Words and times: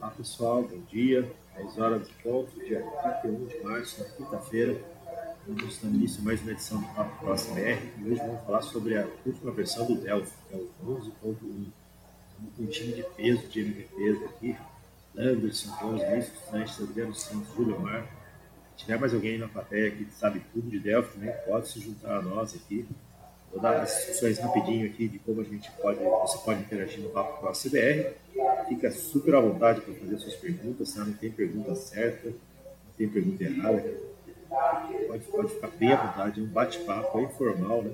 Olá 0.00 0.10
pessoal, 0.12 0.62
bom 0.62 0.78
dia. 0.88 1.28
10 1.56 1.78
horas 1.78 2.06
de 2.06 2.14
ponto, 2.22 2.48
dia 2.64 2.80
31 3.20 3.46
de 3.46 3.60
março, 3.64 4.00
na 4.00 4.08
quinta-feira. 4.08 4.80
Vamos 5.44 5.82
dar 5.82 5.88
início 5.88 6.22
mais 6.22 6.40
uma 6.40 6.52
edição 6.52 6.80
do 6.80 6.86
Papo 6.94 7.18
Próximo 7.18 7.56
BR 7.56 7.82
e 7.98 8.08
hoje 8.08 8.20
vamos 8.20 8.44
falar 8.44 8.62
sobre 8.62 8.96
a 8.96 9.08
última 9.26 9.50
versão 9.50 9.86
do 9.86 9.96
Delphi, 9.96 10.32
que 10.48 10.54
é 10.54 10.56
o 10.56 10.70
11.1. 10.86 11.66
Estamos 12.30 12.56
com 12.56 12.62
um 12.62 12.66
time 12.66 12.92
de 12.92 13.02
peso, 13.02 13.48
de 13.48 13.60
MVPs 13.60 14.24
aqui. 14.24 14.56
Anderson, 15.16 15.76
Carlos 15.76 16.00
Vinícius, 16.00 16.38
Sanches, 16.48 16.80
Adriano 16.80 17.14
Santos, 17.14 17.54
Júlio 17.56 17.80
Mar. 17.80 18.06
Se 18.76 18.84
tiver 18.84 19.00
mais 19.00 19.12
alguém 19.12 19.36
na 19.36 19.48
plateia 19.48 19.90
que 19.90 20.06
sabe 20.12 20.40
tudo 20.54 20.70
de 20.70 20.78
Delphi, 20.78 21.18
pode 21.44 21.66
se 21.66 21.80
juntar 21.80 22.18
a 22.18 22.22
nós 22.22 22.54
aqui. 22.54 22.86
Vou 23.50 23.60
dar 23.60 23.80
as 23.80 23.98
instruções 23.98 24.38
rapidinho 24.38 24.86
aqui 24.86 25.08
de 25.08 25.18
como 25.18 25.40
a 25.40 25.44
gente 25.44 25.68
pode, 25.72 25.98
você 25.98 26.38
pode 26.38 26.60
interagir 26.60 27.00
no 27.00 27.10
Papo 27.10 27.40
Pro 27.40 27.52
CBR. 27.52 28.14
Fica 28.68 28.90
super 28.90 29.34
à 29.34 29.40
vontade 29.40 29.80
para 29.80 29.94
fazer 29.94 30.18
suas 30.18 30.34
perguntas, 30.34 30.92
tá? 30.92 31.04
Não 31.04 31.14
tem 31.14 31.30
pergunta 31.30 31.74
certa, 31.74 32.28
não 32.28 32.92
tem 32.96 33.08
pergunta 33.08 33.42
errada. 33.42 33.82
Pode, 35.06 35.24
pode 35.24 35.48
ficar 35.54 35.68
bem 35.68 35.92
à 35.92 36.06
vontade, 36.06 36.40
é 36.40 36.42
um 36.42 36.46
bate-papo, 36.46 37.18
é 37.18 37.22
informal, 37.22 37.82
né? 37.82 37.92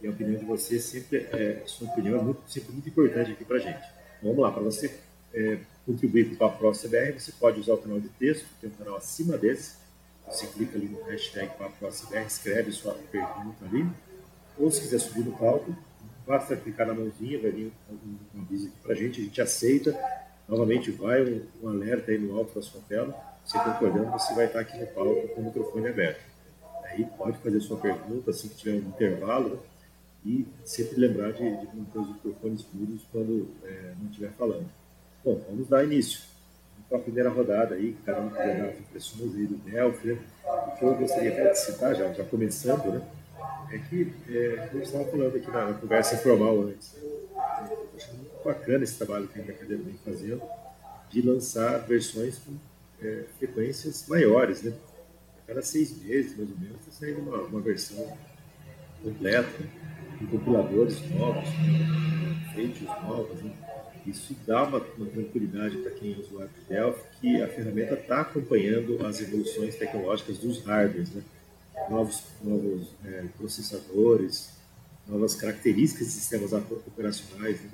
E 0.00 0.06
a 0.06 0.10
opinião 0.10 0.38
de 0.38 0.44
você 0.44 0.78
sempre, 0.78 1.18
é, 1.32 1.62
sua 1.66 1.88
opinião 1.88 2.18
é 2.18 2.22
muito, 2.22 2.40
sempre 2.48 2.72
muito 2.72 2.88
importante 2.88 3.32
aqui 3.32 3.44
para 3.44 3.58
gente. 3.58 3.82
Vamos 4.22 4.38
lá, 4.38 4.50
para 4.50 4.62
você 4.62 4.98
é, 5.32 5.58
contribuir 5.86 6.28
com 6.28 6.34
o 6.34 6.38
Papo 6.38 6.58
Pro 6.58 6.72
CBR, 6.72 7.20
você 7.20 7.32
pode 7.32 7.60
usar 7.60 7.74
o 7.74 7.78
canal 7.78 8.00
de 8.00 8.08
texto, 8.08 8.46
tem 8.60 8.68
um 8.70 8.72
canal 8.72 8.96
acima 8.96 9.38
desse. 9.38 9.76
Você 10.26 10.46
clica 10.46 10.76
ali 10.76 10.86
no 10.86 11.02
hashtag 11.04 11.56
Papo 11.56 11.76
Pro 11.78 11.88
CBR, 11.88 12.26
escreve 12.26 12.72
sua 12.72 12.94
pergunta 13.10 13.64
ali 13.64 13.86
ou 14.58 14.70
se 14.70 14.80
quiser 14.82 14.98
subir 14.98 15.24
no 15.24 15.32
palco, 15.32 15.74
basta 16.26 16.56
clicar 16.56 16.86
na 16.86 16.94
mãozinha, 16.94 17.40
vai 17.40 17.50
vir 17.50 17.72
um, 17.90 18.40
aviso 18.42 18.68
aqui 18.68 18.76
para 18.82 18.92
a 18.92 18.96
gente, 18.96 19.20
a 19.20 19.24
gente 19.24 19.40
aceita. 19.40 19.98
Novamente 20.48 20.90
vai 20.90 21.22
um, 21.22 21.42
um, 21.62 21.68
alerta 21.68 22.10
aí 22.10 22.18
no 22.18 22.36
alto 22.36 22.54
da 22.54 22.62
sua 22.62 22.80
tela, 22.88 23.14
você 23.44 23.58
concordando, 23.58 24.10
você 24.10 24.34
vai 24.34 24.46
estar 24.46 24.60
aqui 24.60 24.76
no 24.78 24.86
palco 24.88 25.28
com 25.28 25.40
o 25.40 25.44
microfone 25.44 25.88
aberto. 25.88 26.20
Aí 26.84 27.06
pode 27.16 27.38
fazer 27.38 27.60
sua 27.60 27.78
pergunta 27.78 28.30
assim 28.30 28.48
que 28.48 28.56
tiver 28.56 28.74
um 28.74 28.88
intervalo 28.88 29.62
e 30.24 30.46
sempre 30.64 31.00
lembrar 31.00 31.32
de, 31.32 31.38
de 31.38 31.76
manter 31.76 31.98
os 31.98 32.08
microfones 32.08 32.66
mudos 32.72 33.02
quando 33.10 33.48
é, 33.64 33.94
não 33.98 34.08
estiver 34.08 34.30
falando. 34.32 34.68
Bom, 35.24 35.40
vamos 35.48 35.68
dar 35.68 35.84
início. 35.84 36.20
Então, 36.86 36.98
a 36.98 37.02
primeira 37.02 37.30
rodada 37.30 37.74
aí, 37.74 37.96
cada 38.04 38.20
um 38.20 38.28
quiser 38.28 38.58
dar 38.58 38.68
as 38.68 38.78
impressões 38.78 39.34
aí 39.34 39.46
do 39.46 39.56
Delphi, 39.56 40.08
né? 40.08 40.18
o 40.44 40.78
que 40.78 40.84
eu 40.84 40.94
gostaria 40.94 41.30
de 41.30 41.58
citar, 41.58 41.94
já, 41.94 42.12
já 42.12 42.24
começando, 42.24 42.84
né? 42.92 43.02
É 43.70 43.78
que, 43.78 44.12
é, 44.28 44.68
como 44.70 44.82
estava 44.82 45.04
falando 45.06 45.36
aqui 45.36 45.50
na, 45.50 45.72
conversa 45.74 46.14
informal 46.14 46.62
antes, 46.62 46.94
eu 47.00 47.28
acho 47.96 48.14
muito 48.14 48.44
bacana 48.44 48.84
esse 48.84 48.96
trabalho 48.98 49.28
que 49.28 49.38
a 49.38 49.42
Embarcadeira 49.42 49.82
vem 49.82 49.94
fazendo 50.04 50.42
de 51.10 51.22
lançar 51.22 51.78
versões 51.86 52.38
com 52.38 52.54
é, 53.02 53.24
frequências 53.38 54.06
maiores, 54.08 54.62
né? 54.62 54.72
A 55.42 55.46
cada 55.46 55.62
seis 55.62 55.96
meses, 56.02 56.36
mais 56.36 56.50
ou 56.50 56.58
menos, 56.58 56.76
está 56.80 56.92
saindo 56.92 57.20
uma, 57.20 57.38
uma 57.38 57.60
versão 57.60 58.16
completa, 59.02 59.64
com 60.18 60.26
compiladores 60.26 61.00
novos, 61.10 61.48
feitos 62.54 62.82
novos, 62.82 63.42
né? 63.42 63.52
Isso 64.06 64.36
dá 64.46 64.64
uma, 64.64 64.78
uma 64.78 65.06
tranquilidade 65.06 65.78
para 65.78 65.92
quem 65.92 66.14
é 66.14 66.16
usuário 66.18 66.50
de 66.58 66.74
Delphi 66.74 67.04
que 67.20 67.42
a 67.42 67.48
ferramenta 67.48 67.94
está 67.94 68.20
acompanhando 68.22 69.04
as 69.06 69.20
evoluções 69.20 69.76
tecnológicas 69.76 70.38
dos 70.38 70.64
hardwares, 70.64 71.14
né? 71.14 71.22
Novos, 71.88 72.22
novos 72.42 72.88
é, 73.04 73.24
processadores, 73.36 74.50
novas 75.06 75.34
características 75.34 76.06
de 76.08 76.12
sistemas 76.12 76.52
operacionais. 76.52 77.60
Né? 77.60 77.70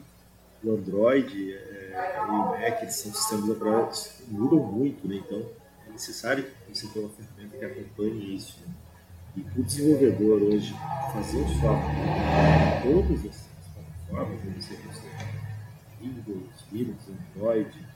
O 0.62 0.72
Android 0.72 1.54
é, 1.54 2.16
e 2.19 2.30
o 2.30 2.48
Mac 2.50 2.91
são 2.91 3.12
sistemas 3.12 3.48
operacionais 3.48 4.14
que 4.19 4.32
mudam 4.32 4.58
muito, 4.60 5.06
né? 5.06 5.16
então 5.16 5.44
é 5.86 5.92
necessário 5.92 6.44
que 6.44 6.74
você 6.74 6.86
tenha 6.88 7.06
uma 7.06 7.14
ferramenta 7.14 7.56
que 7.56 7.64
acompanhe 7.64 8.36
isso. 8.36 8.58
Né? 8.66 8.74
E 9.36 9.41
para 9.42 9.60
o 9.60 9.64
desenvolvedor 9.64 10.42
hoje 10.42 10.74
fazer 11.12 11.38
o 11.38 11.48
software 11.48 12.82
todas 12.82 13.26
as 13.26 13.48
plataformas, 14.08 14.44
né? 14.44 14.54
você 14.58 14.78
Windows, 16.00 16.64
Linux, 16.72 17.04
Android, 17.08 17.87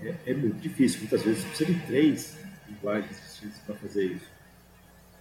é, 0.00 0.14
é, 0.26 0.34
muito 0.34 0.60
difícil. 0.60 1.00
Muitas 1.00 1.22
vezes 1.22 1.42
você 1.42 1.48
precisa 1.48 1.72
de 1.72 1.86
três 1.86 2.36
linguagens 2.68 3.16
distintas 3.20 3.58
para 3.60 3.74
fazer 3.76 4.04
isso 4.06 4.37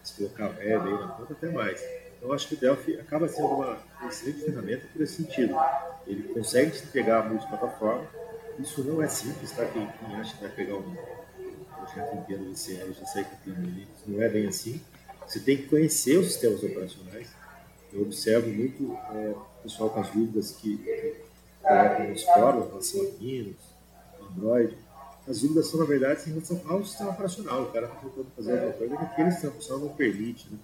se 0.07 0.13
colocar 0.15 0.57
web 0.57 0.87
aí 0.87 0.93
na 0.93 1.07
ponta, 1.09 1.33
até 1.33 1.49
mais. 1.49 1.83
Então, 2.17 2.33
acho 2.33 2.47
que 2.47 2.55
o 2.55 2.57
Delphi 2.57 2.99
acaba 2.99 3.27
sendo 3.27 3.47
uma 3.47 3.77
excelente 4.07 4.41
ferramenta 4.41 4.87
por 4.91 5.01
esse 5.01 5.15
sentido. 5.15 5.55
Ele 6.05 6.23
consegue 6.33 6.71
te 6.71 6.83
entregar 6.83 7.25
a 7.25 7.29
multiplataforma. 7.29 8.07
Isso 8.57 8.83
não 8.83 9.01
é 9.03 9.07
simples, 9.07 9.51
tá? 9.51 9.65
Quem, 9.65 9.87
quem 9.87 10.15
acha 10.15 10.35
que 10.35 10.41
vai 10.41 10.51
pegar 10.51 10.75
um 10.75 10.95
projeto 11.75 12.15
inteiro 12.15 12.45
do 12.45 12.55
CL 12.55 12.93
já 12.93 13.05
sai 13.05 13.23
copiando 13.23 13.67
ali, 13.67 13.87
não 14.07 14.21
é 14.21 14.29
bem 14.29 14.47
assim. 14.47 14.81
Você 15.27 15.39
tem 15.39 15.57
que 15.57 15.67
conhecer 15.67 16.17
os 16.17 16.27
sistemas 16.27 16.63
operacionais. 16.63 17.27
Eu 17.93 18.01
observo 18.01 18.47
muito 18.47 18.97
é, 19.13 19.33
o 19.35 19.63
pessoal 19.63 19.89
com 19.89 19.99
as 19.99 20.09
dúvidas 20.09 20.51
que, 20.51 20.77
que 20.77 21.15
colocam 21.61 22.09
nos 22.09 22.23
fóruns, 22.23 22.67
relação 22.67 23.01
a 23.01 23.23
Linux, 23.23 23.57
Android 24.31 24.77
as 25.27 25.41
dúvidas 25.41 25.67
são, 25.67 25.79
na 25.79 25.85
verdade, 25.85 26.21
em 26.25 26.33
relação 26.33 26.61
ao 26.65 26.85
sistema 26.85 27.09
operacional. 27.11 27.63
O 27.63 27.71
cara 27.71 27.87
está 27.87 27.97
tentando 27.97 28.27
fazer 28.35 28.53
alguma 28.53 28.73
coisa 28.73 28.97
que 28.97 29.03
aquele 29.03 29.31
sistema 29.31 29.51
operacional 29.51 29.85
não 29.85 29.95
permite. 29.95 30.49
Né? 30.49 30.57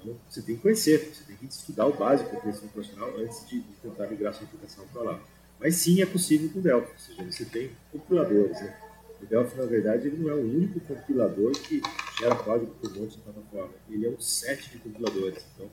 Então, 0.00 0.16
você 0.28 0.42
tem 0.42 0.56
que 0.56 0.62
conhecer, 0.62 1.12
você 1.14 1.24
tem 1.24 1.36
que 1.36 1.46
estudar 1.46 1.86
o 1.86 1.96
básico 1.96 2.30
do 2.34 2.52
sistema 2.52 2.70
operacional 2.70 3.16
antes 3.18 3.48
de, 3.48 3.60
tentar 3.80 4.06
migrar 4.08 4.34
sua 4.34 4.46
aplicação 4.46 4.84
para 4.92 5.02
lá. 5.02 5.20
Mas 5.60 5.76
sim, 5.76 6.02
é 6.02 6.06
possível 6.06 6.50
com 6.50 6.58
o 6.58 6.62
Delphi, 6.62 6.92
ou 6.92 6.98
seja, 6.98 7.24
você 7.24 7.44
tem 7.44 7.70
compiladores. 7.92 8.60
Né? 8.60 8.76
O 9.22 9.26
Delphi, 9.26 9.56
na 9.56 9.66
verdade, 9.66 10.08
ele 10.08 10.16
não 10.18 10.30
é 10.30 10.34
o 10.34 10.40
único 10.40 10.80
compilador 10.80 11.52
que 11.52 11.80
gera 12.18 12.34
código 12.34 12.72
por 12.80 12.90
um 12.90 13.00
monte 13.00 13.16
de 13.16 13.18
plataforma. 13.18 13.74
Ele 13.88 14.06
é 14.06 14.10
um 14.10 14.20
set 14.20 14.70
de 14.70 14.78
compiladores. 14.78 15.44
Então, 15.54 15.68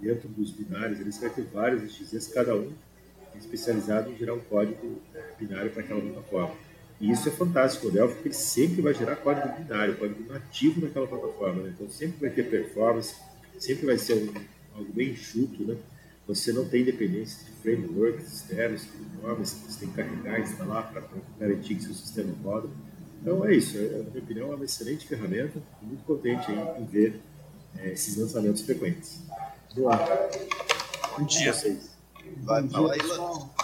dentro 0.00 0.28
dos 0.28 0.50
binários, 0.50 0.98
você 0.98 1.20
vai 1.20 1.30
ter 1.30 1.42
vários 1.42 1.92
XZs, 1.92 2.28
cada 2.28 2.54
um 2.54 2.72
especializado 3.36 4.10
em 4.10 4.16
gerar 4.16 4.34
um 4.34 4.40
código 4.40 5.00
binário 5.38 5.70
para 5.70 5.82
aquela 5.82 6.00
plataforma. 6.00 6.54
E 7.02 7.10
isso 7.10 7.28
é 7.28 7.32
fantástico, 7.32 7.88
o 7.88 7.90
Delphi, 7.90 8.14
porque 8.14 8.28
ele 8.28 8.34
sempre 8.36 8.80
vai 8.80 8.94
gerar 8.94 9.16
código 9.16 9.48
binário, 9.58 9.96
código 9.96 10.32
nativo 10.32 10.80
naquela 10.80 11.08
plataforma. 11.08 11.60
Né? 11.60 11.72
Então 11.74 11.90
sempre 11.90 12.20
vai 12.20 12.30
ter 12.30 12.48
performance, 12.48 13.16
sempre 13.58 13.86
vai 13.86 13.98
ser 13.98 14.14
um, 14.14 14.32
algo 14.78 14.92
bem 14.92 15.10
enxuto, 15.10 15.64
né? 15.64 15.76
Você 16.28 16.52
não 16.52 16.64
tem 16.64 16.84
dependência 16.84 17.44
de 17.44 17.50
frameworks 17.60 18.32
externos, 18.32 18.86
normas 19.20 19.52
que 19.52 19.72
você 19.72 19.80
tem 19.80 19.88
que 19.88 19.96
carregar 19.96 20.38
e 20.38 20.42
instalar 20.42 20.92
para 20.92 21.02
garantir 21.40 21.74
que 21.74 21.82
seu 21.82 21.92
sistema 21.92 22.32
roda. 22.44 22.68
Então 23.20 23.44
é 23.44 23.56
isso, 23.56 23.76
é, 23.76 23.80
na 23.80 24.04
minha 24.04 24.22
opinião 24.22 24.52
é 24.52 24.54
uma 24.54 24.64
excelente 24.64 25.04
ferramenta, 25.08 25.58
Estou 25.58 25.88
muito 25.88 26.04
contente 26.04 26.52
em, 26.52 26.82
em 26.82 26.86
ver 26.86 27.20
é, 27.78 27.90
esses 27.90 28.16
lançamentos 28.16 28.62
frequentes. 28.62 29.18
Vamos 29.74 29.90
lá. 29.90 30.06
Bom 31.18 31.26
dia. 31.26 31.52
Vai, 32.42 32.62
bom 32.62 32.86
dia, 32.86 33.02
pessoal. 33.02 33.54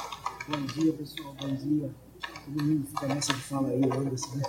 Bom 0.48 0.66
dia, 0.66 0.92
pessoal. 0.92 1.36
Bom 1.40 1.54
dia 1.54 2.07
todo 2.44 2.64
mundo 2.64 2.86
fica 2.86 3.06
nessa 3.06 3.32
de 3.32 3.40
fala 3.40 3.68
aí, 3.68 3.82
Anderson, 3.84 4.36
né? 4.36 4.42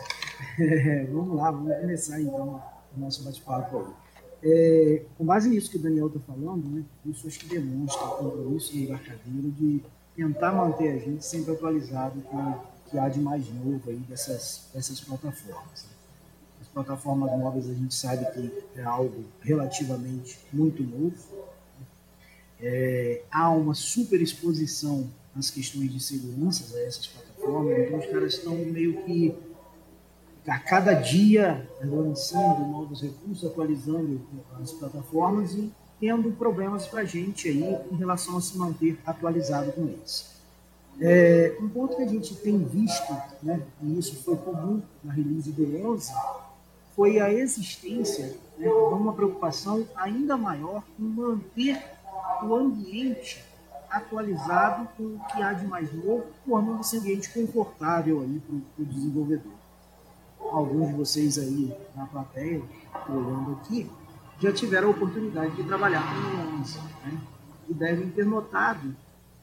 É, 0.60 1.06
vamos 1.12 1.36
lá, 1.36 1.52
vamos 1.52 1.78
começar 1.78 2.22
então 2.22 2.62
o 2.96 3.00
nosso 3.00 3.24
bate-papo 3.24 3.94
É, 4.42 5.04
com 5.18 5.26
base 5.26 5.50
nisso 5.50 5.70
que 5.70 5.78
o 5.78 5.82
Daniel 5.82 6.08
está 6.08 6.20
falando, 6.20 6.64
né, 6.70 6.84
isso 7.06 7.28
acho 7.28 7.40
que 7.40 7.48
demonstra 7.48 8.04
o 8.04 8.18
compromisso 8.18 8.72
do 8.72 8.80
embarcadeiro 8.80 9.52
de 9.52 9.84
tentar 10.16 10.54
manter 10.54 10.90
a 10.90 10.98
gente 10.98 11.26
sempre 11.26 11.54
atualizado 11.54 12.22
com 12.22 12.38
o 12.38 12.64
que 12.90 12.98
há 12.98 13.08
de 13.08 13.20
mais 13.20 13.48
novo 13.54 13.82
aí 13.90 13.98
dessas, 13.98 14.68
dessas 14.74 15.00
plataformas. 15.00 15.84
Né? 15.84 15.90
As 16.62 16.68
plataformas 16.68 17.32
móveis 17.38 17.70
a 17.70 17.74
gente 17.74 17.94
sabe 17.94 18.26
que 18.32 18.80
é 18.80 18.84
algo 18.84 19.24
relativamente 19.42 20.40
muito 20.52 20.84
novo. 20.84 21.16
É, 22.62 23.22
há 23.32 23.50
uma 23.52 23.74
super 23.74 24.22
exposição 24.22 25.10
nas 25.34 25.50
questões 25.50 25.92
de 25.94 26.00
segurança 26.00 26.76
a 26.76 26.82
essas 26.82 27.08
plataformas 27.08 27.29
então 27.86 28.00
os 28.00 28.06
caras 28.06 28.34
estão 28.34 28.56
meio 28.56 29.02
que 29.04 29.36
a 30.48 30.58
cada 30.58 30.94
dia 30.94 31.70
lançando 31.84 32.66
novos 32.68 33.02
recursos, 33.02 33.50
atualizando 33.50 34.22
as 34.62 34.72
plataformas 34.72 35.54
e 35.54 35.72
tendo 36.00 36.32
problemas 36.32 36.88
para 36.88 37.02
a 37.02 37.06
gente 37.06 37.50
aí 37.50 37.78
em 37.92 37.96
relação 37.96 38.38
a 38.38 38.42
se 38.42 38.58
manter 38.58 38.98
atualizado 39.06 39.72
com 39.74 39.84
eles. 39.84 40.40
É, 41.02 41.56
um 41.62 41.70
ponto 41.70 41.96
que 41.96 42.02
a 42.02 42.08
gente 42.08 42.36
tem 42.36 42.58
visto, 42.58 43.14
né, 43.42 43.62
e 43.82 43.98
isso 43.98 44.22
foi 44.24 44.36
comum 44.38 44.82
na 45.04 45.14
release 45.14 45.52
do 45.52 45.92
11, 45.92 46.12
foi 46.96 47.20
a 47.20 47.32
existência 47.32 48.36
né, 48.58 48.68
de 48.68 48.70
uma 48.70 49.14
preocupação 49.14 49.88
ainda 49.96 50.36
maior 50.36 50.84
em 51.00 51.04
manter 51.04 51.82
o 52.44 52.54
ambiente 52.54 53.44
atualizado 53.90 54.88
com 54.96 55.04
o 55.04 55.20
que 55.32 55.42
há 55.42 55.54
de 55.54 55.66
mais 55.68 55.92
novo, 55.94 56.26
formando 56.46 56.82
esse 56.82 56.98
ambiente 56.98 57.30
confortável 57.34 58.22
aí 58.22 58.40
para 58.40 58.84
o 58.84 58.86
desenvolvedor. 58.86 59.54
Alguns 60.40 60.90
de 60.90 60.94
vocês 60.96 61.38
aí 61.38 61.76
na 61.96 62.06
plateia, 62.06 62.62
olhando 63.08 63.54
aqui, 63.54 63.90
já 64.40 64.52
tiveram 64.52 64.88
a 64.88 64.92
oportunidade 64.92 65.56
de 65.56 65.64
trabalhar 65.64 66.02
com 66.02 66.56
o 66.56 66.60
11, 66.62 66.78
né? 66.78 67.22
e 67.68 67.74
devem 67.74 68.10
ter 68.10 68.26
notado 68.26 68.96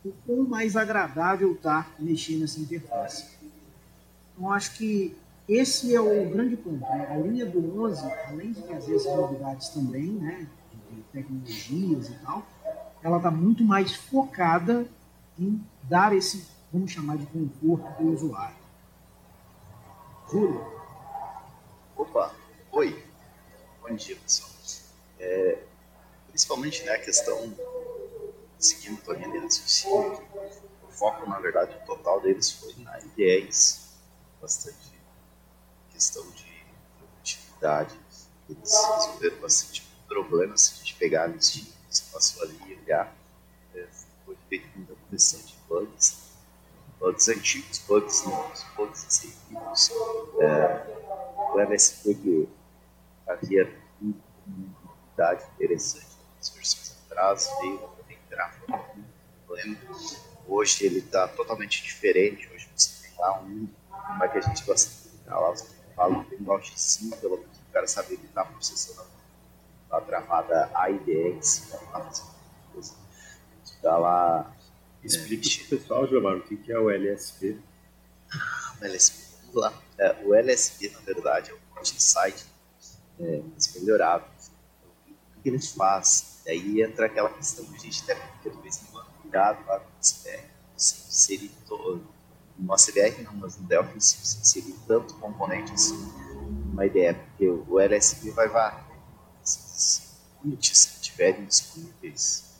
o 0.04 0.12
quão 0.24 0.44
mais 0.44 0.76
agradável 0.76 1.52
está 1.52 1.86
mexer 1.98 2.36
nessa 2.36 2.60
interface. 2.60 3.36
Então, 4.34 4.52
acho 4.52 4.76
que 4.76 5.16
esse 5.48 5.94
é 5.94 6.00
o 6.00 6.28
grande 6.30 6.56
ponto. 6.56 6.80
Né? 6.80 7.06
A 7.10 7.16
linha 7.16 7.46
do 7.46 7.82
11, 7.82 8.04
além 8.28 8.52
de 8.52 8.62
trazer 8.62 8.96
essas 8.96 9.14
novidades 9.14 9.68
também, 9.68 10.10
né, 10.10 10.46
de 10.90 11.02
tecnologias 11.12 12.08
e 12.08 12.14
tal, 12.24 12.46
ela 13.06 13.18
está 13.18 13.30
muito 13.30 13.62
mais 13.62 13.94
focada 13.94 14.84
em 15.38 15.64
dar 15.84 16.12
esse, 16.12 16.44
vamos 16.72 16.90
chamar 16.90 17.16
de 17.16 17.26
conforto 17.26 17.84
para 17.94 18.02
o 18.02 18.12
usuário. 18.12 18.56
Júlio? 20.28 20.66
Opa, 21.96 22.34
oi. 22.72 23.06
Bom 23.80 23.94
dia, 23.94 24.16
pessoal. 24.16 24.50
É, 25.20 25.62
principalmente 26.26 26.82
né, 26.82 26.94
a 26.94 26.98
questão, 26.98 27.54
seguindo 28.58 29.00
a 29.08 29.14
linha 29.14 29.30
de 29.30 29.38
raciocínio, 29.38 30.20
o 30.82 30.90
foco, 30.90 31.30
na 31.30 31.38
verdade, 31.38 31.78
total 31.86 32.20
deles 32.20 32.50
foi 32.50 32.74
na 32.78 32.98
IDEs, 32.98 33.92
bastante 34.42 34.92
questão 35.92 36.28
de 36.32 36.66
produtividade. 36.98 37.96
Eles 38.50 38.72
resolveram 38.74 39.40
bastante 39.40 39.86
problemas 40.08 40.60
se 40.60 40.74
a 40.74 40.76
gente 40.78 40.94
pegar 40.96 41.26
a 41.26 41.32
que 41.32 41.75
você 41.96 42.04
passou 42.12 42.42
ali 42.42 42.58
e 42.66 42.74
olhar. 42.82 43.14
É, 43.74 43.86
foi 44.24 44.36
feito 44.48 44.68
muita 44.76 44.94
correção 44.94 45.40
de 45.40 45.54
bugs, 45.68 46.36
bugs 46.98 47.28
antigos, 47.28 47.78
bugs 47.86 48.24
novos, 48.24 48.64
bugs 48.76 49.06
aceitíveis. 49.06 49.90
É, 50.40 50.96
o 51.52 52.14
que 52.14 52.48
havia 53.26 53.82
uma 54.00 54.14
novidade 54.84 55.44
interessante 55.54 56.06
nas 56.36 56.50
versões 56.50 56.96
atrás, 57.06 57.50
veio 57.60 57.78
para 57.78 58.14
entrar 58.14 58.60
problema. 59.46 59.76
Hoje 60.46 60.86
ele 60.86 60.98
está 60.98 61.26
totalmente 61.28 61.82
diferente. 61.82 62.48
Hoje 62.52 62.68
você 62.74 63.08
tem 63.08 63.18
lá 63.18 63.40
um, 63.40 63.68
como 63.90 64.24
é 64.24 64.28
que 64.28 64.38
a 64.38 64.40
gente 64.40 64.64
gosta 64.64 64.90
de 64.90 65.18
ficar 65.18 65.38
lá, 65.38 65.54
falo 65.94 66.24
que 66.24 66.36
tem 66.36 66.40
um 66.40 66.58
X5, 66.58 67.20
pelo 67.20 67.38
menos 67.38 67.56
o 67.56 67.72
cara 67.72 67.86
sabe 67.86 68.14
ele 68.14 68.26
está 68.26 68.44
processando 68.44 69.00
a 69.00 69.15
travada 70.06 70.70
AIDX, 70.74 71.72
está 73.64 73.96
lá. 73.96 74.52
Explica 75.02 75.48
é, 75.48 75.78
pessoal, 75.78 76.06
Giovanni, 76.06 76.40
o 76.40 76.42
que 76.42 76.72
é 76.72 76.78
o 76.78 76.90
LSP. 76.90 77.58
o 78.80 78.84
LSP, 78.84 79.36
vamos 79.40 79.54
lá. 79.54 79.72
É, 79.98 80.24
o 80.24 80.34
LSP, 80.34 80.90
na 80.90 81.00
verdade, 81.00 81.50
é 81.50 81.54
o 81.54 81.58
Port 81.72 81.92
Insight 81.92 82.44
é, 83.20 83.42
melhorado. 83.76 84.24
O 85.36 85.42
que 85.42 85.48
eles 85.48 85.72
fazem? 85.72 86.26
Aí 86.48 86.82
entra 86.82 87.06
aquela 87.06 87.30
questão 87.30 87.64
que 87.64 87.76
a 87.76 87.78
gente 87.78 88.04
deve 88.04 88.20
ter 88.42 88.50
de 88.50 88.62
vez 88.62 88.82
em 88.82 88.86
quando 88.86 89.06
cuidado 89.22 89.64
lá 89.66 89.80
com 89.80 89.86
o 89.86 90.00
CBR. 90.00 90.44
Você 90.76 90.96
inserir 91.08 91.52
todo. 91.66 92.16
No 92.58 92.74
CBR 92.74 93.22
não, 93.22 93.34
mas 93.34 93.58
no 93.58 93.66
Delphi, 93.66 94.00
você 94.00 94.38
inserir 94.40 94.74
tanto 94.86 95.14
componente 95.14 95.72
assim, 95.72 95.94
uma 96.72 96.86
ideia, 96.86 97.12
porque 97.14 97.46
o 97.46 97.78
LSP 97.78 98.30
vai 98.30 98.48
varrer. 100.50 100.76
Se 100.76 101.00
tiverem 101.00 101.44
disponíveis, 101.44 102.56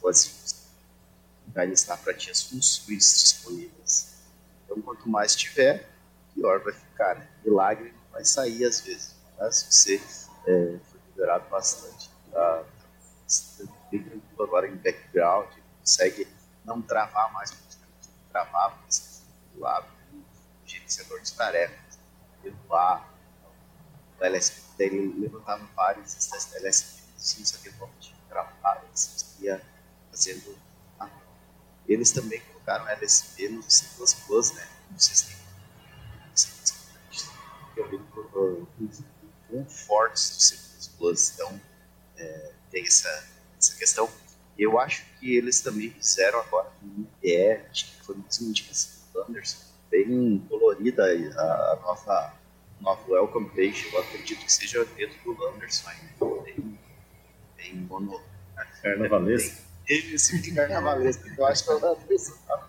vai 1.49 1.67
listar 1.67 1.99
para 2.03 2.15
ti 2.15 2.31
as 2.31 2.43
funções 2.43 3.23
disponíveis. 3.23 4.17
Então, 4.65 4.81
quanto 4.83 5.09
mais 5.09 5.35
tiver, 5.35 5.88
pior 6.35 6.61
vai 6.61 6.73
ficar. 6.73 7.17
Né? 7.17 7.29
Milagre 7.44 7.94
vai 8.12 8.25
sair 8.25 8.65
às 8.65 8.81
vezes. 8.81 9.15
Mas 9.38 9.62
você 9.62 9.97
é, 10.47 10.79
foi 10.91 11.00
melhorado 11.15 11.49
bastante. 11.49 12.11
Tá, 12.33 12.65
bem 13.91 14.03
tranquilo 14.03 14.43
agora 14.43 14.69
em 14.69 14.77
background, 14.77 15.49
consegue 15.81 16.29
não 16.65 16.82
travar 16.82 17.32
mais, 17.32 17.56
travar, 18.31 18.81
mas 18.85 19.23
do 19.55 19.61
lado, 19.61 19.87
o 20.12 20.69
gerenciador 20.69 21.21
de 21.21 21.32
tarefas, 21.32 21.99
regular, 22.43 23.09
o 24.19 24.25
LSP 24.25 24.61
dele 24.77 25.15
levantava 25.19 25.65
vários 25.75 26.32
LSP, 26.55 26.95
não 27.38 27.46
sabia 27.46 27.73
como 27.78 27.93
tinha 28.00 28.17
travar, 28.28 28.84
ia 29.40 29.62
fazendo. 30.11 30.56
Eles 31.88 32.11
também 32.11 32.40
colocaram 32.40 32.88
LSP 32.88 33.49
no 33.49 33.62
C++, 33.62 33.84
né? 34.55 34.69
Se 34.99 35.26
tem. 35.26 35.37
Eu 37.76 37.88
vi 37.90 38.00
fortes 39.69 40.31
do 40.31 40.43
C++, 40.43 41.34
então 41.34 41.61
é, 42.17 42.52
tem 42.70 42.84
essa, 42.84 43.29
essa 43.58 43.76
questão. 43.76 44.11
Eu 44.58 44.79
acho 44.79 45.05
que 45.19 45.37
eles 45.37 45.61
também 45.61 45.90
fizeram 45.90 46.40
agora 46.40 46.72
um 46.82 47.06
IDE, 47.22 47.61
acho 47.70 47.93
que 47.93 48.05
foi 48.05 48.14
uma 48.14 48.25
indicação 48.40 49.02
do 49.12 49.22
Anderson, 49.22 49.58
bem 49.90 50.44
colorida 50.49 51.05
a, 51.05 51.72
a 51.72 51.76
nova, 51.82 52.34
nova 52.81 53.11
welcome 53.11 53.50
page, 53.50 53.90
eu 53.93 54.00
acredito 54.00 54.44
que 54.44 54.52
seja 54.52 54.84
dentro 54.84 55.34
do 55.34 55.46
Anderson 55.46 55.88
ainda, 55.90 56.36
bem 57.73 57.81
mono... 57.83 58.21
Carnavalesco? 58.83 59.67
Esse 59.89 60.41
de 60.41 60.53
carnavalesco, 60.53 61.29
eu 61.37 61.47
acho 61.47 61.65
que 61.65 61.71
é 61.71 61.75
o 61.75 61.93
Anderson, 61.93 62.35
tá? 62.47 62.69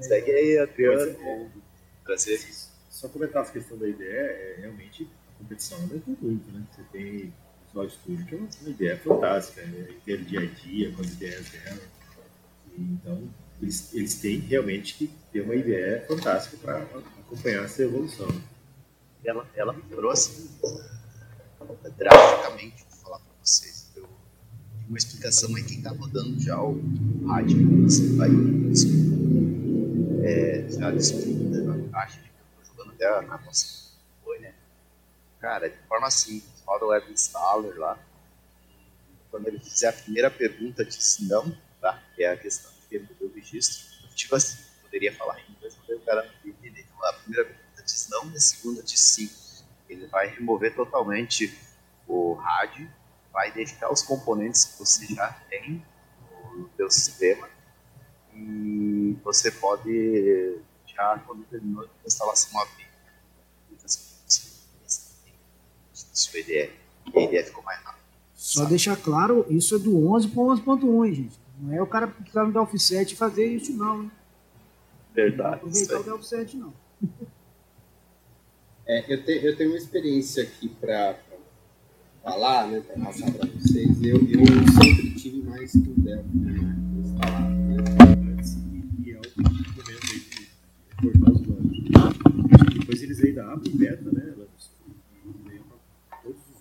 Segue 0.00 0.30
aí, 0.30 0.58
Adriano. 0.58 1.50
Prazer 2.04 2.40
só 2.90 3.08
comentar 3.08 3.42
essa 3.42 3.52
questão 3.52 3.76
da 3.76 3.88
ideia, 3.88 4.20
é 4.20 4.56
realmente 4.60 5.08
a 5.34 5.38
competição 5.38 5.78
é 5.78 6.00
muito, 6.06 6.52
né? 6.52 6.62
Você 6.70 6.82
tem 6.92 7.24
o 7.26 7.66
Visual 7.66 7.90
Studio, 7.90 8.26
que 8.26 8.34
é 8.34 8.38
uma, 8.38 8.70
ideia 8.70 8.96
fantástica, 8.98 9.60
é 9.62 9.92
ter 10.04 10.24
dia 10.24 10.40
a 10.40 10.46
dia 10.46 10.92
com 10.92 11.00
as 11.00 11.12
ideias 11.12 11.48
dela. 11.50 11.82
E, 12.76 12.80
então, 12.80 13.28
eles, 13.60 13.92
eles 13.92 14.14
têm 14.20 14.38
realmente 14.38 14.94
que 14.94 15.10
ter 15.32 15.40
uma 15.40 15.56
ideia 15.56 16.04
fantástica 16.06 16.56
para 16.58 16.78
acompanhar 16.82 17.64
essa 17.64 17.82
evolução. 17.82 18.28
Ela, 19.24 19.48
ela 19.56 19.74
trouxe 19.90 20.50
drasticamente, 21.96 22.84
vou 22.90 22.98
falar 22.98 23.18
para 23.18 23.32
vocês. 23.42 23.90
Eu, 23.96 24.08
uma 24.88 24.98
explicação 24.98 25.54
aí, 25.56 25.62
quem 25.64 25.78
está 25.78 25.90
rodando 25.90 26.40
já 26.40 26.60
o 26.62 26.80
rádio, 27.26 27.82
você 27.82 28.16
vai 28.16 28.30
é, 30.24 30.66
já 30.68 30.90
disputa 30.90 31.60
na 31.62 31.88
caixa 31.90 32.20
de 32.20 32.32
até 33.02 33.18
a 33.18 33.22
nossa 33.22 33.90
foi, 34.22 34.38
né? 34.38 34.54
Cara, 35.40 35.68
de 35.68 35.76
forma 35.88 36.10
simples, 36.10 36.62
roda 36.64 36.84
o 36.84 36.88
web 36.88 37.12
installer 37.12 37.76
lá. 37.76 37.98
Quando 39.30 39.48
ele 39.48 39.58
fizer 39.58 39.88
a 39.88 39.92
primeira 39.92 40.30
pergunta, 40.30 40.84
diz 40.84 41.18
não, 41.20 41.56
tá? 41.80 42.00
Que 42.14 42.22
é 42.22 42.32
a 42.32 42.36
questão 42.36 42.70
de 42.88 42.96
o 43.20 43.32
registro. 43.34 43.86
Tipo 44.14 44.36
assim, 44.36 44.58
poderia 44.82 45.12
falar 45.14 45.40
em 45.40 45.52
inglês, 45.52 45.76
mas 45.88 45.96
o 45.96 46.00
cara 46.02 46.22
não 46.22 46.50
entender. 46.50 46.82
Então, 46.82 47.08
a 47.08 47.12
primeira 47.14 47.44
pergunta 47.44 47.82
diz 47.82 48.08
não 48.08 48.30
e 48.30 48.36
a 48.36 48.40
segunda 48.40 48.82
diz 48.82 49.00
sim. 49.00 49.30
Ele 49.92 50.06
vai 50.06 50.28
remover 50.28 50.74
totalmente 50.74 51.56
o 52.06 52.34
rádio, 52.34 52.88
vai 53.32 53.50
deixar 53.52 53.90
os 53.90 54.02
componentes 54.02 54.64
que 54.64 54.78
você 54.78 55.06
já 55.14 55.28
tem 55.48 55.84
no 56.54 56.68
seu 56.76 56.90
sistema 56.90 57.48
e 58.34 59.16
você 59.22 59.50
pode 59.50 60.60
já 60.86 61.18
quando 61.26 61.44
terminou 61.44 61.84
a 61.84 62.06
instalação 62.06 62.60
abrir 62.60 62.92
sua 66.12 66.40
ideia. 66.40 66.70
E 67.14 67.18
a 67.18 67.22
ideia 67.24 67.44
ficou 67.44 67.62
mais 67.62 67.78
rápida. 67.80 68.02
Só 68.34 68.60
sabe? 68.60 68.70
deixar 68.70 68.96
claro, 68.96 69.46
isso 69.48 69.74
é 69.74 69.78
do 69.78 70.08
11 70.12 70.28
para 70.28 70.42
11.1, 70.42 71.12
gente. 71.12 71.40
Não 71.60 71.74
é 71.74 71.82
o 71.82 71.86
cara 71.86 72.08
que 72.08 72.22
está 72.28 72.44
no 72.44 72.52
Delphi 72.52 72.78
7 72.78 73.16
fazer 73.16 73.46
isso, 73.46 73.72
não. 73.72 74.02
Hein? 74.02 74.12
Verdade. 75.14 75.62
Não 75.62 75.68
aproveitar 75.68 76.14
o 76.14 76.22
7, 76.22 76.56
não. 76.56 76.72
É, 78.86 79.12
eu, 79.12 79.24
te, 79.24 79.32
eu 79.44 79.56
tenho 79.56 79.70
uma 79.70 79.78
experiência 79.78 80.42
aqui 80.42 80.68
para 80.68 81.18
falar, 82.22 82.68
né, 82.68 82.80
para 82.80 83.04
passar 83.04 83.30
para 83.32 83.48
vocês. 83.48 84.02
Eu, 84.02 84.16
eu 84.16 84.46
sempre 84.80 85.14
tive 85.14 85.42
mais 85.42 85.72
que 85.72 85.78
o 85.78 85.94
Delphi 86.00 86.36
né. 86.36 86.52
Né? 86.52 86.76
E 89.04 89.10
é 89.12 89.18
o 89.18 89.22
recomendo 89.22 90.00
aí 90.10 90.20
de 90.20 90.48
recortar 90.90 91.32
os 91.32 91.40
planos. 91.42 92.78
Depois 92.78 93.02
eles 93.02 93.24
ainda 93.24 93.52
abrem 93.52 93.76
beta, 93.76 94.10
né? 94.10 94.32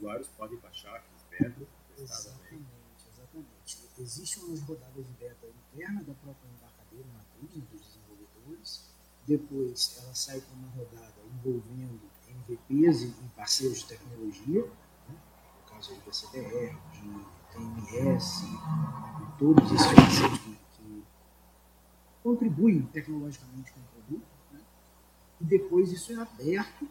usuários 0.02 0.28
podem 0.30 0.58
baixar 0.58 0.96
aqueles 0.96 1.24
betas. 1.30 1.68
Exatamente, 1.98 2.66
exatamente. 3.14 3.78
Existem 4.00 4.44
umas 4.44 4.62
rodadas 4.62 5.06
de 5.06 5.14
beta 5.14 5.48
interna 5.48 6.04
da 6.04 6.14
própria 6.16 6.50
embarcadeira 6.50 7.06
matriz 7.14 7.56
né, 7.56 7.64
dos 7.72 7.82
desenvolvedores. 7.82 8.90
Depois 9.28 10.00
ela 10.02 10.16
sai 10.16 10.42
para 10.42 10.56
uma 10.56 10.70
rodada 10.70 11.22
envolvendo 11.36 12.02
MVPs 12.52 13.04
e 13.04 13.14
parceiros 13.36 13.80
de 13.80 13.86
tecnologia, 13.86 14.62
né? 15.08 15.16
no 15.58 15.74
caso 15.74 15.94
do 15.94 16.02
PCDR, 16.02 16.76
de 16.92 17.26
TMS, 17.52 18.46
e 18.46 19.38
todos 19.38 19.72
esses 19.72 19.94
parceiros 19.94 20.40
que, 20.40 20.58
que 20.78 21.04
contribuem 22.24 22.82
tecnologicamente 22.84 23.72
com 23.72 23.80
o 23.80 23.84
produto. 23.84 24.28
Né? 24.52 24.60
E 25.42 25.46
depois 25.46 25.92
isso 25.92 26.12
é 26.14 26.22
aberto 26.22 26.88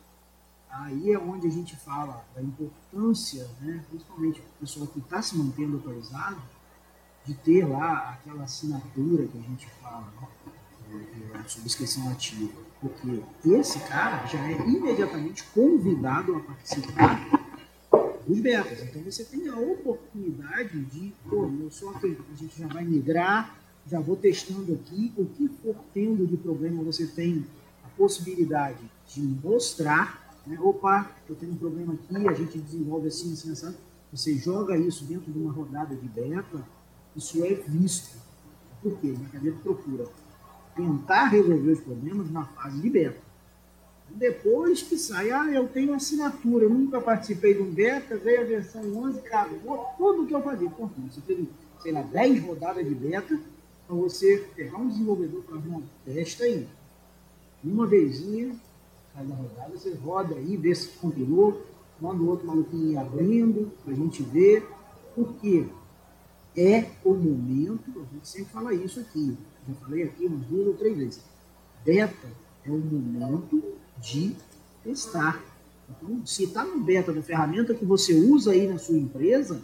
Aí 0.70 1.12
é 1.12 1.18
onde 1.18 1.48
a 1.48 1.50
gente 1.50 1.74
fala 1.76 2.24
da 2.32 2.40
importância, 2.40 3.48
né, 3.60 3.84
principalmente 3.88 4.40
o 4.40 4.60
pessoal 4.60 4.86
que 4.86 5.00
está 5.00 5.20
se 5.20 5.36
mantendo 5.36 5.78
atualizado, 5.78 6.40
de 7.24 7.34
ter 7.34 7.66
lá 7.66 8.10
aquela 8.10 8.44
assinatura 8.44 9.26
que 9.26 9.36
a 9.36 9.42
gente 9.42 9.68
fala, 9.82 10.12
subscrição 11.47 12.11
ativa. 12.11 12.52
Porque 12.80 13.23
esse 13.44 13.78
cara 13.80 14.26
já 14.26 14.38
é 14.38 14.52
imediatamente 14.66 15.44
convidado 15.54 16.37
a 16.37 16.40
participar 16.40 17.40
dos 18.26 18.40
betas. 18.40 18.82
Então 18.82 19.02
você 19.02 19.25
tem 19.25 19.49
a 19.49 19.59
oportunidade 19.59 20.80
de, 20.87 21.12
pô, 21.28 21.50
eu 21.61 21.70
sou 21.70 21.90
a 21.90 21.99
gente 22.37 22.59
já 22.59 22.66
vai 22.68 22.85
migrar, 22.85 23.59
já 23.87 24.00
vou 24.00 24.16
testando 24.16 24.73
aqui, 24.73 25.12
o 25.16 25.26
que 25.26 25.49
for 25.49 25.75
tendo 25.92 26.26
de 26.26 26.37
problema 26.37 26.82
você 26.82 27.06
tem 27.06 27.44
a 27.85 27.88
possibilidade 27.88 28.78
de 29.09 29.20
mostrar, 29.20 30.40
né? 30.47 30.59
opa, 30.61 31.11
eu 31.28 31.35
tenho 31.35 31.52
um 31.52 31.56
problema 31.56 31.94
aqui, 31.94 32.28
a 32.28 32.32
gente 32.32 32.59
desenvolve 32.59 33.09
assim, 33.09 33.32
assim, 33.32 33.52
assim. 33.52 33.75
Você 34.12 34.37
joga 34.37 34.76
isso 34.76 35.04
dentro 35.04 35.30
de 35.30 35.38
uma 35.38 35.52
rodada 35.52 35.94
de 35.94 36.09
beta, 36.09 36.64
isso 37.14 37.44
é 37.44 37.54
visto. 37.54 38.16
Por 38.82 38.99
quê? 38.99 39.11
O 39.11 39.18
mercadeiro 39.18 39.56
procura 39.59 40.06
tentar 40.74 41.26
resolver 41.26 41.72
os 41.72 41.80
problemas 41.80 42.30
na 42.30 42.44
fase 42.44 42.80
de 42.80 42.90
beta. 42.90 43.30
Depois 44.10 44.82
que 44.82 44.98
sai, 44.98 45.30
ah, 45.30 45.46
eu 45.52 45.68
tenho 45.68 45.94
assinatura, 45.94 46.64
eu 46.64 46.70
nunca 46.70 47.00
participei 47.00 47.54
de 47.54 47.62
um 47.62 47.70
beta, 47.70 48.16
veio 48.16 48.40
a 48.40 48.44
versão 48.44 48.82
11, 48.82 49.20
acabou 49.20 49.86
tudo 49.96 50.26
que 50.26 50.34
eu 50.34 50.42
fazia. 50.42 50.68
Por 50.68 50.90
você 51.08 51.20
teve, 51.20 51.48
sei 51.80 51.92
lá, 51.92 52.02
10 52.02 52.42
rodadas 52.44 52.84
de 52.84 52.94
beta, 52.94 53.38
para 53.86 53.96
você 53.96 54.44
pegar 54.54 54.78
um 54.78 54.88
desenvolvedor 54.88 55.42
para 55.42 55.56
uma 55.56 55.82
testa 56.04 56.44
aí. 56.44 56.66
Uma 57.62 57.86
vezinha, 57.86 58.54
cada 59.14 59.34
rodada, 59.34 59.70
você 59.76 59.94
roda 59.94 60.34
aí, 60.34 60.56
vê 60.56 60.74
se 60.74 60.88
compilou, 60.98 61.62
manda 62.00 62.22
o 62.22 62.28
outro 62.28 62.46
maluquinho 62.46 62.98
abrindo, 62.98 63.70
para 63.84 63.92
a 63.92 63.96
gente 63.96 64.22
ver. 64.22 64.66
Porque 65.14 65.66
é 66.57 66.90
o 67.04 67.14
momento, 67.14 67.90
a 68.00 68.14
gente 68.14 68.28
sempre 68.28 68.52
fala 68.52 68.75
isso 68.75 69.00
aqui, 69.00 69.37
já 69.69 69.75
falei 69.75 70.02
aqui 70.02 70.26
umas 70.26 70.47
duas 70.47 70.66
ou 70.69 70.75
três 70.75 70.97
vezes. 70.97 71.21
Beta 71.85 72.28
é 72.64 72.71
o 72.71 72.78
momento 72.78 73.62
de 74.00 74.35
testar. 74.83 75.42
Então, 75.88 76.25
se 76.26 76.45
está 76.45 76.64
no 76.64 76.80
beta 76.80 77.12
da 77.12 77.23
ferramenta 77.23 77.75
que 77.75 77.85
você 77.85 78.14
usa 78.14 78.52
aí 78.52 78.66
na 78.66 78.78
sua 78.78 78.99
empresa, 78.99 79.61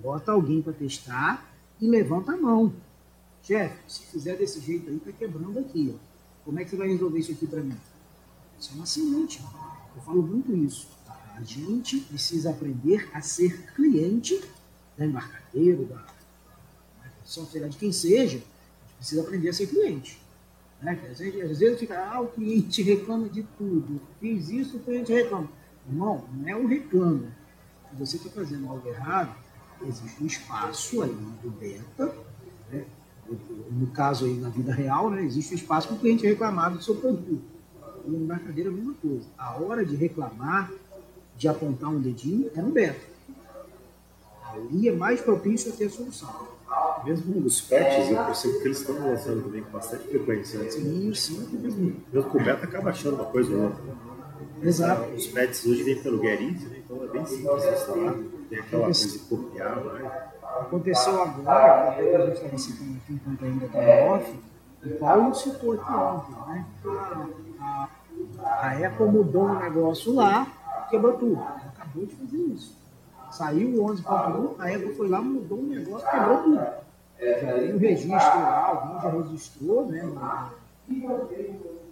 bota 0.00 0.32
alguém 0.32 0.62
para 0.62 0.72
testar 0.72 1.52
e 1.80 1.86
levanta 1.88 2.32
a 2.32 2.36
mão. 2.36 2.72
Chefe, 3.42 3.76
se 3.86 4.06
fizer 4.06 4.36
desse 4.36 4.60
jeito 4.60 4.88
aí, 4.90 4.96
está 4.96 5.12
quebrando 5.12 5.58
aqui. 5.58 5.94
Ó. 5.94 5.98
Como 6.44 6.58
é 6.58 6.64
que 6.64 6.70
você 6.70 6.76
vai 6.76 6.88
resolver 6.88 7.18
isso 7.18 7.32
aqui 7.32 7.46
para 7.46 7.62
mim? 7.62 7.76
Isso 8.58 8.72
é 8.72 8.76
uma 8.76 8.86
semente. 8.86 9.42
Eu 9.94 10.02
falo 10.02 10.22
muito 10.22 10.54
isso. 10.54 10.88
A 11.34 11.42
gente 11.42 12.00
precisa 12.00 12.50
aprender 12.50 13.08
a 13.12 13.20
ser 13.20 13.72
cliente 13.74 14.40
da 14.98 15.06
embarcadeiro, 15.06 15.84
da 15.84 16.04
software 17.24 17.68
de 17.68 17.78
quem 17.78 17.92
seja. 17.92 18.36
A 18.36 18.40
gente 18.40 18.96
precisa 18.96 19.22
aprender 19.22 19.48
a 19.48 19.52
ser 19.52 19.68
cliente. 19.68 20.20
Né? 20.82 20.98
Às, 21.10 21.18
vezes, 21.18 21.78
fica, 21.78 21.98
ah, 21.98 22.20
o 22.20 22.28
cliente 22.28 22.82
reclama 22.82 23.28
de 23.28 23.44
tudo. 23.56 24.00
Fiz 24.20 24.48
isso, 24.50 24.76
o 24.76 24.80
cliente 24.80 25.12
reclama. 25.12 25.48
Irmão, 25.88 26.24
não 26.34 26.48
é 26.48 26.56
um 26.56 26.66
reclamo. 26.66 27.28
Se 27.90 27.96
você 27.98 28.16
está 28.16 28.28
fazendo 28.30 28.68
algo 28.68 28.86
errado, 28.88 29.34
existe 29.86 30.22
um 30.22 30.26
espaço 30.26 31.02
aí 31.02 31.16
do 31.42 31.50
beta, 31.50 32.14
né? 32.70 32.84
no 33.70 33.86
caso 33.88 34.24
aí 34.24 34.34
na 34.34 34.48
vida 34.48 34.72
real, 34.72 35.10
né? 35.10 35.22
existe 35.22 35.54
um 35.54 35.56
espaço 35.56 35.88
para 35.88 35.96
o 35.96 36.00
cliente 36.00 36.26
reclamar 36.26 36.72
do 36.72 36.82
seu 36.82 36.96
produto. 36.96 37.42
E 38.04 38.10
no 38.10 38.24
embarcadeiro 38.24 38.70
é 38.70 38.72
a 38.72 38.76
mesma 38.76 38.94
coisa. 38.94 39.26
A 39.36 39.56
hora 39.56 39.84
de 39.84 39.96
reclamar, 39.96 40.70
de 41.36 41.48
apontar 41.48 41.90
um 41.90 42.00
dedinho, 42.00 42.50
é 42.54 42.60
no 42.60 42.70
beta. 42.70 43.17
Ali 44.52 44.88
é 44.88 44.92
mais 44.92 45.20
propício 45.20 45.72
a 45.72 45.76
ter 45.76 45.86
a 45.86 45.90
solução. 45.90 46.28
Mesmo 47.04 47.46
os 47.46 47.60
patches, 47.60 48.10
eu 48.10 48.24
percebo 48.24 48.58
que 48.58 48.64
eles 48.66 48.80
estão 48.80 48.94
lançando 48.98 49.44
também 49.44 49.62
com 49.62 49.70
bastante 49.70 50.08
frequência. 50.08 50.58
Né? 50.58 50.70
Sim, 50.70 51.14
sim. 51.14 51.48
Mesmo, 51.52 51.96
mesmo 52.12 52.30
com 52.30 52.38
o 52.38 52.44
beta 52.44 52.64
acaba 52.64 52.90
achando 52.90 53.14
uma 53.14 53.24
coisa 53.26 53.54
ou 53.54 53.62
outra. 53.64 53.82
Exato. 54.62 55.10
Os 55.14 55.26
patches 55.28 55.66
hoje 55.66 55.82
vêm 55.84 56.02
pelo 56.02 56.20
Gerrit, 56.20 56.64
né? 56.66 56.82
então 56.84 57.04
é 57.04 57.08
bem 57.08 57.24
simples 57.24 57.64
instalar. 57.64 58.14
Tem 58.50 58.58
aquela 58.58 58.84
coisa 58.84 59.08
de 59.08 59.18
copiar 59.20 59.84
lá. 59.84 60.32
Aconteceu 60.60 61.22
agora, 61.22 61.90
até 61.90 62.02
que 62.02 62.16
a 62.16 62.26
gente 62.26 62.34
estava 62.34 62.58
citando 62.58 62.96
aqui 62.96 63.12
enquanto 63.12 63.44
ainda 63.44 63.64
estava 63.66 64.14
off, 64.14 64.34
o 64.84 64.90
Paulo 64.98 65.34
citou 65.34 65.72
aqui 65.72 65.92
ontem, 65.92 66.32
né? 66.46 66.66
A 68.42 68.86
Apple 68.86 69.06
mudou 69.06 69.44
um 69.44 69.58
negócio 69.58 70.14
lá, 70.14 70.46
quebrou 70.90 71.12
tudo. 71.14 71.40
Acabou 71.40 72.06
de 72.06 72.14
fazer 72.14 72.36
isso. 72.36 72.77
Saiu 73.38 73.80
o 73.80 73.86
11.1, 73.86 74.56
a 74.58 74.64
Apple 74.64 74.94
foi 74.96 75.08
lá, 75.08 75.20
mudou 75.20 75.60
um 75.60 75.68
negócio, 75.68 76.10
quebrou 76.10 76.42
tudo. 76.42 76.60
Tem 77.16 77.72
o 77.72 77.78
registro 77.78 78.16
lá, 78.16 78.66
alguém 78.66 79.00
já 79.00 79.10
registrou, 79.10 79.86
né? 79.86 80.12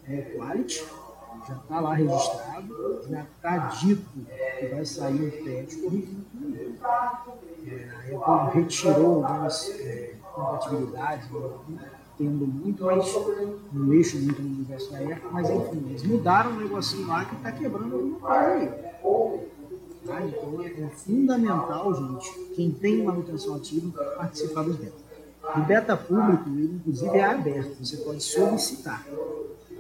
É, 0.09 0.23
Quality, 0.37 0.85
já 1.47 1.55
está 1.55 1.81
lá 1.81 1.95
registrado, 1.95 3.00
já 3.09 3.21
está 3.23 3.57
dito 3.69 4.09
que 4.59 4.67
vai 4.67 4.85
sair 4.85 5.15
um 5.15 5.83
corrigindo 5.83 6.25
tudo 6.33 6.57
isso. 6.57 6.85
É, 6.85 8.17
a 8.17 8.45
Apple 8.45 8.61
retirou 8.61 9.25
algumas 9.25 9.71
é, 9.81 10.15
compatibilidades, 10.35 11.31
né, 11.31 11.91
tendo 12.19 12.45
muito, 12.45 12.85
mas 12.85 13.15
não 13.73 13.85
mexo 13.85 14.17
muito 14.19 14.43
no 14.43 14.49
universo 14.49 14.91
da 14.91 14.99
Apple, 14.99 15.29
mas 15.31 15.49
enfim, 15.49 15.87
eles 15.91 16.03
mudaram 16.03 16.50
um 16.50 16.57
negocinho 16.57 17.07
lá 17.07 17.25
que 17.25 17.37
está 17.37 17.53
quebrando 17.53 17.95
alguma 17.95 18.19
coisa 18.19 18.47
aí. 18.47 18.87
Tá? 20.07 20.23
Então 20.23 20.63
é, 20.63 20.89
fundamental, 20.91 21.95
gente, 21.95 22.33
quem 22.55 22.71
tem 22.71 23.03
manutenção 23.03 23.57
ativa, 23.57 24.05
participar 24.17 24.63
dos 24.63 24.77
betas. 24.77 25.07
O 25.55 25.61
beta 25.61 25.97
público, 25.97 26.49
ele 26.49 26.77
inclusive 26.77 27.19
é 27.19 27.25
aberto, 27.25 27.85
você 27.85 27.97
pode 27.99 28.23
solicitar. 28.23 29.07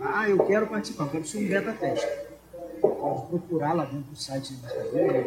Ah, 0.00 0.28
eu 0.28 0.38
quero 0.44 0.66
participar, 0.66 1.04
eu 1.04 1.10
quero 1.10 1.26
ser 1.26 1.38
um 1.38 1.48
beta 1.48 1.72
teste. 1.72 2.06
Pode 2.80 3.26
procurar 3.28 3.72
lá 3.72 3.84
dentro 3.84 4.10
do 4.10 4.16
site 4.16 4.52
do 4.52 4.66
Instagram, 4.66 5.24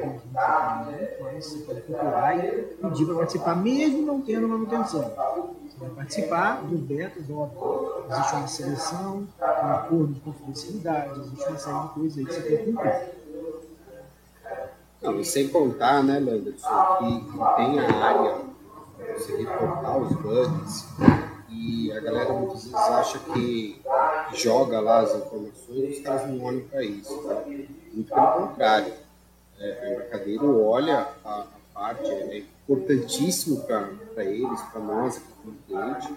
você 1.39 1.57
pode 1.59 1.81
procurar 1.81 2.37
e 2.37 2.61
pedir 2.61 3.05
para 3.05 3.15
participar, 3.15 3.55
mesmo 3.55 4.01
não 4.05 4.21
tendo 4.21 4.47
manutenção. 4.47 5.01
Você 5.01 5.77
vai 5.79 5.89
participar 5.89 6.61
do 6.63 6.77
beta, 6.77 7.19
óbvio. 7.31 8.05
Existe 8.09 8.35
uma 8.35 8.47
seleção, 8.47 9.27
um 9.41 9.71
acordo 9.71 10.13
de 10.13 10.19
confidencialidade, 10.19 11.19
existe 11.19 11.47
uma 11.47 11.57
série 11.57 11.79
de 11.79 11.89
coisas 11.89 12.17
aí 12.17 12.25
que 12.25 12.33
você 12.33 12.41
tem 12.41 12.57
que 12.57 12.63
cumprir. 12.65 13.18
Não, 15.01 15.19
e 15.19 15.25
sem 15.25 15.47
contar, 15.47 16.03
né, 16.03 16.19
Landerson, 16.19 16.67
que, 16.97 17.21
que 17.21 17.37
tem 17.55 17.79
a 17.79 18.03
área 18.03 18.49
você 19.17 19.35
reportar 19.37 19.97
os 19.97 20.13
bugs 20.13 20.87
e 21.49 21.91
a 21.91 21.99
galera 21.99 22.33
muitas 22.33 22.63
vezes 22.63 22.75
acha 22.75 23.19
que 23.19 23.81
joga 24.33 24.79
lá 24.79 24.99
as 24.99 25.15
informações 25.15 25.97
os 25.97 26.03
caras 26.03 26.29
não 26.29 26.43
olham 26.43 26.61
para 26.61 26.83
isso. 26.83 27.17
Tá? 27.23 27.43
Muito 27.93 28.13
pelo 28.13 28.47
contrário. 28.47 28.93
É, 29.59 29.89
o 29.89 29.93
embarcadeiro 29.93 30.63
olha 30.63 31.07
a, 31.25 31.41
a 31.41 31.45
parte, 31.73 32.09
é 32.09 32.43
importantíssimo 32.63 33.61
para 33.63 34.23
eles, 34.23 34.61
para 34.71 34.79
nós 34.79 35.17
aqui 35.17 35.27
como 35.43 35.57
cliente, 35.67 36.13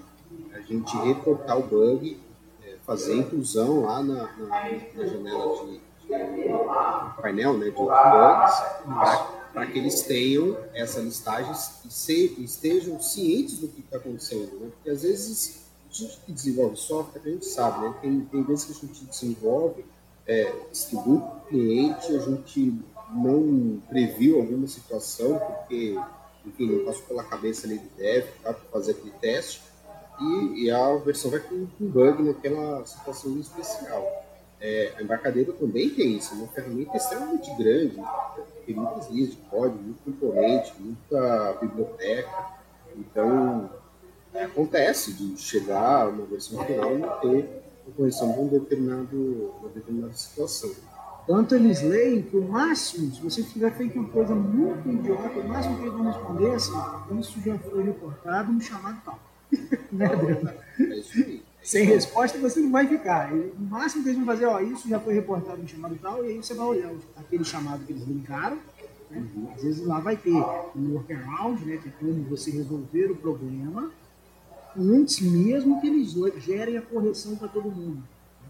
a 0.54 0.60
gente 0.60 0.96
reportar 0.98 1.58
o 1.58 1.62
bug, 1.62 2.20
é, 2.64 2.76
fazer 2.86 3.16
inclusão 3.16 3.82
lá 3.82 4.02
na, 4.02 4.32
na, 4.32 4.70
na 4.94 5.06
janela 5.06 5.66
de 5.66 5.80
painel 7.20 7.58
né, 7.58 7.66
de 7.66 7.70
bugs 7.72 8.62
para 9.52 9.66
que 9.66 9.78
eles 9.78 10.02
tenham 10.02 10.56
essa 10.72 11.00
listagem 11.00 11.52
e 11.52 11.92
se, 11.92 12.34
estejam 12.38 13.00
cientes 13.00 13.58
do 13.58 13.68
que 13.68 13.80
está 13.80 13.98
acontecendo. 13.98 14.58
Né? 14.58 14.70
Porque 14.72 14.90
às 14.90 15.02
vezes 15.02 15.66
a 15.90 15.94
gente 15.94 16.18
que 16.20 16.32
desenvolve 16.32 16.76
software, 16.76 17.20
a 17.24 17.28
gente 17.28 17.44
sabe, 17.44 17.86
né? 17.86 17.94
tem, 18.00 18.20
tem 18.22 18.42
vezes 18.42 18.64
que 18.64 18.72
a 18.72 18.88
gente 18.88 19.04
desenvolve, 19.04 19.84
é, 20.26 20.52
distribui 20.70 21.18
para 21.18 21.36
o 21.36 21.40
cliente, 21.48 22.16
a 22.16 22.18
gente 22.20 22.80
não 23.10 23.82
previu 23.88 24.40
alguma 24.40 24.66
situação, 24.66 25.38
porque 25.38 25.98
enfim, 26.46 26.66
não 26.66 26.84
passou 26.84 27.02
pela 27.02 27.24
cabeça 27.24 27.66
ali 27.66 27.78
do 27.78 27.88
dev 27.96 28.24
tá, 28.42 28.52
para 28.52 28.68
fazer 28.70 28.92
aquele 28.92 29.12
teste, 29.20 29.62
e, 30.20 30.64
e, 30.64 30.70
a 30.70 30.96
versão 30.96 31.30
vai 31.30 31.40
com 31.40 31.54
um 31.54 31.68
bug 31.80 32.22
naquela 32.22 32.84
situação 32.84 33.38
especial. 33.38 34.24
É, 34.64 34.92
a 34.96 35.02
embarcadeira 35.02 35.52
também 35.54 35.90
tem 35.90 36.16
isso, 36.18 36.34
é 36.34 36.36
uma 36.36 36.46
ferramenta 36.46 36.96
extremamente 36.96 37.52
grande, 37.56 38.00
tem 38.64 38.76
muitas 38.76 39.10
linhas 39.10 39.30
de 39.30 39.36
código, 39.50 39.82
muito 39.82 40.04
componente, 40.04 40.72
muita 40.78 41.58
biblioteca. 41.60 42.46
Então, 42.96 43.68
acontece 44.32 45.14
de 45.14 45.36
chegar 45.36 46.02
a 46.02 46.08
uma 46.08 46.24
versão 46.26 46.64
final 46.64 46.94
e 46.94 46.98
não 46.98 47.18
ter 47.18 47.62
a 47.88 47.90
correção 47.90 48.32
de 48.32 48.38
um 48.38 48.46
determinado, 48.46 49.52
uma 49.58 49.68
determinada 49.68 50.12
situação. 50.12 50.70
Tanto 51.26 51.56
eles 51.56 51.82
leem 51.82 52.22
que 52.22 52.36
o 52.36 52.42
máximo, 52.42 53.12
se 53.12 53.20
você 53.20 53.42
tiver 53.42 53.72
feito 53.72 53.98
uma 53.98 54.08
coisa 54.10 54.32
muito 54.32 54.88
idiota, 54.88 55.40
o 55.40 55.48
máximo 55.48 55.76
que 55.76 55.82
eles 55.82 55.92
vão 55.92 56.04
responder 56.04 56.50
é 56.50 56.54
assim, 56.54 56.72
isso 57.18 57.40
já 57.40 57.58
foi 57.58 57.82
reportado 57.82 58.52
no 58.52 58.60
chamado 58.60 59.02
tal. 59.04 59.18
né, 59.90 60.06
Adriano? 60.06 60.52
É 60.78 60.98
isso 60.98 61.18
aí 61.18 61.41
sem 61.62 61.84
resposta 61.84 62.38
você 62.38 62.60
não 62.60 62.70
vai 62.70 62.86
ficar. 62.86 63.32
O 63.32 63.52
máximo 63.60 64.02
que 64.02 64.10
eles 64.10 64.18
vão 64.18 64.26
fazer, 64.26 64.46
ó, 64.46 64.60
isso 64.60 64.88
já 64.88 64.98
foi 64.98 65.14
reportado 65.14 65.62
no 65.62 65.68
chamado 65.68 65.98
tal, 66.00 66.24
e 66.24 66.28
aí 66.28 66.36
você 66.36 66.54
vai 66.54 66.66
olhar 66.66 66.92
aquele 67.16 67.44
chamado 67.44 67.84
que 67.84 67.92
eles 67.92 68.04
linkaram. 68.04 68.58
Né? 69.10 69.26
Às 69.54 69.62
vezes 69.62 69.86
lá 69.86 70.00
vai 70.00 70.16
ter 70.16 70.32
um 70.32 70.92
workaround, 70.94 71.64
né, 71.64 71.76
que 71.76 71.88
é 71.88 71.92
como 71.98 72.24
você 72.24 72.50
resolver 72.50 73.10
o 73.10 73.16
problema 73.16 73.90
antes 74.76 75.20
mesmo 75.20 75.80
que 75.80 75.86
eles 75.86 76.12
gerem 76.42 76.76
a 76.76 76.82
correção 76.82 77.36
para 77.36 77.48
todo 77.48 77.70
mundo. 77.70 78.02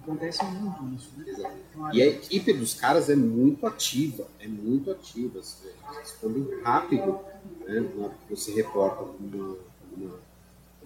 Acontece 0.02 0.44
muito 0.44 0.96
isso, 0.96 1.10
né? 1.16 1.24
Exato. 1.28 1.56
E 1.92 2.02
a 2.02 2.06
equipe 2.06 2.52
dos 2.52 2.74
caras 2.74 3.08
é 3.08 3.14
muito 3.14 3.64
ativa, 3.66 4.26
é 4.40 4.48
muito 4.48 4.90
ativa. 4.90 5.38
Eles 5.38 5.62
respondem 6.00 6.60
rápido 6.62 7.20
né, 7.60 7.80
na 7.80 8.06
hora 8.06 8.14
que 8.26 8.34
você 8.34 8.52
reporta 8.52 9.04
uma, 9.20 9.56
uma, 9.96 10.14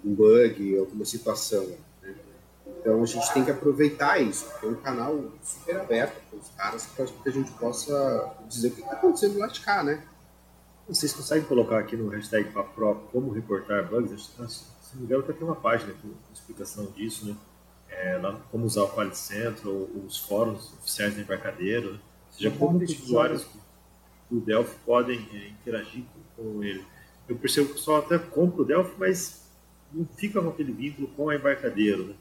um 0.04 0.14
bug, 0.14 0.76
alguma 0.76 1.04
situação. 1.06 1.66
Então 2.66 3.02
a 3.02 3.06
gente 3.06 3.32
tem 3.32 3.44
que 3.44 3.50
aproveitar 3.50 4.20
isso, 4.20 4.46
é 4.62 4.66
um 4.66 4.74
canal 4.74 5.32
super 5.42 5.76
aberto 5.76 6.20
para 6.30 6.38
os 6.38 6.48
caras 6.50 6.86
para 6.86 7.06
que 7.06 7.28
a 7.28 7.32
gente 7.32 7.50
possa 7.52 8.34
dizer 8.48 8.68
o 8.68 8.70
que 8.72 8.80
está 8.80 8.92
acontecendo 8.92 9.38
lá 9.38 9.46
de 9.46 9.60
cá, 9.60 9.82
né? 9.82 10.02
Vocês 10.88 11.12
conseguem 11.12 11.44
colocar 11.44 11.78
aqui 11.80 11.96
no 11.96 12.08
hashtag 12.08 12.50
PAPRO 12.52 13.08
como 13.10 13.32
reportar 13.32 13.88
bugs? 13.88 14.30
Se 14.36 14.94
não 14.94 15.00
me 15.00 15.04
engano, 15.04 15.22
tem 15.24 15.42
uma 15.42 15.56
página 15.56 15.92
com 15.94 16.08
explicação 16.32 16.86
disso, 16.92 17.26
né? 17.26 17.36
É, 17.88 18.18
lá, 18.18 18.38
como 18.50 18.64
usar 18.64 18.82
o 18.82 18.88
Quality 18.88 19.18
Center, 19.18 19.68
ou, 19.68 19.90
os 20.06 20.18
fóruns 20.18 20.72
oficiais 20.74 21.14
do 21.14 21.20
embarcadeiro, 21.20 21.94
né? 21.94 21.98
ou 22.26 22.32
seja, 22.32 22.50
como 22.56 22.78
os 22.82 23.00
usuários 23.00 23.46
do 24.30 24.40
Delphi 24.40 24.76
podem 24.84 25.28
é, 25.32 25.48
interagir 25.48 26.04
com, 26.36 26.42
com, 26.42 26.64
ele. 26.64 26.84
Eu 27.28 27.36
percebo 27.36 27.66
que 27.66 27.72
o 27.72 27.76
pessoal 27.76 27.98
até 27.98 28.18
compra 28.18 28.62
o 28.62 28.64
Delphi, 28.64 28.94
mas 28.98 29.50
não 29.92 30.06
fica 30.16 30.40
com 30.40 30.50
aquele 30.50 30.72
vínculo 30.72 31.08
com 31.08 31.24
o 31.24 31.32
embarcadeiro. 31.32 32.08
Né? 32.08 32.14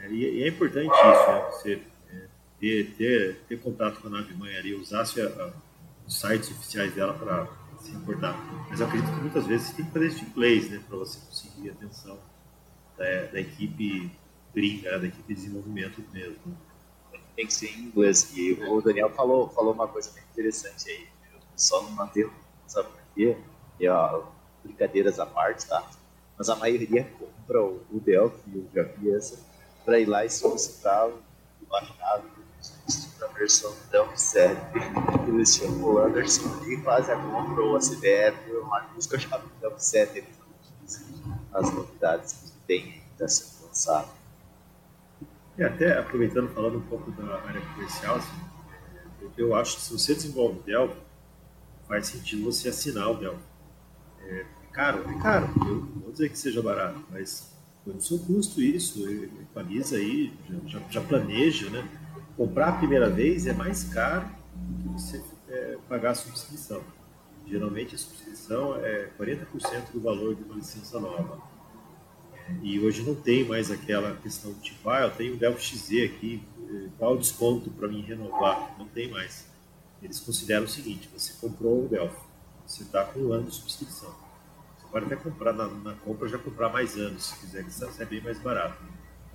É, 0.00 0.10
e, 0.10 0.42
é 0.44 0.48
importante 0.48 0.90
isso, 0.90 1.32
né? 1.32 1.50
você 1.50 1.82
é, 2.10 2.26
ter, 2.58 2.94
ter, 2.96 3.40
ter, 3.48 3.60
contato 3.60 4.00
com 4.00 4.08
a 4.08 4.10
nave 4.10 4.34
mãe 4.34 4.56
ali, 4.56 4.74
usar 4.74 5.02
a, 5.02 5.52
os 6.06 6.18
sites 6.18 6.50
oficiais 6.50 6.94
dela 6.94 7.12
para 7.14 7.46
se 7.78 7.92
importar. 7.92 8.34
Mas 8.68 8.80
eu 8.80 8.86
acredito 8.86 9.12
que 9.12 9.20
muitas 9.20 9.46
vezes 9.46 9.68
você 9.68 9.76
tem 9.76 9.84
que 9.84 9.92
fazer 9.92 10.06
isso 10.06 10.24
em 10.24 10.28
inglês, 10.28 10.70
né, 10.70 10.82
para 10.88 10.96
você 10.96 11.18
conseguir 11.20 11.70
a 11.70 11.72
atenção 11.72 12.18
da, 12.96 13.24
da 13.26 13.40
equipe 13.40 14.10
gringa, 14.54 14.98
da 14.98 15.06
equipe 15.06 15.34
de 15.34 15.34
desenvolvimento 15.34 16.02
mesmo. 16.12 16.56
Tem 17.36 17.46
que 17.46 17.54
ser 17.54 17.66
em 17.66 17.84
inglês. 17.84 18.32
E 18.36 18.52
o 18.52 18.80
Daniel 18.80 19.10
falou, 19.10 19.48
falou 19.50 19.72
uma 19.72 19.86
coisa 19.86 20.10
bem 20.12 20.24
interessante 20.32 20.90
aí. 20.90 21.06
Só 21.56 21.82
não 21.82 21.90
manteve, 21.90 22.30
sabe 22.66 22.88
por 22.88 23.02
quê? 23.14 23.36
E, 23.78 23.88
ó, 23.88 24.24
brincadeiras 24.64 25.20
à 25.20 25.26
parte, 25.26 25.66
tá? 25.66 25.86
Mas 26.38 26.48
a 26.48 26.56
maioria 26.56 27.04
compra 27.18 27.62
o, 27.62 27.82
o 27.90 28.00
Delphi 28.00 28.50
e 28.50 28.58
o 28.58 28.68
Japienza 28.74 29.49
para 29.84 29.98
ir 29.98 30.06
lá 30.06 30.24
e 30.24 30.30
solicitar 30.30 31.08
o 31.08 31.22
baixado 31.68 32.24
a 33.22 33.26
versão 33.28 33.70
do 33.70 33.90
Delphi 33.90 34.20
7. 34.20 34.60
Eles 35.28 35.54
chamam 35.54 35.82
o 35.82 35.98
Anderson 35.98 36.64
e 36.66 36.76
fazem 36.82 37.14
a 37.14 37.18
compra 37.18 37.62
ou 37.62 37.76
a 37.76 37.80
CBF 37.80 38.52
ou 38.52 38.68
busca 38.94 39.18
chave 39.18 39.46
do 39.46 39.60
Delphi 39.60 39.84
7. 39.84 40.24
As 41.52 41.72
novidades 41.72 42.32
que 42.32 42.66
tem 42.66 43.02
ainda 43.10 43.28
sendo 43.28 43.66
lançado. 43.66 44.08
E 45.58 45.64
até 45.64 45.98
aproveitando, 45.98 46.48
falando 46.54 46.78
um 46.78 46.82
pouco 46.82 47.10
da 47.12 47.34
área 47.42 47.60
comercial, 47.60 48.16
assim, 48.16 48.50
eu 49.36 49.54
acho 49.54 49.76
que 49.76 49.82
se 49.82 49.92
você 49.92 50.14
desenvolve 50.14 50.60
Delphi, 50.60 50.96
faz 51.86 52.06
sentido 52.06 52.44
você 52.44 52.68
assinar 52.68 53.10
o 53.10 53.14
Delphi. 53.14 53.42
É 54.22 54.46
caro, 54.72 55.10
é 55.10 55.18
caro. 55.20 55.48
Eu 55.60 55.74
não 55.74 56.02
vou 56.02 56.12
dizer 56.12 56.28
que 56.30 56.38
seja 56.38 56.62
barato, 56.62 57.02
mas 57.10 57.49
no 57.86 58.00
seu 58.00 58.18
custo 58.18 58.60
isso, 58.60 59.08
equaliza 59.08 59.96
aí, 59.96 60.32
já, 60.66 60.80
já, 60.90 61.00
planeja, 61.00 61.70
né? 61.70 61.88
Comprar 62.36 62.68
a 62.68 62.72
primeira 62.72 63.08
vez 63.08 63.46
é 63.46 63.52
mais 63.52 63.84
caro 63.84 64.28
do 64.54 64.82
que 64.82 64.88
você 64.88 65.22
é, 65.48 65.78
pagar 65.88 66.10
a 66.10 66.14
subscrição. 66.14 66.82
Geralmente 67.46 67.94
a 67.94 67.98
subscrição 67.98 68.76
é 68.76 69.10
40% 69.18 69.92
do 69.92 70.00
valor 70.00 70.34
de 70.34 70.42
uma 70.44 70.54
licença 70.54 71.00
nova. 71.00 71.40
E 72.62 72.78
hoje 72.80 73.02
não 73.02 73.14
tem 73.14 73.44
mais 73.44 73.70
aquela 73.70 74.16
questão 74.16 74.52
de 74.52 74.60
tipo, 74.60 74.88
ah, 74.90 75.02
eu 75.02 75.10
tenho 75.10 75.34
um 75.34 75.36
Delphi 75.36 75.62
XZ 75.62 76.04
aqui, 76.04 76.42
qual 76.98 77.14
o 77.14 77.18
desconto 77.18 77.70
para 77.70 77.88
mim 77.88 78.02
renovar? 78.02 78.74
Não 78.78 78.86
tem 78.86 79.10
mais. 79.10 79.46
Eles 80.02 80.20
consideram 80.20 80.64
o 80.64 80.68
seguinte: 80.68 81.08
você 81.12 81.32
comprou 81.40 81.84
o 81.84 81.88
Delphi, 81.88 82.20
você 82.66 82.82
está 82.82 83.04
com 83.04 83.20
um 83.20 83.32
ano 83.32 83.44
de 83.44 83.54
subscrição. 83.54 84.14
Pode 84.90 85.06
até 85.06 85.16
comprar 85.16 85.52
na, 85.52 85.68
na 85.68 85.94
compra, 85.94 86.28
já 86.28 86.38
comprar 86.38 86.68
mais 86.68 86.96
anos, 86.96 87.26
se 87.26 87.36
quiser, 87.38 87.64
que 87.64 88.02
é 88.02 88.04
bem 88.04 88.20
mais 88.20 88.38
barato. 88.38 88.76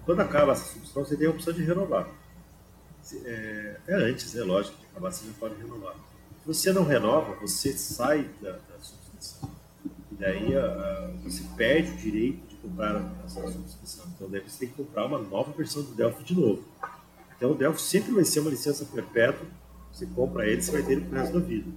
Quando 0.05 0.19
acaba 0.19 0.51
essa 0.51 0.65
subscrição, 0.65 1.05
você 1.05 1.15
tem 1.15 1.27
a 1.27 1.31
opção 1.31 1.53
de 1.53 1.63
renovar. 1.63 2.07
É, 3.23 3.77
até 3.83 3.93
antes, 3.95 4.33
né? 4.33 4.43
Lógico, 4.43 4.77
de 4.79 4.85
acabar 4.87 5.11
você 5.11 5.25
já 5.25 5.33
pode 5.39 5.55
renovar. 5.55 5.95
Se 6.41 6.47
você 6.47 6.73
não 6.73 6.83
renova, 6.83 7.35
você 7.35 7.73
sai 7.73 8.29
da, 8.41 8.51
da. 8.51 8.59
E 10.11 10.15
daí 10.15 10.55
a, 10.55 10.65
a, 10.65 11.07
você 11.23 11.43
perde 11.55 11.91
o 11.91 11.97
direito 11.97 12.47
de 12.47 12.55
comprar 12.57 13.01
essa 13.25 13.41
subscrição. 13.47 14.05
Então, 14.15 14.29
deve 14.29 14.49
você 14.49 14.59
tem 14.59 14.69
que 14.69 14.75
comprar 14.75 15.05
uma 15.05 15.19
nova 15.19 15.51
versão 15.51 15.83
do 15.83 15.93
Delphi 15.93 16.23
de 16.23 16.35
novo. 16.35 16.63
Então, 17.37 17.51
o 17.51 17.55
Delphi 17.55 17.81
sempre 17.81 18.11
vai 18.11 18.25
ser 18.25 18.41
uma 18.41 18.49
licença 18.49 18.85
perpétua. 18.85 19.47
Você 19.91 20.05
compra 20.07 20.47
ele, 20.47 20.61
você 20.61 20.71
vai 20.71 20.83
ter 20.83 20.93
ele 20.93 21.01
pro 21.01 21.17
resto 21.17 21.39
da 21.39 21.45
vida. 21.45 21.69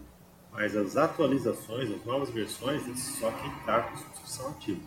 Mas 0.59 0.77
as 0.77 0.97
atualizações, 0.97 1.89
as 1.89 2.05
novas 2.05 2.31
versões, 2.31 2.83
só 2.99 3.31
quem 3.31 3.49
está 3.59 3.81
com 3.81 3.97
subscrição 3.97 4.51
ativa. 4.51 4.81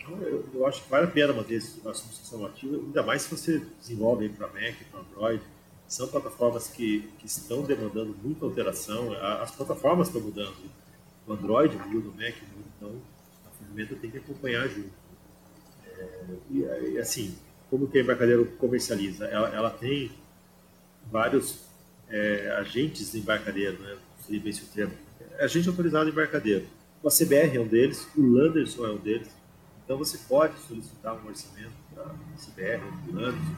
Então, 0.00 0.22
eu, 0.22 0.48
eu, 0.54 0.66
acho 0.66 0.82
que 0.82 0.88
vale 0.88 1.04
a 1.04 1.10
pena 1.10 1.34
manter 1.34 1.58
a 1.58 1.92
subscrição 1.92 2.46
ativa, 2.46 2.76
ainda 2.76 3.02
mais 3.02 3.22
se 3.22 3.36
você 3.36 3.58
desenvolve 3.78 4.30
para 4.30 4.46
Mac, 4.46 4.74
para 4.90 5.00
Android. 5.00 5.42
São 5.86 6.08
plataformas 6.08 6.68
que, 6.68 7.12
que 7.18 7.26
estão 7.26 7.62
demandando 7.62 8.16
muita 8.22 8.46
alteração. 8.46 9.12
As 9.12 9.50
plataformas 9.50 10.08
estão 10.08 10.22
mudando. 10.22 10.56
O 11.26 11.32
Android 11.34 11.76
muda, 11.76 12.08
o 12.08 12.12
Mac 12.12 12.34
muda, 12.56 12.68
então 12.78 13.02
a 13.46 13.50
ferramenta 13.58 13.96
tem 13.96 14.10
que 14.10 14.16
acompanhar 14.16 14.66
junto. 14.66 14.92
E, 16.50 16.60
e, 16.60 16.98
assim, 16.98 17.36
como 17.68 17.86
que 17.86 17.98
a 17.98 18.00
embarcadeiro 18.00 18.46
comercializa? 18.52 19.26
Ela, 19.26 19.54
ela 19.54 19.70
tem 19.70 20.10
vários 21.12 21.66
é, 22.08 22.50
agentes 22.58 23.12
de 23.12 23.18
embarcadeiro, 23.18 23.78
né? 23.82 23.98
Sei 24.26 24.38
bem 24.38 24.52
se 24.52 24.62
o 24.62 24.66
termo. 24.68 25.07
É 25.38 25.44
agente 25.44 25.68
autorizado 25.68 26.10
embarcadeiro. 26.10 26.66
O 27.02 27.08
ACBR 27.08 27.56
é 27.56 27.60
um 27.60 27.66
deles, 27.66 28.08
o 28.16 28.20
Landerson 28.20 28.86
é 28.86 28.90
um 28.90 28.98
deles. 28.98 29.28
Então 29.84 29.96
você 29.96 30.18
pode 30.28 30.58
solicitar 30.66 31.14
um 31.14 31.26
orçamento 31.26 31.72
para 31.94 32.04
a 32.04 32.36
CBR 32.36 32.84
ou 32.84 32.92
do 32.92 33.20
Landerson 33.20 33.56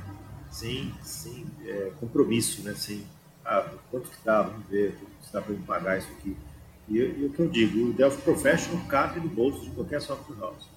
sem, 0.51 0.93
sem 1.03 1.47
é, 1.65 1.91
compromisso, 1.99 2.63
né? 2.63 2.75
Sem, 2.75 3.05
ah, 3.45 3.67
quanto 3.91 4.11
que 4.11 4.17
está, 4.17 4.43
vamos 4.43 4.67
ver, 4.69 4.95
se 5.23 5.33
dá 5.33 5.41
para 5.41 5.55
me 5.55 5.63
pagar 5.63 5.99
isso 5.99 6.09
aqui. 6.19 6.37
E, 6.89 6.99
e, 6.99 7.25
o 7.25 7.33
que 7.33 7.41
eu 7.41 7.49
digo, 7.49 7.89
o 7.89 7.93
Delphi 7.93 8.21
Professional 8.23 8.85
cabe 8.87 9.21
no 9.21 9.29
bolso 9.29 9.65
de 9.65 9.71
qualquer 9.71 10.03
software 10.03 10.37
house. 10.39 10.69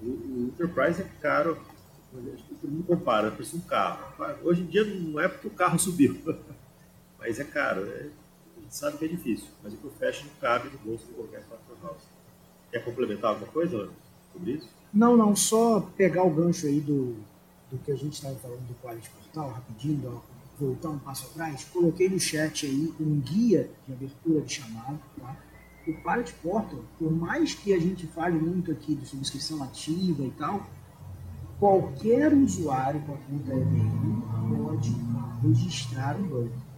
O, 0.00 0.06
o 0.06 0.52
Enterprise 0.52 1.02
é 1.02 1.06
caro, 1.20 1.58
todo 2.12 2.70
mundo 2.70 2.84
compara, 2.84 3.30
de 3.30 3.56
um 3.56 3.60
carro. 3.60 4.14
Hoje 4.44 4.62
em 4.62 4.66
dia 4.66 4.84
não 4.84 5.18
é 5.18 5.28
porque 5.28 5.48
o 5.48 5.50
carro 5.50 5.76
subiu, 5.80 6.20
mas 7.18 7.40
é 7.40 7.44
caro. 7.44 7.84
É, 7.86 8.08
sabe 8.74 8.98
que 8.98 9.04
é 9.04 9.08
difícil, 9.08 9.48
mas 9.62 9.72
o 9.74 9.76
Professional 9.76 10.34
cabe 10.40 10.70
no 10.70 10.78
bolso 10.78 11.06
de 11.06 11.12
qualquer 11.12 11.44
house. 11.82 12.02
Quer 12.70 12.84
complementar 12.84 13.30
alguma 13.30 13.50
coisa 13.52 13.90
sobre 14.32 14.52
isso? 14.52 14.68
Não, 14.92 15.16
não, 15.16 15.36
só 15.36 15.80
pegar 15.96 16.24
o 16.24 16.30
gancho 16.30 16.66
aí 16.66 16.80
do, 16.80 17.16
do 17.70 17.78
que 17.84 17.92
a 17.92 17.96
gente 17.96 18.14
estava 18.14 18.34
falando 18.36 18.66
do 18.66 18.74
Quality 18.82 19.10
Portal, 19.10 19.50
rapidinho, 19.50 20.22
voltar 20.58 20.90
um 20.90 20.98
passo 20.98 21.26
atrás, 21.26 21.64
coloquei 21.64 22.08
no 22.08 22.18
chat 22.20 22.66
aí 22.66 22.92
um 23.00 23.20
guia 23.20 23.70
de 23.86 23.92
abertura 23.92 24.40
de 24.40 24.54
chamada, 24.54 24.98
tá? 25.18 25.36
o 25.86 25.92
Pilot 25.92 26.32
Portal, 26.34 26.80
por 26.98 27.10
mais 27.10 27.54
que 27.54 27.74
a 27.74 27.80
gente 27.80 28.06
fale 28.06 28.38
muito 28.38 28.70
aqui 28.70 28.94
de 28.94 29.06
subscrição 29.06 29.62
ativa 29.62 30.22
e 30.22 30.30
tal, 30.32 30.66
qualquer 31.58 32.32
usuário 32.32 33.00
com 33.02 33.14
a 33.14 33.16
conta 33.16 33.52
EBM 33.52 34.22
pode 34.64 34.94
registrar 35.42 36.16
um 36.16 36.28
banco. 36.28 36.71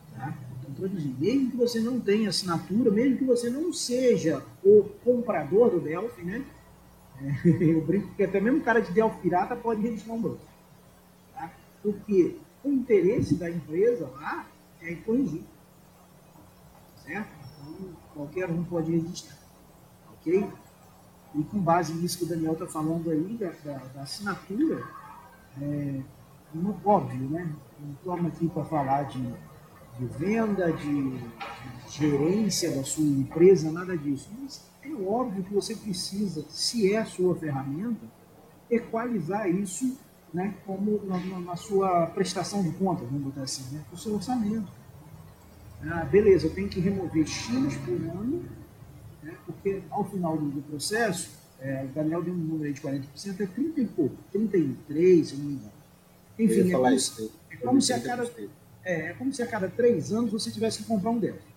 Então, 0.74 0.88
traduzindo, 0.88 1.20
mesmo 1.20 1.50
que 1.52 1.56
você 1.56 1.80
não 1.80 2.00
tenha 2.00 2.28
assinatura, 2.28 2.90
mesmo 2.90 3.18
que 3.18 3.24
você 3.24 3.48
não 3.48 3.72
seja 3.72 4.44
o 4.64 4.82
comprador 5.04 5.70
do 5.70 5.80
Delphi, 5.80 6.22
né? 6.22 6.44
Eu 7.44 7.80
brinco 7.80 8.12
que 8.14 8.24
até 8.24 8.40
mesmo 8.40 8.60
cara 8.60 8.80
de 8.80 8.90
Delphi 8.90 9.20
pirata 9.20 9.54
pode 9.54 9.80
registrar 9.80 10.14
um 10.14 10.20
banco. 10.20 10.40
Tá? 11.32 11.52
Porque 11.80 12.36
o 12.64 12.70
interesse 12.70 13.36
da 13.36 13.48
empresa 13.48 14.08
lá 14.16 14.46
é 14.82 14.94
corrigir. 14.96 15.42
Certo? 17.04 17.44
qualquer 18.12 18.50
um 18.50 18.64
pode 18.64 18.92
registrar. 18.92 19.36
Ok? 20.14 20.48
E 21.34 21.42
com 21.42 21.58
base 21.58 21.92
nisso 21.94 22.18
que 22.18 22.24
o 22.24 22.28
Daniel 22.28 22.52
está 22.52 22.66
falando 22.66 23.10
aí, 23.10 23.36
da, 23.36 23.50
da, 23.64 23.78
da 23.86 24.02
assinatura, 24.02 24.82
é, 25.60 26.00
óbvio, 26.84 27.28
né? 27.30 27.52
Não 27.80 27.92
estamos 27.94 28.32
aqui 28.32 28.48
para 28.48 28.64
falar 28.64 29.02
de, 29.04 29.34
de 29.98 30.06
venda, 30.06 30.72
de, 30.72 31.18
gerência 31.90 32.72
da 32.72 32.82
sua 32.82 33.04
empresa, 33.04 33.70
nada 33.70 33.96
disso. 33.96 34.28
Mas 34.40 34.62
é 34.82 34.92
óbvio 35.08 35.44
que 35.44 35.54
você 35.54 35.74
precisa, 35.74 36.44
se 36.48 36.92
é 36.92 36.98
a 36.98 37.04
sua 37.04 37.34
ferramenta, 37.36 38.04
equalizar 38.70 39.48
isso 39.48 39.96
né, 40.32 40.54
como 40.66 41.00
na, 41.04 41.18
na 41.40 41.56
sua 41.56 42.06
prestação 42.08 42.62
de 42.62 42.72
contas, 42.72 43.06
vamos 43.06 43.22
botar 43.22 43.42
assim, 43.42 43.74
né, 43.74 43.84
o 43.92 43.96
seu 43.96 44.14
orçamento. 44.14 44.66
Ah, 45.86 46.04
beleza, 46.04 46.46
eu 46.46 46.54
tenho 46.54 46.68
que 46.68 46.80
remover 46.80 47.26
X 47.26 47.76
por 47.84 47.94
ano, 47.94 48.44
né, 49.22 49.34
porque 49.46 49.82
ao 49.90 50.04
final 50.04 50.36
do, 50.36 50.46
do 50.46 50.62
processo, 50.62 51.30
é, 51.60 51.84
o 51.84 51.88
Daniel 51.94 52.22
deu 52.22 52.34
um 52.34 52.36
número 52.36 52.64
aí 52.64 52.72
de 52.72 52.80
40%, 52.80 53.40
é 53.40 53.46
30 53.46 53.80
e 53.80 53.86
pouco, 53.86 54.16
33, 54.32 55.28
se 55.28 55.36
não 55.36 55.44
me 55.44 55.52
engano. 55.54 55.72
Enfim, 56.36 56.68
é 56.68 56.72
como, 56.72 56.86
é 56.86 57.56
como 57.58 57.80
se 57.80 57.92
a 57.92 58.00
cada, 58.00 58.28
é, 58.84 59.08
é, 59.08 59.14
como 59.14 59.32
se 59.32 59.42
a 59.42 59.46
cada 59.46 59.68
três 59.68 60.12
anos 60.12 60.30
você 60.30 60.50
tivesse 60.50 60.78
que 60.78 60.84
comprar 60.84 61.10
um 61.10 61.18
Delphi. 61.18 61.54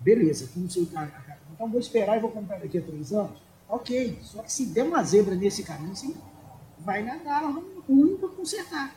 Beleza, 0.00 0.48
como 0.54 0.70
se, 0.70 0.80
então 0.80 1.68
vou 1.68 1.80
esperar 1.80 2.16
e 2.16 2.20
vou 2.20 2.30
comprar 2.30 2.58
daqui 2.58 2.78
a 2.78 2.82
três 2.82 3.12
anos. 3.12 3.38
Ok, 3.68 4.18
só 4.22 4.42
que 4.42 4.52
se 4.52 4.66
der 4.66 4.84
uma 4.84 5.02
zebra 5.02 5.34
nesse 5.34 5.62
caminho, 5.62 5.94
você 5.94 6.14
vai 6.78 7.02
nadar 7.02 7.42
ruim 7.88 8.16
para 8.16 8.28
consertar. 8.28 8.94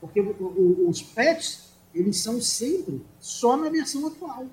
Porque 0.00 0.20
o, 0.20 0.32
o, 0.32 0.88
os 0.88 1.00
patches, 1.00 1.72
eles 1.94 2.18
são 2.18 2.40
sempre 2.40 3.00
só 3.18 3.56
na 3.56 3.70
versão 3.70 4.06
atual. 4.06 4.46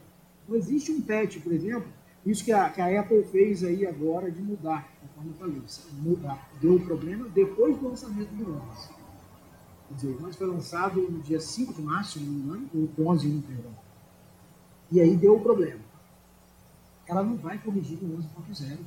Não 0.47 0.55
existe 0.55 0.91
um 0.91 1.01
patch, 1.01 1.39
por 1.41 1.51
exemplo, 1.51 1.87
isso 2.25 2.43
que 2.43 2.51
a, 2.51 2.69
que 2.69 2.81
a 2.81 2.99
Apple 2.99 3.23
fez 3.31 3.63
aí 3.63 3.85
agora 3.85 4.29
de 4.29 4.41
mudar, 4.41 4.87
conforme 5.15 5.31
eu 5.31 5.35
falei, 5.37 5.61
mudar, 6.01 6.51
deu 6.61 6.79
problema 6.79 7.27
depois 7.29 7.77
do 7.77 7.89
lançamento 7.89 8.29
do 8.29 8.53
11. 8.53 8.96
Dizer, 9.91 10.09
o 10.09 10.25
11 10.25 10.37
foi 10.37 10.47
lançado 10.47 11.01
no 11.01 11.19
dia 11.21 11.39
5 11.39 11.73
de 11.73 11.81
março, 11.81 12.19
não 12.19 12.27
me 12.27 12.41
engano, 12.41 12.69
o 12.73 13.07
11, 13.07 13.27
não 13.27 13.41
perdão. 13.41 13.71
E 14.91 14.99
aí 14.99 15.15
deu 15.15 15.35
o 15.35 15.41
problema. 15.41 15.79
Ela 17.05 17.23
não 17.23 17.37
vai 17.37 17.57
corrigir 17.57 17.97
o 18.01 18.17
11.0. 18.17 18.77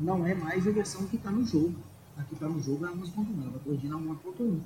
Não 0.00 0.26
é 0.26 0.34
mais 0.34 0.66
a 0.66 0.70
versão 0.70 1.06
que 1.06 1.16
está 1.16 1.30
no 1.30 1.44
jogo. 1.44 1.74
A 2.16 2.22
que 2.22 2.34
está 2.34 2.48
no 2.48 2.60
jogo 2.60 2.84
é 2.84 2.88
a 2.88 2.92
11.1, 2.92 3.42
ela 3.42 3.50
vai 3.50 3.60
corrigir 3.60 3.90
na 3.90 3.96
1.1. 3.96 4.60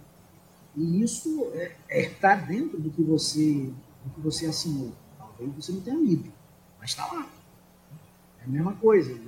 E 0.77 1.03
isso 1.03 1.51
está 1.55 1.59
é, 1.89 2.03
é, 2.03 2.11
tá 2.11 2.35
dentro 2.35 2.79
do 2.79 2.91
que 2.91 3.03
você 3.03 3.73
do 4.05 4.11
que 4.15 4.21
você 4.21 4.47
assinou. 4.47 4.93
Talvez 5.17 5.53
você 5.55 5.73
não 5.73 5.81
tenha 5.81 5.97
lido, 5.97 6.33
mas 6.79 6.91
está 6.91 7.07
lá. 7.13 7.29
É 8.41 8.45
a 8.45 8.49
mesma 8.49 8.75
coisa. 8.75 9.19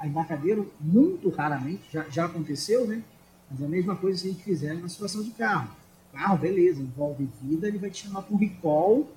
A 0.00 0.06
embarcadeiro, 0.06 0.72
muito 0.80 1.28
raramente, 1.30 1.82
já, 1.90 2.08
já 2.08 2.26
aconteceu, 2.26 2.86
né? 2.86 3.02
Mas 3.50 3.60
é 3.60 3.64
a 3.64 3.68
mesma 3.68 3.96
coisa 3.96 4.18
se 4.18 4.28
a 4.28 4.30
gente 4.30 4.44
fizer 4.44 4.74
na 4.74 4.88
situação 4.88 5.22
de 5.22 5.30
carro. 5.30 5.70
Carro, 6.12 6.38
beleza, 6.38 6.80
envolve 6.80 7.28
vida, 7.42 7.68
ele 7.68 7.78
vai 7.78 7.90
te 7.90 8.06
chamar 8.06 8.22
por 8.22 8.36
recall 8.36 9.08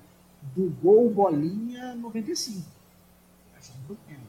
do 0.54 0.70
Gol 0.82 1.10
Bolinha 1.10 1.94
95. 1.94 2.66
Acho 3.56 3.72
um 3.72 3.82
problema. 3.84 4.24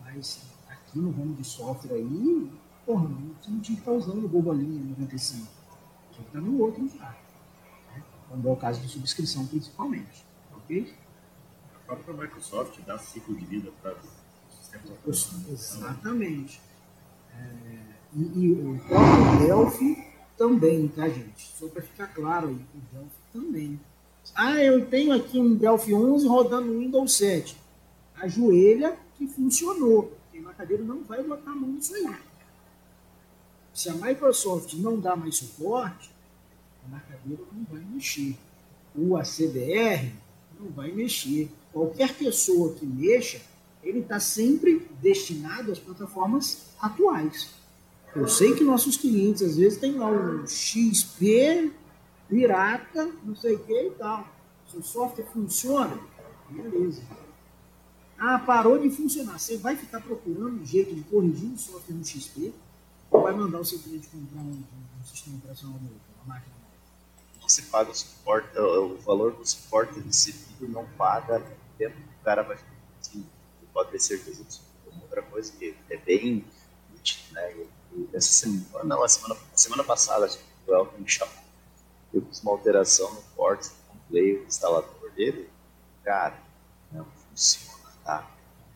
Mas 0.00 0.42
aqui 0.68 0.98
no 0.98 1.10
ramo 1.10 1.34
de 1.34 1.44
software 1.44 1.94
aí, 1.94 2.50
porra, 2.86 3.06
você 3.06 3.50
não 3.50 3.60
tinha 3.60 3.76
que 3.76 3.82
estar 3.82 3.92
usando 3.92 4.24
o 4.24 4.28
Gol 4.28 4.42
Bolinha 4.42 4.82
95. 4.98 5.36
Tinha 5.36 5.48
que 6.12 6.20
estar 6.20 6.40
no 6.40 6.58
outro 6.60 6.88
já. 6.88 7.10
Né? 7.94 8.02
Quando 8.28 8.48
é 8.48 8.52
o 8.52 8.56
caso 8.56 8.80
de 8.80 8.88
subscrição, 8.88 9.46
principalmente. 9.46 10.24
Ok? 10.52 10.94
A 11.74 11.78
própria 11.86 12.14
Microsoft 12.14 12.80
dá 12.86 12.98
ciclo 12.98 13.34
de 13.36 13.44
vida 13.44 13.70
para 13.82 13.96
os 13.96 14.56
sistemas 14.58 14.90
operacionais. 14.90 15.48
Exatamente. 15.48 16.60
É, 17.34 17.91
e, 18.14 18.20
e, 18.20 18.52
o 18.52 18.78
próprio 18.86 19.46
Delphi 19.46 20.04
também, 20.36 20.88
tá, 20.88 21.08
gente? 21.08 21.52
Só 21.58 21.66
para 21.68 21.82
ficar 21.82 22.08
claro 22.08 22.48
aí, 22.48 22.54
o 22.54 22.94
Delphi 22.94 23.16
também. 23.32 23.80
Ah, 24.34 24.62
eu 24.62 24.86
tenho 24.86 25.12
aqui 25.12 25.38
um 25.38 25.54
Delphi 25.54 25.94
11 25.94 26.26
rodando 26.26 26.78
Windows 26.78 27.16
7. 27.16 27.56
Ajoelha 28.16 28.96
que 29.16 29.26
funcionou. 29.26 30.12
Quem 30.30 30.42
na 30.42 30.52
cadeira 30.52 30.82
não 30.84 31.02
vai 31.02 31.22
botar 31.22 31.50
a 31.50 31.54
mão 31.54 31.70
nisso 31.70 31.94
aí. 31.94 32.08
Se 33.74 33.88
a 33.88 33.94
Microsoft 33.94 34.74
não 34.74 35.00
dá 35.00 35.16
mais 35.16 35.36
suporte, 35.36 36.10
a 36.84 36.88
marcadeira 36.88 37.42
não 37.52 37.64
vai 37.70 37.80
mexer. 37.80 38.36
O 38.94 39.16
ACBR 39.16 40.12
não 40.60 40.70
vai 40.70 40.92
mexer. 40.92 41.50
Qualquer 41.72 42.14
pessoa 42.14 42.74
que 42.74 42.84
mexa, 42.84 43.40
ele 43.82 44.00
está 44.00 44.20
sempre 44.20 44.86
destinado 45.00 45.72
às 45.72 45.78
plataformas 45.78 46.66
atuais. 46.80 47.61
Eu 48.14 48.28
sei 48.28 48.54
que 48.54 48.62
nossos 48.62 48.96
clientes 48.96 49.42
às 49.42 49.56
vezes 49.56 49.78
têm 49.78 49.96
lá 49.96 50.06
um 50.06 50.46
XP, 50.46 51.72
pirata, 52.28 53.10
não 53.24 53.34
sei 53.34 53.54
o 53.54 53.58
que 53.60 53.86
e 53.86 53.90
tal. 53.92 54.28
Se 54.70 54.76
o 54.76 54.82
software 54.82 55.24
funciona, 55.32 55.98
beleza. 56.48 57.02
Ah, 58.18 58.38
parou 58.38 58.78
de 58.78 58.90
funcionar. 58.90 59.38
Você 59.38 59.56
vai 59.56 59.76
ficar 59.76 60.00
procurando 60.00 60.60
um 60.60 60.64
jeito 60.64 60.94
de 60.94 61.02
corrigir 61.04 61.52
o 61.52 61.58
software 61.58 61.94
no 61.94 62.04
XP 62.04 62.52
ou 63.10 63.22
vai 63.22 63.34
mandar 63.34 63.60
o 63.60 63.64
seu 63.64 63.78
cliente 63.78 64.08
comprar 64.08 64.40
um, 64.40 64.62
um 65.00 65.04
sistema 65.04 65.38
operacional 65.38 65.78
novo, 65.80 65.94
uma 66.24 66.34
máquina 66.34 66.54
nova? 66.54 67.48
Você 67.48 67.62
paga 67.62 67.90
o 67.90 67.94
suporte, 67.94 68.58
o 68.58 68.96
valor 68.98 69.32
do 69.32 69.44
suporte 69.44 69.98
recebido 70.00 70.68
não 70.68 70.86
paga 70.96 71.38
o 71.38 71.78
tempo 71.78 71.96
que 71.96 72.20
o 72.20 72.24
cara 72.24 72.42
vai 72.42 72.56
ficar. 72.56 72.72
Pode 73.72 73.90
ter 73.90 74.00
certeza 74.00 74.44
disso. 74.44 74.62
Outra 75.00 75.22
coisa 75.22 75.50
que 75.52 75.74
é 75.88 75.96
bem 75.96 76.44
útil, 76.94 77.18
né? 77.32 77.66
Essa 78.12 78.32
semana, 78.32 78.84
não, 78.84 79.02
a 79.02 79.08
semana, 79.08 79.36
a 79.52 79.56
semana 79.56 79.84
passada, 79.84 80.26
acho 80.26 80.38
que 80.38 80.70
o 80.70 80.74
Elton 80.74 80.98
me 80.98 81.08
chamou. 81.08 81.34
Eu 82.12 82.22
fiz 82.22 82.42
uma 82.42 82.52
alteração 82.52 83.12
no 83.14 83.22
port, 83.36 83.66
comprei 83.88 84.38
o 84.38 84.44
instalador 84.44 85.10
dele, 85.12 85.48
cara, 86.04 86.38
não 86.90 87.04
funciona, 87.04 87.90
tá? 88.04 88.30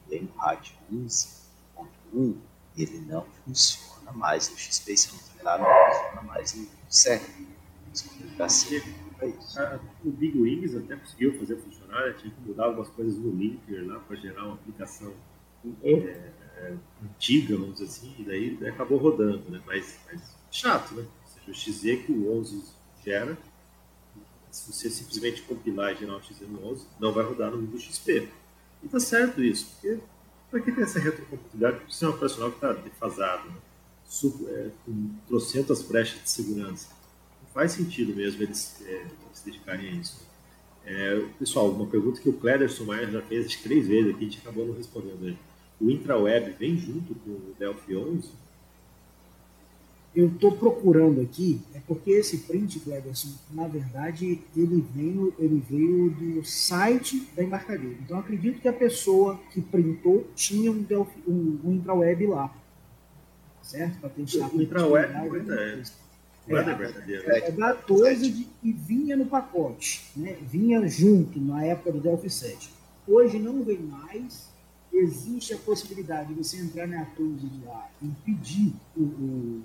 Tem 0.09 0.29
rádio 0.37 0.75
11.1, 0.93 2.37
ele 2.77 2.99
não 3.01 3.27
funciona 3.45 4.13
mais. 4.13 4.49
O 4.49 4.57
se 4.57 5.13
não 5.13 5.19
treinar, 5.19 5.59
não 5.59 5.67
funciona 5.67 6.23
mais 6.23 6.55
no 6.55 6.69
sério. 6.89 7.27
Assim, 8.39 8.83
o 10.05 10.11
Big 10.11 10.39
Wings 10.39 10.77
até 10.77 10.97
conseguiu 10.97 11.39
fazer 11.39 11.57
funcionar, 11.57 12.15
tinha 12.15 12.33
que 12.33 12.41
mudar 12.43 12.67
algumas 12.67 12.89
coisas 12.91 13.17
no 13.17 13.31
linker 13.31 13.87
lá 13.87 13.99
para 14.01 14.17
gerar 14.17 14.45
uma 14.45 14.55
aplicação 14.55 15.13
é, 15.83 16.31
é, 16.57 16.75
antiga, 17.05 17.57
vamos 17.57 17.75
dizer 17.75 17.87
assim, 17.87 18.15
e 18.19 18.23
daí, 18.25 18.69
acabou 18.69 18.99
rodando, 18.99 19.51
né? 19.51 19.61
Mas, 19.67 19.99
mas, 20.07 20.23
chato, 20.51 20.95
né? 20.95 21.05
Seja, 21.27 21.51
o 21.51 21.55
XZ 21.55 22.05
que 22.05 22.13
o 22.13 22.39
11 22.39 22.63
gera, 23.05 23.37
se 24.51 24.73
você 24.73 24.89
simplesmente 24.89 25.43
compilar 25.43 25.93
e 25.93 25.99
gerar 25.99 26.17
um 26.17 26.23
XZ 26.23 26.41
no 26.49 26.67
11, 26.67 26.87
não 26.99 27.13
vai 27.13 27.25
rodar 27.25 27.51
no 27.51 27.59
Windows 27.59 27.83
XP. 27.83 28.29
E 28.83 28.89
tá 28.89 28.99
certo 28.99 29.43
isso, 29.43 29.67
porque 29.73 29.99
para 30.51 30.61
que 30.61 30.73
tem 30.73 30.85
essa 30.85 30.99
retrocompatibilidade 30.99 31.81
com 31.81 31.87
o 31.87 31.91
sistema 31.91 32.13
operacional 32.13 32.51
que 32.51 32.57
está 32.57 32.73
defasado, 32.73 33.49
né? 33.49 33.57
é, 34.49 34.71
com 34.85 35.11
trocentas 35.27 35.83
brechas 35.83 36.23
de 36.23 36.31
segurança? 36.31 36.89
Não 37.43 37.51
faz 37.53 37.73
sentido 37.73 38.15
mesmo 38.15 38.43
eles 38.43 38.81
é, 38.87 39.07
se 39.33 39.45
dedicarem 39.45 39.89
a 39.89 39.93
isso. 39.93 40.25
É, 40.85 41.21
pessoal, 41.39 41.69
uma 41.71 41.87
pergunta 41.87 42.21
que 42.21 42.29
o 42.29 42.33
Clederson 42.33 42.85
Maia 42.85 43.11
já 43.11 43.21
fez 43.23 43.57
três 43.57 43.89
vezes 43.89 44.15
aqui, 44.15 44.25
a 44.25 44.29
gente 44.29 44.39
acabou 44.39 44.67
não 44.67 44.75
respondendo 44.75 45.27
ele 45.27 45.39
o 45.81 45.91
intraweb 45.91 46.55
vem 46.59 46.77
junto 46.77 47.15
com 47.15 47.31
o 47.31 47.55
Delphi 47.59 47.97
11? 47.97 48.31
Eu 50.15 50.29
estou 50.29 50.53
procurando 50.53 51.21
aqui, 51.21 51.61
é 51.75 51.81
porque 51.87 52.11
esse 52.11 52.39
print, 52.39 52.81
Cleverson, 52.81 53.29
na 53.51 53.69
verdade, 53.69 54.41
ele 54.57 54.83
veio, 54.95 55.35
ele 55.39 55.63
veio 55.69 56.09
do 56.09 56.43
site 56.43 57.29
da 57.37 57.45
embarcadeira. 57.45 57.97
Então, 58.03 58.19
acredito 58.19 58.59
que 58.59 58.67
a 58.67 58.73
pessoa 58.73 59.39
que 59.53 59.61
printou 59.61 60.27
tinha 60.35 60.71
um, 60.71 60.83
Delphi, 60.83 61.21
um, 61.29 61.61
um 61.63 61.73
intraweb 61.75 62.27
lá. 62.29 62.51
Certo? 63.61 64.01
Para 64.01 64.09
testar. 64.09 64.49
O 64.55 64.63
intraweb 64.63 65.11
é, 65.13 65.83
é, 66.49 66.59
é, 67.27 67.49
é 67.49 67.51
da 67.51 67.75
Toased 67.75 68.49
e 68.63 68.73
vinha 68.73 69.17
no 69.17 69.27
pacote. 69.27 70.11
Né? 70.17 70.39
Vinha 70.51 70.87
junto 70.89 71.39
na 71.39 71.63
época 71.63 71.93
do 71.93 72.01
Delphi 72.01 72.31
7. 72.31 72.71
Hoje 73.07 73.39
não 73.39 73.63
vem 73.63 73.79
mais, 73.79 74.49
existe 74.99 75.55
a 75.55 75.59
possibilidade 75.59 76.33
de 76.33 76.43
você 76.43 76.59
entrar 76.59 76.87
na 76.87 77.05
Tools 77.05 77.43
lá 77.65 77.89
e 78.03 78.09
pedir 78.25 78.75
o, 78.97 79.03
o, 79.03 79.63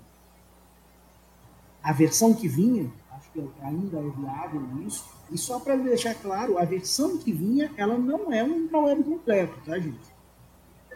a 1.83 1.91
versão 1.93 2.33
que 2.33 2.47
vinha, 2.47 2.91
acho 3.11 3.31
que 3.31 3.43
ainda 3.61 3.97
é 3.97 4.09
viável 4.09 4.61
isso, 4.85 5.05
e 5.31 5.37
só 5.37 5.59
para 5.59 5.75
deixar 5.75 6.15
claro, 6.15 6.57
a 6.57 6.65
versão 6.65 7.17
que 7.17 7.31
vinha, 7.31 7.71
ela 7.77 7.97
não 7.97 8.31
é 8.33 8.43
um 8.43 8.69
web 8.71 9.03
completo, 9.03 9.53
tá, 9.65 9.79
gente? 9.79 10.11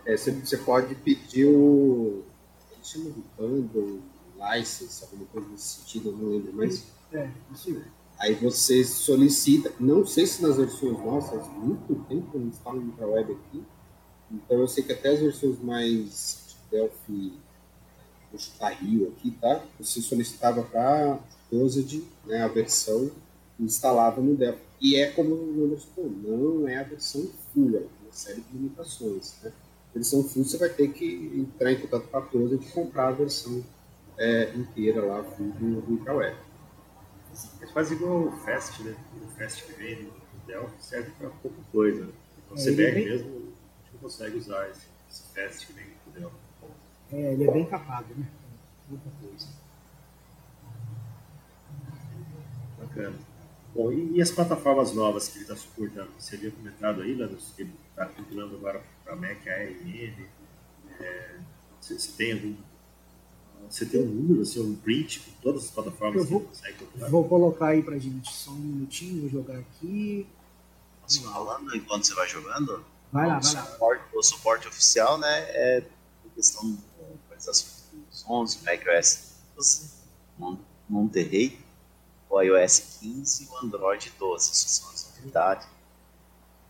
É, 0.06 0.16
você, 0.16 0.32
você 0.32 0.58
pode 0.58 0.94
pedir 0.96 1.46
o. 1.46 2.24
Eles 2.72 2.88
chamam 2.88 3.12
de 3.12 3.24
bundle, 3.38 4.02
license, 4.38 5.04
alguma 5.04 5.26
coisa 5.26 5.48
nesse 5.50 5.80
sentido, 5.80 6.10
eu 6.10 6.18
não 6.18 6.30
lembro, 6.30 6.54
mas. 6.54 6.86
É, 7.12 7.30
isso 7.54 7.70
aí. 7.70 7.84
Aí 8.18 8.34
você 8.36 8.84
solicita, 8.84 9.74
não 9.80 10.06
sei 10.06 10.26
se 10.26 10.42
nas 10.42 10.56
versões 10.56 10.98
nossas, 11.00 11.46
muito 11.48 11.96
tempo 12.08 12.32
que 12.32 12.38
eu 12.38 12.42
não 12.42 12.48
instalo 12.48 12.80
um 12.80 13.12
web 13.12 13.34
aqui, 13.34 13.64
então 14.36 14.60
eu 14.60 14.68
sei 14.68 14.84
que 14.84 14.92
até 14.92 15.10
as 15.10 15.20
versões 15.20 15.60
mais 15.62 16.56
Delphi, 16.70 17.34
vou 18.32 18.40
chutar 18.40 18.74
Rio 18.74 19.14
aqui, 19.16 19.32
tá? 19.32 19.64
Você 19.80 20.02
solicitava 20.02 20.64
para 20.64 21.20
Closed, 21.50 22.04
né, 22.26 22.42
a 22.42 22.48
versão 22.48 23.12
instalava 23.60 24.22
no 24.22 24.36
Delphi. 24.36 24.62
E 24.82 24.96
é 24.98 25.10
como 25.12 25.34
o 25.34 25.66
Anderson 25.66 25.88
falou, 25.96 26.60
não 26.60 26.68
é 26.68 26.78
a 26.78 26.84
versão 26.84 27.30
full, 27.54 27.78
é 27.78 27.84
uma 28.04 28.12
série 28.12 28.42
de 28.42 28.58
limitações. 28.58 29.36
Né? 29.42 29.52
A 29.92 29.94
versão 29.94 30.24
full 30.24 30.44
você 30.44 30.58
vai 30.58 30.70
ter 30.70 30.90
que 30.92 31.32
entrar 31.34 31.72
em 31.72 31.80
contato 31.80 32.08
com 32.08 32.18
a 32.18 32.22
Closed 32.22 32.62
e 32.62 32.72
comprar 32.72 33.08
a 33.08 33.12
versão 33.12 33.64
é, 34.18 34.54
inteira 34.56 35.02
lá 35.02 35.24
full 35.24 35.52
do, 35.52 35.82
do 35.82 35.92
Ultraweb. 35.94 36.36
É 37.62 37.66
quase 37.68 37.96
igual 37.96 38.28
o 38.28 38.32
Fast, 38.32 38.82
né? 38.84 38.96
O 39.22 39.28
Fast 39.38 39.64
que 39.64 39.74
vem 39.74 40.04
no 40.04 40.12
Delphi 40.48 40.76
serve 40.80 41.12
para 41.18 41.30
pouca 41.30 41.58
coisa. 41.72 42.08
O 42.50 42.56
CBR 42.56 43.10
é, 43.10 43.26
consegue 43.98 44.38
usar 44.38 44.70
esse, 44.70 44.88
esse 45.10 45.24
teste 45.34 45.68
que 45.68 45.74
vem 45.74 45.86
do 46.06 46.20
Delphi. 46.20 46.36
É, 47.12 47.34
ele 47.34 47.44
é 47.48 47.52
bem 47.52 47.66
capado, 47.66 48.14
né? 48.16 48.28
Muita 48.90 49.10
coisa. 49.22 49.48
Bacana. 52.80 53.16
Bom, 53.74 53.92
e, 53.92 54.18
e, 54.18 54.22
as 54.22 54.32
plataformas 54.32 54.94
novas 54.94 55.28
que 55.28 55.38
ele 55.38 55.44
está 55.44 55.56
suportando? 55.56 56.10
Você 56.18 56.36
havia 56.36 56.52
comentado 56.52 57.02
aí, 57.02 57.14
Lanús, 57.14 57.52
que 57.56 57.64
ele 57.64 57.74
está 57.90 58.06
compilando 58.06 58.56
agora 58.56 58.82
para 59.04 59.16
Mac 59.16 59.46
ARM. 59.48 60.26
É, 61.00 61.36
você, 61.82 62.00
você, 62.00 62.12
tem 62.14 62.34
algum. 62.34 62.56
Você 63.70 63.86
tem 63.86 64.02
um 64.02 64.06
número, 64.06 64.42
assim, 64.42 64.62
um 64.62 64.76
print 64.76 65.20
com 65.20 65.32
todas 65.42 65.66
as 65.66 65.72
plataformas 65.72 66.24
Eu 66.24 66.26
vou, 66.26 66.42
que 66.42 66.56
você 66.56 66.62
consegue 66.62 66.86
compilar? 66.86 67.12
Vou 67.12 67.28
colocar 67.28 67.68
aí 67.68 67.84
para 67.84 67.98
gente 68.00 68.32
só 68.32 68.52
um 68.52 68.56
minutinho, 68.56 69.22
vou 69.22 69.30
jogar 69.30 69.58
aqui. 69.58 70.26
Posso 71.02 71.24
falando 71.24 71.76
enquanto 71.76 72.06
você 72.06 72.14
vai 72.14 72.28
jogando? 72.28 72.84
Vai 73.16 73.28
lá, 73.28 73.40
vai 73.40 73.54
lá. 73.54 73.64
Suporte, 73.64 74.04
o 74.14 74.22
suporte 74.22 74.68
oficial, 74.68 75.18
né, 75.18 75.40
é 75.48 75.84
questão 76.36 76.70
de 76.70 76.78
atualização 77.24 77.70
dos 78.10 78.26
11, 78.28 78.66
macOS 78.66 79.36
12, 79.56 79.94
Monterey, 80.90 81.58
o 82.30 82.42
iOS 82.42 83.00
15 83.00 83.44
e 83.44 83.48
o 83.48 83.58
Android 83.60 84.12
12. 84.20 84.52
Essas 84.52 84.72
são 84.72 84.90
as 84.90 85.16
novidades. 85.16 85.66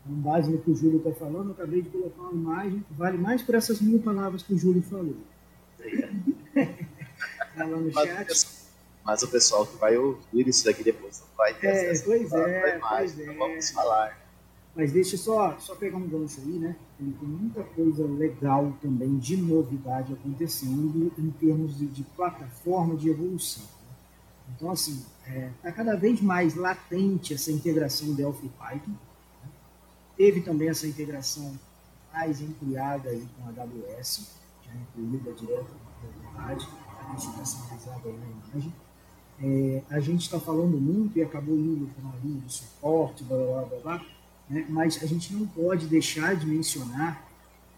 Com 0.04 0.14
base 0.22 0.52
no 0.52 0.62
que 0.62 0.70
o 0.70 0.76
Júlio 0.76 1.00
está 1.00 1.12
falando, 1.14 1.48
eu 1.48 1.54
acabei 1.54 1.82
de 1.82 1.90
colocar 1.90 2.22
uma 2.22 2.34
imagem 2.34 2.80
que 2.82 2.94
vale 2.94 3.18
mais 3.18 3.42
por 3.42 3.56
essas 3.56 3.82
mil 3.82 4.00
palavras 4.00 4.44
que 4.44 4.54
o 4.54 4.58
Júlio 4.58 4.84
falou. 4.84 5.18
tá 7.58 7.66
lá 7.66 7.78
no 7.78 7.92
mas, 7.92 8.08
chat. 8.08 8.48
Mas 9.04 9.24
o 9.24 9.28
pessoal 9.30 9.66
que 9.66 9.78
vai 9.78 9.98
ouvir 9.98 10.48
isso 10.48 10.64
daqui 10.64 10.84
depois 10.84 11.22
não 11.22 11.28
vai 11.36 11.56
ter 11.56 11.68
é, 11.70 11.86
Pois 12.04 12.32
é, 12.32 12.80
pois 12.80 13.18
é. 13.18 13.34
Vamos 13.34 13.72
falar. 13.72 14.25
Mas 14.76 14.92
deixa 14.92 15.16
só, 15.16 15.58
só 15.58 15.74
pegar 15.76 15.98
um 15.98 16.08
gancho 16.08 16.42
aí, 16.42 16.60
né? 16.60 16.76
Tem, 16.98 17.10
tem 17.10 17.30
muita 17.30 17.64
coisa 17.64 18.06
legal 18.06 18.74
também 18.82 19.18
de 19.18 19.38
novidade 19.38 20.12
acontecendo 20.12 21.14
em 21.18 21.32
termos 21.32 21.78
de, 21.78 21.88
de 21.88 22.04
plataforma 22.04 22.96
de 22.98 23.10
evolução. 23.10 23.64
Né? 23.64 23.96
Então, 24.54 24.70
assim, 24.70 25.06
está 25.22 25.32
é, 25.32 25.52
tá 25.64 25.72
cada 25.72 25.96
vez 25.96 26.22
mais 26.22 26.56
latente 26.56 27.34
essa 27.34 27.54
integração 27.54 28.14
Delphi 28.14 28.50
Python. 28.50 28.92
Né? 28.92 29.50
Teve 30.18 30.42
também 30.42 30.68
essa 30.68 30.86
integração 30.86 31.58
mais 32.14 32.42
ampliada 32.42 33.10
aí 33.10 33.26
com 33.38 33.46
a 33.46 33.64
AWS, 33.64 34.32
já 34.62 34.72
incluída 34.76 35.32
direto 35.32 35.86
na 36.04 36.42
verdade, 36.42 36.68
a 37.00 37.12
gente 37.12 37.30
está 37.30 37.46
centralizada 37.46 38.10
aí 38.10 38.18
na 38.18 38.26
imagem. 38.26 38.74
É, 39.42 39.84
a 39.90 40.00
gente 40.00 40.22
está 40.22 40.40
falando 40.40 40.78
muito 40.78 41.18
e 41.18 41.22
acabou 41.22 41.56
indo 41.56 41.88
para 41.88 42.04
uma 42.04 42.16
linha 42.24 42.42
de 42.42 42.54
suporte, 42.54 43.24
blá 43.24 43.38
blá 43.38 43.62
blá 43.64 43.80
blá 43.80 44.06
né? 44.50 44.66
mas 44.70 45.02
a 45.02 45.06
gente 45.06 45.34
não 45.34 45.46
pode 45.48 45.88
deixar 45.88 46.36
de 46.36 46.46
mencionar 46.46 47.26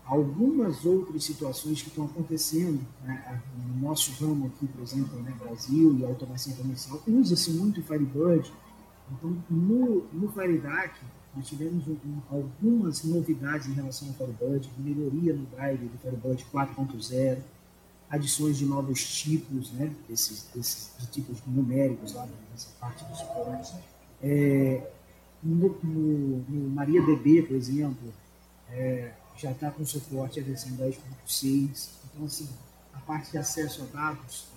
algumas 0.08 0.86
outras 0.86 1.24
situações 1.24 1.82
que 1.82 1.90
estão 1.90 2.06
acontecendo. 2.06 2.80
Né? 3.04 3.42
No 3.68 3.88
nosso 3.88 4.12
ramo 4.24 4.48
aqui, 4.48 4.66
por 4.68 4.82
exemplo, 4.82 5.22
né, 5.22 5.34
Brasil 5.38 5.98
e 6.00 6.06
automação 6.06 6.54
comercial, 6.54 7.02
usa-se 7.08 7.52
muito 7.52 7.82
o 7.82 7.84
Firebird. 7.84 8.52
Então, 9.12 9.38
no, 9.50 10.06
no 10.14 10.32
FireDAC, 10.32 10.96
nós 11.36 11.48
tivemos 11.48 11.88
um, 11.88 12.22
algumas 12.30 13.04
novidades 13.04 13.68
em 13.68 13.74
relação 13.74 14.08
ao 14.08 14.14
Firebird, 14.14 14.70
melhoria 14.78 15.34
no 15.34 15.46
drive 15.46 15.88
do 15.88 15.98
Firebird 16.00 16.46
4.0, 16.54 17.40
adições 18.10 18.58
de 18.58 18.66
novos 18.66 19.04
tipos, 19.22 19.72
né, 19.74 19.94
desses, 20.08 20.50
desses 20.56 20.92
de 21.00 21.08
tipos 21.08 21.40
numéricos 21.46 22.14
lá 22.14 22.28
nessa 22.52 22.70
parte 22.80 23.04
do 23.04 23.16
suporte. 23.16 23.76
É, 24.22 24.90
no, 25.48 25.80
no, 25.84 26.38
no 26.50 26.70
MariaDB, 26.70 27.44
por 27.44 27.56
exemplo, 27.56 28.14
é, 28.70 29.14
já 29.38 29.52
está 29.52 29.72
com 29.72 29.86
suporte 29.86 30.40
à 30.40 30.44
versão 30.44 30.72
10.6. 30.76 31.90
Então, 32.06 32.26
assim, 32.26 32.50
a 32.94 33.00
parte 33.00 33.32
de 33.32 33.38
acesso 33.38 33.84
a 33.84 33.86
dados 33.86 34.48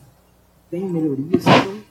tem 0.70 0.88
melhorias. 0.88 1.42
Então, 1.42 1.83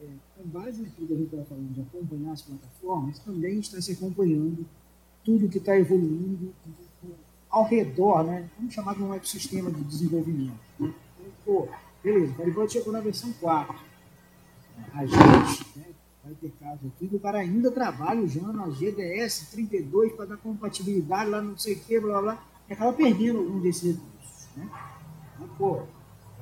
é, 0.00 0.06
com 0.36 0.48
base 0.48 0.82
naquilo 0.82 1.06
que 1.06 1.12
a 1.12 1.16
gente 1.16 1.26
estava 1.26 1.44
falando 1.44 1.72
de 1.72 1.80
acompanhar 1.82 2.32
as 2.32 2.42
plataformas, 2.42 3.18
também 3.20 3.60
está 3.60 3.80
se 3.80 3.92
acompanhando 3.92 4.66
tudo 5.24 5.48
que 5.48 5.58
está 5.58 5.78
evoluindo 5.78 6.52
ao 7.50 7.64
redor, 7.64 8.24
né? 8.24 8.48
Vamos 8.56 8.74
chamar 8.74 8.94
de 8.94 9.02
um 9.02 9.14
ecossistema 9.14 9.70
de 9.70 9.82
desenvolvimento. 9.84 10.58
Né? 10.78 10.92
Então, 11.18 11.32
pô, 11.44 11.68
beleza, 12.02 12.32
o 12.32 12.34
Firebird 12.34 12.72
chegou 12.72 12.92
na 12.92 13.00
versão 13.00 13.32
4. 13.34 13.88
A 14.94 15.04
gente, 15.04 15.78
né, 15.78 15.86
vai 16.28 16.34
ter 16.34 16.52
caso 16.60 16.86
aqui 16.86 17.08
que 17.08 17.16
o 17.16 17.20
cara 17.20 17.38
ainda 17.38 17.70
trabalha 17.70 18.20
usando 18.20 18.60
a 18.60 18.68
GDS 18.68 19.50
32 19.50 20.12
para 20.12 20.26
dar 20.26 20.36
compatibilidade 20.36 21.30
lá 21.30 21.40
não 21.40 21.56
sei 21.56 21.74
o 21.74 21.80
que, 21.80 21.98
blá 21.98 22.20
blá, 22.20 22.44
e 22.68 22.72
acaba 22.72 22.92
perdendo 22.92 23.38
algum 23.38 23.60
desses 23.60 23.96
recursos. 23.96 24.48
Né? 24.54 24.68
Mas, 25.38 25.50
pô, 25.56 25.82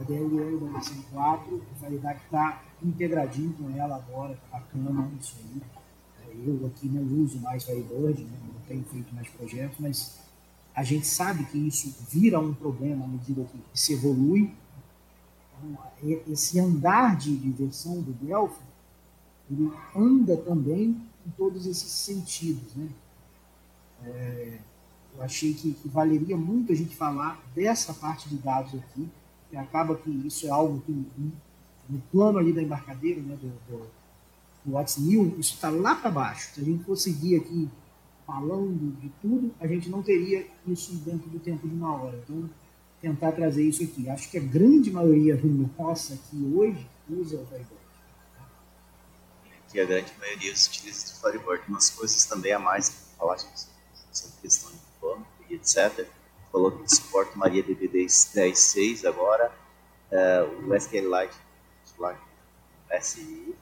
a 0.00 0.02
DLL 0.02 0.58
da 0.58 0.72
versão 0.72 1.02
4, 1.12 1.62
a 1.76 1.78
qualidade 1.78 2.18
está 2.24 2.62
integradinho 2.82 3.52
com 3.52 3.70
ela 3.76 3.96
agora, 3.96 4.36
tá 4.50 4.58
bacana 4.58 5.08
isso 5.20 5.36
aí. 5.38 5.62
É, 6.26 6.48
eu 6.48 6.66
aqui 6.66 6.88
não 6.88 7.02
uso 7.22 7.38
mais 7.40 7.64
Firebird, 7.64 8.24
né? 8.24 8.38
não 8.52 8.60
tenho 8.66 8.84
feito 8.84 9.14
mais 9.14 9.28
projetos, 9.28 9.78
mas 9.78 10.18
a 10.74 10.82
gente 10.82 11.06
sabe 11.06 11.44
que 11.44 11.58
isso 11.58 11.94
vira 12.10 12.40
um 12.40 12.52
problema 12.52 13.04
à 13.04 13.08
medida 13.08 13.44
que 13.44 13.58
se 13.72 13.92
evolui. 13.94 14.52
Então, 15.58 16.22
esse 16.28 16.58
andar 16.58 17.16
de 17.16 17.34
versão 17.52 18.02
do 18.02 18.12
Delphi 18.12 18.66
ele 19.50 19.70
anda 19.94 20.36
também 20.36 21.00
em 21.26 21.30
todos 21.36 21.66
esses 21.66 21.90
sentidos. 21.90 22.74
Né? 22.74 22.88
É, 24.04 24.58
eu 25.16 25.22
achei 25.22 25.54
que, 25.54 25.72
que, 25.72 25.88
valeria 25.88 26.36
muito 26.36 26.72
a 26.72 26.74
gente 26.74 26.94
falar 26.94 27.40
dessa 27.54 27.94
parte 27.94 28.28
de 28.28 28.36
dados 28.36 28.74
aqui, 28.74 29.08
que 29.50 29.56
acaba 29.56 29.96
que 29.96 30.10
isso 30.10 30.46
é 30.46 30.50
algo 30.50 30.80
que 30.80 30.92
no 31.88 32.00
plano 32.12 32.38
ali 32.38 32.52
da 32.52 32.62
embarcadeira, 32.62 33.20
né, 33.20 33.36
do, 33.36 33.48
do, 33.70 33.86
do 34.64 34.72
What's 34.72 34.98
New, 34.98 35.36
isso 35.38 35.54
está 35.54 35.70
lá 35.70 35.94
para 35.94 36.10
baixo. 36.10 36.54
Se 36.54 36.60
a 36.60 36.64
gente 36.64 36.84
for 36.84 36.96
seguir 36.96 37.36
aqui 37.36 37.68
falando 38.26 39.00
de 39.00 39.08
tudo, 39.22 39.54
a 39.60 39.66
gente 39.66 39.88
não 39.88 40.02
teria 40.02 40.46
isso 40.66 40.94
dentro 40.96 41.30
do 41.30 41.38
tempo 41.38 41.66
de 41.68 41.74
uma 41.74 41.94
hora. 41.94 42.20
Então, 42.24 42.50
tentar 43.00 43.32
trazer 43.32 43.62
isso 43.62 43.84
aqui. 43.84 44.08
Acho 44.08 44.28
que 44.30 44.38
a 44.38 44.42
grande 44.42 44.90
maioria 44.90 45.40
nossa 45.78 46.14
aqui 46.14 46.52
hoje 46.54 46.86
usa 47.08 47.36
o 47.36 47.46
Firebird 47.46 47.75
que 49.76 49.80
a 49.80 49.84
grande 49.84 50.10
maioria 50.18 50.52
utiliza 50.52 51.06
o 51.06 51.10
storyboard. 51.10 51.62
Umas 51.68 51.90
coisas 51.90 52.24
também 52.24 52.52
a 52.52 52.58
mais 52.58 52.88
que 52.88 52.96
falar 53.18 53.36
sobre 53.38 54.40
questão 54.40 54.70
de 54.70 54.78
banco 55.02 55.26
e 55.50 55.54
etc. 55.54 56.08
Falou 56.50 56.72
que 56.72 56.88
suporta 56.88 57.36
Maria 57.36 57.62
DB 57.62 57.86
10.6 57.88 59.06
agora, 59.06 59.52
uh, 60.10 60.66
o 60.66 60.74
SQLite 60.74 61.36
SI, 63.02 63.54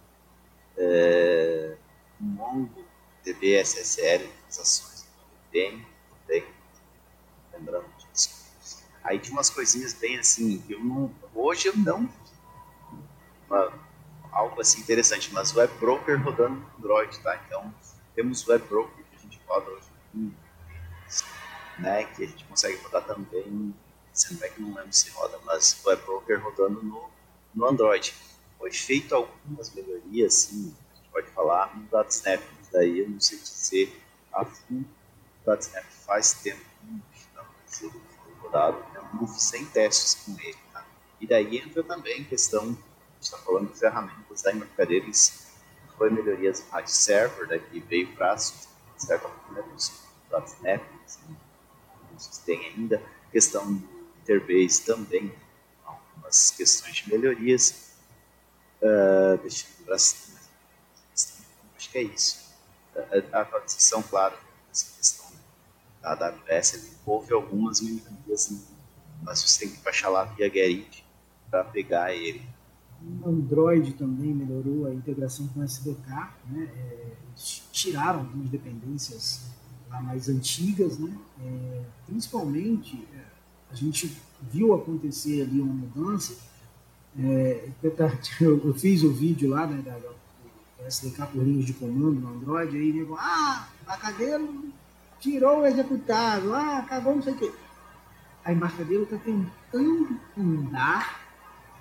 uh, 0.79 1.77
Mongo 2.20 2.85
DB 3.24 3.61
SSL, 3.61 4.31
ações 4.46 5.09
tem, 5.50 5.85
tem, 6.29 6.44
lembrando 7.53 7.87
disso. 8.12 8.44
Aí 9.03 9.18
tinha 9.18 9.33
umas 9.33 9.50
coisinhas 9.50 9.94
bem 9.94 10.18
assim, 10.18 10.61
que 10.61 10.74
eu 10.74 10.81
não, 10.81 11.12
hoje 11.35 11.68
eu 11.68 11.77
não 11.77 12.09
algo 14.34 14.60
assim 14.60 14.80
interessante, 14.80 15.32
mas 15.32 15.54
web 15.54 15.72
broker 15.78 16.22
rodando 16.22 16.56
no 16.56 16.70
Android, 16.78 17.18
tá? 17.20 17.40
Então, 17.46 17.72
temos 18.14 18.46
web 18.46 18.66
broker 18.68 19.04
que 19.04 19.16
a 19.16 19.18
gente 19.20 19.40
roda 19.46 19.70
hoje, 19.70 20.32
né? 21.78 22.04
Que 22.04 22.24
a 22.24 22.26
gente 22.26 22.44
consegue 22.44 22.76
rodar 22.82 23.04
também, 23.04 23.74
sendo 24.12 24.40
que 24.40 24.60
não 24.60 24.74
lembro 24.74 24.92
se 24.92 25.10
roda, 25.10 25.38
mas 25.44 25.80
web 25.84 26.02
broker 26.04 26.42
rodando 26.42 26.82
no, 26.82 27.08
no 27.54 27.66
Android. 27.66 28.14
Foi 28.58 28.72
feito 28.72 29.14
algumas 29.14 29.72
melhorias, 29.72 30.34
sim, 30.34 30.74
a 30.92 30.96
gente 30.96 31.08
pode 31.10 31.26
falar 31.28 31.76
no 31.76 31.84
DataSnap, 31.84 32.42
daí 32.72 33.00
eu 33.00 33.08
não 33.08 33.20
sei 33.20 33.38
dizer 33.38 34.02
a 34.32 34.44
fundo, 34.44 34.84
o 35.42 35.46
DataSnap 35.46 35.84
faz 35.84 36.34
tempo 36.34 36.64
que 36.80 37.28
não 37.36 37.44
foi 37.84 38.34
rodado, 38.40 38.84
eu 38.94 39.26
sem 39.28 39.64
testes 39.66 40.14
com 40.24 40.32
ele, 40.40 40.58
tá? 40.72 40.84
E 41.20 41.26
daí 41.26 41.58
entra 41.58 41.82
também 41.84 42.22
a 42.22 42.24
questão 42.24 42.76
está 43.24 43.38
falando 43.38 43.72
de 43.72 43.78
ferramentas 43.78 44.23
da 44.42 44.52
Mercaderes, 44.52 45.44
foi 45.96 46.10
melhorias 46.10 46.66
rádio 46.70 46.92
server, 46.92 47.48
né, 47.48 47.58
que 47.58 47.80
veio 47.80 48.14
para 48.14 48.36
certa 48.36 49.28
forma, 49.28 49.64
.NET, 50.62 50.82
assim, 51.04 51.36
vocês 52.12 52.38
têm 52.38 52.66
ainda, 52.66 53.02
questão 53.30 53.72
de 53.72 53.84
interface 54.22 54.84
também, 54.84 55.32
algumas 55.84 56.50
questões 56.50 56.96
de 56.96 57.10
melhorias, 57.10 57.92
uh, 58.82 59.38
deixa 59.38 59.66
eu 59.66 59.78
lembrar 59.80 59.96
acho 59.96 61.90
que 61.90 61.98
é 61.98 62.02
isso. 62.02 62.52
A, 62.96 63.38
a 63.38 63.42
atualização, 63.42 64.02
claro, 64.02 64.36
essa 64.70 64.96
questão 64.96 65.26
da 66.00 66.12
AWS, 66.12 66.98
houve 67.06 67.32
algumas 67.32 67.80
melhorias, 67.80 68.66
mas 69.22 69.42
você 69.42 69.66
tem 69.66 69.76
que 69.76 69.82
baixar 69.82 70.08
lá 70.08 70.24
via 70.24 70.50
Gerrit 70.50 71.04
para 71.50 71.64
pegar 71.64 72.12
ele 72.12 72.44
Android 73.24 73.92
também 73.94 74.34
melhorou 74.34 74.86
a 74.86 74.94
integração 74.94 75.46
com 75.48 75.62
SDK, 75.62 76.08
né? 76.50 76.70
É, 76.76 77.12
tiraram 77.72 78.20
algumas 78.20 78.48
dependências 78.48 79.46
lá 79.90 80.00
mais 80.00 80.28
antigas, 80.28 80.98
né? 80.98 81.16
É, 81.42 81.82
principalmente 82.06 83.06
é, 83.14 83.24
a 83.70 83.74
gente 83.74 84.16
viu 84.40 84.74
acontecer 84.74 85.42
ali 85.42 85.60
uma 85.60 85.74
mudança. 85.74 86.36
É, 87.18 87.68
eu, 87.82 88.74
fiz 88.74 89.02
o 89.02 89.12
vídeo 89.12 89.50
lá 89.50 89.66
né, 89.66 89.80
da, 89.82 89.98
da 89.98 90.14
o 90.84 90.86
SDK 90.86 91.26
por 91.32 91.42
linhas 91.42 91.64
de 91.64 91.72
comando 91.72 92.20
no 92.20 92.28
Android, 92.28 92.76
aí 92.76 92.92
nego, 92.92 93.16
ah, 93.18 93.68
embarcadeiro 93.82 94.72
tirou 95.18 95.60
o 95.60 95.66
executável, 95.66 96.54
ah, 96.54 96.78
acabou 96.78 97.14
não 97.14 97.22
sei 97.22 97.32
o 97.32 97.38
quê. 97.38 97.52
A 98.44 98.52
embarcadeiro 98.52 99.04
está 99.04 99.16
tentando 99.16 100.20
andar 100.36 101.23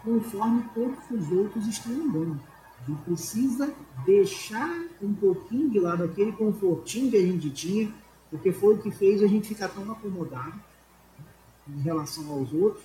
conforme 0.03 0.63
todos 0.73 0.99
os 1.09 1.31
outros 1.31 1.67
estão 1.67 1.91
andando. 1.91 2.39
A 2.81 2.89
gente 2.89 3.01
precisa 3.03 3.73
deixar 4.05 4.69
um 5.01 5.13
pouquinho 5.13 5.69
de 5.69 5.79
lado 5.79 6.03
aquele 6.03 6.33
confortinho 6.33 7.09
que 7.09 7.17
a 7.17 7.21
gente 7.21 7.49
tinha, 7.49 7.93
porque 8.29 8.51
foi 8.51 8.75
o 8.75 8.77
que 8.77 8.91
fez 8.91 9.21
a 9.23 9.27
gente 9.27 9.47
ficar 9.47 9.69
tão 9.69 9.89
acomodado 9.91 10.59
em 11.67 11.79
relação 11.81 12.29
aos 12.29 12.51
outros. 12.51 12.83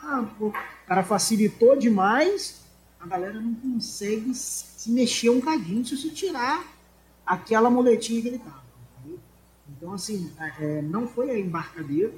Ah, 0.00 0.24
o 0.38 0.52
cara 0.86 1.02
facilitou 1.02 1.76
demais, 1.76 2.62
a 3.00 3.06
galera 3.06 3.40
não 3.40 3.54
consegue 3.54 4.32
se 4.34 4.90
mexer 4.90 5.30
um 5.30 5.40
cadinho 5.40 5.84
se 5.84 6.10
tirar 6.10 6.64
aquela 7.24 7.68
moletinha 7.68 8.22
que 8.22 8.28
ele 8.28 8.38
tava. 8.38 8.66
Então, 9.68 9.92
assim, 9.92 10.30
é, 10.60 10.80
não 10.82 11.08
foi 11.08 11.30
a 11.30 11.38
embarcadeira, 11.38 12.12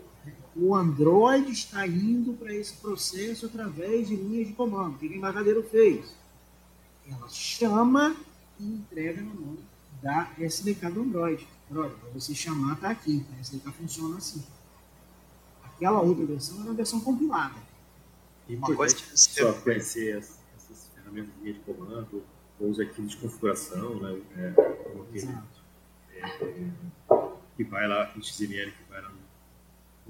o 0.61 0.75
Android 0.75 1.51
está 1.53 1.87
indo 1.87 2.33
para 2.35 2.53
esse 2.53 2.75
processo 2.75 3.47
através 3.47 4.09
de 4.09 4.16
linhas 4.16 4.49
de 4.49 4.55
comando. 4.55 4.97
O 4.97 4.99
que 4.99 5.07
a 5.07 5.16
embarcadeira 5.16 5.62
fez? 5.62 6.14
Ela 7.09 7.29
chama 7.29 8.16
e 8.59 8.64
entrega 8.64 9.23
na 9.23 9.33
mão 9.33 9.57
da 10.03 10.31
SDK 10.38 10.90
do 10.90 11.03
Android. 11.03 11.47
Para 11.68 11.88
você 12.12 12.35
chamar, 12.35 12.75
está 12.75 12.90
aqui. 12.90 13.25
A 13.37 13.40
SDK 13.40 13.71
funciona 13.73 14.16
assim. 14.16 14.42
Aquela 15.62 16.01
outra 16.01 16.27
versão 16.27 16.61
era 16.62 16.71
a 16.71 16.75
versão 16.75 17.01
compilada. 17.01 17.61
E 18.49 18.57
uma 18.57 18.75
coisa 18.75 18.97
que 18.97 19.16
só 19.16 19.53
conhecer 19.53 20.16
essas 20.16 20.90
ferramentas 20.94 21.33
de 21.35 21.40
linha 21.40 21.55
de 21.55 21.61
comando, 21.61 22.25
ou 22.59 22.71
os 22.71 22.81
arquivos 22.81 23.12
de 23.12 23.16
configuração, 23.18 24.01
né? 24.01 24.21
É, 24.37 25.16
Exato. 25.16 25.59
É, 26.14 26.21
é, 26.21 26.71
que 27.57 27.64
vai 27.64 27.87
lá, 27.87 28.12
XML, 28.21 28.73
que 28.73 28.90
vai 28.90 29.03
lá 29.03 29.09
no, 29.11 29.17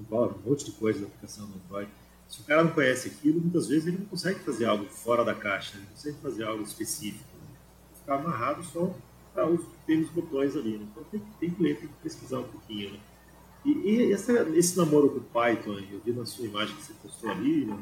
um 0.01 0.49
monte 0.49 0.65
de 0.65 0.73
coisa 0.73 1.01
na 1.01 1.07
aplicação 1.07 1.47
do 1.47 1.55
Android. 1.65 1.91
Se 2.29 2.41
o 2.41 2.45
cara 2.45 2.65
não 2.65 2.73
conhece 2.73 3.09
aquilo, 3.09 3.41
muitas 3.41 3.69
vezes 3.69 3.87
ele 3.87 3.99
não 3.99 4.07
consegue 4.07 4.41
fazer 4.41 4.67
algo 4.67 4.85
fora 4.85 5.25
da 5.25 5.35
caixa, 5.35 5.77
ele 5.77 5.85
não 5.85 5.93
consegue 5.93 6.17
fazer 6.19 6.45
algo 6.45 6.63
específico. 6.63 7.25
Né? 7.35 7.57
Ficar 8.01 8.17
amarrado 8.17 8.63
só 8.65 8.95
para 9.33 9.49
os 9.49 9.65
pequenos 9.65 10.11
botões 10.11 10.55
ali. 10.57 10.77
Né? 10.77 10.87
Então 10.91 11.05
tem, 11.05 11.23
tem 11.41 11.51
que 11.51 11.63
ler, 11.63 11.79
tem 11.79 11.89
que 11.89 11.95
pesquisar 12.03 12.41
um 12.41 12.49
pouquinho. 12.49 12.93
Né? 12.93 13.01
E, 13.65 13.71
e 13.71 14.13
essa, 14.13 14.33
esse 14.51 14.77
namoro 14.77 15.11
com 15.11 15.19
o 15.19 15.21
Python, 15.21 15.79
eu 15.91 16.01
vi 16.05 16.13
na 16.13 16.27
sua 16.27 16.47
imagem 16.47 16.77
que 16.77 16.83
você 16.83 16.93
postou 17.03 17.31
ali, 17.31 17.65
né? 17.65 17.79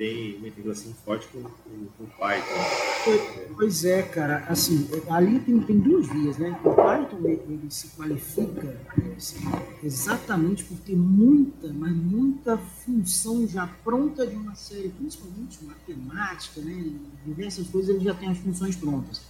Tem 0.00 0.38
uma 0.38 0.48
integração 0.48 0.94
forte 1.04 1.28
com, 1.28 1.42
com, 1.42 1.86
com 1.98 2.04
o 2.04 2.06
Python. 2.06 3.54
Pois 3.54 3.84
é, 3.84 4.00
cara, 4.02 4.46
assim, 4.48 4.88
ali 5.10 5.38
tem, 5.40 5.60
tem 5.60 5.78
duas 5.78 6.08
vias, 6.08 6.38
né? 6.38 6.58
O 6.64 6.70
Python 6.72 7.18
ele 7.28 7.66
se 7.68 7.88
qualifica 7.88 8.80
assim, 9.14 9.36
exatamente 9.82 10.64
por 10.64 10.78
ter 10.78 10.96
muita, 10.96 11.70
mas 11.74 11.94
muita 11.94 12.56
função 12.56 13.46
já 13.46 13.66
pronta 13.66 14.26
de 14.26 14.34
uma 14.36 14.54
série, 14.54 14.88
principalmente 14.88 15.62
matemática, 15.62 16.62
né? 16.62 16.94
Diversas 17.26 17.68
coisas 17.68 17.94
ele 17.94 18.02
já 18.02 18.14
tem 18.14 18.30
as 18.30 18.38
funções 18.38 18.74
prontas. 18.74 19.20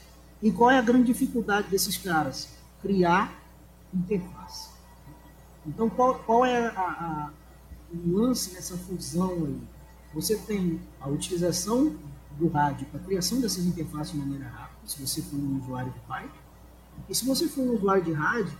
E 0.40 0.52
qual 0.52 0.70
é 0.70 0.78
a 0.78 0.82
grande 0.82 1.06
dificuldade 1.06 1.68
desses 1.68 1.96
caras? 1.96 2.48
Criar 2.80 3.42
interface. 3.92 4.70
Então, 5.66 5.90
qual, 5.90 6.14
qual 6.20 6.46
é 6.46 6.68
a, 6.68 6.80
a, 6.80 7.30
o 7.92 8.16
lance 8.16 8.54
nessa 8.54 8.76
fusão 8.76 9.32
aí? 9.46 9.79
Você 10.12 10.36
tem 10.36 10.80
a 11.00 11.08
utilização 11.08 11.94
do 12.38 12.48
rádio 12.48 12.86
para 12.86 13.00
a 13.00 13.04
criação 13.04 13.40
dessas 13.40 13.64
interfaces 13.64 14.12
de 14.12 14.18
maneira 14.18 14.48
rápida, 14.48 14.80
se 14.86 15.00
você 15.00 15.22
for 15.22 15.36
um 15.36 15.58
usuário 15.58 15.92
de 15.92 16.00
Python. 16.00 16.40
E 17.08 17.14
se 17.14 17.24
você 17.24 17.48
for 17.48 17.62
um 17.62 17.74
usuário 17.74 18.02
de 18.02 18.12
rádio, 18.12 18.58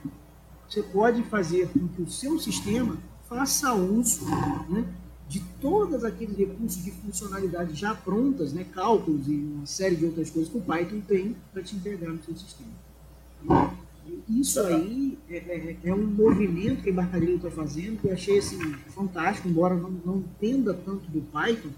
você 0.69 0.83
pode 0.83 1.23
fazer 1.25 1.69
com 1.69 1.89
que 1.89 2.03
o 2.03 2.11
seu 2.11 2.39
sistema 2.39 2.97
faça 3.29 3.73
uso 3.75 4.25
né, 4.69 4.85
de 5.29 5.41
todos 5.61 6.05
aqueles 6.05 6.37
recursos 6.37 6.83
de 6.83 6.91
funcionalidade 6.91 7.75
já 7.75 7.95
prontas, 7.95 8.53
né, 8.53 8.65
cálculos 8.65 9.27
e 9.29 9.35
uma 9.35 9.67
série 9.67 9.97
de 9.97 10.05
outras 10.05 10.31
coisas 10.31 10.51
que 10.51 10.59
o 10.59 10.61
Python 10.61 11.01
tem 11.01 11.37
para 11.53 11.63
te 11.63 11.75
integrar 11.77 12.13
no 12.13 12.23
seu 12.23 12.37
sistema. 12.37 12.71
Isso 14.29 14.61
aí 14.61 15.19
é, 15.29 15.37
é, 15.37 15.77
é, 15.85 15.95
um 15.95 16.07
movimento 16.07 16.83
que 16.83 16.89
a 16.89 16.93
Embarcadilha 16.93 17.35
está 17.35 17.51
fazendo, 17.51 18.01
que 18.01 18.09
eu 18.09 18.13
achei 18.13 18.39
assim, 18.39 18.59
fantástico, 18.89 19.49
embora 19.49 19.75
não, 19.75 19.91
não 19.91 20.19
entenda 20.19 20.73
tanto 20.73 21.11
do 21.11 21.21
Python, 21.21 21.71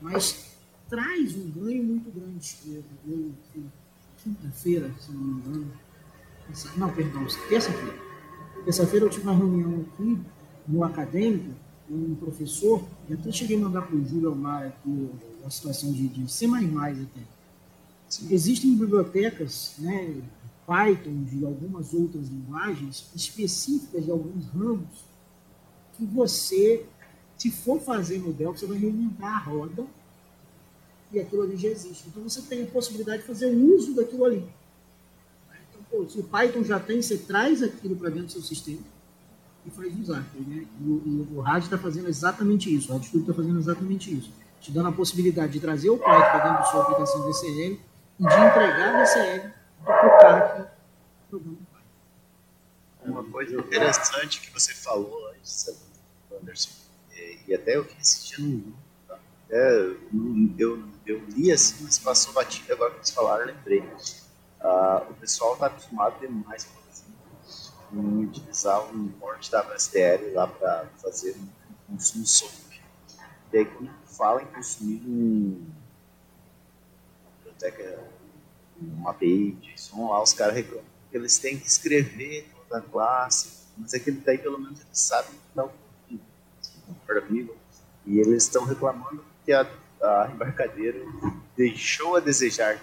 mas 0.00 0.56
traz 0.88 1.36
um 1.36 1.50
ganho 1.50 1.82
muito 1.84 2.10
grande. 2.10 2.56
Eu, 3.06 3.32
quinta-feira, 4.22 4.90
se 4.98 5.12
não 5.12 5.20
me 5.20 5.40
engano, 5.40 5.72
não, 6.76 6.90
perdão, 6.90 7.26
terça-feira. 7.48 7.94
Terça-feira 8.64 9.06
eu 9.06 9.10
tive 9.10 9.24
uma 9.24 9.34
reunião 9.34 9.86
aqui 9.92 10.18
no 10.66 10.84
acadêmico, 10.84 11.54
um 11.90 12.14
professor, 12.14 12.82
e 13.08 13.14
até 13.14 13.32
cheguei 13.32 13.56
a 13.56 13.60
mandar 13.60 13.82
para 13.82 13.96
o 13.96 14.04
Júlio 14.04 14.28
Almar 14.28 14.66
aqui 14.66 15.10
a 15.44 15.50
situação 15.50 15.92
de, 15.92 16.08
de 16.08 16.30
C++ 16.30 16.46
até. 16.46 17.40
Existem 18.30 18.76
bibliotecas, 18.76 19.74
né, 19.78 20.20
Python, 20.70 21.24
de 21.24 21.44
algumas 21.44 21.92
outras 21.92 22.28
linguagens 22.28 23.10
específicas 23.12 24.04
de 24.04 24.10
alguns 24.12 24.46
ramos 24.50 25.04
que 25.94 26.06
você, 26.06 26.86
se 27.36 27.50
for 27.50 27.80
fazer 27.80 28.20
no 28.20 28.32
Delphi, 28.32 28.60
você 28.60 28.66
vai 28.66 28.78
reinventar 28.78 29.34
a 29.34 29.50
roda 29.50 29.84
e 31.10 31.18
aquilo 31.18 31.42
ali 31.42 31.56
já 31.56 31.68
existe. 31.68 32.04
Então 32.06 32.22
você 32.22 32.40
tem 32.42 32.62
a 32.62 32.66
possibilidade 32.66 33.22
de 33.22 33.26
fazer 33.26 33.52
uso 33.52 33.96
daquilo 33.96 34.24
ali. 34.24 34.48
Então, 35.48 35.82
pô, 35.90 36.08
se 36.08 36.20
o 36.20 36.22
Python 36.22 36.62
já 36.62 36.78
tem, 36.78 37.02
você 37.02 37.18
traz 37.18 37.64
aquilo 37.64 37.96
para 37.96 38.10
dentro 38.10 38.26
do 38.26 38.32
seu 38.32 38.42
sistema 38.42 38.84
e 39.66 39.70
faz 39.70 39.92
usar. 39.98 40.20
Né? 40.36 40.68
E, 40.80 40.84
o, 40.84 41.02
e 41.04 41.36
o 41.36 41.40
RAD 41.40 41.64
está 41.64 41.78
fazendo 41.78 42.08
exatamente 42.08 42.72
isso, 42.72 42.92
o 42.92 42.92
RAD 42.92 43.06
está 43.12 43.34
fazendo 43.34 43.58
exatamente 43.58 44.16
isso. 44.16 44.30
Te 44.60 44.70
dando 44.70 44.90
a 44.90 44.92
possibilidade 44.92 45.52
de 45.52 45.58
trazer 45.58 45.90
o 45.90 45.98
Python 45.98 46.20
para 46.20 46.44
dentro 46.44 46.58
da 46.58 46.64
sua 46.64 46.82
aplicação 46.82 47.26
VCL 47.26 47.80
e 48.20 48.22
de 48.22 48.34
entregar 48.34 48.94
a 48.94 49.04
VCL 49.04 49.59
Uma 53.04 53.24
coisa 53.30 53.56
interessante 53.56 54.40
que 54.40 54.50
você 54.52 54.74
falou 54.74 55.28
antes, 55.30 55.68
Anderson, 56.30 56.70
é, 57.12 57.38
e 57.46 57.54
até 57.54 57.76
eu 57.76 57.84
fiz 57.84 58.00
esse 58.00 58.36
dia 58.36 58.62
é, 59.50 59.96
eu, 60.58 60.84
eu 61.04 61.18
li 61.30 61.50
assim, 61.50 61.82
mas 61.82 61.98
passou 61.98 62.32
batido 62.32 62.72
agora 62.72 62.92
que 62.92 62.98
vocês 62.98 63.10
falaram, 63.10 63.46
lembrei. 63.46 63.82
Ah, 64.60 65.04
o 65.10 65.14
pessoal 65.14 65.54
está 65.54 65.66
acostumado 65.66 66.20
demais, 66.20 66.64
por 66.64 66.82
exemplo, 66.88 68.20
em 68.20 68.24
utilizar 68.26 68.80
um 68.94 69.08
porte 69.08 69.50
da 69.50 69.62
WSDL 69.62 70.32
lá 70.34 70.46
para 70.46 70.86
fazer 70.98 71.36
um 71.36 71.94
consumo 71.94 72.26
SOAP. 72.26 72.80
E 73.52 73.58
aí, 73.58 73.64
quando 73.64 73.90
fala 74.04 74.42
em 74.42 74.46
consumir 74.46 75.02
um 75.04 75.66
biblioteca 77.38 78.04
uma 78.80 79.10
API 79.10 79.56
JSON, 79.62 80.10
lá 80.10 80.22
os 80.22 80.32
caras 80.32 80.54
reclamam. 80.54 80.84
Que 81.10 81.16
eles 81.16 81.38
têm 81.38 81.58
que 81.58 81.66
escrever 81.66 82.48
toda 82.68 82.80
a 82.80 82.82
classe, 82.82 83.66
mas 83.76 83.94
aquele 83.94 84.18
daí 84.18 84.38
pelo 84.38 84.58
menos 84.58 84.80
eles 84.80 84.98
sabem 84.98 85.32
que 85.32 85.48
está 85.48 85.68
amigo, 87.30 87.54
e 88.04 88.18
eles 88.18 88.44
estão 88.44 88.64
reclamando 88.64 89.24
que 89.44 89.52
a, 89.52 89.62
a 90.02 90.30
embarcadeira 90.32 90.98
deixou 91.56 92.16
a 92.16 92.20
desejar, 92.20 92.80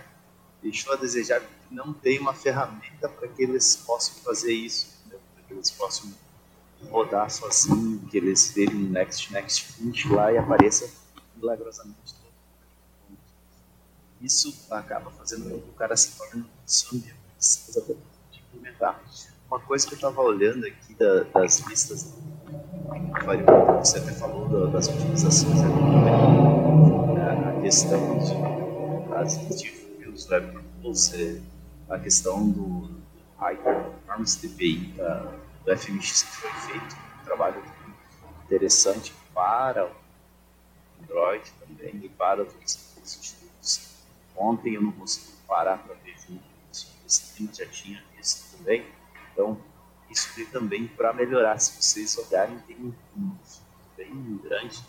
deixou 0.62 0.94
a 0.94 0.96
desejar 0.96 1.42
que 1.42 1.74
não 1.74 1.94
tem 1.94 2.20
uma 2.20 2.34
ferramenta 2.34 3.10
para 3.10 3.28
que 3.28 3.44
eles 3.44 3.76
possam 3.76 4.24
fazer 4.24 4.54
isso, 4.54 5.04
para 5.10 5.44
que 5.44 5.54
eles 5.54 5.70
possam 5.72 6.14
rodar 6.90 7.30
sozinho, 7.30 8.00
que 8.08 8.18
eles 8.18 8.52
terem 8.52 8.76
um 8.76 8.90
next, 8.90 9.32
next, 9.34 9.74
finish 9.74 10.06
lá 10.06 10.32
e 10.32 10.38
apareça 10.38 10.90
milagrosamente 11.36 12.16
isso 14.22 14.54
acaba 14.72 15.12
fazendo 15.12 15.50
com 15.50 15.60
que 15.60 15.70
o 15.70 15.74
cara 15.74 15.96
se 15.96 16.18
torne 16.18 16.44
um 16.44 17.00
de 18.32 18.40
implementar. 18.40 19.02
Uma 19.50 19.60
coisa 19.60 19.88
que 19.88 19.94
eu 19.94 19.98
estava 19.98 20.22
olhando 20.22 20.66
aqui 20.66 20.94
da, 20.96 21.24
das 21.24 21.60
listas, 21.62 22.14
você 23.80 24.00
até 24.00 24.12
falou 24.14 24.48
da, 24.50 24.72
das 24.72 24.88
utilizações 24.88 25.62
a 27.58 27.62
questão 27.62 28.18
de, 29.56 29.72
dos 30.06 30.30
web 30.30 30.52
proposals, 30.52 31.42
a 31.90 32.00
questão 32.00 32.50
do 32.50 32.90
High 33.38 33.58
Performance 33.58 34.48
DPI 34.48 34.94
da, 34.98 35.34
do 35.66 35.78
FMX 35.78 36.24
que 36.24 36.38
foi 36.38 36.52
feito, 36.52 36.96
um 37.22 37.26
trabalho 37.26 37.64
interessante 38.46 39.14
para 39.34 39.86
o 39.86 39.92
Android 41.04 41.52
também 41.60 42.02
e 42.04 42.10
para 42.10 42.44
os 42.44 42.54
institutos 42.64 43.37
Ontem 44.38 44.76
eu 44.76 44.82
não 44.82 44.92
consegui 44.92 45.34
parar 45.48 45.78
para 45.78 45.96
ver 45.96 46.16
junto, 46.20 46.44
o 46.44 47.56
já 47.56 47.66
tinha 47.68 48.04
visto 48.16 48.58
também. 48.58 48.86
Então, 49.34 49.60
isso 50.10 50.30
veio 50.36 50.50
também 50.52 50.88
para 50.88 51.14
melhorar. 51.14 51.60
Se 51.60 51.82
vocês 51.82 52.18
olharem, 52.18 52.60
tem 52.60 52.78
um, 53.16 53.36
bem 53.96 54.38
grande. 54.38 54.84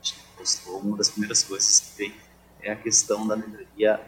Acho 0.00 0.14
que 0.14 0.70
Uma 0.70 0.96
das 0.96 1.10
primeiras 1.10 1.42
coisas 1.42 1.80
que 1.80 1.96
tem 1.96 2.14
é 2.60 2.72
a 2.72 2.76
questão 2.76 3.26
da 3.26 3.36
melhoria 3.36 4.00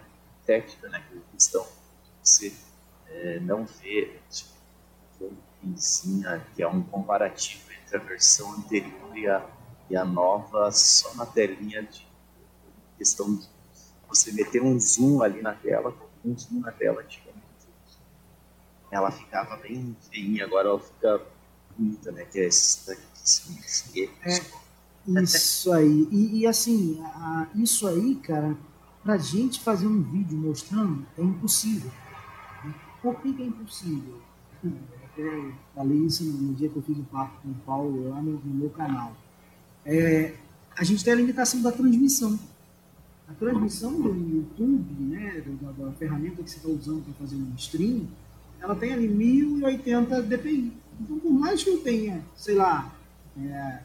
técnica, 0.46 0.88
né? 0.88 0.98
A 0.98 1.32
questão 1.32 1.66
você 2.22 2.52
é, 3.06 3.40
não 3.40 3.64
vê 3.64 4.18
tipo, 4.30 4.50
vizinha, 5.62 6.44
que 6.54 6.62
é 6.62 6.68
um 6.68 6.82
comparativo 6.82 7.70
entre 7.72 7.96
a 7.96 8.00
versão 8.00 8.52
anterior 8.52 9.16
e 9.16 9.26
a, 9.26 9.44
e 9.90 9.96
a 9.96 10.04
nova, 10.04 10.70
só 10.70 11.14
na 11.14 11.26
telinha 11.26 11.82
de 11.82 12.06
questão 12.96 13.34
de 13.34 13.48
você 14.08 14.32
meter 14.32 14.62
um 14.62 14.78
zoom 14.78 15.22
ali 15.22 15.42
na 15.42 15.54
tela, 15.54 15.94
um 16.24 16.36
zoom 16.36 16.60
na 16.60 16.72
tela 16.72 17.02
antigamente. 17.02 17.38
Ela 18.90 19.10
ficava 19.10 19.56
bem 19.56 19.96
feinha, 20.10 20.44
agora 20.44 20.68
ela 20.68 20.80
fica 20.80 21.20
bonita, 21.76 22.10
né? 22.10 22.24
Que 22.24 22.40
é 22.40 22.46
esse 22.46 22.86
daqui, 22.86 23.02
esse, 23.22 24.10
é, 24.24 25.22
isso 25.22 25.72
aí. 25.72 26.08
E, 26.10 26.40
e 26.40 26.46
assim, 26.46 27.00
a, 27.02 27.46
isso 27.54 27.86
aí, 27.86 28.16
cara, 28.16 28.56
pra 29.02 29.16
gente 29.16 29.60
fazer 29.60 29.86
um 29.86 30.02
vídeo 30.02 30.38
mostrando 30.38 31.06
é 31.16 31.22
impossível. 31.22 31.90
Por 33.02 33.20
que, 33.20 33.32
que 33.32 33.42
é 33.42 33.46
impossível? 33.46 34.20
Eu 35.16 35.52
falei 35.74 35.98
isso 35.98 36.24
no 36.24 36.54
dia 36.54 36.68
que 36.68 36.76
eu 36.76 36.82
fiz 36.82 36.96
o 36.98 37.04
papo 37.04 37.40
com 37.42 37.48
o 37.48 37.54
Paulo 37.66 38.10
lá 38.10 38.22
no, 38.22 38.32
no 38.32 38.54
meu 38.54 38.70
canal. 38.70 39.16
É, 39.84 40.34
a 40.76 40.84
gente 40.84 41.04
tem 41.04 41.12
a 41.12 41.16
limitação 41.16 41.62
da 41.62 41.72
transmissão. 41.72 42.38
A 43.28 43.34
transmissão 43.34 44.00
do 44.00 44.08
YouTube, 44.08 45.04
né, 45.04 45.44
da, 45.60 45.72
da 45.72 45.92
ferramenta 45.92 46.42
que 46.42 46.50
você 46.50 46.56
está 46.56 46.68
usando 46.68 47.04
para 47.04 47.14
fazer 47.14 47.36
um 47.36 47.52
stream, 47.56 48.06
ela 48.60 48.74
tem 48.74 48.92
ali 48.92 49.06
1080 49.06 50.22
dpi. 50.22 50.72
Então, 51.00 51.18
por 51.18 51.32
mais 51.32 51.62
que 51.62 51.70
eu 51.70 51.78
tenha, 51.78 52.24
sei 52.34 52.54
lá, 52.54 52.92
é, 53.38 53.80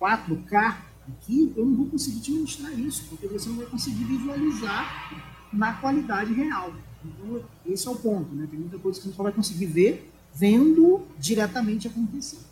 4K 0.00 0.76
aqui, 1.08 1.52
eu 1.56 1.64
não 1.64 1.76
vou 1.76 1.86
conseguir 1.86 2.20
te 2.20 2.32
mostrar 2.32 2.72
isso, 2.72 3.04
porque 3.08 3.26
você 3.26 3.48
não 3.48 3.56
vai 3.56 3.66
conseguir 3.66 4.04
visualizar 4.04 5.26
na 5.52 5.72
qualidade 5.74 6.32
real. 6.34 6.74
Então, 7.04 7.42
esse 7.64 7.86
é 7.86 7.90
o 7.90 7.96
ponto, 7.96 8.34
né? 8.34 8.46
Tem 8.50 8.58
muita 8.58 8.78
coisa 8.78 8.98
que 8.98 9.06
gente 9.06 9.16
só 9.16 9.22
vai 9.22 9.32
conseguir 9.32 9.66
ver 9.66 10.10
vendo 10.34 11.02
diretamente 11.18 11.88
acontecer. 11.88 12.45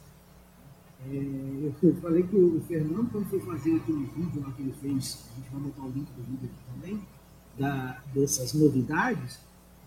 É, 1.11 1.71
eu 1.83 1.95
falei 1.97 2.23
que 2.23 2.37
o 2.37 2.61
Fernando, 2.67 3.11
quando 3.11 3.27
foi 3.27 3.41
fazer 3.41 3.77
aquele 3.77 4.07
vídeo 4.17 4.43
lá 4.43 4.53
que 4.53 4.63
ele 4.63 4.75
fez, 4.81 5.25
a 5.33 5.41
gente 5.41 5.51
vai 5.51 5.61
botar 5.61 5.83
o 5.83 5.91
link 5.91 6.07
do 6.13 6.23
vídeo 6.23 6.51
aqui 6.51 6.73
também, 6.73 7.01
da, 7.59 8.03
dessas 8.15 8.55
novidades, 8.55 9.39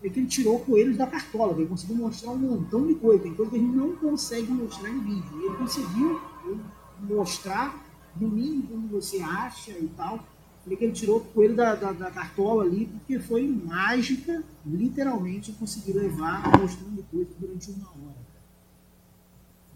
é 0.04 0.10
que 0.10 0.20
ele 0.20 0.28
tirou 0.28 0.60
coelhos 0.60 0.96
da 0.96 1.08
cartola, 1.08 1.54
ele 1.58 1.68
conseguiu 1.68 1.96
mostrar 1.96 2.32
um 2.32 2.38
montão 2.38 2.86
de 2.86 2.96
coisa, 2.96 3.24
tem 3.24 3.34
coisa 3.34 3.52
que 3.52 3.58
a 3.58 3.60
gente 3.60 3.76
não 3.76 3.96
consegue 3.96 4.52
mostrar 4.52 4.90
em 4.90 5.00
vídeo. 5.00 5.44
Ele 5.44 5.58
conseguiu 5.58 6.22
mostrar, 7.02 7.84
no 8.16 8.28
mínimo, 8.30 8.68
como 8.68 8.88
você 8.88 9.20
acha 9.20 9.72
e 9.72 9.88
tal, 9.98 10.24
Falei 10.68 10.78
que 10.78 10.84
ele 10.84 10.92
tirou 10.92 11.20
o 11.20 11.24
coelho 11.24 11.56
da, 11.56 11.76
da, 11.76 11.94
da, 11.94 12.12
cartola 12.12 12.66
ali, 12.66 12.88
porque 12.88 13.18
foi 13.20 13.48
mágica, 13.48 14.44
literalmente, 14.66 15.54
conseguir 15.54 15.94
levar 15.94 16.60
mostrando 16.60 17.02
coisa 17.04 17.30
durante 17.40 17.72
uma 17.72 17.88
hora. 17.88 18.18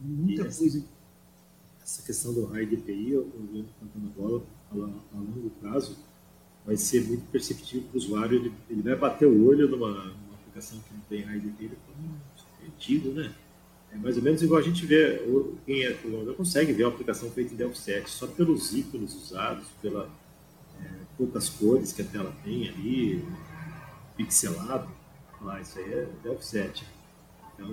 Muita 0.01 0.43
coisa. 0.43 0.83
Essa 1.83 2.01
questão 2.03 2.33
do 2.33 2.45
raio 2.45 2.67
DPI, 2.67 3.11
eu 3.11 3.31
vendo 3.51 3.67
cantando 3.79 4.07
a 4.07 4.21
bola, 4.21 4.43
a, 4.71 5.17
a, 5.17 5.19
longo 5.19 5.49
prazo, 5.61 5.97
vai 6.65 6.77
ser 6.77 7.03
muito 7.05 7.25
perceptível 7.31 7.87
para 7.87 7.95
o 7.95 7.97
usuário. 7.97 8.37
Ele, 8.37 8.53
ele 8.69 8.81
vai 8.81 8.95
bater 8.95 9.27
o 9.27 9.45
olho 9.47 9.67
numa, 9.67 9.89
numa 9.89 10.35
aplicação 10.39 10.79
que 10.79 10.93
não 10.93 11.01
tem 11.09 11.21
raio 11.21 11.41
DPI, 11.41 11.65
ele 11.65 11.77
fala, 11.85 12.47
é 12.63 12.67
antigo, 12.67 13.11
né? 13.11 13.33
É 13.91 13.97
mais 13.97 14.15
ou 14.15 14.23
menos 14.23 14.41
igual 14.41 14.59
a 14.59 14.63
gente 14.63 14.85
vê, 14.85 15.21
quem 15.65 15.83
é 15.83 15.91
programador 15.91 16.35
consegue 16.35 16.71
ver 16.71 16.85
a 16.85 16.87
aplicação 16.87 17.29
feita 17.29 17.53
em 17.53 17.57
Delphi 17.57 17.77
7, 17.77 18.09
só 18.09 18.25
pelos 18.25 18.73
ícones 18.73 19.13
usados, 19.13 19.67
pela 19.81 20.09
poucas 21.21 21.49
cores 21.49 21.93
que 21.93 22.01
a 22.01 22.05
tela 22.05 22.33
tem 22.43 22.67
ali, 22.67 23.23
pixelado, 24.17 24.89
lá, 25.39 25.61
isso 25.61 25.77
aí 25.77 25.93
é 25.93 26.07
Delphi 26.23 26.45
7. 26.45 26.87
Então, 27.53 27.69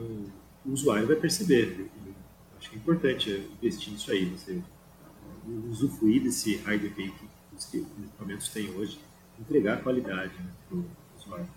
o 0.66 0.72
usuário 0.72 1.06
vai 1.06 1.16
perceber. 1.16 1.90
Acho 2.68 2.70
que 2.70 2.76
é 2.76 2.78
importante 2.78 3.50
investir 3.62 3.92
nisso 3.92 4.10
aí, 4.10 4.26
você 4.26 4.62
usufruir 5.70 6.22
desse 6.22 6.56
high 6.56 6.78
DPI 6.78 7.10
que 7.12 7.28
os 7.56 7.74
equipamentos 7.74 8.48
têm 8.50 8.68
hoje, 8.76 9.00
entregar 9.40 9.82
qualidade 9.82 10.34
né, 10.34 10.50
para 10.68 10.76
o 10.76 10.84
usuário. 11.16 11.48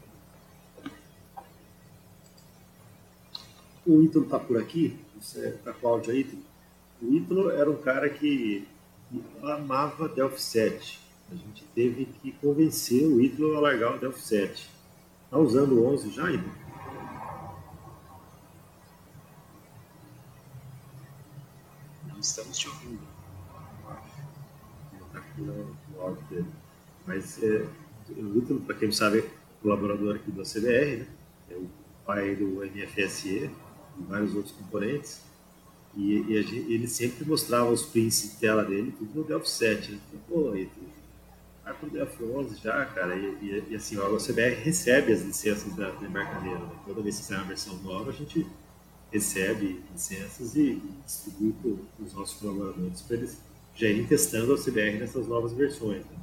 O 3.85 4.01
Ítalo 4.01 4.23
está 4.23 4.39
por 4.39 4.57
aqui, 4.57 4.97
está 5.19 5.73
com 5.73 5.87
áudio 5.87 6.13
aí? 6.13 6.43
O 7.01 7.13
Ítalo 7.13 7.49
era 7.49 7.69
um 7.69 7.81
cara 7.81 8.09
que 8.09 8.65
amava 9.43 10.07
Delphi 10.07 10.41
7 10.41 11.01
a 11.31 11.35
gente 11.35 11.63
teve 11.73 12.05
que 12.05 12.33
convencer 12.33 13.05
o 13.07 13.21
Ítalo 13.21 13.55
a 13.55 13.61
largar 13.61 13.95
o 13.95 13.99
Delphi 13.99 14.21
7. 14.21 14.69
Está 15.25 15.37
usando 15.37 15.79
o 15.79 15.85
11 15.85 16.09
já, 16.11 16.29
Ítalo? 16.29 16.60
Estamos 22.27 22.57
te 22.57 22.67
ouvindo. 22.67 22.99
No, 25.37 25.75
no 25.93 26.01
áudio 26.01 26.23
dele. 26.29 26.45
Mas 27.05 27.41
é, 27.41 27.65
o 28.09 28.37
Ítalo, 28.37 28.61
para 28.61 28.75
quem 28.75 28.87
não 28.87 28.93
sabe, 28.93 29.19
é 29.19 29.29
colaborador 29.61 30.15
aqui 30.15 30.31
do 30.31 30.41
ACBR, 30.41 30.97
né? 30.97 31.07
é 31.49 31.55
o 31.55 31.69
pai 32.05 32.35
do 32.35 32.61
MFSE 32.65 33.49
e 33.99 34.03
vários 34.07 34.35
outros 34.35 34.55
componentes. 34.55 35.21
E, 35.95 36.21
e 36.21 36.73
ele 36.73 36.87
sempre 36.87 37.25
mostrava 37.25 37.69
os 37.69 37.83
prints 37.83 38.21
de 38.21 38.29
tela 38.37 38.63
dele, 38.63 38.93
tudo 38.97 39.19
no 39.19 39.23
Delphi 39.25 39.49
7. 39.49 39.91
Né? 39.91 39.99
Pô, 40.27 40.55
Ítalo, 40.55 40.87
vai 41.63 41.73
pro 41.73 41.89
DF11 41.89 42.61
já, 42.61 42.85
cara, 42.85 43.15
e, 43.15 43.37
e, 43.41 43.65
e 43.69 43.75
assim, 43.75 43.97
a 43.97 44.07
OCBR 44.07 44.55
recebe 44.63 45.11
as 45.11 45.21
licenças 45.21 45.75
da, 45.75 45.89
da 45.89 46.07
embarcadeira. 46.07 46.59
Né? 46.59 46.71
Toda 46.85 47.01
vez 47.01 47.19
que 47.19 47.25
sai 47.25 47.37
uma 47.37 47.47
versão 47.47 47.75
nova, 47.77 48.11
a 48.11 48.13
gente 48.13 48.47
recebe 49.11 49.81
licenças 49.91 50.55
e, 50.55 50.81
distribui 51.05 51.53
para 51.61 52.05
os 52.05 52.13
nossos 52.13 52.39
colaboradores 52.39 53.01
para 53.01 53.17
eles 53.17 53.41
já 53.75 53.87
irem 53.87 54.05
testando 54.05 54.51
a 54.51 54.55
OCBR 54.55 54.99
nessas 54.99 55.27
novas 55.27 55.53
versões. 55.53 56.05
Né? 56.05 56.17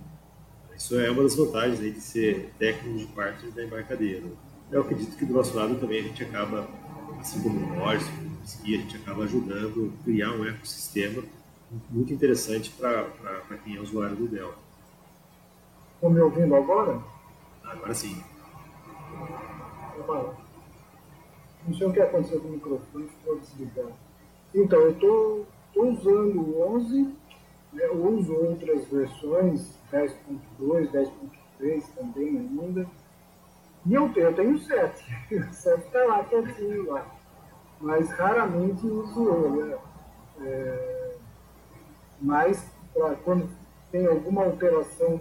Isso 0.77 0.99
é 0.99 1.11
uma 1.11 1.23
das 1.23 1.35
vantagens 1.35 1.81
aí 1.81 1.91
de 1.91 2.01
ser 2.01 2.53
técnico 2.59 2.99
de 2.99 3.07
partner 3.07 3.53
da 3.53 3.65
embarcadeira. 3.65 4.25
Eu 4.71 4.83
acredito 4.83 5.17
que 5.17 5.25
do 5.25 5.35
nosso 5.35 5.57
lado 5.57 5.75
também 5.77 6.01
a 6.01 6.03
gente 6.03 6.23
acaba, 6.23 6.69
assim 7.19 7.43
como 7.43 7.59
nós, 7.77 8.03
como 8.05 8.39
a 8.63 8.67
gente 8.67 8.97
acaba 8.97 9.25
ajudando 9.25 9.93
a 10.01 10.05
criar 10.05 10.31
um 10.33 10.45
ecossistema 10.45 11.23
muito 11.91 12.13
interessante 12.13 12.71
para 12.71 13.59
quem 13.65 13.77
é 13.77 13.81
usuário 13.81 14.17
do 14.17 14.29
Delta. 14.29 14.57
Estão 15.95 16.11
me 16.11 16.21
ouvindo 16.21 16.55
agora? 16.55 17.03
Agora 17.65 17.93
sim. 17.93 18.23
Não 21.67 21.75
sei 21.75 21.87
o 21.87 21.93
que 21.93 22.01
aconteceu 22.01 22.41
com 22.41 22.49
o 22.49 22.53
microfone, 22.53 23.09
ficou 23.09 23.39
desligado. 23.39 23.93
Então, 24.55 24.79
eu 24.81 24.91
estou 24.93 25.47
usando 25.77 26.41
o 26.41 26.77
11, 26.77 27.15
né, 27.73 27.89
uso 27.91 28.35
outras 28.35 28.85
versões, 28.87 29.79
10.2, 29.93 30.91
10.3 30.91 31.83
também 31.95 32.39
ainda. 32.39 32.87
E 33.87 33.95
eu 33.95 34.09
tenho, 34.13 34.27
eu 34.27 34.35
tenho 34.35 34.55
o 34.55 34.59
7. 34.59 35.05
O 35.51 35.53
7 35.53 35.87
está 35.87 36.05
lá, 36.05 36.25
quietinho 36.25 36.91
lá. 36.91 37.07
Mas 37.81 38.11
raramente 38.11 38.87
uso 38.87 39.29
ele. 39.29 39.65
Né? 39.65 39.79
É, 40.41 41.15
mas 42.21 42.65
pra, 42.93 43.15
quando 43.17 43.49
tem 43.91 44.07
alguma 44.07 44.45
alteração 44.45 45.21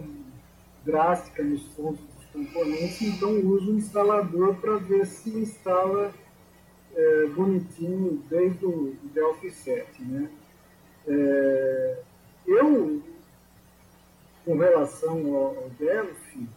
drástica 0.84 1.42
nos 1.42 1.62
pontos 1.68 2.00
dos 2.00 2.24
componentes, 2.26 3.02
então 3.02 3.30
uso 3.46 3.72
o 3.72 3.76
instalador 3.76 4.54
para 4.56 4.76
ver 4.76 5.06
se 5.06 5.30
instala 5.30 6.12
é, 6.94 7.26
bonitinho 7.26 8.22
desde 8.28 8.64
o 8.66 8.96
Delphi 9.14 9.50
7. 9.50 10.02
Né? 10.02 10.30
É, 11.06 12.02
eu, 12.46 13.02
com 14.44 14.56
relação 14.58 15.34
ao, 15.34 15.70
Delphi, 15.78 16.48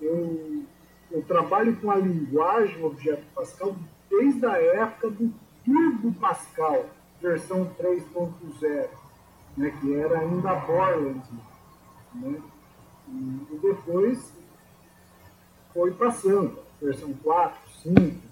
eu, 0.00 0.62
eu 1.10 1.22
trabalho 1.22 1.76
com 1.76 1.90
a 1.90 1.96
linguagem 1.96 2.82
Objeto 2.84 3.24
Pascal 3.34 3.76
desde 4.10 4.44
a 4.46 4.58
época 4.58 5.10
do 5.10 5.32
Turbo 5.64 6.12
Pascal, 6.20 6.86
versão 7.20 7.70
3.0, 7.78 8.88
né, 9.56 9.70
que 9.80 9.94
era 9.94 10.20
ainda 10.20 10.54
Borland. 10.54 11.22
Né? 12.14 12.40
E 13.08 13.58
depois 13.62 14.32
foi 15.72 15.92
passando, 15.92 16.58
versão 16.80 17.12
4, 17.14 17.58
5. 17.82 18.25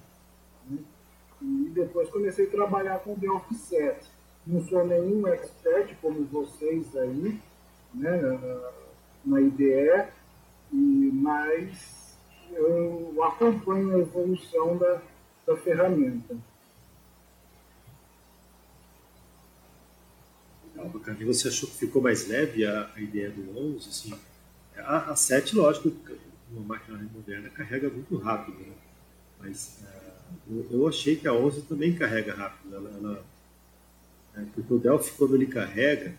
E 1.44 1.70
depois 1.70 2.08
comecei 2.08 2.46
a 2.46 2.50
trabalhar 2.50 3.00
com 3.00 3.12
o 3.12 3.18
Delphi 3.18 3.54
7. 3.54 4.08
Não 4.46 4.66
sou 4.66 4.86
nenhum 4.86 5.26
expert 5.26 5.94
como 6.00 6.24
vocês 6.24 6.96
aí, 6.96 7.38
né, 7.92 8.20
na, 9.24 9.40
IDE, 9.40 10.08
e, 10.72 11.10
mas 11.12 12.16
eu 12.52 13.22
acompanho 13.24 13.94
a 13.94 13.98
evolução 13.98 14.76
da, 14.78 15.02
da 15.46 15.56
ferramenta. 15.56 16.36
Legal, 20.74 20.90
Você 21.26 21.48
achou 21.48 21.68
que 21.68 21.76
ficou 21.76 22.02
mais 22.02 22.26
leve 22.26 22.64
a, 22.66 22.90
a 22.94 23.00
ideia 23.00 23.30
do 23.30 23.58
11? 23.58 23.88
Assim, 23.88 24.14
a, 24.76 25.12
a 25.12 25.16
7, 25.16 25.56
lógico, 25.56 25.92
uma 26.50 26.74
máquina 26.74 26.98
moderna 27.14 27.48
carrega 27.50 27.88
muito 27.88 28.16
rápido, 28.16 28.58
né? 28.58 28.72
Mas 29.40 29.82
uh, 29.82 30.03
eu, 30.70 30.88
achei 30.88 31.16
que 31.16 31.26
a 31.26 31.32
11 31.32 31.62
também 31.62 31.94
carrega 31.94 32.34
rápido. 32.34 32.74
Ela, 32.74 32.90
ela, 32.90 33.24
é, 34.36 34.44
porque 34.54 34.74
o 34.74 34.78
Delphi, 34.78 35.12
quando 35.16 35.34
ele 35.34 35.46
carrega, 35.46 36.14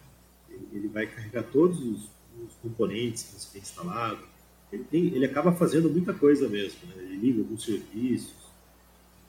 ele, 0.50 0.68
ele 0.74 0.88
vai 0.88 1.06
carregar 1.06 1.44
todos 1.44 1.80
os, 1.80 2.10
os, 2.44 2.54
componentes 2.62 3.24
que 3.24 3.40
você 3.40 3.54
tem 3.54 3.62
instalado. 3.62 4.24
Ele, 4.72 4.84
tem, 4.84 5.06
ele 5.08 5.26
acaba 5.26 5.52
fazendo 5.52 5.90
muita 5.90 6.14
coisa 6.14 6.48
mesmo. 6.48 6.80
Né? 6.88 7.04
Ele 7.04 7.18
liga 7.18 7.42
alguns 7.42 7.64
serviços. 7.64 8.34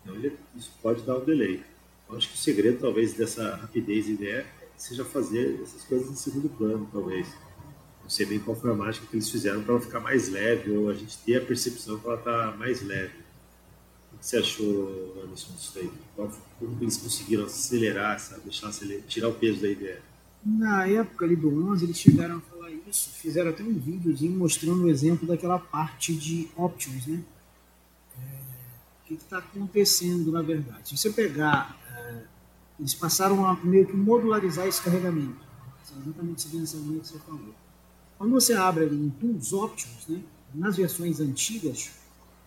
Então, 0.02 0.14
ele, 0.14 0.36
isso 0.56 0.72
pode 0.82 1.02
dar 1.02 1.18
um 1.18 1.24
delay. 1.24 1.62
Eu 2.08 2.16
acho 2.16 2.28
que 2.28 2.34
o 2.34 2.38
segredo, 2.38 2.78
talvez, 2.80 3.14
dessa 3.14 3.56
rapidez 3.56 4.08
ideia 4.08 4.46
seja 4.76 5.04
fazer 5.04 5.60
essas 5.62 5.82
coisas 5.82 6.10
em 6.10 6.16
segundo 6.16 6.48
plano, 6.48 6.88
talvez. 6.92 7.26
Não 8.02 8.10
sei 8.10 8.26
bem 8.26 8.38
qual 8.38 8.56
foi 8.56 8.70
a 8.70 8.74
mágica 8.74 9.06
que 9.06 9.16
eles 9.16 9.28
fizeram 9.28 9.62
para 9.62 9.74
ela 9.74 9.82
ficar 9.82 10.00
mais 10.00 10.28
leve, 10.28 10.70
ou 10.70 10.88
a 10.88 10.94
gente 10.94 11.18
ter 11.18 11.36
a 11.36 11.44
percepção 11.44 11.98
que 11.98 12.06
ela 12.06 12.16
está 12.16 12.54
mais 12.56 12.82
leve. 12.82 13.25
Você 14.26 14.38
achou, 14.38 15.22
Anderson, 15.24 15.52
disso? 15.52 15.92
Como 16.16 16.76
eles 16.80 16.96
conseguiram 16.96 17.44
acelerar, 17.44 18.16
essa, 18.16 18.36
deixar 18.40 18.70
acelerar, 18.70 19.04
tirar 19.06 19.28
o 19.28 19.34
peso 19.34 19.62
da 19.62 19.68
ideia? 19.68 20.02
Na 20.44 20.84
época 20.84 21.24
ali 21.24 21.36
do 21.36 21.70
11, 21.70 21.84
eles 21.84 21.96
chegaram 21.96 22.38
a 22.38 22.40
falar 22.40 22.72
isso, 22.72 23.10
fizeram 23.10 23.50
até 23.50 23.62
um 23.62 23.72
videozinho 23.78 24.36
mostrando 24.36 24.82
o 24.82 24.90
exemplo 24.90 25.28
daquela 25.28 25.60
parte 25.60 26.12
de 26.12 26.48
options, 26.56 27.06
né? 27.06 27.22
É, 28.18 28.22
o 29.04 29.06
que 29.06 29.14
está 29.14 29.38
acontecendo, 29.38 30.32
na 30.32 30.42
verdade? 30.42 30.88
Se 30.88 30.96
você 30.96 31.10
pegar 31.10 31.78
eles 32.80 32.94
passaram 32.94 33.46
a 33.46 33.54
meio 33.54 33.86
que 33.86 33.96
modularizar 33.96 34.66
esse 34.66 34.82
carregamento. 34.82 35.46
exatamente 36.04 36.42
seguindo 36.42 36.64
essa 36.64 36.76
linha 36.78 36.98
que 36.98 37.06
você 37.06 37.18
falou. 37.20 37.54
Quando 38.18 38.32
você 38.32 38.54
abre 38.54 38.86
ali 38.86 38.96
em 38.96 39.08
Tools 39.08 39.52
Options, 39.52 40.08
né, 40.08 40.20
nas 40.52 40.76
versões 40.76 41.20
antigas, 41.20 41.92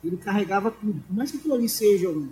ele 0.04 0.18
carregava 0.18 0.72
tudo. 0.72 1.02
Por 1.02 1.16
mais 1.16 1.32
que 1.32 1.38
aquilo 1.38 1.54
ali 1.54 1.68
seja 1.68 2.10
um. 2.10 2.30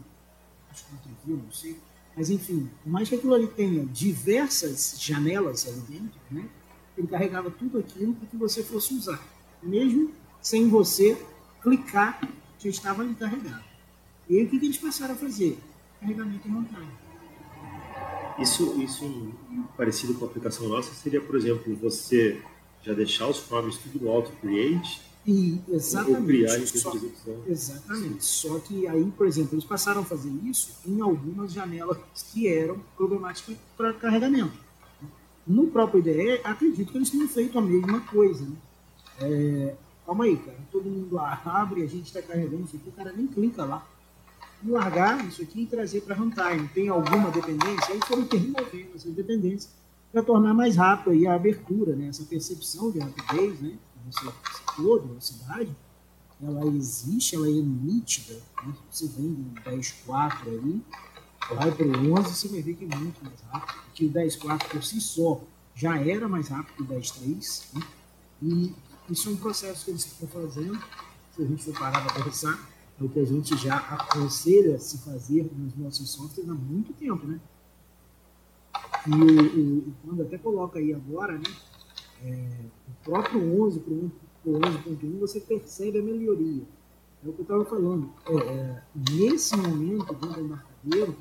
Acho 0.70 0.86
que 0.86 1.30
não 1.30 1.38
não 1.38 1.52
sei. 1.52 1.78
Mas 2.16 2.30
enfim, 2.30 2.70
por 2.84 2.90
mais 2.90 3.08
que 3.08 3.16
aquilo 3.16 3.34
ali 3.34 3.48
tenha 3.48 3.86
diversas 3.86 4.96
janelas 5.00 5.68
ali 5.68 5.82
dentro, 5.82 6.20
né, 6.32 6.50
ele 6.98 7.08
carregava 7.08 7.52
tudo 7.52 7.78
aquilo 7.78 8.14
para 8.16 8.28
que 8.28 8.38
você 8.38 8.64
fosse 8.64 8.94
usar. 8.94 9.24
Mesmo 9.62 10.12
sem 10.42 10.68
você 10.68 11.18
clicar, 11.62 12.20
já 12.58 12.70
estava 12.70 13.04
ali 13.04 13.14
carregado. 13.14 13.64
E 14.28 14.38
aí 14.38 14.46
o 14.46 14.50
que, 14.50 14.60
que 14.60 14.66
eles 14.66 14.78
passaram 14.78 15.14
a 15.14 15.18
fazer? 15.18 15.60
Carregamento 16.00 16.48
em 16.48 16.52
runtime. 16.52 16.88
Isso, 18.40 18.82
isso 18.82 19.34
parecido 19.76 20.14
com 20.16 20.26
a 20.26 20.28
aplicação 20.28 20.68
nossa 20.68 20.94
seria, 20.94 21.22
por 21.22 21.36
exemplo, 21.36 21.76
você 21.76 22.42
já 22.84 22.94
deixar 22.94 23.28
os 23.28 23.40
forms 23.40 23.78
tudo 23.78 24.06
no 24.06 24.12
auto 24.12 24.32
create 24.42 25.02
e 25.28 25.60
exatamente. 25.68 26.80
Só, 26.80 26.94
exatamente. 27.46 28.24
Só 28.24 28.60
que 28.60 28.88
aí, 28.88 29.12
por 29.12 29.28
exemplo, 29.28 29.56
eles 29.56 29.66
passaram 29.66 30.00
a 30.02 30.06
fazer 30.06 30.32
isso 30.46 30.72
em 30.88 31.02
algumas 31.02 31.52
janelas 31.52 31.98
que 32.32 32.48
eram 32.48 32.80
problemáticas 32.96 33.58
para 33.76 33.92
carregamento. 33.92 34.58
No 35.46 35.68
próprio 35.68 36.00
IDE, 36.00 36.42
acredito 36.46 36.92
que 36.94 36.98
eles 36.98 37.10
tenham 37.10 37.28
feito 37.28 37.60
a 37.60 37.62
mesma 37.62 38.00
coisa. 38.02 38.46
Né? 38.46 38.56
É, 39.20 39.76
calma 40.06 40.24
aí, 40.24 40.38
cara. 40.38 40.58
Todo 40.72 40.90
mundo 40.90 41.20
abre, 41.20 41.84
a 41.84 41.88
gente 41.88 42.06
está 42.06 42.22
carregando 42.22 42.64
isso 42.64 42.78
aqui, 42.78 42.88
o 42.88 42.94
cara 42.94 43.12
nem 43.12 43.28
clica 43.28 43.66
lá 43.66 43.86
largar 44.66 45.24
isso 45.28 45.42
aqui 45.42 45.64
e 45.64 45.66
trazer 45.66 46.02
para 46.02 46.16
runtime. 46.16 46.70
Tem 46.74 46.88
alguma 46.88 47.30
dependência? 47.32 47.94
Aí 47.94 48.00
foram 48.08 48.26
removendo 48.32 48.96
essas 48.96 49.14
dependências 49.14 49.70
para 50.12 50.24
tornar 50.24 50.54
mais 50.54 50.78
rápido 50.78 51.12
aí 51.12 51.28
a 51.28 51.36
abertura, 51.36 51.96
né? 51.96 52.08
essa 52.08 52.24
percepção 52.24 52.90
de 52.92 53.00
rapidez, 53.00 53.60
né? 53.60 53.78
Você 54.12 54.26
citou, 54.56 55.00
de 55.00 55.08
velocidade, 55.08 55.76
ela 56.42 56.68
existe, 56.68 57.36
ela 57.36 57.48
é 57.48 57.52
nítida. 57.52 58.36
Né? 58.64 58.74
Você 58.92 59.08
vem 59.08 59.34
do 59.34 59.62
10.4 59.62 60.48
aí, 60.48 60.82
vai 61.56 61.72
para 61.72 61.86
o 61.86 62.14
11, 62.20 62.36
você 62.36 62.48
vai 62.48 62.62
ver 62.62 62.76
que 62.76 62.86
é 62.86 62.96
muito 62.96 63.24
mais 63.24 63.40
rápido, 63.52 63.80
que 63.94 64.06
o 64.06 64.12
10.4 64.12 64.68
por 64.70 64.84
si 64.84 65.02
só 65.02 65.42
já 65.76 65.98
era 66.00 66.28
mais 66.28 66.48
rápido 66.50 66.76
que 66.76 66.84
o 66.84 66.88
10.3, 66.88 67.66
né? 67.74 67.88
e 68.42 68.76
isso 69.10 69.30
é 69.30 69.32
um 69.32 69.38
processo 69.38 69.86
que 69.86 69.92
eles 69.92 70.06
estão 70.06 70.28
fazendo, 70.28 70.78
se 71.36 71.42
a 71.42 71.46
gente 71.46 71.64
for 71.64 71.80
parar 71.80 72.06
para 72.06 72.24
pensar, 72.24 72.70
é 73.00 73.04
o 73.04 73.10
que 73.10 73.20
a 73.20 73.26
gente 73.26 73.56
já 73.58 73.78
aconselha 73.78 74.80
se 74.80 74.98
fazer 75.00 75.50
nos 75.56 75.76
nossos 75.78 76.10
softwares 76.10 76.50
há 76.50 76.54
muito 76.54 76.94
tempo, 76.94 77.26
né? 77.28 77.40
E 79.08 79.12
o, 79.12 80.16
o, 80.16 80.22
até 80.24 80.38
coloca 80.38 80.80
aí 80.80 80.94
agora, 80.94 81.38
né? 81.38 81.44
É, 82.24 82.50
o 82.88 83.04
próprio 83.04 83.64
11 83.64 83.80
para 83.80 83.94
o 83.94 84.12
11.1 84.46 85.20
você 85.20 85.40
percebe 85.40 86.00
a 86.00 86.04
melhoria. 86.04 86.64
É 87.26 87.30
o 87.30 87.34
que 87.34 87.40
eu 87.40 87.44
estava 87.44 87.66
falando. 87.66 88.10
É, 88.28 88.36
é, 88.36 88.84
nesse 89.12 89.56
momento, 89.56 90.14
dentro 90.14 90.34
do 90.34 90.42
embarcadeiro, 90.42 91.16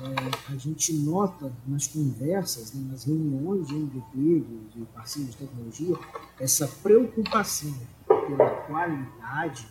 é, 0.00 0.52
a 0.52 0.56
gente 0.56 0.92
nota 0.92 1.52
nas 1.66 1.86
conversas, 1.86 2.72
né, 2.72 2.88
nas 2.90 3.04
reuniões 3.04 3.66
de 3.66 3.74
MVP, 3.74 4.16
de, 4.16 4.78
de 4.78 4.84
parceiros 4.94 5.32
de 5.32 5.38
tecnologia, 5.38 5.96
essa 6.38 6.68
preocupação 6.68 7.74
pela 8.06 8.50
qualidade 8.66 9.68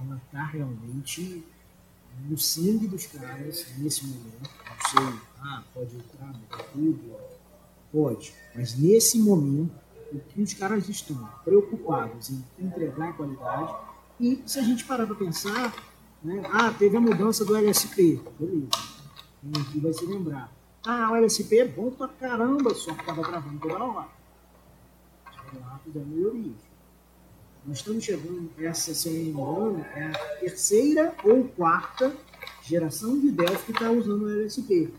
ela 0.00 0.20
está 0.24 0.44
realmente 0.46 1.44
no 2.28 2.38
sangue 2.38 2.86
dos 2.86 3.06
caras 3.06 3.66
nesse 3.78 4.06
momento. 4.06 4.50
Não 4.66 4.90
sei, 4.90 5.20
ah, 5.40 5.62
pode 5.74 5.96
entrar, 5.96 6.26
mudar 6.26 6.64
tudo, 6.72 7.16
pode. 7.92 8.34
Mas 8.54 8.74
nesse 8.76 9.18
momento, 9.18 9.74
o 10.10 10.18
que 10.18 10.42
os 10.42 10.54
caras 10.54 10.88
estão 10.88 11.28
preocupados 11.44 12.30
em 12.30 12.44
entregar 12.58 13.16
qualidade, 13.16 13.74
e 14.18 14.42
se 14.46 14.58
a 14.58 14.62
gente 14.62 14.84
parar 14.84 15.06
para 15.06 15.16
pensar, 15.16 15.74
né, 16.22 16.42
ah, 16.52 16.72
teve 16.72 16.96
a 16.96 17.00
mudança 17.00 17.44
do 17.44 17.56
LSP, 17.56 18.20
beleza. 18.38 18.68
Quem 19.40 19.62
aqui 19.62 19.80
vai 19.80 19.92
se 19.92 20.06
lembrar. 20.06 20.52
Ah, 20.86 21.10
o 21.12 21.16
LSP 21.16 21.58
é 21.58 21.68
bom 21.68 21.90
pra 21.90 22.08
caramba, 22.08 22.74
só 22.74 22.92
que 22.94 23.00
estava 23.00 23.22
gravando 23.22 23.58
toda 23.60 23.84
hora. 23.84 24.08
Lá 25.60 25.80
fizeram 25.84 26.06
melhorias. 26.06 26.72
Nós 27.64 27.78
estamos 27.78 28.02
chegando, 28.02 28.50
essa, 28.58 28.92
se 28.92 29.08
eu 29.08 29.32
não 29.32 29.70
me 29.72 29.80
engano, 29.80 29.86
é 29.94 30.06
a 30.06 30.36
terceira 30.40 31.14
ou 31.22 31.44
quarta 31.44 32.12
geração 32.62 33.18
de 33.18 33.30
Delphi 33.30 33.66
que 33.66 33.72
está 33.72 33.90
usando 33.90 34.22
o 34.22 34.30
LSP. 34.30 34.92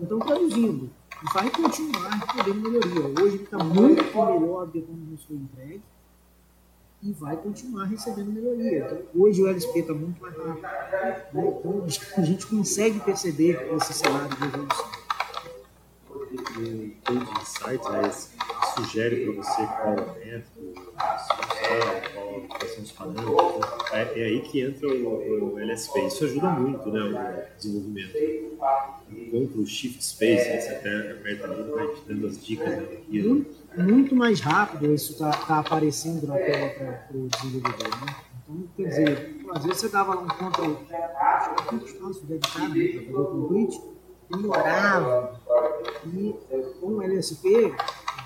Então, 0.00 0.18
traduzindo, 0.20 0.90
vai 1.34 1.50
continuar 1.50 2.08
recebendo 2.08 2.62
melhoria. 2.62 3.22
Hoje 3.22 3.36
ele 3.36 3.44
está 3.44 3.58
muito 3.58 4.02
melhor 4.02 4.66
do 4.66 4.72
que 4.72 4.80
quando 4.80 5.10
nos 5.10 5.24
foi 5.24 5.36
entregue 5.36 5.82
e 7.02 7.12
vai 7.12 7.36
continuar 7.36 7.84
recebendo 7.84 8.32
melhoria. 8.32 8.86
Então, 8.86 9.22
hoje 9.22 9.42
o 9.42 9.48
LSP 9.48 9.78
está 9.78 9.94
muito 9.94 10.20
mais 10.20 10.36
rápido. 10.36 11.34
Né? 11.34 11.54
Então, 11.58 11.86
a 12.16 12.22
gente 12.22 12.46
consegue 12.46 13.00
perceber 13.00 13.70
esse 13.76 13.92
cenário 13.94 14.28
de 14.36 14.44
evolução. 14.44 14.90
Code 16.08 17.30
Insights 17.40 17.88
né, 17.90 18.10
sugere 18.74 19.24
para 19.24 19.34
você 19.34 19.66
qual 19.66 19.94
é 19.94 20.24
método, 20.24 20.92
quais 22.50 22.78
os 22.78 22.92
parâmetros. 22.92 23.30
Né? 23.30 23.66
É, 23.92 24.20
é, 24.20 24.24
aí 24.24 24.40
que 24.40 24.60
entra 24.60 24.88
o, 24.88 25.54
o, 25.54 25.58
LSP. 25.58 26.06
Isso 26.06 26.24
ajuda 26.24 26.50
muito 26.50 26.90
né, 26.90 27.00
o 27.00 27.56
desenvolvimento. 27.56 28.16
Encontra 29.10 29.60
o 29.60 29.66
Shift 29.66 30.04
Space, 30.04 30.48
né, 30.48 30.60
você 30.60 30.68
até 30.70 31.12
aperta 31.12 31.44
ali 31.46 31.70
vai 31.70 31.86
te 31.88 32.00
dando 32.06 32.26
as 32.26 32.44
dicas. 32.44 32.68
Né, 32.68 32.86
muito, 33.08 33.56
muito 33.76 34.16
mais 34.16 34.40
rápido 34.40 34.92
isso 34.92 35.12
está 35.12 35.30
tá 35.30 35.58
aparecendo 35.60 36.26
na 36.26 36.36
tela 36.36 36.68
para 36.70 37.16
o 37.16 37.28
desenvolvedor. 37.28 37.88
Né? 38.06 38.16
Então, 38.48 38.68
quer 38.76 38.88
dizer, 38.88 39.36
às 39.52 39.64
vezes 39.64 39.80
você 39.80 39.88
dava 39.88 40.18
um 40.18 40.26
control, 40.26 40.80
quantos 41.66 41.92
passos 41.92 42.22
deve 42.22 42.40
estar 42.44 42.68
né, 42.68 42.88
para 42.88 43.04
fazer 43.04 43.16
o 43.16 43.24
complete, 43.24 43.80
demorava. 44.30 45.40
E 46.06 46.34
com 46.80 46.86
o 46.86 47.02
LSP, 47.02 47.74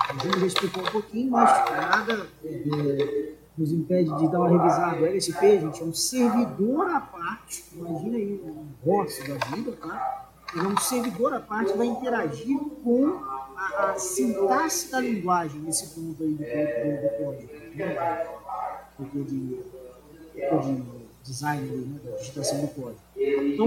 a 0.08 0.12
gente 0.22 0.46
explicou 0.46 0.82
um 0.82 0.86
pouquinho, 0.86 1.30
mas 1.30 1.50
nada 1.70 2.26
é, 2.44 3.32
nos 3.56 3.72
impede 3.72 4.14
de 4.16 4.28
dar 4.28 4.40
uma 4.40 4.48
revisada. 4.48 5.00
O 5.00 5.06
LSP, 5.06 5.60
gente, 5.60 5.82
é 5.82 5.84
um 5.84 5.94
servidor 5.94 6.90
à 6.90 7.00
parte. 7.00 7.64
Imagina 7.72 8.16
aí 8.16 8.40
um 8.44 8.66
boss 8.84 9.18
da 9.18 9.56
vida, 9.56 9.72
tá? 9.72 10.30
Ele 10.54 10.66
é 10.66 10.68
um 10.68 10.76
servidor 10.76 11.34
à 11.34 11.40
parte 11.40 11.72
que 11.72 11.78
vai 11.78 11.86
interagir 11.86 12.58
com 12.82 13.20
a, 13.24 13.90
a 13.92 13.98
sintaxe 13.98 14.90
da 14.90 15.00
linguagem 15.00 15.60
nesse 15.60 15.94
ponto 15.94 16.22
aí 16.22 16.34
do, 16.34 17.24
código. 17.24 17.52
Né? 17.74 18.26
Do, 18.98 19.24
de, 19.24 19.60
de 20.34 20.82
design, 21.24 21.68
né? 21.68 22.00
da 22.04 22.16
digitação 22.16 22.60
do 22.60 22.68
código. 22.68 23.00
Então, 23.16 23.66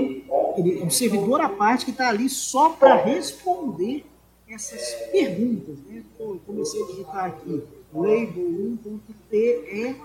ele 0.57 0.81
é 0.81 0.83
um 0.83 0.89
servidor 0.89 1.41
à 1.41 1.49
parte 1.49 1.85
que 1.85 1.91
está 1.91 2.09
ali 2.09 2.29
só 2.29 2.69
para 2.69 2.95
responder 2.95 4.05
essas 4.49 5.09
perguntas. 5.11 5.77
Né? 5.85 6.03
Comecei 6.45 6.83
a 6.83 6.85
digitar 6.87 7.25
aqui 7.25 7.63
label 7.93 8.77
1.te, 8.79 9.95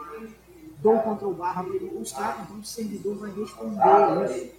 dou 0.82 0.99
Ctrl 0.99 1.32
barra 1.32 1.64
para 1.64 1.74
ele 1.74 1.90
buscar, 1.90 2.45
então 2.45 2.61
o 2.61 2.64
servidor 2.64 3.16
vai 3.16 3.30
responder 3.30 4.36
isso. 4.36 4.51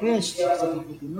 Teste 0.00 0.36
que 0.36 0.42
você 0.42 0.52
está 0.52 0.66
procurando, 0.66 1.18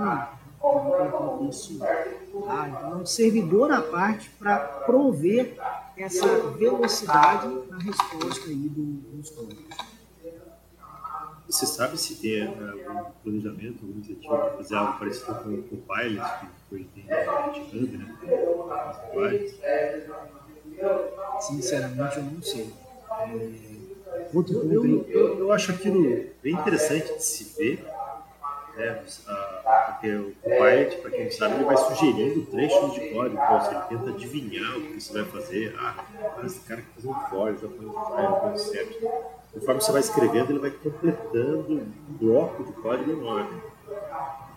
ah, 2.48 2.68
então 2.68 2.92
é 2.92 2.96
um 2.96 3.06
servidor 3.06 3.70
à 3.72 3.82
parte 3.82 4.30
para 4.38 4.58
prover 4.58 5.56
essa 5.96 6.26
velocidade 6.50 7.48
na 7.68 7.78
resposta 7.78 8.48
aí 8.48 8.68
do, 8.68 8.82
dos 9.16 9.30
códigos. 9.30 9.91
Você 11.52 11.66
sabe 11.66 11.98
se 11.98 12.14
tem 12.14 12.46
algum 12.46 13.10
planejamento, 13.22 13.84
algum 13.84 13.98
objetivo 13.98 14.38
para 14.38 14.50
fazer 14.52 14.74
algo 14.74 14.98
parecido 14.98 15.34
com 15.34 15.50
o 15.50 15.62
Copilot, 15.64 16.30
que 16.40 16.46
foi 16.70 16.86
tem 16.94 17.04
GitHub, 17.52 17.98
né? 17.98 18.16
Sinceramente, 21.38 22.16
eu 22.16 22.22
não 22.22 22.42
sei. 22.42 22.72
É... 23.20 24.28
Outro 24.32 24.60
ponto, 24.60 24.72
eu, 24.72 25.06
eu, 25.08 25.38
eu, 25.40 25.52
acho 25.52 25.72
aquilo 25.72 26.24
bem 26.42 26.54
interessante 26.54 27.12
de 27.12 27.22
se 27.22 27.44
ver, 27.58 27.84
né? 28.74 29.02
porque 29.92 30.14
o 30.14 30.34
Copilot, 30.42 30.96
para 31.02 31.10
quem 31.10 31.24
não 31.24 31.32
sabe, 31.32 31.54
ele 31.56 31.64
vai 31.64 31.76
sugerindo 31.76 32.46
trechos 32.46 32.94
de 32.94 33.10
código, 33.10 33.34
então, 33.34 33.70
ele 33.70 33.80
tenta 33.90 34.10
adivinhar 34.10 34.78
o 34.78 34.80
que 34.80 35.00
você 35.02 35.12
vai 35.12 35.24
fazer. 35.26 35.74
Ah, 35.78 36.02
esse 36.46 36.60
cara 36.60 36.80
quer 36.80 36.94
fazer 36.94 37.08
um 37.08 37.14
for, 37.28 37.52
já 37.52 37.68
foi 37.68 37.86
um 37.86 37.92
file, 37.92 38.40
concept. 38.40 39.41
Conforme 39.52 39.80
você 39.80 39.92
vai 39.92 40.00
escrevendo, 40.00 40.50
ele 40.50 40.58
vai 40.58 40.70
completando 40.70 41.72
um 41.72 41.92
bloco 42.18 42.64
de 42.64 42.72
código 42.72 43.10
enorme. 43.10 43.60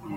E 0.07 0.13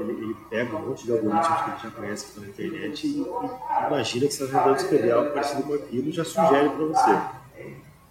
ele, 0.00 0.12
ele, 0.12 0.36
pega 0.48 0.76
um 0.76 0.88
monte 0.88 1.04
de 1.04 1.12
algoritmos 1.12 1.60
que 1.62 1.70
ele 1.70 1.78
já 1.82 1.90
conhece 1.90 2.24
que 2.24 2.28
estão 2.30 2.44
na 2.44 2.50
internet 2.50 3.06
e, 3.06 3.20
e 3.20 3.86
imagina 3.88 4.26
que 4.26 4.34
você 4.34 4.44
está 4.44 4.58
tentando 4.58 4.76
escrever 4.76 5.10
algo 5.10 5.30
parecido 5.32 5.62
com 5.64 5.74
aquilo 5.74 6.08
e 6.08 6.12
já 6.12 6.24
sugere 6.24 6.68
para 6.70 6.84
você. 6.84 7.10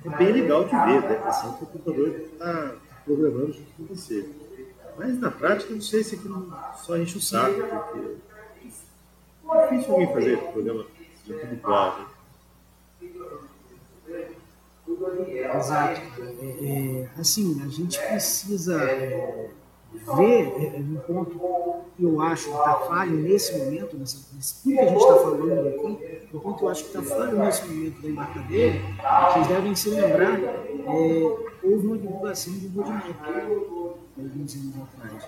É 0.03 0.09
bem 0.17 0.31
legal 0.33 0.65
de 0.65 0.71
ver, 0.71 1.01
né? 1.03 1.21
Assim 1.25 1.53
que 1.53 1.63
o 1.63 1.67
computador 1.67 2.09
está 2.09 2.75
programando 3.05 3.53
junto 3.53 3.71
com 3.77 3.85
você. 3.85 4.29
Mas 4.97 5.19
na 5.19 5.31
prática, 5.31 5.73
não 5.73 5.81
sei 5.81 6.03
se 6.03 6.15
aquilo 6.15 6.53
só 6.75 6.97
enche 6.97 7.17
o 7.17 7.21
saco, 7.21 7.53
porque 7.53 7.99
é 9.49 9.61
difícil 9.63 9.93
alguém 9.93 10.13
fazer 10.13 10.37
programa 10.37 10.85
de 11.25 11.33
tudo 11.33 11.53
igual, 11.53 11.99
né? 11.99 12.05
Exato. 15.57 16.01
É, 16.41 16.45
é, 16.45 17.09
assim, 17.19 17.61
a 17.63 17.67
gente 17.67 17.99
precisa 17.99 18.81
é, 18.83 19.49
ver 20.15 20.75
é, 20.75 20.79
um 20.79 20.95
ponto 21.07 21.39
que 21.95 22.03
eu 22.03 22.21
acho 22.21 22.49
que 22.49 22.57
está 22.57 22.75
falho 22.75 23.17
nesse 23.17 23.57
momento, 23.57 23.97
nessa, 23.97 24.35
nesse, 24.35 24.63
tudo 24.63 24.75
que 24.75 24.79
a 24.79 24.87
gente 24.87 25.01
está 25.01 25.15
falando 25.15 25.67
aqui, 25.67 26.27
o 26.33 26.39
ponto 26.39 26.57
que 26.57 26.63
eu 26.63 26.69
acho 26.69 26.83
que 26.83 26.97
está 26.97 27.15
falho 27.15 27.37
nesse 27.37 27.67
momento 27.67 28.01
da 28.01 28.09
embarcadeira, 28.09 28.79
vocês 29.33 29.47
devem 29.47 29.75
se 29.75 29.89
lembrar, 29.89 30.39
é, 30.39 31.37
houve 31.63 31.87
uma 31.87 31.97
divulgação 31.97 32.53
de 32.53 32.67
roadmap 32.67 33.03
alguns 34.17 34.55
anos 34.55 34.75
atrás, 34.75 35.23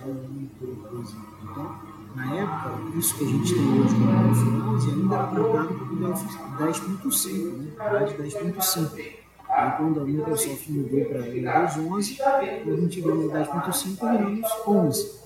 Então, 1.44 1.94
na 2.16 2.36
época, 2.36 2.98
isso 2.98 3.18
que 3.18 3.24
a 3.24 3.28
gente 3.28 3.54
tem 3.54 3.82
hoje 3.82 3.96
11 3.96 4.92
ainda 4.92 5.16
era 5.16 5.28
tratado 5.28 5.96
Delphi 5.96 6.28
10.5, 6.60 7.58
né? 7.58 7.72
A 7.80 8.04
10.5. 8.06 9.23
Aí 9.54 9.72
quando 9.78 10.00
a 10.00 10.04
Microsoft 10.04 10.68
mudou 10.68 11.06
para 11.06 11.22
Windows 11.22 11.78
11, 11.78 12.22
a 12.22 12.76
gente 12.76 13.02
veio 13.02 13.16
no 13.16 13.30
10.5 13.30 13.86
e 13.86 14.18
viramos 14.18 14.52
11. 14.66 15.24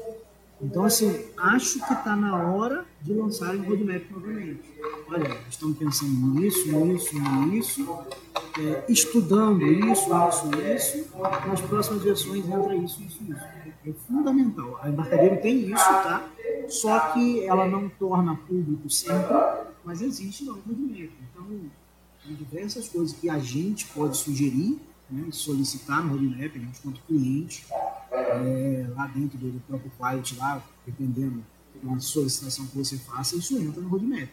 Então, 0.59 0.86
assim, 0.86 1.25
acho 1.38 1.80
que 1.86 1.93
está 1.93 2.15
na 2.15 2.36
hora 2.51 2.84
de 3.01 3.13
lançarem 3.13 3.61
o 3.61 3.63
roadmap 3.63 4.03
novamente. 4.11 4.73
Olha, 5.07 5.38
estamos 5.49 5.78
pensando 5.78 6.11
nisso, 6.11 6.67
nisso, 6.67 7.15
nisso, 7.45 7.99
é, 8.59 8.84
estudando 8.89 9.65
isso, 9.65 10.09
isso, 10.28 10.51
isso. 10.75 11.07
Nas 11.47 11.61
próximas 11.61 12.01
versões 12.01 12.45
entra 12.45 12.75
isso, 12.75 13.01
isso, 13.03 13.23
isso. 13.23 13.45
É 13.86 13.93
fundamental. 14.07 14.80
A 14.82 14.89
embarcadeira 14.89 15.38
tem 15.38 15.59
isso, 15.59 15.86
tá? 15.86 16.28
Só 16.67 16.99
que 17.11 17.45
ela 17.45 17.67
não 17.67 17.88
torna 17.88 18.36
público 18.36 18.89
sempre, 18.89 19.38
mas 19.86 20.01
existe 20.01 20.43
lá 20.43 20.53
o 20.53 20.61
roadmap. 20.67 21.11
Então, 21.32 21.45
tem 22.28 22.36
diversas 22.36 22.89
coisas 22.89 23.15
que 23.15 23.30
a 23.30 23.39
gente 23.39 23.88
pode 23.88 24.17
sugerir, 24.17 24.78
né, 25.09 25.28
solicitar 25.32 26.03
no 26.03 26.09
roadmap, 26.09 26.55
a 26.55 26.59
gente 26.59 26.82
quanto 26.82 26.99
cliente, 27.01 27.65
é, 28.11 28.86
lá 28.93 29.07
dentro 29.07 29.38
do 29.38 29.59
próprio 29.61 29.91
client, 29.97 30.38
lá, 30.38 30.61
dependendo 30.86 31.43
da 31.82 31.99
solicitação 31.99 32.67
que 32.67 32.78
você 32.78 32.97
faça, 32.97 33.38
isso 33.38 33.57
entra 33.57 33.82
no 33.82 33.88
roadmap. 33.88 34.30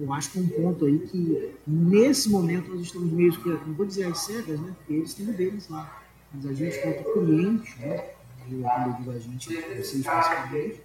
Eu 0.00 0.12
acho 0.12 0.30
que 0.30 0.38
é 0.38 0.42
um 0.42 0.48
ponto 0.48 0.86
aí 0.86 0.98
que, 1.00 1.54
nesse 1.66 2.30
momento, 2.30 2.70
nós 2.70 2.82
estamos 2.82 3.10
meio 3.10 3.32
que, 3.32 3.48
não 3.48 3.74
vou 3.74 3.84
dizer 3.84 4.04
as 4.04 4.20
cegas, 4.20 4.60
né, 4.60 4.72
porque 4.78 4.92
eles 4.94 5.14
têm 5.14 5.28
o 5.28 5.32
deles 5.32 5.68
lá, 5.68 6.02
mas 6.32 6.46
a 6.46 6.52
gente, 6.52 6.78
quanto 6.78 7.12
cliente, 7.12 7.78
né, 7.80 8.10
eu, 8.50 8.62
quando 8.62 8.86
eu 8.86 8.92
digo 8.94 9.10
a 9.10 9.18
gente, 9.18 9.48
vocês 9.48 10.06
principalmente, 10.06 10.80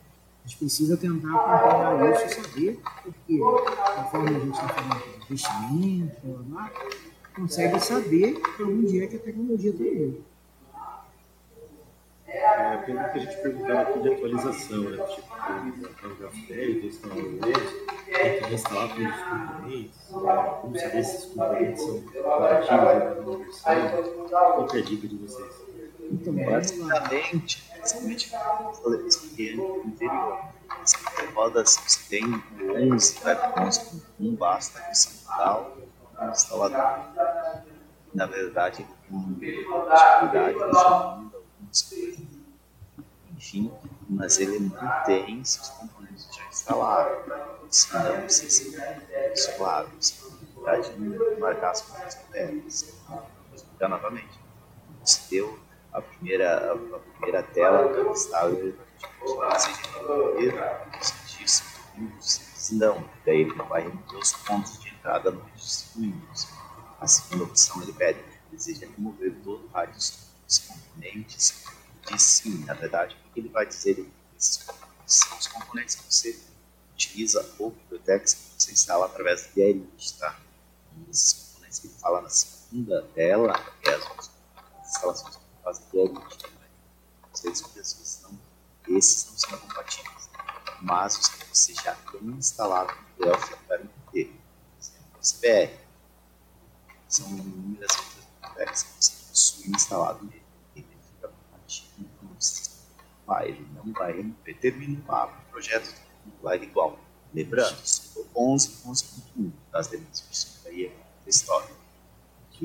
a 0.45 0.47
gente 0.47 0.57
precisa 0.57 0.95
tentar 0.95 1.35
acompanhar 1.35 2.13
isso 2.13 2.25
e 2.25 2.29
saber, 2.29 2.79
porque 3.01 3.39
conforme 3.39 4.29
a 4.29 4.39
gente 4.39 4.53
está 4.53 4.69
falando 4.69 5.03
de 5.03 5.25
investimento, 5.25 6.45
lá, 6.51 6.71
consegue 7.35 7.79
saber 7.79 8.39
para 8.55 8.65
onde 8.67 9.03
é 9.03 9.07
que 9.07 9.15
a 9.15 9.19
tecnologia 9.19 9.71
está 9.71 9.83
indo. 9.83 10.23
É, 12.27 12.77
tem 12.77 12.93
muita 12.93 13.19
gente 13.19 13.41
perguntando 13.41 13.79
aqui 13.79 13.99
de 14.01 14.13
atualização, 14.13 14.81
né? 14.81 15.03
Tipo, 15.03 16.07
o 16.07 16.15
Graph 16.15 16.35
instalar 16.83 17.17
o 17.17 17.21
Edge, 17.21 17.85
tem 17.87 18.37
que 18.37 18.45
reinstalar 18.45 18.89
todos 18.89 19.07
os 19.07 19.23
componentes, 19.23 19.97
como 20.61 20.79
saber 20.79 21.03
se 21.03 21.15
esses 21.15 21.25
componentes 21.25 21.81
são 21.81 22.01
compatíveis 22.01 22.37
com 22.37 22.39
a 22.39 22.47
versão, 22.49 22.79
qual 24.29 24.67
é 24.75 24.77
a 24.77 24.81
dica 24.81 25.07
de 25.07 25.15
vocês? 25.15 25.65
Então, 26.11 26.33
basicamente, 26.35 27.63
basicamente, 27.85 28.31
eu 28.83 29.07
expliquei 29.07 29.53
anterior. 29.85 30.39
Você 30.83 30.97
roda, 31.33 31.63
se 31.65 32.09
tem 32.09 32.23
11, 32.59 33.19
vai 33.23 33.35
para 33.35 33.63
11 33.63 34.01
com 34.17 34.23
um 34.23 34.35
basta, 34.35 34.81
que 34.81 34.95
são 34.95 35.35
tal, 35.37 35.77
um 36.19 36.29
instalador. 36.29 36.99
Na 38.13 38.25
verdade, 38.25 38.87
com 39.07 39.33
dificuldade, 39.33 40.57
enfim, 43.35 43.71
mas 44.09 44.39
ele 44.39 44.59
mantém 44.59 45.43
seus 45.43 45.69
componentes 45.69 46.27
já 46.35 46.47
instalados. 46.47 47.25
Se 47.69 47.93
não, 47.93 48.29
se 48.29 48.45
isso, 49.33 49.57
claro, 49.57 49.89
na 50.63 50.71
verdade, 50.71 51.39
marcar 51.39 51.71
as 51.71 51.81
coisas 51.81 52.15
corretas. 52.15 52.95
Vou 53.07 53.23
explicar 53.53 53.89
novamente. 53.89 54.39
Você 55.03 55.21
deu 55.29 55.59
a 55.95 56.01
primeira, 56.01 56.73
a 56.73 56.99
primeira 56.99 57.41
tela 57.41 57.87
do 57.87 58.11
estável 58.11 58.75
seja 59.57 59.85
se 62.19 62.75
não, 62.75 63.07
daí 63.25 63.41
ele 63.41 63.53
vai 63.53 63.83
remover 63.83 64.19
os 64.19 64.33
pontos 64.33 64.79
de 64.79 64.89
entrada 64.89 65.31
no 65.31 65.41
registro 65.45 66.01
Windows. 66.01 66.47
A 66.99 67.07
segunda 67.07 67.43
opção 67.45 67.81
ele 67.81 67.93
pede, 67.93 68.19
deseja 68.51 68.87
remover 68.87 69.33
todo 69.43 69.65
o 69.65 69.67
rádio 69.67 69.93
dos 69.93 70.57
componentes 70.67 71.63
de 72.07 72.21
sim, 72.21 72.65
na 72.65 72.73
verdade, 72.73 73.15
o 73.29 73.33
que 73.33 73.39
ele 73.39 73.49
vai 73.49 73.65
dizer 73.65 74.05
esses 74.37 74.65
são 75.05 75.37
os 75.37 75.47
componentes 75.47 75.95
que 75.95 76.13
você 76.13 76.39
utiliza 76.93 77.55
ou 77.59 77.71
bibliotecas 77.71 78.33
que 78.33 78.61
você 78.61 78.71
instala 78.71 79.05
através 79.05 79.45
do 79.45 79.53
DLT, 79.53 80.13
tá? 80.19 80.39
esses 81.09 81.33
componentes 81.33 81.79
que 81.79 81.87
ele 81.87 81.95
fala 81.95 82.21
na 82.21 82.29
segunda 82.29 83.03
tela, 83.13 83.53
é 83.83 83.89
as 83.91 84.31
instalações 84.87 85.44
que 85.65 85.79
faz 85.79 85.79
DLT, 85.91 86.47
né? 86.59 86.67
Não 87.21 87.35
sei 87.35 87.55
se 87.55 87.67
pessoas 87.69 88.21
não, 88.23 88.97
esses 88.97 89.31
não 89.31 89.37
são 89.37 89.59
compatíveis, 89.59 90.29
mas 90.81 91.17
os 91.17 91.27
que 91.27 91.45
você 91.45 91.73
já 91.73 91.95
tem 91.95 92.21
instalado 92.29 92.93
no 93.19 93.25
Delphi 93.25 93.55
para 93.67 93.79
ter, 94.11 94.25
por 94.25 94.79
exemplo, 94.79 95.19
CBR, 95.21 95.79
são 97.07 97.27
inúmeras 97.29 97.91
outras 97.97 98.25
bibliotecas 98.25 98.83
que 98.83 99.03
você 99.03 99.11
possui 99.29 99.71
instalado 99.71 100.25
nele 100.25 100.45
vai, 103.25 103.47
ele 103.49 103.67
não 103.73 103.91
vai 103.91 104.23
determinar 104.43 105.25
o 105.25 105.51
projeto 105.51 105.93
vai 106.41 106.57
igual. 106.61 106.97
Lembrando, 107.33 107.75
11, 108.35 108.83
11.1 108.85 109.51
das 109.71 109.89
demais 109.89 110.21
versões 110.21 110.65
aí 110.65 110.85
é 110.85 111.29
história. 111.29 111.74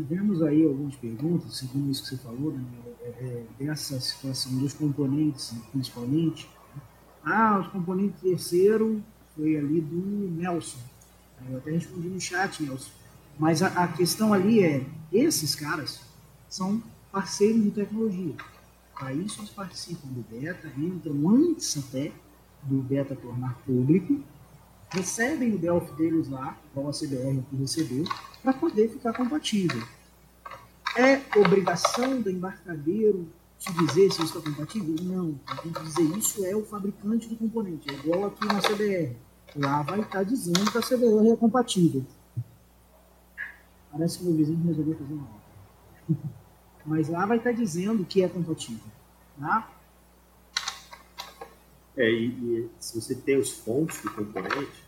Tivemos 0.00 0.42
aí 0.42 0.64
algumas 0.64 0.96
perguntas, 0.96 1.58
segundo 1.58 1.90
isso 1.90 2.02
que 2.04 2.08
você 2.08 2.16
falou, 2.16 2.52
Daniel, 2.52 2.96
é, 3.02 3.08
é, 3.08 3.44
dessa 3.58 4.00
situação 4.00 4.56
dos 4.56 4.72
componentes, 4.72 5.52
principalmente. 5.70 6.48
Ah, 7.22 7.58
os 7.60 7.68
componentes 7.68 8.18
terceiro 8.18 9.02
foi 9.36 9.58
ali 9.58 9.78
do 9.78 10.30
Nelson. 10.40 10.78
Eu 11.50 11.58
até 11.58 11.72
respondi 11.72 12.08
no 12.08 12.18
chat, 12.18 12.62
Nelson. 12.62 12.90
Mas 13.38 13.62
a, 13.62 13.66
a 13.66 13.88
questão 13.88 14.32
ali 14.32 14.64
é, 14.64 14.86
esses 15.12 15.54
caras 15.54 16.00
são 16.48 16.82
parceiros 17.12 17.62
de 17.62 17.70
tecnologia. 17.70 18.34
Isso, 19.22 19.40
eles 19.40 19.50
participam 19.50 20.08
do 20.08 20.24
beta, 20.30 20.72
entram 20.78 21.28
antes 21.28 21.76
até 21.76 22.10
do 22.62 22.80
beta 22.80 23.14
tornar 23.14 23.54
público, 23.66 24.18
recebem 24.90 25.54
o 25.54 25.58
Delphi 25.58 25.92
deles 25.94 26.28
lá, 26.28 26.56
qual 26.74 26.88
a 26.88 26.92
CBR 26.92 27.42
que 27.48 27.56
recebeu, 27.56 28.04
para 28.42 28.52
poder 28.52 28.88
ficar 28.88 29.12
compatível. 29.12 29.82
É 30.96 31.20
obrigação 31.38 32.20
do 32.20 32.30
embarcadeiro 32.30 33.28
te 33.58 33.72
dizer 33.74 34.10
se 34.10 34.22
isso 34.22 34.38
está 34.38 34.40
compatível? 34.40 34.96
Não. 35.02 35.34
Tem 35.62 35.72
que 35.72 35.82
dizer 35.82 36.02
isso 36.16 36.44
é 36.44 36.56
o 36.56 36.64
fabricante 36.64 37.28
do 37.28 37.36
componente. 37.36 37.90
É 37.90 37.94
igual 37.94 38.26
aqui 38.26 38.44
na 38.46 38.60
CBR. 38.60 39.16
Lá 39.56 39.82
vai 39.82 40.00
estar 40.00 40.18
tá 40.18 40.22
dizendo 40.22 40.70
que 40.70 40.78
a 40.78 40.80
CBR 40.80 41.30
é 41.30 41.36
compatível. 41.36 42.04
Parece 43.92 44.18
que 44.18 44.24
o 44.24 44.28
meu 44.28 44.36
vizinho 44.36 44.66
resolveu 44.66 44.96
fazer 44.96 45.12
uma 45.12 45.28
mas 46.86 47.08
lá 47.08 47.26
vai 47.26 47.36
estar 47.36 47.52
dizendo 47.52 48.04
que 48.04 48.22
é 48.22 48.28
compatível. 48.28 48.90
Tá? 49.38 49.68
É, 52.00 52.10
e, 52.10 52.28
e, 52.28 52.70
se 52.78 52.98
você 52.98 53.14
tem 53.14 53.38
os 53.38 53.50
fontes 53.50 54.00
do 54.00 54.10
componente, 54.10 54.82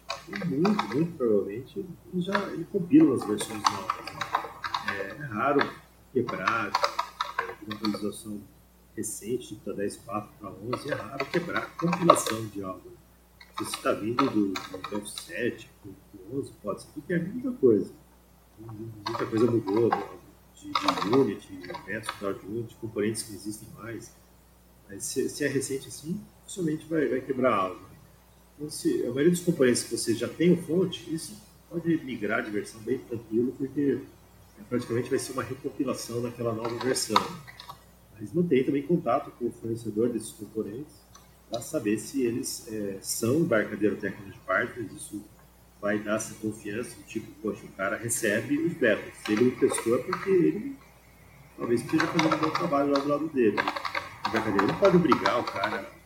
muito, 0.46 0.94
muito 0.94 1.12
provavelmente 1.18 1.78
ele 1.78 2.22
já 2.22 2.38
ele 2.48 2.64
compila 2.72 3.16
as 3.16 3.26
versões 3.26 3.62
novas. 3.64 4.06
Né? 4.06 4.18
É, 4.96 5.08
é, 5.08 5.26
raro 5.26 5.70
quebrar 6.10 6.72
é, 7.38 7.64
uma 7.66 7.74
atualização 7.74 8.40
recente, 8.96 9.56
da 9.56 9.74
10.4 9.74 10.26
para 10.40 10.50
11, 10.50 10.90
é 10.90 10.94
raro 10.94 11.26
quebrar 11.26 11.76
compilação 11.76 12.46
de 12.46 12.62
algo. 12.62 12.90
Se 13.58 13.64
você 13.66 13.76
está 13.76 13.92
vindo 13.92 14.30
do, 14.30 14.54
do 14.54 15.06
7 15.06 15.70
para 15.82 15.90
o 15.90 16.38
11, 16.40 16.52
pode 16.62 16.80
ser 16.80 16.88
que 17.06 17.12
é 17.12 17.18
muita 17.18 17.52
coisa. 17.52 17.92
Muita 18.58 19.26
coisa 19.26 19.50
mudou 19.50 19.90
de, 20.54 20.72
de 20.72 21.14
Unity, 21.14 21.60
Metro, 21.86 22.14
Cloud 22.14 22.46
Unity, 22.46 22.74
componentes 22.76 23.24
que 23.24 23.34
existem 23.34 23.68
mais. 23.76 24.16
Mas 24.88 25.04
se, 25.04 25.28
se 25.28 25.44
é 25.44 25.48
recente 25.48 25.88
assim, 25.88 26.18
dificilmente 26.52 26.86
vai, 26.86 27.08
vai 27.08 27.20
quebrar 27.20 27.54
algo. 27.54 27.80
Então, 28.56 28.70
se 28.70 29.02
a 29.02 29.06
maioria 29.06 29.30
dos 29.30 29.40
componentes 29.40 29.84
que 29.84 29.96
você 29.96 30.14
já 30.14 30.28
tem 30.28 30.52
o 30.52 30.62
fonte, 30.62 31.12
isso 31.12 31.34
pode 31.70 31.96
migrar 32.04 32.44
de 32.44 32.50
versão 32.50 32.80
bem 32.82 32.98
tranquilo, 32.98 33.52
porque 33.56 33.98
praticamente 34.68 35.08
vai 35.08 35.18
ser 35.18 35.32
uma 35.32 35.42
recompilação 35.42 36.22
daquela 36.22 36.52
nova 36.52 36.76
versão. 36.84 37.16
Mas 38.20 38.32
mantém 38.32 38.62
também 38.62 38.82
contato 38.82 39.30
com 39.32 39.46
o 39.46 39.52
fornecedor 39.52 40.10
desses 40.10 40.30
componentes 40.30 40.94
para 41.50 41.60
saber 41.60 41.98
se 41.98 42.22
eles 42.22 42.66
é, 42.70 42.98
são 43.00 43.40
embarcadeiro 43.40 43.96
técnico 43.96 44.30
de 44.30 44.38
partners. 44.40 44.92
Isso 44.92 45.24
vai 45.80 45.98
dar 45.98 46.16
essa 46.16 46.34
confiança, 46.34 46.94
tipo, 47.06 47.26
poxa, 47.42 47.64
o 47.64 47.68
cara 47.76 47.96
recebe 47.96 48.58
os 48.58 48.74
betas. 48.74 49.12
Se 49.24 49.32
ele 49.32 49.50
testou 49.52 49.96
é 49.96 49.98
porque 49.98 50.30
ele 50.30 50.76
talvez 51.56 51.80
esteja 51.80 52.06
fazendo 52.06 52.36
um 52.36 52.38
bom 52.38 52.50
trabalho 52.50 52.92
lá 52.92 52.98
do 52.98 53.08
lado 53.08 53.28
dele. 53.28 53.56
O 53.56 54.28
embarcadeiro 54.28 54.66
não 54.66 54.78
pode 54.78 54.96
obrigar 54.96 55.40
o 55.40 55.44
cara 55.44 56.01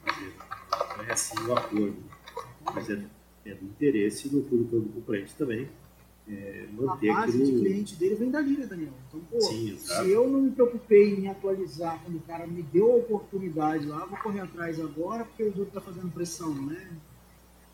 é 1.07 1.13
assim 1.13 1.39
o 1.47 1.53
acordo. 1.57 1.97
Mas 2.75 2.91
é, 2.91 3.05
é 3.47 3.55
do 3.55 3.65
interesse 3.65 4.29
do 4.29 4.43
produtor 4.43 4.81
do 4.81 4.89
componente 4.89 5.35
também 5.35 5.69
é, 6.29 6.67
manter 6.73 7.11
a 7.11 7.21
base 7.21 7.41
aquilo... 7.41 7.59
de 7.59 7.65
cliente 7.65 7.95
dele 7.95 8.15
vem 8.17 8.31
dali, 8.31 8.57
né, 8.57 8.67
Daniel? 8.67 8.93
Então, 9.09 9.21
pô, 9.31 9.41
Sim, 9.41 9.77
se 9.79 10.11
eu 10.11 10.29
não 10.29 10.41
me 10.41 10.51
preocupei 10.51 11.15
em 11.15 11.29
atualizar 11.29 12.01
quando 12.03 12.17
o 12.17 12.21
cara 12.21 12.47
me 12.47 12.63
deu 12.63 12.93
a 12.93 12.97
oportunidade 12.97 13.87
lá, 13.87 14.05
vou 14.05 14.19
correr 14.19 14.41
atrás 14.41 14.81
agora 14.81 15.25
porque 15.25 15.45
outros 15.45 15.69
estão 15.69 15.81
tá 15.81 15.93
fazendo 15.93 16.13
pressão, 16.13 16.53
né? 16.53 16.89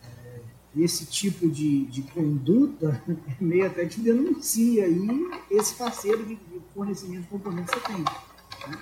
É, 0.04 0.40
esse 0.76 1.06
tipo 1.06 1.48
de, 1.48 1.86
de 1.86 2.02
conduta 2.02 3.02
meio 3.40 3.66
até 3.66 3.86
te 3.86 4.00
denuncia 4.00 4.84
aí 4.84 5.30
esse 5.50 5.74
parceiro 5.74 6.24
de, 6.24 6.34
de 6.34 6.60
fornecimento 6.74 7.22
de 7.22 7.28
componentes 7.28 7.72
que 7.72 7.80
você 7.80 7.86
tem. 7.86 7.98
Né? 7.98 8.78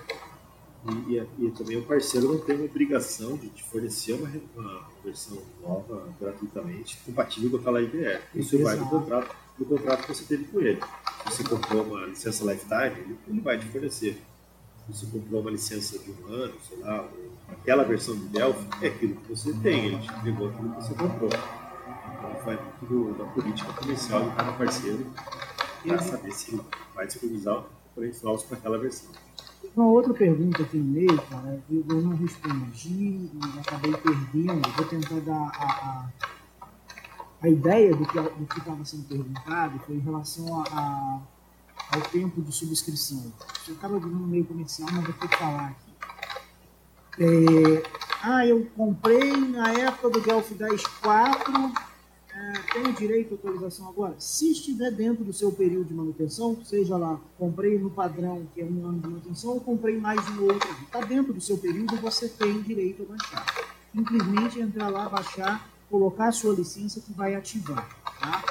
E, 0.89 1.15
e, 1.15 1.47
e, 1.47 1.51
também 1.51 1.77
o 1.77 1.83
parceiro 1.83 2.29
não 2.29 2.39
tem 2.39 2.57
uma 2.57 2.65
obrigação 2.65 3.37
de 3.37 3.51
te 3.51 3.63
fornecer 3.63 4.15
uma, 4.15 4.31
uma 4.57 4.89
versão 5.05 5.37
nova 5.61 6.09
gratuitamente 6.19 6.99
compatível 7.05 7.51
com 7.51 7.57
aquela 7.59 7.83
IDE. 7.83 8.19
Isso 8.35 8.57
Exato. 8.57 8.65
vai 8.65 8.79
do 8.79 8.87
contrato, 8.87 9.37
do 9.59 9.65
contrato 9.67 10.03
que 10.07 10.15
você 10.15 10.25
teve 10.25 10.45
com 10.45 10.61
ele. 10.61 10.81
Se 11.29 11.37
você 11.37 11.45
comprou 11.45 11.83
uma 11.83 12.07
licença 12.07 12.51
lifetime, 12.51 12.99
ele, 12.99 13.19
ele 13.29 13.41
vai 13.41 13.59
te 13.59 13.67
fornecer. 13.67 14.23
Se 14.87 14.93
você 14.97 15.07
comprou 15.07 15.43
uma 15.43 15.51
licença 15.51 15.99
de 15.99 16.11
um 16.11 16.27
ano, 16.33 16.55
sei 16.67 16.79
lá, 16.79 17.07
aquela 17.51 17.85
versão 17.85 18.17
de 18.17 18.25
Delphi, 18.29 18.67
é 18.81 18.87
aquilo 18.89 19.17
que 19.17 19.29
você 19.29 19.53
tem, 19.53 19.87
ele 19.87 19.99
te 19.99 20.11
entregou 20.11 20.49
aquilo 20.49 20.71
que 20.71 20.83
você 20.83 20.95
comprou. 20.95 21.31
Então 21.31 22.45
vai 22.45 22.59
muito 22.81 23.19
da 23.19 23.25
política 23.27 23.73
comercial 23.75 24.25
do 24.25 24.31
cada 24.35 24.53
parceiro 24.53 25.07
para 25.83 25.99
saber 26.01 26.33
se 26.33 26.55
ele 26.55 26.63
vai 26.95 27.07
disponibilizar 27.07 27.65
componentes 27.89 28.23
novos 28.23 28.43
para 28.45 28.57
aquela 28.57 28.79
versão. 28.79 29.11
Uma 29.77 29.87
outra 29.87 30.13
pergunta 30.13 30.63
aqui 30.63 30.77
no 30.77 30.85
meio, 30.85 31.23
cara, 31.23 31.63
eu, 31.71 31.85
eu 31.89 32.03
não 32.03 32.17
respondi 32.17 33.31
acabei 33.61 33.93
perdendo. 33.93 34.69
Vou 34.77 34.87
tentar 34.87 35.21
dar 35.21 35.53
a, 35.55 35.65
a, 35.65 36.67
a 37.43 37.49
ideia 37.49 37.95
do 37.95 38.05
que 38.07 38.59
estava 38.59 38.85
sendo 38.85 39.05
perguntado, 39.05 39.79
foi 39.81 39.97
em 39.97 40.01
relação 40.01 40.63
a, 40.63 40.65
a, 40.73 41.21
ao 41.97 42.01
tempo 42.11 42.43
de 42.43 42.53
subscrição. 42.53 43.33
Você 43.63 43.73
estava 43.73 43.99
virando 43.99 44.27
meio 44.27 44.45
comercial, 44.45 44.89
mas 44.93 45.05
vou 45.05 45.15
ter 45.15 45.29
que 45.29 45.37
falar 45.37 45.67
aqui. 45.67 45.91
É, 47.19 47.83
ah, 48.23 48.47
eu 48.47 48.67
comprei 48.77 49.37
na 49.37 49.73
época 49.73 50.11
do 50.11 50.21
Delphi 50.21 50.55
10.4 50.55 51.90
é, 52.33 52.53
tem 52.73 52.93
direito 52.93 53.35
à 53.35 53.37
atualização 53.37 53.89
agora? 53.89 54.15
Se 54.19 54.53
estiver 54.53 54.91
dentro 54.93 55.25
do 55.25 55.33
seu 55.33 55.51
período 55.51 55.89
de 55.89 55.95
manutenção, 55.95 56.57
seja 56.65 56.97
lá, 56.97 57.21
comprei 57.37 57.79
no 57.79 57.91
padrão, 57.91 58.47
que 58.55 58.61
é 58.61 58.65
um 58.65 58.87
ano 58.87 59.01
de 59.01 59.09
manutenção, 59.09 59.51
ou 59.51 59.61
comprei 59.61 59.99
mais 59.99 60.21
um 60.31 60.45
outro. 60.45 60.71
Está 60.83 61.01
dentro 61.01 61.33
do 61.33 61.41
seu 61.41 61.59
período, 61.59 61.97
você 61.97 62.29
tem 62.29 62.63
direito 62.63 63.03
a 63.03 63.07
baixar. 63.07 63.47
Simplesmente 63.93 64.61
entrar 64.61 64.89
lá, 64.91 65.09
baixar, 65.09 65.69
colocar 65.91 66.29
a 66.29 66.33
sua 66.33 66.55
licença 66.55 67.01
que 67.01 67.13
vai 67.13 67.35
ativar. 67.35 67.89
Tá? 68.21 68.45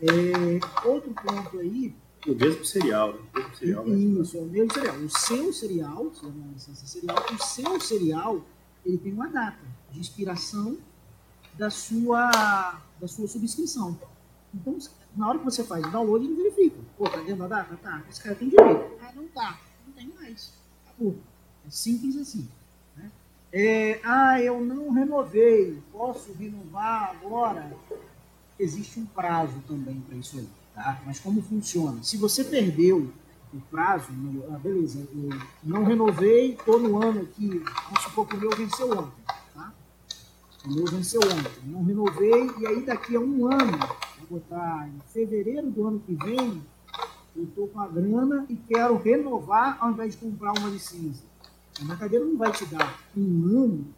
É, 0.00 0.88
outro 0.88 1.12
ponto 1.12 1.58
aí. 1.58 1.94
O 2.26 2.34
mesmo 2.34 2.64
serial, 2.64 3.12
né? 3.12 3.18
o 3.34 3.38
mesmo 3.38 3.56
serial. 3.56 3.88
Isso, 3.88 4.36
é 4.36 4.40
o 4.40 4.46
mesmo 4.46 4.72
serial. 4.72 4.96
O 4.96 5.10
seu 5.10 5.52
serial, 5.52 6.12
se 6.14 6.24
é 6.24 6.28
uma 6.28 6.52
licença 6.52 6.86
serial, 6.86 7.16
o 7.32 7.44
seu 7.44 7.80
serial, 7.80 8.44
ele 8.84 8.98
tem 8.98 9.12
uma 9.12 9.28
data 9.28 9.64
de 9.90 10.00
expiração 10.00 10.76
da 11.58 11.70
sua 11.70 12.80
da 13.00 13.08
sua 13.08 13.28
subscrição. 13.28 13.98
Então, 14.54 14.78
na 15.16 15.28
hora 15.28 15.38
que 15.38 15.44
você 15.44 15.64
faz 15.64 15.84
o 15.84 15.90
download, 15.90 16.24
ele 16.24 16.34
verifica. 16.34 16.76
Pô, 16.96 17.08
tá 17.08 17.18
dentro 17.18 17.36
da 17.36 17.48
data? 17.48 17.76
Tá. 17.82 18.02
Esse 18.08 18.22
cara 18.22 18.34
tem 18.34 18.48
direito. 18.48 18.96
Ah, 19.00 19.12
não 19.14 19.26
tá. 19.28 19.60
Não 19.86 19.92
tem 19.92 20.08
mais. 20.08 20.52
Acabou. 20.86 21.16
É 21.66 21.70
simples 21.70 22.16
assim. 22.16 22.48
Né? 22.96 23.10
É, 23.52 24.00
ah, 24.04 24.40
eu 24.40 24.60
não 24.60 24.90
renovei. 24.90 25.82
Posso 25.92 26.32
renovar 26.32 27.10
agora? 27.10 27.76
Existe 28.58 29.00
um 29.00 29.06
prazo 29.06 29.62
também 29.66 30.00
para 30.00 30.16
isso 30.16 30.38
aí. 30.38 30.48
Tá? 30.74 31.00
Mas 31.04 31.20
como 31.20 31.42
funciona? 31.42 32.02
Se 32.02 32.16
você 32.16 32.44
perdeu 32.44 33.12
o 33.52 33.60
prazo, 33.70 34.08
ah, 34.52 34.58
beleza, 34.58 35.06
eu 35.14 35.30
não 35.62 35.84
renovei, 35.84 36.52
estou 36.52 36.78
no 36.78 37.02
ano 37.02 37.22
aqui, 37.22 37.48
vamos 37.84 38.02
supor 38.02 38.26
que 38.26 38.36
o 38.36 38.40
meu 38.40 38.50
venceu 38.50 38.90
ontem. 38.90 39.12
Meu 40.66 40.84
venceu 40.86 41.20
ontem, 41.20 41.70
não 41.70 41.84
renovei, 41.84 42.50
e 42.58 42.66
aí 42.66 42.84
daqui 42.84 43.14
a 43.14 43.20
um 43.20 43.46
ano, 43.46 43.78
vou 44.28 44.40
botar 44.40 44.88
em 44.88 44.98
fevereiro 45.12 45.70
do 45.70 45.86
ano 45.86 46.00
que 46.00 46.12
vem, 46.14 46.60
eu 47.36 47.44
estou 47.44 47.68
com 47.68 47.80
a 47.80 47.86
grana 47.86 48.44
e 48.48 48.56
quero 48.56 48.96
renovar 48.96 49.78
ao 49.80 49.92
invés 49.92 50.14
de 50.14 50.20
comprar 50.20 50.52
uma 50.58 50.68
licença. 50.68 51.22
A 51.80 51.84
mercadeira 51.84 52.24
não 52.24 52.36
vai 52.36 52.50
te 52.50 52.66
dar 52.66 53.00
um 53.16 53.46
ano 53.46 53.94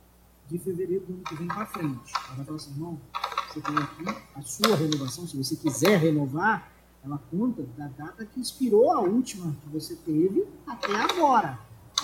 de 0.46 0.58
fevereiro 0.58 1.06
do 1.06 1.14
ano 1.14 1.22
que 1.22 1.34
vem 1.36 1.48
para 1.48 1.64
frente. 1.64 2.12
Ela 2.26 2.36
vai 2.36 2.44
falar 2.44 2.56
assim, 2.56 2.74
não, 2.76 3.00
você 3.48 3.60
tem 3.62 3.76
aqui 3.78 4.22
a 4.34 4.42
sua 4.42 4.76
renovação, 4.76 5.26
se 5.26 5.36
você 5.38 5.56
quiser 5.56 5.98
renovar, 5.98 6.70
ela 7.02 7.18
conta 7.30 7.62
da 7.78 7.86
data 7.86 8.26
que 8.26 8.40
expirou 8.40 8.90
a 8.92 9.00
última 9.00 9.56
que 9.62 9.68
você 9.70 9.96
teve 9.96 10.46
até 10.66 10.94
agora. 10.94 11.58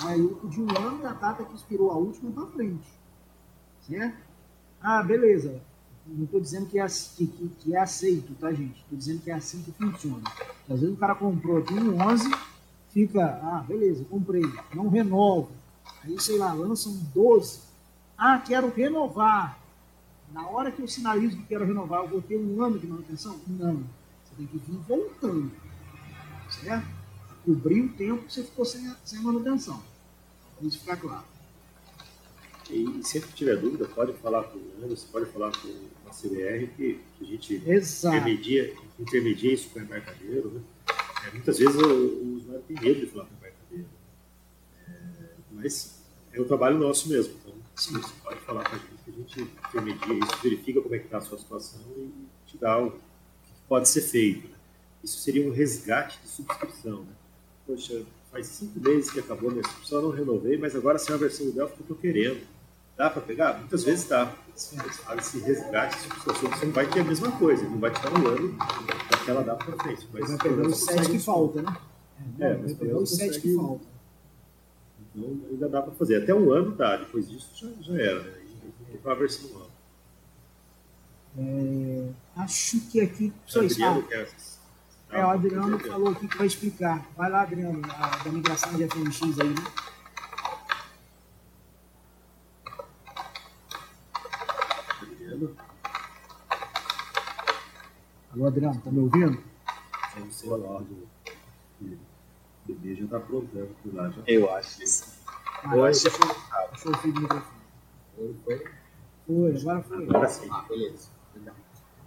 Aí 0.05 0.27
de 0.45 0.61
um 0.63 0.69
ano 0.79 1.03
da 1.03 1.13
data 1.13 1.45
que 1.45 1.55
expirou 1.55 1.91
a 1.91 1.97
última 1.97 2.31
para 2.31 2.47
frente. 2.47 2.89
Certo? 3.83 4.24
Ah, 4.87 5.03
beleza. 5.03 5.63
Não 6.07 6.27
estou 6.27 6.39
dizendo 6.39 6.67
que 6.67 6.79
é, 6.79 6.87
que, 6.87 7.27
que 7.27 7.75
é, 7.75 7.81
aceito, 7.81 8.35
tá, 8.35 8.53
gente? 8.53 8.79
Estou 8.83 8.99
dizendo 8.99 9.23
que 9.23 9.31
é 9.31 9.35
assim 9.35 9.63
que 9.63 9.73
funciona. 9.73 10.23
Às 10.69 10.81
vezes 10.81 10.95
o 10.95 10.99
cara 10.99 11.15
comprou 11.15 11.57
aqui 11.57 11.73
um 11.73 11.99
11, 11.99 12.31
fica, 12.91 13.41
ah, 13.43 13.65
beleza, 13.67 14.05
comprei, 14.05 14.43
não 14.75 14.91
renovo. 14.91 15.51
Aí, 16.03 16.21
sei 16.21 16.37
lá, 16.37 16.53
lançam 16.53 16.95
12. 17.15 17.61
Ah, 18.19 18.39
quero 18.39 18.69
renovar. 18.69 19.59
Na 20.31 20.47
hora 20.49 20.71
que 20.71 20.83
eu 20.83 20.89
sinalizo 20.89 21.39
que 21.39 21.47
quero 21.47 21.65
renovar, 21.65 22.03
eu 22.03 22.09
vou 22.09 22.21
ter 22.21 22.37
um 22.37 22.63
ano 22.63 22.79
de 22.79 22.87
manutenção? 22.87 23.41
Não. 23.47 23.77
Você 24.25 24.35
tem 24.37 24.47
que 24.47 24.59
vir 24.59 24.79
voltando. 24.87 25.51
Certo? 26.51 26.87
Cobrir 27.43 27.81
o 27.81 27.89
tempo 27.95 28.25
que 28.25 28.35
você 28.35 28.43
ficou 28.43 28.67
sem, 28.67 28.95
sem 29.03 29.23
manutenção. 29.23 29.83
Isso 30.61 30.81
ficar 30.81 30.99
claro. 30.99 31.34
E 32.71 33.03
sempre 33.03 33.29
que 33.29 33.35
tiver 33.35 33.57
dúvida, 33.57 33.87
pode 33.87 34.13
falar 34.15 34.45
com 34.45 34.59
o 34.59 34.85
Anderson, 34.85 35.07
pode 35.13 35.27
falar 35.27 35.53
com 35.53 35.69
a 36.09 36.11
CBR, 36.11 36.67
que, 36.69 37.01
que 37.19 37.25
a 37.25 37.27
gente 37.27 37.55
intermedia, 37.57 38.75
intermedia 38.99 39.53
isso 39.53 39.69
com 39.71 39.81
o 39.81 39.83
embarcadeiro. 39.83 40.51
Né? 40.51 40.61
É, 41.27 41.31
muitas 41.33 41.59
vezes 41.59 41.77
o, 41.77 41.87
o, 41.87 42.37
usuário 42.37 42.63
tem 42.67 42.81
medo 42.81 43.01
de 43.01 43.07
falar 43.07 43.27
com 43.27 43.35
o 43.35 43.37
embarcadeiro. 43.37 43.89
É, 44.89 44.93
mas 45.53 46.03
é 46.33 46.41
o 46.41 46.45
trabalho 46.47 46.79
nosso 46.79 47.09
mesmo. 47.09 47.35
Então, 47.41 47.55
sim, 47.77 47.93
você 47.93 48.13
pode 48.23 48.41
falar 48.41 48.65
com 48.65 48.77
a 48.77 48.79
gente, 48.79 48.89
que 49.05 49.11
a 49.11 49.15
gente 49.15 49.41
intermedia 49.69 50.19
isso, 50.25 50.43
verifica 50.43 50.81
como 50.81 50.95
é 50.95 50.99
que 50.99 51.05
está 51.05 51.19
a 51.19 51.21
sua 51.21 51.39
situação 51.39 51.83
e 51.99 52.11
te 52.47 52.57
dá 52.57 52.79
o 52.79 52.93
que 52.93 52.99
pode 53.69 53.89
ser 53.89 54.01
feito. 54.01 54.49
Né? 54.49 54.55
Isso 55.03 55.19
seria 55.19 55.47
um 55.47 55.53
resgate 55.53 56.19
de 56.23 56.29
subscrição. 56.29 57.03
Né? 57.03 57.13
Poxa, 57.67 58.07
faz 58.33 58.47
cinco 58.47 58.81
meses 58.81 59.11
que 59.11 59.21
acabou 59.21 59.51
a 59.51 59.53
minha 59.53 59.65
subscrição, 59.65 60.01
não 60.01 60.11
renovei, 60.11 60.57
mas 60.57 60.75
agora 60.75 60.99
sem 60.99 61.15
a 61.15 61.19
versão 61.19 61.45
do 61.47 61.53
Delphi 61.53 61.75
que 61.75 61.81
eu 61.81 61.85
estou 61.85 61.97
querendo 61.99 62.54
Dá 62.97 63.11
para 63.11 63.23
pegar? 63.23 63.59
Muitas 63.59 63.85
vezes 63.85 64.09
dá. 64.09 64.33
Esse 64.57 65.41
resgate, 65.41 66.09
você 66.25 66.67
não 66.67 66.73
vai 66.73 66.87
ter 66.87 67.01
a 67.01 67.05
mesma 67.05 67.33
coisa, 67.33 67.69
não 67.69 67.79
vai 67.79 67.91
te 67.91 68.01
dar 68.01 68.13
um 68.13 68.27
ano 68.29 68.57
daquela 69.11 69.43
data 69.43 69.65
para 69.65 69.83
frente. 69.83 70.09
Mas 70.13 70.29
vai 70.29 70.39
pegar 70.39 70.67
os 70.69 70.85
sete 70.85 71.11
que 71.11 71.19
falta, 71.19 71.63
né? 71.63 71.77
É, 72.39 72.51
é 72.51 72.57
mas 72.57 72.73
pegar 72.75 72.99
os 72.99 73.11
sete 73.11 73.41
que 73.41 73.57
falta. 73.57 73.85
Então 75.01 75.41
ainda 75.51 75.69
dá 75.69 75.83
para 75.83 75.93
fazer. 75.93 76.23
Até 76.23 76.33
um 76.33 76.53
ano 76.53 76.71
dá, 76.71 76.97
depois 76.97 77.29
disso 77.29 77.51
já, 77.57 77.69
já 77.81 78.01
era. 78.01 78.23
Né? 78.23 78.45
Para 79.03 79.13
a 79.13 79.17
versão 79.17 79.51
nova. 79.51 79.71
É, 81.37 82.09
acho 82.37 82.81
que 82.91 83.01
aqui. 83.01 83.33
Só 83.45 83.63
isso. 83.63 83.83
Ah, 83.83 85.19
é, 85.19 85.25
o 85.25 85.31
Adriano 85.31 85.79
falou 85.81 86.09
aqui 86.11 86.29
que 86.29 86.39
vai 86.39 86.47
explicar. 86.47 87.05
Vai 87.17 87.31
lá, 87.31 87.43
Adriano, 87.43 87.83
a, 87.89 88.23
da 88.23 88.31
migração 88.31 88.73
de 88.75 88.87
FMX 88.89 89.41
aí, 89.41 89.49
né? 89.49 89.65
Alô, 98.35 98.49
Adriano, 98.49 98.81
tá 98.81 98.91
me 98.91 98.99
ouvindo? 98.99 99.41
Sem 100.13 100.25
o 100.25 100.33
celular 100.33 100.83
do 100.83 101.09
bebê 102.67 102.97
já 102.97 103.07
tá 103.07 103.19
aprontando 103.19 103.71
por 103.81 103.95
lá. 103.95 104.11
Já. 104.11 104.23
Eu 104.27 104.53
acho 104.53 104.83
isso. 104.83 105.21
Ah, 105.63 105.77
eu 105.77 105.85
acho 105.85 106.03
que 106.03 106.11
foi 106.81 106.93
o 106.93 106.99
fio 106.99 107.13
do 107.13 107.21
microfone. 107.21 107.61
Foi? 108.45 108.65
Foi, 109.25 109.57
agora 109.57 109.83
foi. 109.85 110.03
Agora 110.09 110.29
sim. 110.29 110.49
Ah, 110.51 110.65
beleza. 110.69 111.11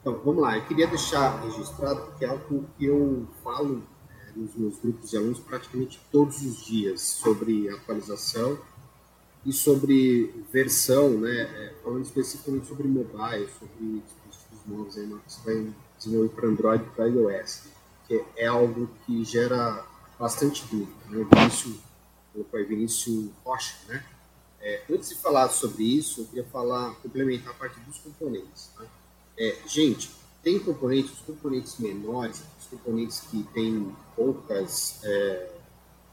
Então, 0.01 0.19
vamos 0.25 0.41
lá. 0.41 0.57
Eu 0.57 0.65
queria 0.65 0.87
deixar 0.87 1.41
registrado 1.43 2.11
que 2.17 2.25
é 2.25 2.27
algo 2.27 2.65
que 2.77 2.85
eu 2.85 3.25
falo 3.41 3.81
é, 4.09 4.31
nos 4.37 4.53
meus 4.53 4.77
grupos 4.79 5.09
de 5.09 5.15
alunos 5.15 5.39
praticamente 5.39 6.01
todos 6.11 6.41
os 6.41 6.65
dias 6.65 6.99
sobre 6.99 7.69
atualização 7.69 8.59
e 9.45 9.53
sobre 9.53 10.43
versão, 10.51 11.21
né? 11.21 11.39
É, 11.39 11.73
falando 11.81 12.03
especificamente 12.03 12.67
sobre 12.67 12.85
mobile, 12.85 13.47
sobre 13.47 14.01
dispositivos 14.01 14.65
novos 14.65 14.97
aí, 14.97 15.07
você 15.25 15.41
vai 15.45 15.73
desenvolver 15.97 16.29
para 16.29 16.47
Android 16.47 16.83
e 16.83 16.89
para 16.89 17.07
iOS, 17.07 17.63
que 18.07 18.23
é 18.35 18.47
algo 18.47 18.89
que 19.05 19.23
gera 19.23 19.85
bastante 20.19 20.65
dúvida. 20.65 20.91
Né? 21.09 21.17
O 21.19 21.35
Vinícius, 21.35 21.77
colocou 22.33 22.59
aí, 22.59 22.65
Vinícius 22.65 23.29
Rocha, 23.43 23.75
né? 23.87 24.03
É, 24.59 24.83
antes 24.89 25.09
de 25.09 25.15
falar 25.15 25.49
sobre 25.49 25.83
isso, 25.83 26.21
eu 26.21 26.25
queria 26.25 26.43
falar, 26.45 26.95
complementar 26.95 27.51
a 27.51 27.53
parte 27.53 27.79
dos 27.81 27.99
componentes. 27.99 28.69
Tá? 28.75 28.85
É, 29.37 29.55
gente, 29.67 30.11
tem 30.43 30.59
componentes, 30.59 31.11
os 31.11 31.19
componentes 31.19 31.77
menores, 31.77 32.43
os 32.59 32.67
componentes 32.67 33.19
que 33.19 33.43
têm 33.53 33.95
poucas 34.15 34.99
é, 35.03 35.51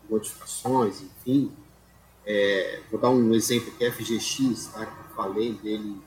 modificações, 0.09 1.01
enfim. 1.01 1.53
É, 2.27 2.81
vou 2.91 3.01
dar 3.01 3.11
um 3.11 3.35
exemplo 3.35 3.73
que 3.73 3.85
é 3.85 3.91
FGX, 3.91 4.67
tá? 4.73 4.87
que 4.87 4.93
eu 4.93 5.17
falei 5.17 5.55
dele 5.55 6.01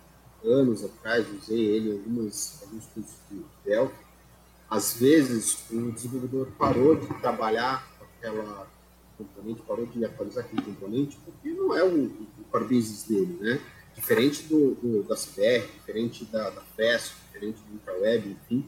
anos 0.48 0.84
atrás, 0.84 1.26
usei 1.32 1.60
ele 1.60 1.90
em 1.90 1.94
algumas, 1.94 2.62
alguns 2.64 2.86
cursos 2.88 3.16
de 3.30 3.44
Delphi 3.66 4.08
às 4.70 4.94
vezes 4.98 5.58
o 5.72 5.92
desenvolvedor 5.92 6.48
parou 6.58 6.96
de 6.96 7.08
trabalhar 7.22 7.88
aquela 8.02 8.68
componente, 9.18 9.62
parou 9.62 9.86
de 9.86 10.04
atualizar 10.04 10.44
aquele 10.44 10.62
componente, 10.62 11.18
porque 11.24 11.50
não 11.52 11.76
é 11.76 11.84
o, 11.84 12.06
o 12.06 12.44
core 12.52 12.66
business 12.66 13.04
dele, 13.04 13.38
né? 13.40 13.62
Diferente 13.96 14.44
do, 14.44 14.76
do 14.76 15.04
da 15.04 15.16
CBR, 15.16 15.66
diferente 15.74 16.26
da, 16.26 16.50
da 16.50 16.62
FEST, 16.62 17.16
diferente 17.28 17.62
do 17.62 17.76
IntraWeb, 17.76 18.30
enfim. 18.30 18.66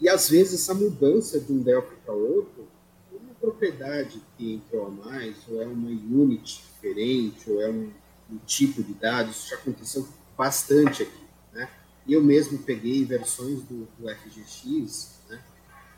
E 0.00 0.08
às 0.08 0.28
vezes 0.28 0.60
essa 0.60 0.74
mudança 0.74 1.38
de 1.40 1.52
um 1.52 1.62
Delphi 1.62 1.94
para 2.04 2.12
outro, 2.12 2.66
é 3.12 3.16
uma 3.16 3.34
propriedade 3.34 4.20
que 4.36 4.54
entrou 4.54 4.86
a 4.86 4.90
mais, 4.90 5.36
ou 5.48 5.62
é 5.62 5.66
uma 5.66 5.88
unit 5.88 6.64
diferente, 6.74 7.48
ou 7.48 7.62
é 7.62 7.70
um, 7.70 7.90
um 8.30 8.38
tipo 8.44 8.82
de 8.82 8.92
dados, 8.92 9.36
isso 9.36 9.50
já 9.50 9.56
aconteceu 9.56 10.06
bastante 10.42 11.04
aqui, 11.04 11.24
né? 11.52 11.68
Eu 12.08 12.20
mesmo 12.20 12.58
peguei 12.58 13.04
versões 13.04 13.62
do, 13.62 13.86
do 13.96 14.08
FGX 14.08 15.20
né? 15.28 15.40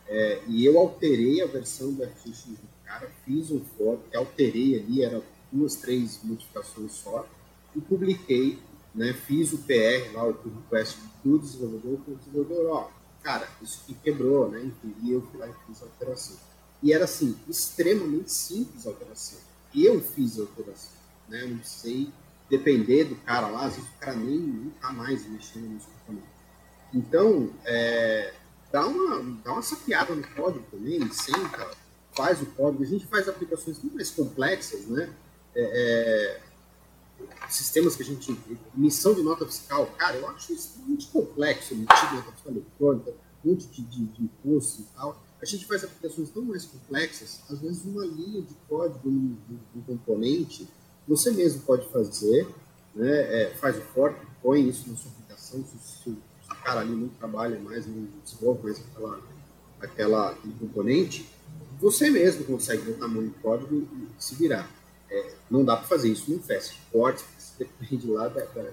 É, 0.06 0.42
e 0.46 0.66
eu 0.66 0.78
alterei 0.78 1.40
a 1.40 1.46
versão 1.46 1.94
do 1.94 2.06
FGX 2.06 2.44
do 2.48 2.68
cara, 2.84 3.10
fiz 3.24 3.50
um 3.50 3.64
fork, 3.78 4.14
alterei 4.14 4.78
ali, 4.78 5.02
era 5.02 5.22
duas, 5.50 5.76
três 5.76 6.20
modificações 6.22 6.92
só, 6.92 7.26
e 7.74 7.80
publiquei, 7.80 8.58
né? 8.94 9.14
fiz 9.14 9.54
o 9.54 9.58
PR 9.58 10.12
lá, 10.12 10.28
o 10.28 10.34
pull 10.34 10.52
request 10.52 10.98
do 11.24 11.38
desenvolvedor, 11.38 11.98
o 12.06 12.14
desenvolvedor, 12.16 12.66
ó, 12.70 12.90
cara, 13.22 13.48
isso 13.62 13.80
aqui 13.82 13.94
quebrou, 13.94 14.50
né? 14.50 14.70
E 15.02 15.10
eu 15.10 15.22
fui 15.22 15.40
lá 15.40 15.48
e 15.48 15.54
fiz 15.66 15.80
a 15.80 15.86
alteração. 15.86 16.36
E 16.82 16.92
era 16.92 17.04
assim, 17.04 17.34
extremamente 17.48 18.30
simples 18.30 18.86
a 18.86 18.90
alteração. 18.90 19.38
Eu 19.74 20.02
fiz 20.02 20.38
a 20.38 20.42
alteração, 20.42 20.92
né? 21.30 21.46
Não 21.46 21.56
precisei 21.56 22.12
depender 22.56 23.04
do 23.04 23.16
cara 23.16 23.48
lá, 23.48 23.66
às 23.66 23.76
vezes 23.76 23.90
o 23.90 23.98
cara 23.98 24.16
nem, 24.16 24.38
nem 24.38 24.70
tá 24.80 24.92
mais 24.92 25.26
mexendo 25.28 25.68
nos 25.68 25.84
componentes. 25.84 26.28
Então, 26.92 27.50
é, 27.64 28.34
dá, 28.70 28.86
uma, 28.86 29.38
dá 29.42 29.52
uma 29.52 29.62
sapiada 29.62 30.14
no 30.14 30.26
código 30.28 30.64
também, 30.70 31.10
senta, 31.12 31.70
faz 32.16 32.40
o 32.40 32.46
código. 32.46 32.82
A 32.82 32.86
gente 32.86 33.06
faz 33.06 33.28
aplicações 33.28 33.78
muito 33.82 33.96
mais 33.96 34.10
complexas, 34.10 34.86
né? 34.86 35.12
É, 35.56 36.40
é, 36.40 36.40
sistemas 37.48 37.96
que 37.96 38.02
a 38.02 38.06
gente. 38.06 38.36
emissão 38.76 39.14
de 39.14 39.22
nota 39.22 39.44
fiscal, 39.46 39.86
cara, 39.98 40.16
eu 40.16 40.28
acho 40.30 40.52
isso 40.52 40.78
muito 40.86 41.06
complexo, 41.08 41.74
emitir 41.74 42.14
nota 42.14 42.32
fiscal 42.32 42.52
eletrônica, 42.52 43.14
um 43.44 43.50
monte 43.50 43.66
de, 43.66 43.82
de, 43.82 44.04
de 44.06 44.22
imposto 44.22 44.82
e 44.82 44.84
tal. 44.96 45.22
A 45.40 45.44
gente 45.44 45.66
faz 45.66 45.84
aplicações 45.84 46.30
tão 46.30 46.42
mais 46.42 46.64
complexas, 46.64 47.42
às 47.50 47.60
vezes 47.60 47.84
uma 47.84 48.04
linha 48.06 48.40
de 48.40 48.54
código 48.68 49.10
num, 49.10 49.36
num 49.74 49.82
componente 49.82 50.66
você 51.06 51.30
mesmo 51.30 51.62
pode 51.62 51.86
fazer, 51.88 52.48
né? 52.94 53.42
É, 53.42 53.54
faz 53.56 53.76
o 53.76 53.80
fork, 53.80 54.18
põe 54.42 54.68
isso 54.68 54.88
na 54.90 54.96
sua 54.96 55.10
aplicação, 55.10 55.64
se, 55.64 56.10
o 56.10 56.16
cara 56.64 56.80
ali 56.80 56.94
não 56.94 57.08
trabalha 57.08 57.58
mais, 57.60 57.86
não 57.86 58.08
desenvolve 58.24 58.64
mais 58.64 58.78
aquela, 58.78 59.20
aquela, 59.80 60.30
aquele 60.30 60.54
componente, 60.54 61.28
você 61.78 62.10
mesmo 62.10 62.44
consegue 62.44 62.82
botar 62.82 63.06
a 63.06 63.08
mão 63.08 63.22
no 63.22 63.30
código 63.34 63.74
e 63.74 64.08
se 64.18 64.34
virar. 64.34 64.70
É, 65.10 65.34
não 65.50 65.64
dá 65.64 65.76
para 65.76 65.86
fazer 65.86 66.08
isso 66.08 66.30
num 66.30 66.40
fast 66.40 66.80
forte, 66.90 67.24
depende 67.58 68.06
lá 68.06 68.28
da, 68.28 68.44
da, 68.46 68.70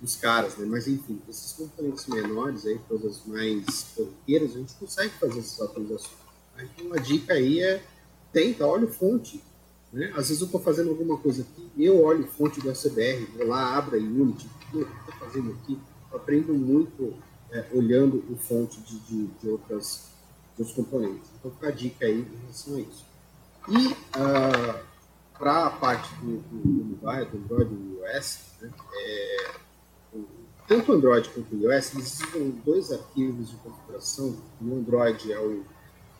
dos 0.00 0.16
caras, 0.16 0.56
né? 0.56 0.66
Mas 0.66 0.86
enfim, 0.86 1.20
esses 1.28 1.52
componentes 1.52 2.06
menores 2.06 2.66
aí, 2.66 2.78
coisas 2.88 3.22
mais 3.26 3.92
corriqueiras, 3.96 4.50
a 4.54 4.58
gente 4.58 4.74
consegue 4.74 5.12
fazer 5.14 5.38
essas 5.38 5.60
atualizações. 5.60 6.20
Então 6.76 6.92
a 6.92 6.98
dica 6.98 7.34
aí 7.34 7.60
é 7.60 7.82
tenta, 8.32 8.66
olha 8.66 8.84
o 8.84 8.92
fonte, 8.92 9.42
né? 9.92 10.06
Às 10.14 10.28
vezes 10.28 10.40
eu 10.40 10.46
estou 10.46 10.60
fazendo 10.60 10.90
alguma 10.90 11.16
coisa 11.18 11.42
aqui, 11.42 11.70
eu 11.76 12.02
olho 12.02 12.26
fonte 12.26 12.60
do 12.60 12.70
ACBR, 12.70 13.26
vou 13.36 13.46
lá, 13.46 13.76
abro 13.76 13.96
a 13.96 13.98
Unity, 13.98 14.46
o 14.46 14.70
que 14.70 14.76
eu 14.76 14.82
estou 14.82 15.14
fazendo 15.18 15.52
aqui? 15.52 15.78
Eu 16.10 16.18
aprendo 16.18 16.54
muito 16.54 17.14
é, 17.50 17.66
olhando 17.72 18.24
o 18.30 18.36
fonte 18.36 18.80
de, 18.80 18.98
de, 19.00 19.26
de, 19.26 19.48
outras, 19.48 20.10
outros 20.56 20.76
componentes. 20.76 21.28
Então 21.38 21.50
fica 21.50 21.68
a 21.68 21.72
dica 21.72 22.06
aí 22.06 22.20
em 22.20 22.40
relação 22.40 22.76
a 22.76 22.80
isso. 22.80 23.04
E 23.68 23.86
uh, 23.88 23.96
ah, 24.14 24.82
para 25.38 25.66
a 25.66 25.70
parte 25.70 26.14
do, 26.16 26.38
do, 26.38 26.84
mobile, 26.84 27.24
do 27.26 27.38
Android 27.38 27.74
e 27.74 28.14
iOS, 28.14 28.38
né, 28.60 28.70
é, 28.94 29.50
tanto 30.68 30.92
o 30.92 30.94
Android 30.94 31.28
quanto 31.30 31.56
o 31.56 31.72
iOS, 31.72 31.94
usam 31.94 32.50
dois 32.64 32.92
arquivos 32.92 33.50
de 33.50 33.56
configuração. 33.56 34.36
No 34.60 34.76
Android 34.76 35.32
é 35.32 35.38
o, 35.38 35.64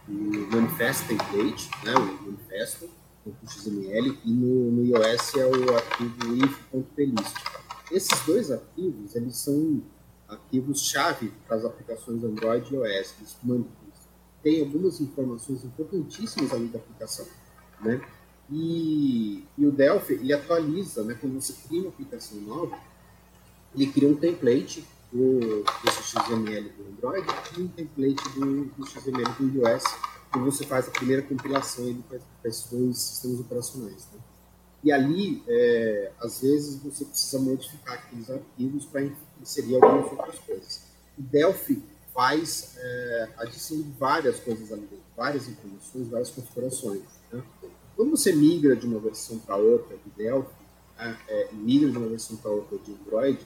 o 0.08 0.48
Manifest 0.52 1.06
Template, 1.06 1.70
né, 1.84 1.94
o 1.94 2.22
manifesto, 2.24 2.90
.xml 3.26 4.16
e 4.24 4.32
no, 4.32 4.70
no 4.72 4.84
iOS 4.84 5.34
é 5.36 5.46
o 5.46 5.74
arquivo 5.74 6.34
if.plist. 6.36 7.34
Esses 7.90 8.24
dois 8.24 8.50
arquivos, 8.50 9.14
eles 9.14 9.36
são 9.36 9.82
arquivos-chave 10.28 11.32
para 11.46 11.56
as 11.56 11.64
aplicações 11.64 12.22
Android 12.22 12.72
e 12.72 12.76
iOS. 12.76 13.14
Eles 13.18 13.36
tem 14.42 14.60
algumas 14.60 15.00
informações 15.00 15.64
importantíssimas 15.64 16.52
ali 16.52 16.68
da 16.68 16.78
aplicação, 16.78 17.26
né? 17.80 18.00
E, 18.50 19.44
e, 19.56 19.66
o 19.66 19.70
Delphi, 19.70 20.14
ele 20.14 20.32
atualiza, 20.32 21.04
né? 21.04 21.16
Quando 21.20 21.40
você 21.40 21.52
cria 21.68 21.82
uma 21.82 21.90
aplicação 21.90 22.40
nova, 22.40 22.78
ele 23.74 23.86
cria 23.86 24.08
um 24.08 24.16
template 24.16 24.84
do, 25.12 25.62
do 25.62 25.90
XML 25.90 26.68
do 26.70 26.88
Android 26.88 27.26
e 27.56 27.62
um 27.62 27.68
template 27.68 28.28
do, 28.30 28.64
do 28.64 28.86
XML 28.86 29.32
do 29.38 29.58
iOS 29.58 29.84
e 30.34 30.38
você 30.38 30.64
faz 30.64 30.88
a 30.88 30.90
primeira 30.90 31.22
compilação 31.22 31.92
para 32.08 32.18
esses 32.44 32.70
dois 32.70 32.98
sistemas 32.98 33.40
operacionais. 33.40 34.06
Né? 34.12 34.20
E 34.82 34.92
ali, 34.92 35.42
é, 35.46 36.12
às 36.20 36.40
vezes, 36.40 36.82
você 36.82 37.04
precisa 37.04 37.38
modificar 37.38 37.94
aqueles 37.94 38.30
arquivos 38.30 38.86
para 38.86 39.02
inserir 39.40 39.74
algumas 39.76 40.10
outras 40.10 40.38
coisas. 40.38 40.82
O 41.18 41.22
Delphi 41.22 41.82
faz 42.14 42.74
é, 42.76 43.28
adição 43.38 43.76
de 43.76 43.90
várias 43.92 44.40
coisas 44.40 44.72
ali 44.72 44.82
dentro, 44.82 45.04
várias 45.16 45.48
informações, 45.48 46.08
várias 46.08 46.30
configurações. 46.30 47.02
Né? 47.32 47.42
Quando 47.96 48.10
você 48.10 48.32
migra 48.32 48.74
de 48.74 48.86
uma 48.86 48.98
versão 48.98 49.38
para 49.38 49.56
outra 49.56 49.96
de 49.96 50.10
Delphi, 50.16 50.50
né, 50.96 51.18
é, 51.28 51.48
migra 51.52 51.90
de 51.90 51.98
uma 51.98 52.08
versão 52.08 52.36
para 52.36 52.50
outra 52.50 52.78
de 52.78 52.92
Android, 52.92 53.38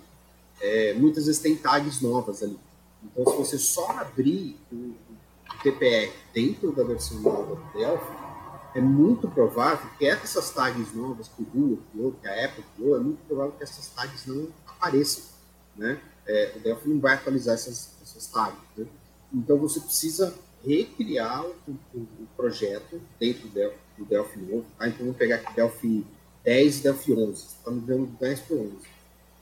é, 0.61 0.95
muitas 0.95 1.27
vezes 1.27 1.41
tem 1.41 1.57
tags 1.57 2.01
novas 2.01 2.43
ali. 2.43 2.59
Então, 3.03 3.27
se 3.33 3.37
você 3.37 3.59
só 3.59 3.91
abrir 3.91 4.57
o, 4.73 4.95
TPR 5.65 6.13
dentro 6.35 6.73
da 6.73 6.85
versão 6.85 7.19
nova 7.21 7.57
do 7.57 7.73
Delphi, 7.73 8.13
é 8.75 8.81
muito 8.81 9.29
provável 9.29 9.89
que 9.99 10.05
essas 10.05 10.51
tags 10.51 10.93
novas 10.95 11.29
que 11.29 11.43
o 11.43 11.47
Google 11.47 11.79
criou, 11.91 12.13
que 12.13 12.29
a 12.29 12.45
Apple 12.45 12.65
criou, 12.77 12.97
é 12.97 13.01
muito 13.01 13.25
provável 13.27 13.53
que 13.53 13.63
essas 13.63 13.89
tags 13.89 14.27
não 14.27 14.49
apareçam. 14.67 15.25
Né? 15.77 16.01
É, 16.27 16.53
o 16.57 16.61
Delphi 16.61 16.89
não 16.89 17.01
vai 17.01 17.15
atualizar 17.15 17.55
essas, 17.55 17.95
essas 18.03 18.27
tags. 18.27 18.59
Né? 18.77 18.87
Então 19.33 19.57
você 19.57 19.81
precisa 19.81 20.35
recriar 20.63 21.45
o, 21.45 21.79
o, 21.95 21.99
o 21.99 22.29
projeto 22.37 23.01
dentro 23.19 23.49
do 23.49 23.55
Delphi, 23.55 23.79
do 23.97 24.05
Delphi 24.05 24.39
novo. 24.41 24.67
Tá? 24.79 24.89
Então 24.89 25.01
vamos 25.01 25.17
pegar 25.17 25.37
aqui 25.37 25.55
Delphi 25.55 26.07
10 26.45 26.81
Delphi 26.81 27.13
11, 27.15 27.33
está 27.33 27.71
me 27.71 27.81
dando 27.81 28.07
10 28.19 28.41
por 28.41 28.59
11. 28.59 28.77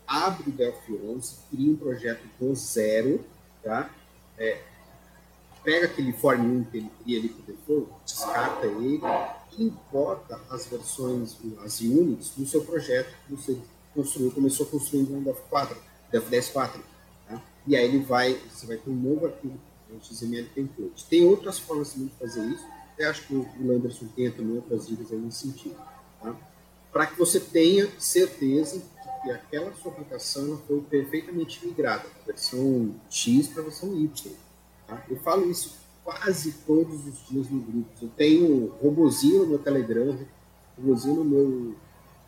Abre 0.07 0.51
o 0.51 0.53
Delphi 0.53 1.01
11, 1.05 1.37
cria 1.51 1.73
um 1.73 1.77
projeto 1.77 2.23
do 2.39 2.55
zero, 2.55 3.25
tá? 3.63 3.91
É, 4.39 4.61
pega 5.63 5.87
aquele 5.87 6.13
form 6.13 6.41
1 6.41 6.65
que 6.65 6.77
ele 6.79 6.91
cria 7.03 7.19
ali 7.19 7.29
por 7.29 7.43
default, 7.45 7.91
descarta 8.05 8.67
ele 8.67 9.01
e 9.57 9.65
importa 9.65 10.41
as 10.51 10.67
versões, 10.67 11.37
as 11.65 11.81
units 11.81 12.33
no 12.37 12.47
seu 12.47 12.65
projeto 12.65 13.15
que 13.27 13.35
você 13.35 13.59
construiu, 13.95 14.31
começou 14.31 14.67
construindo 14.67 15.15
um 15.15 15.23
Delphi 15.23 15.43
4, 15.49 15.77
Delphi 16.11 16.31
10 16.31 16.49
4. 16.49 16.83
Tá? 17.29 17.43
E 17.67 17.77
aí 17.77 17.85
ele 17.85 18.01
vai, 18.01 18.35
você 18.51 18.67
vai 18.67 18.77
ter 18.77 18.91
um 18.91 18.95
novo 18.95 19.27
arquivo 19.27 19.59
XML 20.03 20.49
template. 20.55 21.05
Tem 21.05 21.25
outras 21.25 21.59
formas 21.59 21.95
de 21.95 22.09
fazer 22.19 22.45
isso, 22.47 22.65
eu 22.99 23.11
acho 23.11 23.27
que 23.27 23.35
o 23.35 23.47
Landerson 23.61 24.07
tem 24.15 24.31
também 24.31 24.57
outras 24.57 24.87
dicas 24.87 25.13
aí 25.13 25.19
nesse 25.19 25.47
sentido. 25.47 25.77
Tá? 26.21 26.35
Para 26.91 27.07
que 27.07 27.19
você 27.19 27.41
tenha 27.41 27.89
certeza 27.99 28.79
de 28.79 29.23
que 29.23 29.31
aquela 29.31 29.73
sua 29.75 29.93
aplicação 29.93 30.61
foi 30.67 30.81
perfeitamente 30.83 31.65
migrada 31.67 32.05
da 32.05 32.27
versão 32.27 32.95
X 33.09 33.49
para 33.49 33.63
a 33.63 33.65
versão 33.65 33.95
Y. 33.95 34.33
Tá? 34.93 35.03
Eu 35.09 35.17
falo 35.17 35.51
isso 35.51 35.79
quase 36.05 36.53
todos 36.67 37.07
os 37.07 37.29
dias 37.29 37.49
no 37.49 37.61
grupo. 37.61 37.89
Eu 38.01 38.09
tenho 38.11 38.67
robozinho 38.83 39.43
no 39.43 39.47
meu 39.47 39.59
Telegram, 39.59 40.19
robozinho 40.77 41.17
no 41.17 41.25
meu 41.25 41.75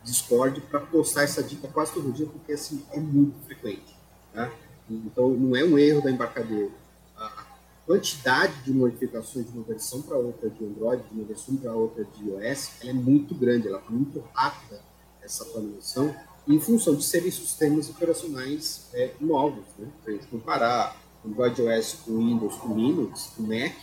Discord 0.03 0.61
para 0.61 0.79
postar 0.79 1.23
essa 1.23 1.43
dica 1.43 1.67
quase 1.67 1.93
todo 1.93 2.11
dia, 2.11 2.25
porque 2.25 2.53
assim 2.53 2.83
é 2.91 2.99
muito 2.99 3.37
frequente. 3.45 3.95
Tá? 4.33 4.51
Então 4.89 5.29
não 5.29 5.55
é 5.55 5.63
um 5.63 5.77
erro 5.77 6.01
da 6.01 6.11
embarcadeira. 6.11 6.71
A 7.15 7.45
quantidade 7.85 8.53
de 8.63 8.71
modificações 8.71 9.45
de 9.45 9.57
uma 9.57 9.63
versão 9.63 10.01
para 10.01 10.17
outra 10.17 10.49
de 10.49 10.63
Android, 10.63 11.03
de 11.07 11.15
uma 11.15 11.25
versão 11.25 11.55
para 11.57 11.73
outra 11.73 12.03
de 12.03 12.29
iOS, 12.29 12.81
ela 12.81 12.89
é 12.89 12.93
muito 12.93 13.35
grande, 13.35 13.67
ela 13.67 13.83
é 13.85 13.91
muito 13.91 14.23
rápida 14.33 14.81
essa 15.21 15.43
atualização, 15.43 16.15
em 16.47 16.59
função 16.59 16.95
de 16.95 17.03
serem 17.03 17.31
sistemas 17.31 17.89
operacionais 17.89 18.89
é, 18.93 19.11
novos. 19.19 19.65
Né? 19.77 19.87
Para 20.03 20.13
a 20.13 20.15
gente 20.15 20.27
comparar 20.27 21.04
Android 21.25 21.61
OS 21.61 21.93
com 22.05 22.17
Windows, 22.17 22.55
com 22.55 22.75
Linux, 22.75 23.31
com 23.35 23.43
Mac, 23.43 23.75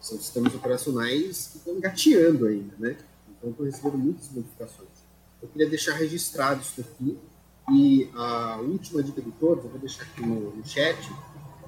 são 0.00 0.18
sistemas 0.18 0.54
operacionais 0.54 1.48
que 1.48 1.58
estão 1.58 1.74
engateando 1.74 2.46
ainda, 2.46 2.74
né? 2.78 2.96
Então 3.28 3.50
estão 3.50 3.66
recebendo 3.66 3.98
muitas 3.98 4.30
modificações. 4.30 4.88
Eu 5.42 5.48
queria 5.48 5.68
deixar 5.68 5.94
registrado 5.94 6.60
isso 6.62 6.80
aqui. 6.80 7.18
E 7.72 8.10
a 8.14 8.58
última 8.60 9.02
dica 9.02 9.22
de 9.22 9.30
todos, 9.32 9.64
eu 9.64 9.70
vou 9.70 9.80
deixar 9.80 10.02
aqui 10.02 10.20
no, 10.20 10.54
no 10.54 10.66
chat, 10.66 10.98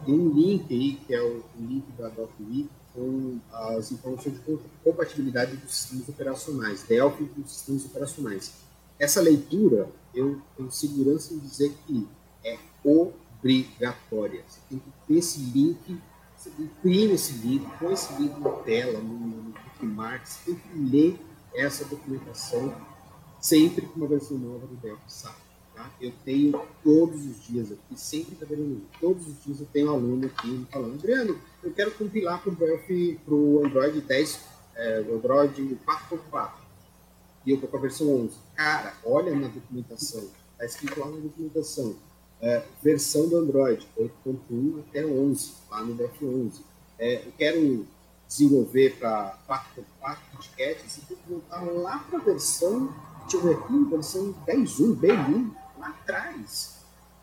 tem 0.05 0.15
um 0.15 0.29
link 0.29 0.73
aí, 0.73 0.95
que 1.07 1.15
é 1.15 1.23
o, 1.23 1.39
o 1.39 1.61
link 1.61 1.85
da 1.97 2.09
DocWe, 2.09 2.69
com 2.95 3.39
as 3.53 3.93
informações 3.93 4.35
de 4.35 4.59
compatibilidade 4.85 5.57
dos 5.57 5.75
sistemas 5.75 6.09
operacionais, 6.09 6.83
Delphi 6.83 7.25
dos 7.25 7.51
sistemas 7.51 7.85
operacionais. 7.87 8.53
Essa 8.99 9.21
leitura, 9.21 9.89
eu 10.15 10.41
tenho 10.57 10.71
segurança 10.71 11.35
em 11.35 11.39
dizer 11.39 11.75
que 11.87 12.07
é 12.45 12.59
obrigatória. 13.47 14.43
Você 14.47 14.61
tem 14.69 14.79
que 14.79 14.91
ter 15.07 15.19
esse 15.19 15.41
link, 15.41 16.01
você 16.37 16.51
imprime 16.59 17.15
esse 17.15 17.33
link, 17.35 17.67
põe 17.79 17.93
esse 17.93 18.13
link 18.21 18.39
na 18.41 18.51
tela, 18.51 18.99
no, 18.99 19.15
no 19.15 19.53
bookmark, 19.53 20.27
você 20.27 20.53
tem 20.53 20.55
que 20.57 20.79
ler 20.79 21.21
essa 21.55 21.85
documentação 21.85 22.75
sempre 23.41 23.87
que 23.87 23.97
uma 23.97 24.09
versão 24.09 24.37
nova 24.37 24.67
do 24.67 24.75
Delphi. 24.77 25.23
Tá? 25.75 25.91
Eu 26.01 26.13
tenho 26.25 26.61
todos 26.83 27.25
os 27.25 27.47
dias 27.47 27.71
aqui, 27.71 27.99
sempre 27.99 28.33
está 28.35 28.47
vendo 28.47 28.83
todos 29.01 29.27
os 29.29 29.45
dias 29.45 29.61
eu 29.61 29.67
tenho 29.67 29.89
um 29.91 29.95
aluno 29.95 30.27
aqui 30.27 30.67
falando, 30.71 30.95
Adriano, 30.95 31.39
eu 31.63 31.73
quero 31.73 31.91
compilar 31.93 32.43
para 32.43 32.51
o 32.51 32.57
Delphi, 32.57 33.21
para 33.25 33.35
o 33.35 33.65
Android 33.65 34.01
10, 34.01 34.41
é, 34.75 34.99
Android 35.01 35.79
4.4. 35.87 36.51
E 37.45 37.51
eu 37.51 37.55
estou 37.57 37.71
com 37.71 37.77
a 37.77 37.81
versão 37.81 38.25
11. 38.25 38.37
Cara, 38.57 38.95
olha 39.05 39.35
na 39.35 39.49
documentação, 39.49 40.29
está 40.53 40.65
escrito 40.65 40.99
lá 40.99 41.07
na 41.07 41.19
documentação, 41.19 41.95
é, 42.47 42.63
versão 42.81 43.29
do 43.29 43.39
Android 43.39 43.85
8.1 43.99 44.85
até 44.89 45.05
11, 45.05 45.53
lá 45.69 45.83
no 45.83 45.95
Delphi 45.95 46.25
11. 46.25 46.63
É, 46.97 47.27
eu 47.27 47.33
quero 47.37 47.87
desenvolver 48.29 48.97
para 48.99 49.37
4.4 49.49 50.19
etiquetes, 50.39 50.93
você 50.93 51.01
tem 51.09 51.17
que 51.17 51.29
voltar 51.29 51.61
lá 51.63 51.99
para 51.99 52.21
a 52.21 52.23
versão, 52.23 52.95
deixa 53.23 53.37
eu 53.37 53.43
ver 53.43 53.57
aqui, 53.57 53.85
versão 53.91 54.33
10.1, 54.47 54.95
bem 54.95 55.53
lá 55.77 55.89
atrás. 55.89 56.77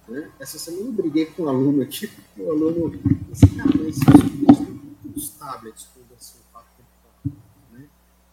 Né? 0.10 0.30
Essa 0.38 0.60
semana 0.60 0.88
eu 0.88 0.92
briguei 0.92 1.28
com 1.28 1.44
um 1.44 1.50
aluno 1.50 1.82
aqui, 1.82 2.08
porque 2.08 2.42
o 2.42 2.52
aluno 2.52 2.90
disse, 3.30 3.48
cara, 3.56 3.72
mas 3.82 3.98
os 5.16 5.30
tablets 5.30 5.88
com 5.94 6.02
versão 6.10 6.42
4.4, 6.54 7.32
né? 7.72 7.86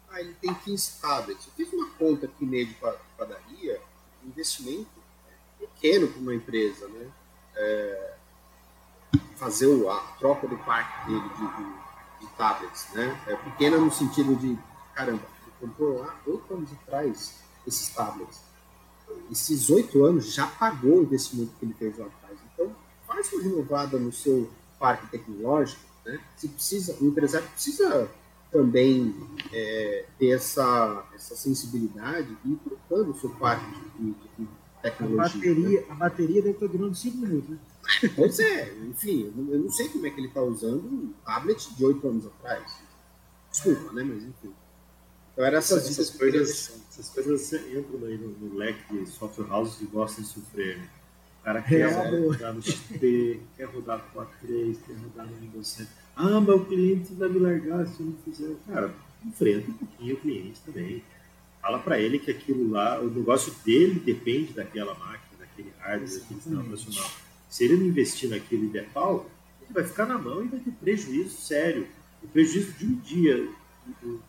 Ah, 0.08 0.20
ele 0.20 0.34
tem 0.40 0.52
15 0.52 1.00
tablets. 1.00 1.46
Eu 1.46 1.52
fiz 1.52 1.72
uma 1.72 1.88
conta 1.90 2.26
aqui 2.26 2.44
meio 2.44 2.66
de 2.66 2.74
padaria, 3.16 3.80
investimento 4.24 4.99
pequeno 5.80 6.08
para 6.08 6.20
uma 6.20 6.34
empresa, 6.34 6.88
né? 6.88 7.06
É, 7.56 8.14
fazer 9.36 9.66
a 9.88 9.98
troca 10.18 10.46
do 10.46 10.56
parque 10.58 11.06
dele 11.06 11.28
de, 11.28 11.56
de, 11.56 12.26
de, 12.26 12.36
tablets, 12.36 12.86
né? 12.92 13.20
É 13.26 13.36
pequena 13.36 13.78
no 13.78 13.90
sentido 13.90 14.36
de, 14.36 14.58
caramba, 14.94 15.22
ele 15.42 15.52
comprou 15.60 15.98
lá 16.00 16.20
oito 16.26 16.54
anos 16.54 16.70
atrás 16.72 17.40
esses 17.66 17.88
tablets 17.90 18.50
esses 19.30 19.70
oito 19.70 20.04
anos 20.04 20.32
já 20.32 20.46
pagou 20.46 20.98
o 20.98 21.02
investimento 21.02 21.52
que 21.58 21.64
ele 21.64 21.74
fez 21.74 21.96
lá 21.98 22.06
atrás. 22.06 22.38
Então, 22.52 22.74
faz 23.06 23.32
uma 23.32 23.42
renovada 23.42 23.98
no 23.98 24.12
seu 24.12 24.50
parque 24.78 25.06
tecnológico. 25.08 25.80
Né? 26.04 26.20
Se 26.36 26.48
precisa, 26.48 26.96
o 27.00 27.06
empresário 27.06 27.48
precisa 27.48 28.10
também 28.50 29.14
é, 29.52 30.06
ter 30.18 30.30
essa, 30.30 31.04
essa 31.14 31.36
sensibilidade 31.36 32.36
e 32.44 32.52
ir 32.52 32.56
trocando 32.56 33.12
o 33.12 33.20
seu 33.20 33.30
parque 33.30 33.64
de, 33.98 34.10
de 34.10 34.48
tecnologia. 34.82 35.24
A 35.24 35.28
bateria, 35.28 35.80
né? 35.80 35.86
a 35.88 35.94
bateria 35.94 36.42
deve 36.42 36.54
estar 36.54 36.66
durando 36.66 36.94
cinco 36.94 37.18
minutos. 37.18 37.50
Né? 37.50 37.58
Pois 38.14 38.38
é, 38.38 38.72
enfim, 38.88 39.32
eu 39.50 39.58
não 39.58 39.70
sei 39.70 39.88
como 39.88 40.06
é 40.06 40.10
que 40.10 40.20
ele 40.20 40.28
está 40.28 40.42
usando 40.42 40.84
um 40.84 41.12
tablet 41.24 41.74
de 41.74 41.84
oito 41.84 42.06
anos 42.06 42.26
atrás. 42.26 42.78
Desculpa, 43.50 43.92
né? 43.92 44.04
Mas 44.04 44.22
enfim. 44.22 44.54
Então, 45.32 45.44
eram 45.44 45.58
essas, 45.58 45.88
essas 45.88 46.10
coisas, 46.10 46.82
essas 46.90 47.08
coisas 47.08 47.52
entram 47.52 48.04
aí 48.06 48.18
no, 48.18 48.28
no, 48.28 48.56
leque 48.56 48.92
de 48.92 49.06
software 49.06 49.50
houses 49.50 49.76
que 49.76 49.86
gostam 49.86 50.22
de 50.22 50.30
sofrer. 50.30 50.78
Né? 50.78 50.88
O 51.40 51.44
cara 51.44 51.62
quer 51.62 51.80
é, 51.80 52.26
rodar 52.26 52.52
no 52.52 52.62
XP, 52.62 53.40
quer 53.56 53.64
rodar 53.64 54.04
no 54.14 54.20
4.3, 54.20 54.76
quer 54.86 54.96
rodar 54.96 55.26
no 55.26 55.36
Windows 55.36 55.68
7. 55.68 55.90
Ah, 56.16 56.40
mas 56.40 56.56
o 56.56 56.64
cliente 56.66 57.14
vai 57.14 57.28
me 57.28 57.38
largar 57.38 57.86
se 57.86 58.00
eu 58.00 58.06
não 58.06 58.16
fizer. 58.24 58.54
Cara, 58.66 58.94
enfrenta 59.24 59.70
um 59.70 59.74
pouquinho 59.74 60.14
o 60.14 60.20
cliente 60.20 60.60
também. 60.60 61.02
Fala 61.60 61.78
para 61.78 62.00
ele 62.00 62.18
que 62.18 62.30
aquilo 62.30 62.70
lá, 62.70 63.00
o 63.00 63.10
negócio 63.10 63.54
dele 63.64 64.00
depende 64.00 64.52
daquela 64.52 64.94
máquina, 64.94 65.38
daquele 65.38 65.72
hardware, 65.78 66.20
daquele 66.20 66.40
sistema 66.40 66.62
operacional. 66.62 67.10
Se 67.48 67.64
ele 67.64 67.76
não 67.76 67.86
investir 67.86 68.30
naquilo 68.30 68.64
e 68.64 68.68
der 68.68 68.88
pau, 68.90 69.28
ele 69.62 69.72
vai 69.72 69.84
ficar 69.84 70.06
na 70.06 70.16
mão 70.16 70.44
e 70.44 70.48
vai 70.48 70.60
ter 70.60 70.70
prejuízo 70.72 71.36
sério. 71.36 71.86
O 72.22 72.28
prejuízo 72.28 72.72
de 72.72 72.86
um 72.86 72.94
dia 72.96 73.48
do, 74.00 74.22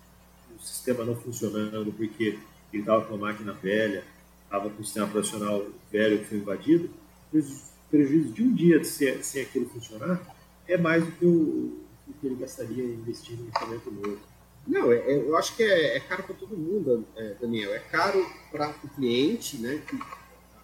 o 0.55 0.59
sistema 0.61 1.03
não 1.03 1.15
funcionando 1.15 1.91
porque 1.93 2.37
ele 2.73 2.81
estava 2.81 3.05
com 3.05 3.15
a 3.15 3.17
máquina 3.17 3.53
velha, 3.53 4.03
estava 4.43 4.69
com 4.69 4.81
o 4.81 4.85
sistema 4.85 5.07
operacional 5.07 5.65
velho 5.91 6.19
que 6.19 6.25
foi 6.25 6.37
invadido, 6.37 6.89
o 7.33 7.41
prejuízo 7.89 8.33
de 8.33 8.43
um 8.43 8.53
dia 8.53 8.83
sem, 8.83 9.21
sem 9.23 9.43
aquilo 9.43 9.69
funcionar 9.69 10.21
é 10.67 10.77
mais 10.77 11.03
do 11.03 11.11
que, 11.11 11.25
o, 11.25 11.79
do 12.07 12.13
que 12.19 12.27
ele 12.27 12.35
gastaria 12.35 12.83
investindo 12.83 13.43
em 13.43 13.47
equipamento 13.47 13.91
novo. 13.91 14.30
Não, 14.67 14.91
é, 14.91 14.97
é, 14.97 15.17
eu 15.17 15.35
acho 15.37 15.55
que 15.55 15.63
é, 15.63 15.97
é 15.97 15.99
caro 15.99 16.23
para 16.23 16.35
todo 16.35 16.55
mundo, 16.55 17.05
é, 17.15 17.35
Daniel. 17.39 17.73
É 17.73 17.79
caro 17.79 18.25
para 18.51 18.69
o 18.83 18.89
cliente, 18.89 19.57
né? 19.57 19.81
Que 19.87 19.99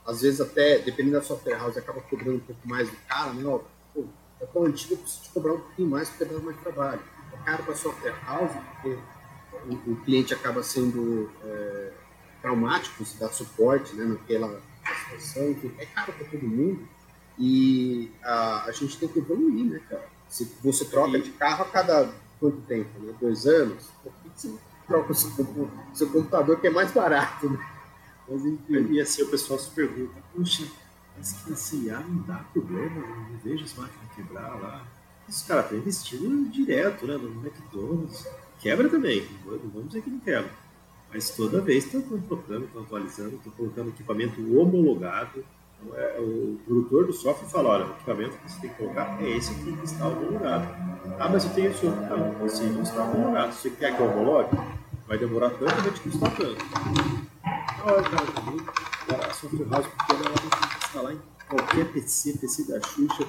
às 0.05 0.21
vezes 0.21 0.39
até, 0.39 0.79
dependendo 0.79 1.17
da 1.17 1.21
software 1.21 1.57
house, 1.57 1.77
acaba 1.77 2.01
cobrando 2.01 2.37
um 2.37 2.39
pouco 2.39 2.67
mais 2.67 2.89
do 2.89 2.95
cara, 3.07 3.33
né? 3.33 3.43
Ó, 3.45 3.59
pô, 3.93 4.05
é 4.39 4.45
tão 4.45 4.63
antigo, 4.63 4.93
eu 4.93 4.97
preciso 4.97 5.23
te 5.23 5.29
cobrar 5.29 5.53
um 5.53 5.59
pouquinho 5.59 5.89
mais 5.89 6.09
porque 6.09 6.25
dá 6.25 6.39
mais 6.39 6.57
trabalho. 6.61 7.01
É 7.33 7.37
caro 7.43 7.63
para 7.63 7.73
a 7.73 7.77
software 7.77 8.15
house 8.25 8.51
porque 8.51 8.97
o, 9.67 9.91
o 9.91 9.95
cliente 10.03 10.33
acaba 10.33 10.63
sendo 10.63 11.29
é, 11.43 11.91
traumático 12.41 13.03
se 13.03 13.19
dá 13.19 13.29
suporte 13.29 13.95
né, 13.95 14.05
naquela 14.05 14.61
situação, 15.03 15.51
enfim, 15.51 15.73
é 15.77 15.85
caro 15.87 16.13
para 16.13 16.27
todo 16.27 16.47
mundo 16.47 16.87
e 17.37 18.11
a, 18.23 18.65
a 18.65 18.71
gente 18.71 18.97
tem 18.97 19.09
que 19.09 19.19
evoluir, 19.19 19.65
né, 19.65 19.81
cara? 19.89 20.07
Se 20.29 20.45
você 20.63 20.85
troca 20.85 21.19
de 21.19 21.31
carro 21.31 21.63
a 21.63 21.67
cada 21.67 22.09
quanto 22.39 22.57
tempo? 22.61 22.99
Né? 22.99 23.13
Dois 23.19 23.45
anos? 23.45 23.89
Por 24.03 24.11
que 24.13 24.29
você 24.35 24.53
troca 24.87 25.11
o 25.11 25.15
seu, 25.15 25.69
seu 25.93 26.09
computador 26.09 26.59
que 26.59 26.67
é 26.67 26.69
mais 26.69 26.91
barato, 26.91 27.49
né? 27.49 27.59
Mas 28.29 28.45
enfim. 28.45 28.91
E 28.91 29.01
assim 29.01 29.23
o 29.23 29.29
pessoal 29.29 29.59
se 29.59 29.69
pergunta, 29.71 30.21
puxa, 30.35 30.65
mas 31.17 31.33
que 31.33 31.53
assim, 31.53 31.89
ah, 31.89 31.99
não 31.99 32.21
dá 32.23 32.45
problema, 32.53 32.95
não 32.95 33.37
vejo 33.43 33.63
as 33.63 33.73
máquinas 33.73 34.13
quebrar 34.15 34.55
lá. 34.61 34.85
Os 35.27 35.41
caras 35.43 35.65
estão 35.65 35.79
investindo 35.79 36.49
direto, 36.49 37.05
né, 37.05 37.17
no 37.17 37.45
McDonald's 37.45 38.25
Quebra 38.59 38.89
também, 38.89 39.27
não 39.45 39.69
vamos 39.69 39.87
dizer 39.87 40.01
que 40.01 40.09
não 40.09 40.19
quebra. 40.19 40.51
Mas 41.13 41.29
toda 41.29 41.61
vez 41.61 41.85
estão 41.85 42.01
trocando, 42.01 42.65
estão 42.65 42.81
atualizando, 42.81 43.35
estão 43.35 43.51
colocando 43.53 43.89
equipamento 43.89 44.41
homologado. 44.57 45.45
Então, 45.81 45.97
é, 45.97 46.19
o 46.19 46.59
produtor 46.65 47.05
do 47.05 47.13
software 47.13 47.49
fala, 47.49 47.69
olha, 47.69 47.85
o 47.85 47.91
equipamento 47.91 48.37
que 48.37 48.51
você 48.51 48.61
tem 48.61 48.69
que 48.69 48.75
colocar 48.77 49.21
é 49.21 49.37
esse 49.37 49.51
aqui 49.51 49.77
que 49.77 49.85
está 49.85 50.07
homologado. 50.07 50.67
Ah, 51.19 51.29
mas 51.29 51.45
eu 51.45 51.51
tenho 51.51 51.71
outro. 51.71 51.89
Não, 51.89 52.45
esse 52.45 52.63
não 52.63 52.83
está 52.83 53.03
homologado. 53.03 53.53
Se 53.53 53.61
você 53.61 53.69
quer 53.71 53.95
que 53.95 54.01
eu 54.01 54.09
homologue, 54.09 54.57
vai 55.07 55.17
demorar 55.17 55.49
tanto, 55.51 55.81
vai 55.81 55.91
te 55.91 55.99
custar 56.01 56.35
tanto. 56.35 56.65
Na 57.43 57.83
hora, 57.85 58.03
cara, 58.03 58.31
também. 58.31 58.65
A 59.07 59.33
software 59.33 59.67
house 59.69 59.87
pequena, 59.87 60.25
ela 60.25 60.35
tem 60.35 60.49
que 60.49 60.85
instalar 60.85 61.13
em 61.13 61.21
qualquer 61.47 61.91
PC, 61.93 62.33
PC 62.33 62.67
da 62.67 62.81
Xuxa, 62.81 63.25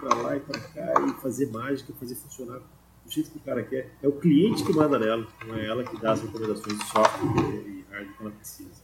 pra 0.00 0.14
lá 0.16 0.36
e 0.36 0.40
pra 0.40 0.60
cá 0.60 0.94
e 1.06 1.20
fazer 1.22 1.50
mágica, 1.50 1.92
fazer 1.98 2.14
funcionar 2.16 2.58
do 2.58 3.10
jeito 3.10 3.30
que 3.30 3.38
o 3.38 3.40
cara 3.40 3.62
quer. 3.62 3.94
É 4.02 4.08
o 4.08 4.12
cliente 4.12 4.62
que 4.64 4.72
manda 4.72 4.98
nela, 4.98 5.26
não 5.46 5.56
é 5.56 5.66
ela 5.66 5.84
que 5.84 5.96
dá 6.00 6.12
as 6.12 6.20
recomendações 6.20 6.78
de 6.78 6.84
software 6.84 7.22
e 7.66 7.84
hardware 7.90 8.16
que 8.16 8.22
ela 8.22 8.30
precisa. 8.30 8.81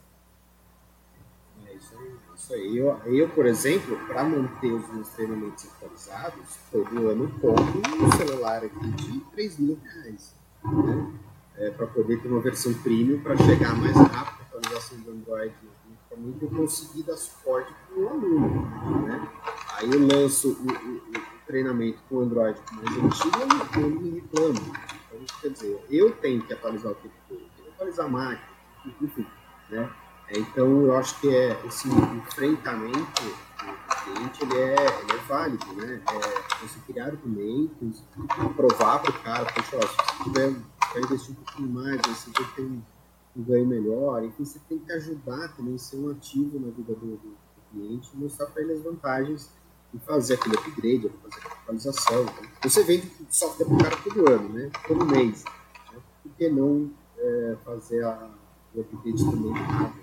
Isso 2.39 2.53
aí. 2.53 2.77
Eu, 2.77 2.97
eu, 3.05 3.27
por 3.29 3.45
exemplo, 3.45 3.99
para 4.07 4.23
manter 4.23 4.71
os 4.71 4.87
meus 4.93 5.09
treinamentos 5.09 5.67
atualizados, 5.67 6.57
todo 6.71 7.09
ano 7.09 7.29
compro 7.41 7.81
um 8.01 8.11
celular 8.13 8.63
aqui 8.63 8.91
de 8.91 9.19
3 9.19 9.59
mil 9.59 9.77
reais. 9.83 10.33
Né? 10.63 11.13
É, 11.57 11.69
para 11.71 11.87
poder 11.87 12.21
ter 12.21 12.29
uma 12.29 12.39
versão 12.39 12.73
premium 12.75 13.19
para 13.19 13.35
chegar 13.35 13.75
mais 13.75 13.95
rápido 13.95 14.39
a 14.39 14.57
atualização 14.57 14.99
do 15.01 15.11
Android 15.11 15.53
também 16.09 16.35
eu 16.41 16.49
conseguir 16.49 17.03
dar 17.03 17.15
suporte 17.15 17.71
para 17.87 17.99
o 17.99 18.09
aluno. 18.09 19.05
Né? 19.05 19.29
Aí 19.75 19.91
eu 19.91 20.07
lanço 20.07 20.49
o, 20.49 20.71
o, 20.71 20.95
o 20.97 21.45
treinamento 21.45 21.99
com 22.09 22.15
o 22.15 22.21
Android 22.21 22.59
mais 22.71 22.97
antigo 22.97 23.37
e 23.75 23.79
ele 23.79 23.99
me 23.99 24.19
reclama. 24.19 24.59
Então, 24.59 25.39
quer 25.41 25.49
dizer, 25.49 25.85
eu 25.89 26.11
tenho 26.15 26.41
que 26.41 26.53
atualizar 26.53 26.91
o 26.91 26.95
tempo 26.95 27.13
todo, 27.27 27.39
tenho 27.39 27.67
que 27.67 27.69
atualizar 27.69 28.05
a 28.05 28.09
máquina, 28.09 28.49
enfim. 29.01 29.25
Né? 29.69 29.89
Então, 30.31 30.85
eu 30.85 30.95
acho 30.95 31.19
que 31.19 31.35
é, 31.35 31.59
esse 31.65 31.89
enfrentamento 31.89 33.23
do 33.23 34.13
cliente 34.13 34.43
ele 34.43 34.57
é, 34.57 34.75
ele 35.01 35.11
é 35.11 35.17
válido, 35.27 35.65
né? 35.73 36.01
É, 36.07 36.63
você 36.63 36.79
criar 36.85 37.07
argumentos, 37.07 38.03
provar 38.55 38.99
para 38.99 39.09
o 39.09 39.23
cara, 39.23 39.45
poxa, 39.51 39.77
ó, 39.77 39.81
se 39.81 39.95
você 39.95 40.23
tiver, 40.23 40.55
quer 40.93 40.99
investir 40.99 41.31
um 41.31 41.35
pouquinho 41.35 41.69
mais, 41.69 42.01
você 42.01 42.29
vai 42.29 42.51
ter 42.55 42.61
um, 42.61 42.81
um 43.35 43.43
ganho 43.43 43.65
melhor, 43.65 44.23
enfim, 44.23 44.45
você 44.45 44.59
tem 44.69 44.77
que 44.77 44.91
ajudar 44.91 45.47
também, 45.55 45.77
ser 45.77 45.97
um 45.97 46.11
ativo 46.11 46.59
na 46.59 46.71
vida 46.71 46.93
do, 46.93 47.17
do, 47.17 47.49
cliente, 47.71 48.09
mostrar 48.15 48.47
para 48.47 48.63
ele 48.63 48.73
as 48.73 48.81
vantagens 48.81 49.51
e 49.93 49.99
fazer 49.99 50.35
aquele 50.35 50.55
upgrade, 50.55 51.11
fazer 51.21 51.35
aquela 51.37 51.53
atualização. 51.61 52.21
Então, 52.23 52.69
você 52.69 52.83
vende 52.83 53.11
software 53.29 53.65
para 53.65 53.75
o 53.75 53.77
cara 53.77 53.97
todo 53.97 54.29
ano, 54.29 54.49
né? 54.49 54.71
Todo 54.87 55.05
mês. 55.05 55.43
Né? 55.91 55.99
Por 56.23 56.31
que 56.35 56.49
não 56.49 56.91
é, 57.17 57.57
fazer 57.63 58.03
a, 58.03 58.29
o 58.75 58.81
update 58.81 59.25
também? 59.25 59.53
Né? 59.53 59.93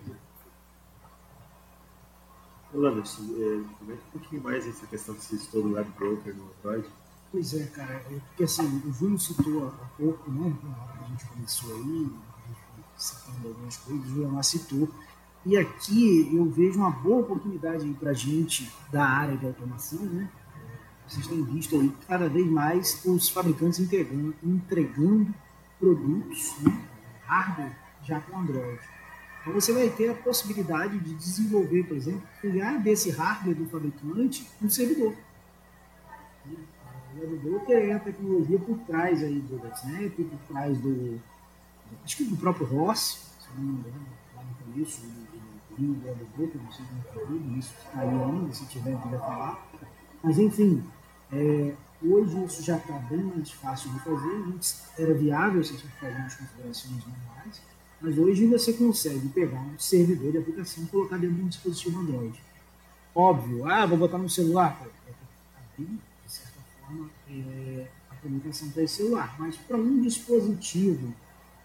É, 2.74 3.64
comenta 3.78 4.02
um 4.02 4.10
pouquinho 4.12 4.42
mais 4.42 4.66
essa 4.66 4.86
questão 4.86 5.14
que 5.14 5.24
você 5.24 5.38
citou 5.38 5.62
do 5.62 5.72
web 5.72 5.90
broker 5.98 6.34
no 6.34 6.50
Android. 6.58 6.86
Pois 7.32 7.54
é, 7.54 7.66
cara, 7.66 7.94
é 7.94 8.20
porque 8.28 8.44
assim, 8.44 8.82
o 8.86 8.92
Júlio 8.92 9.18
citou 9.18 9.68
há 9.68 9.70
pouco, 9.96 10.30
né, 10.30 10.54
na 10.62 10.82
hora 10.82 10.98
que 10.98 11.04
a 11.04 11.08
gente 11.08 11.26
começou 11.26 11.74
aí, 11.74 12.10
citando 12.96 13.48
algumas 13.48 13.76
coisas, 13.78 14.04
o 14.04 14.08
Júlio 14.08 14.42
citou, 14.42 14.88
e 15.44 15.56
aqui 15.56 16.34
eu 16.34 16.44
vejo 16.50 16.78
uma 16.78 16.90
boa 16.90 17.20
oportunidade 17.20 17.88
para 17.94 18.10
a 18.10 18.14
gente 18.14 18.70
da 18.90 19.06
área 19.06 19.36
de 19.36 19.46
automação, 19.46 20.00
né? 20.00 20.28
Vocês 21.06 21.26
têm 21.26 21.42
visto 21.44 21.80
aí 21.80 21.92
cada 22.08 22.28
vez 22.28 22.46
mais 22.50 23.04
os 23.04 23.28
fabricantes 23.28 23.78
entregando, 23.78 24.34
entregando 24.42 25.32
produtos, 25.78 26.56
né? 26.60 26.88
hardware 27.26 27.85
já 28.06 28.20
com 28.20 28.38
Android. 28.38 28.80
Então 29.40 29.54
você 29.54 29.72
vai 29.72 29.88
ter 29.88 30.10
a 30.10 30.14
possibilidade 30.14 30.98
de 30.98 31.14
desenvolver, 31.14 31.84
por 31.84 31.96
exemplo, 31.96 32.22
criar 32.40 32.78
desse 32.78 33.10
hardware 33.10 33.54
do 33.54 33.66
fabricante 33.66 34.48
um 34.60 34.68
servidor. 34.68 35.14
O 36.46 37.18
servidor 37.18 37.62
é 37.68 37.92
a 37.92 37.98
tecnologia 38.00 38.58
por 38.58 38.78
trás 38.80 39.22
aí 39.22 39.40
do 39.40 39.56
Snap, 39.74 40.14
por 40.14 40.38
trás 40.48 40.78
do, 40.78 41.20
acho 42.04 42.16
que 42.16 42.24
do 42.24 42.36
próprio 42.36 42.66
Ross, 42.66 43.32
se 43.40 43.48
não 43.56 43.62
me 43.62 43.78
engano, 43.78 44.06
lá 44.34 44.42
no 44.42 44.72
começo, 44.72 45.02
do 45.02 45.16
do 45.76 46.62
não 46.62 46.72
sei 46.72 46.84
se 46.84 46.92
não 47.30 47.58
isso 47.58 47.74
está 47.86 48.00
aí 48.00 48.08
ainda, 48.08 48.52
se 48.52 48.66
tiver, 48.66 49.00
quiser 49.02 49.18
falar. 49.18 49.66
Mas 50.22 50.38
enfim, 50.38 50.82
é, 51.32 51.74
hoje 52.02 52.44
isso 52.44 52.62
já 52.62 52.76
está 52.78 52.94
bem 52.98 53.22
mais 53.22 53.50
fácil 53.52 53.92
de 53.92 54.00
fazer, 54.00 54.36
antes 54.48 54.90
era 54.98 55.14
viável 55.14 55.62
se 55.62 55.74
você 55.74 55.86
fazer 56.00 56.16
umas 56.16 56.34
configurações 56.34 57.04
manuais, 57.06 57.62
mas 58.00 58.18
hoje 58.18 58.46
você 58.46 58.72
consegue 58.72 59.28
pegar 59.28 59.60
um 59.60 59.78
servidor 59.78 60.32
de 60.32 60.38
aplicação 60.38 60.84
e 60.84 60.86
colocar 60.86 61.16
dentro 61.16 61.36
de 61.36 61.42
um 61.42 61.48
dispositivo 61.48 61.98
Android. 62.00 62.38
Óbvio, 63.14 63.66
ah, 63.66 63.86
vou 63.86 63.96
botar 63.96 64.18
no 64.18 64.28
celular. 64.28 64.78
De 65.78 65.98
certa 66.26 66.60
forma, 66.80 67.08
é, 67.30 67.86
a 68.10 68.14
comunicação 68.16 68.70
para 68.70 68.82
esse 68.82 68.96
celular. 68.96 69.34
Mas 69.38 69.56
para 69.56 69.76
um 69.78 70.00
dispositivo, 70.02 71.14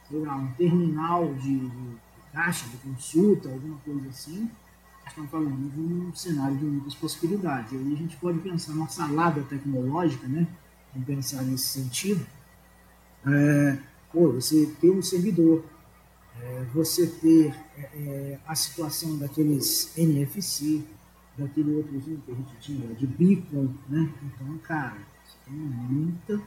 sei 0.10 0.20
lá, 0.20 0.36
um 0.36 0.52
terminal 0.54 1.34
de, 1.34 1.60
de 1.60 1.98
caixa, 2.32 2.66
de 2.70 2.78
consulta, 2.78 3.50
alguma 3.50 3.78
coisa 3.80 4.08
assim, 4.08 4.50
estamos 5.06 5.30
falando 5.30 5.70
de 5.70 5.80
um 5.80 6.16
cenário 6.16 6.56
de 6.56 6.64
muitas 6.64 6.96
possibilidades. 6.96 7.74
E 7.74 7.76
aí 7.76 7.94
a 7.94 7.98
gente 7.98 8.16
pode 8.18 8.40
pensar 8.40 8.72
numa 8.74 8.88
salada 8.88 9.42
tecnológica, 9.44 10.28
né? 10.28 10.48
Vamos 10.94 11.08
pensar 11.08 11.44
nesse 11.44 11.68
sentido. 11.68 12.26
É, 13.26 13.78
pô, 14.12 14.32
você 14.32 14.74
ter 14.80 14.90
um 14.90 15.02
servidor 15.02 15.64
é, 16.40 16.66
você 16.74 17.08
ter 17.08 17.54
é, 17.78 17.82
é 17.82 18.40
a 18.46 18.56
situação 18.56 19.18
daqueles 19.18 19.98
NFC, 19.98 20.84
daquele 21.38 21.76
outrozinho 21.76 22.22
que 22.26 22.32
a 22.32 22.36
gente 22.36 22.56
tinha, 22.60 22.96
de 22.96 23.08
beacon, 23.08 23.74
né? 23.90 24.10
Então, 24.24 24.58
cara, 24.60 24.98
você 25.26 25.38
tem 25.46 25.56
muita 25.56 26.42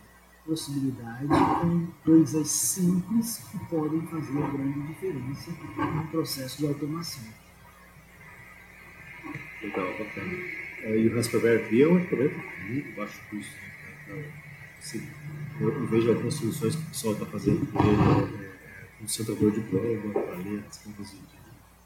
possibilidade 0.47 1.27
com 1.27 1.87
coisas 2.05 2.49
simples 2.49 3.39
que 3.51 3.59
podem 3.67 4.07
fazer 4.07 4.33
grande 4.33 4.89
diferença 4.89 5.51
no 5.51 6.07
processo 6.09 6.59
de 6.59 6.67
automação. 6.67 7.25
Legal, 9.63 9.87
bacana. 9.99 10.33
É, 10.83 10.99
e 10.99 11.09
o 11.09 11.17
Raspberry 11.17 11.69
Pi 11.69 11.83
é 11.83 11.89
um 11.89 11.99
equipamento 11.99 12.39
muito 12.69 12.95
baixo 12.95 13.19
custo. 13.31 13.55
Né? 14.09 14.33
Então, 14.87 15.01
eu, 15.61 15.87
vejo 15.87 16.11
algumas 16.11 16.35
soluções 16.35 16.77
que 16.77 16.83
o 16.83 16.87
pessoal 16.87 17.15
está 17.15 17.27
fazendo 17.27 17.67
é, 17.79 18.54
um 19.05 19.51
de 19.51 19.61
prova 19.63 20.13
para 20.13 20.37
ler 20.37 20.65
as 20.69 20.79
de 20.79 20.85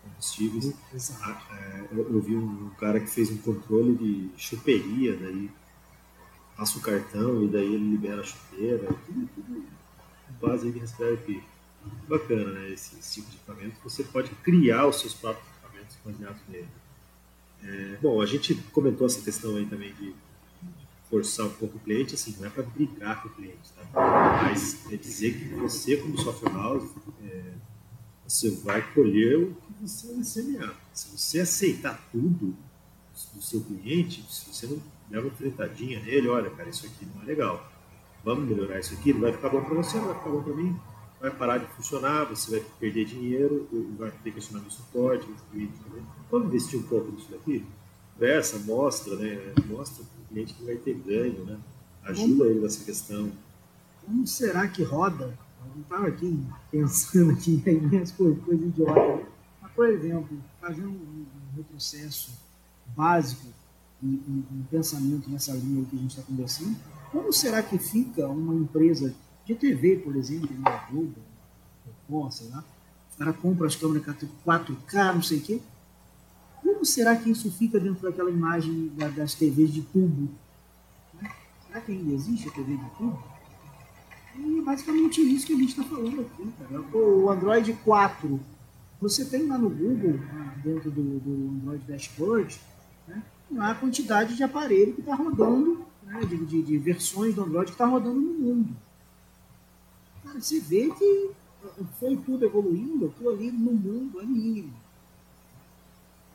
combustíveis. 0.02 0.74
Ah, 1.22 1.42
é, 1.52 1.88
eu, 1.92 2.12
eu, 2.12 2.20
vi 2.20 2.36
um 2.36 2.70
cara 2.78 3.00
que 3.00 3.08
fez 3.08 3.30
um 3.30 3.38
controle 3.38 3.94
de 3.94 4.30
choperia, 4.36 5.16
daí 5.16 5.50
passa 6.56 6.78
o 6.78 6.82
cartão 6.82 7.44
e 7.44 7.48
daí 7.48 7.74
ele 7.74 7.90
libera 7.90 8.20
a 8.20 8.24
chuteira, 8.24 8.86
tudo, 9.06 9.28
tudo 9.34 9.64
base 10.40 10.70
de 10.70 10.80
Pi. 11.24 11.42
Bacana, 12.08 12.52
né? 12.52 12.70
Esse, 12.70 12.98
esse, 12.98 13.14
tipo 13.14 13.30
de 13.30 13.36
equipamento. 13.36 13.76
Você 13.84 14.04
pode 14.04 14.30
criar 14.42 14.86
os 14.86 15.00
seus 15.00 15.14
próprios 15.14 15.48
equipamentos 15.48 15.96
baseados 16.04 16.42
nele. 16.48 16.68
É, 17.62 17.98
bom, 18.00 18.20
a 18.20 18.26
gente 18.26 18.54
comentou 18.72 19.06
essa 19.06 19.20
questão 19.22 19.56
aí 19.56 19.66
também 19.66 19.92
de 19.94 20.14
forçar 21.10 21.46
um 21.46 21.50
pouco 21.50 21.76
o 21.76 21.80
cliente, 21.80 22.14
assim, 22.14 22.34
não 22.38 22.46
é 22.46 22.50
para 22.50 22.62
brigar 22.62 23.22
com 23.22 23.28
o 23.28 23.32
cliente, 23.32 23.72
tá? 23.74 24.42
mas 24.42 24.86
é 24.92 24.96
dizer 24.96 25.38
que 25.38 25.54
você, 25.54 25.96
como 25.96 26.18
software 26.18 26.52
house, 26.52 26.90
é, 27.22 27.52
você 28.26 28.50
vai 28.50 28.82
colher 28.92 29.38
o 29.38 29.54
que 29.54 29.88
você 29.88 30.22
semear. 30.22 30.74
Se 30.92 31.16
você 31.16 31.40
aceitar 31.40 31.98
tudo 32.12 32.54
do 33.34 33.42
seu 33.42 33.60
cliente, 33.62 34.24
se 34.30 34.52
você 34.52 34.66
não 34.66 34.80
der 35.08 35.20
uma 35.20 35.30
fretadinha 35.30 36.00
nele, 36.00 36.28
olha, 36.28 36.50
cara, 36.50 36.68
isso 36.68 36.86
aqui 36.86 37.06
não 37.14 37.22
é 37.22 37.24
legal, 37.24 37.66
vamos 38.22 38.48
melhorar 38.48 38.78
isso 38.78 38.94
aqui, 38.94 39.12
não 39.12 39.22
vai 39.22 39.32
ficar 39.32 39.48
bom 39.48 39.62
para 39.62 39.74
você, 39.74 39.96
não 39.96 40.06
vai 40.06 40.14
ficar 40.14 40.30
bom 40.30 40.42
para 40.42 40.54
mim, 40.54 40.78
vai 41.20 41.30
parar 41.30 41.58
de 41.58 41.66
funcionar, 41.74 42.24
você 42.24 42.50
vai 42.50 42.64
perder 42.78 43.06
dinheiro, 43.06 43.66
vai 43.98 44.10
ter 44.22 44.30
que 44.30 44.38
acionar 44.38 44.62
no 44.62 44.70
suporte, 44.70 45.26
vamos 46.30 46.48
investir 46.48 46.78
um 46.78 46.82
pouco 46.82 47.10
nisso 47.10 47.28
daqui? 47.30 47.64
Conversa, 48.14 48.58
mostra, 48.58 49.16
né? 49.16 49.54
Mostra 49.66 50.04
cliente 50.28 50.54
que 50.54 50.64
vai 50.64 50.76
ter 50.76 50.94
ganho, 50.94 51.44
né? 51.44 51.58
Ajuda 52.04 52.46
ele 52.46 52.60
nessa 52.60 52.84
questão. 52.84 53.30
Como 54.04 54.26
será 54.26 54.66
que 54.68 54.82
roda? 54.82 55.38
Eu 55.60 55.74
não 55.74 55.82
estava 55.82 56.06
aqui 56.08 56.46
pensando 56.70 57.32
aqui 57.32 57.62
em 57.66 57.80
minhas 57.80 58.10
coisas, 58.12 58.42
coisas 58.44 58.66
idiotas. 58.66 59.26
Mas, 59.60 59.72
por 59.72 59.88
exemplo, 59.88 60.38
fazer 60.60 60.86
um, 60.86 61.26
retrocesso 61.56 62.30
básico 62.96 63.46
e 64.02 64.06
um, 64.06 64.64
pensamento 64.70 65.28
nessa 65.28 65.52
linha 65.52 65.84
que 65.84 65.96
a 65.96 65.98
gente 65.98 66.10
está 66.10 66.22
conversando, 66.22 66.76
como 67.10 67.32
será 67.32 67.62
que 67.62 67.78
fica 67.78 68.28
uma 68.28 68.54
empresa 68.54 69.14
de 69.44 69.54
TV, 69.54 69.96
por 69.96 70.14
exemplo, 70.14 70.48
na 70.60 70.86
Globo, 70.86 71.16
ou 72.08 72.30
sei 72.30 72.48
lá, 72.48 72.64
cara 73.18 73.32
compra 73.32 73.66
as 73.66 73.74
câmeras 73.74 74.04
4K, 74.46 75.14
não 75.14 75.22
sei 75.22 75.38
o 75.38 75.40
quê, 75.40 75.60
como 76.74 76.84
será 76.84 77.16
que 77.16 77.30
isso 77.30 77.50
fica 77.50 77.80
dentro 77.80 78.02
daquela 78.02 78.30
imagem 78.30 78.92
das 79.16 79.34
TVs 79.34 79.72
de 79.72 79.82
tubo? 79.82 80.28
Né? 81.20 81.30
Será 81.66 81.80
que 81.80 81.92
ainda 81.92 82.12
existe 82.12 82.48
a 82.48 82.52
TV 82.52 82.76
de 82.76 82.90
tubo? 82.90 83.22
E 84.36 84.58
é 84.58 84.62
basicamente 84.62 85.20
isso 85.20 85.46
que 85.46 85.54
a 85.54 85.56
gente 85.56 85.70
está 85.70 85.82
falando 85.82 86.20
aqui. 86.20 86.52
Cara. 86.58 86.80
O 86.94 87.30
Android 87.30 87.72
4, 87.72 88.40
você 89.00 89.24
tem 89.24 89.46
lá 89.46 89.56
no 89.56 89.70
Google, 89.70 90.12
né, 90.12 90.60
dentro 90.62 90.90
do, 90.90 91.18
do 91.18 91.50
Android 91.56 91.84
Dashboard, 91.86 92.60
né, 93.06 93.22
a 93.58 93.74
quantidade 93.74 94.36
de 94.36 94.42
aparelho 94.42 94.92
que 94.92 95.00
está 95.00 95.14
rodando, 95.14 95.84
né, 96.04 96.20
de, 96.20 96.36
de, 96.44 96.62
de, 96.62 96.78
versões 96.78 97.34
do 97.34 97.42
Android 97.42 97.66
que 97.66 97.72
está 97.72 97.86
rodando 97.86 98.20
no 98.20 98.34
mundo. 98.34 98.76
Cara, 100.22 100.38
você 100.38 100.60
vê 100.60 100.90
que 100.90 101.30
foi 101.98 102.16
tudo 102.18 102.44
evoluindo, 102.44 103.06
aquilo 103.06 103.30
ali 103.30 103.50
no 103.50 103.72
mundo 103.72 104.20
é 104.20 104.26
mínimo. 104.26 104.74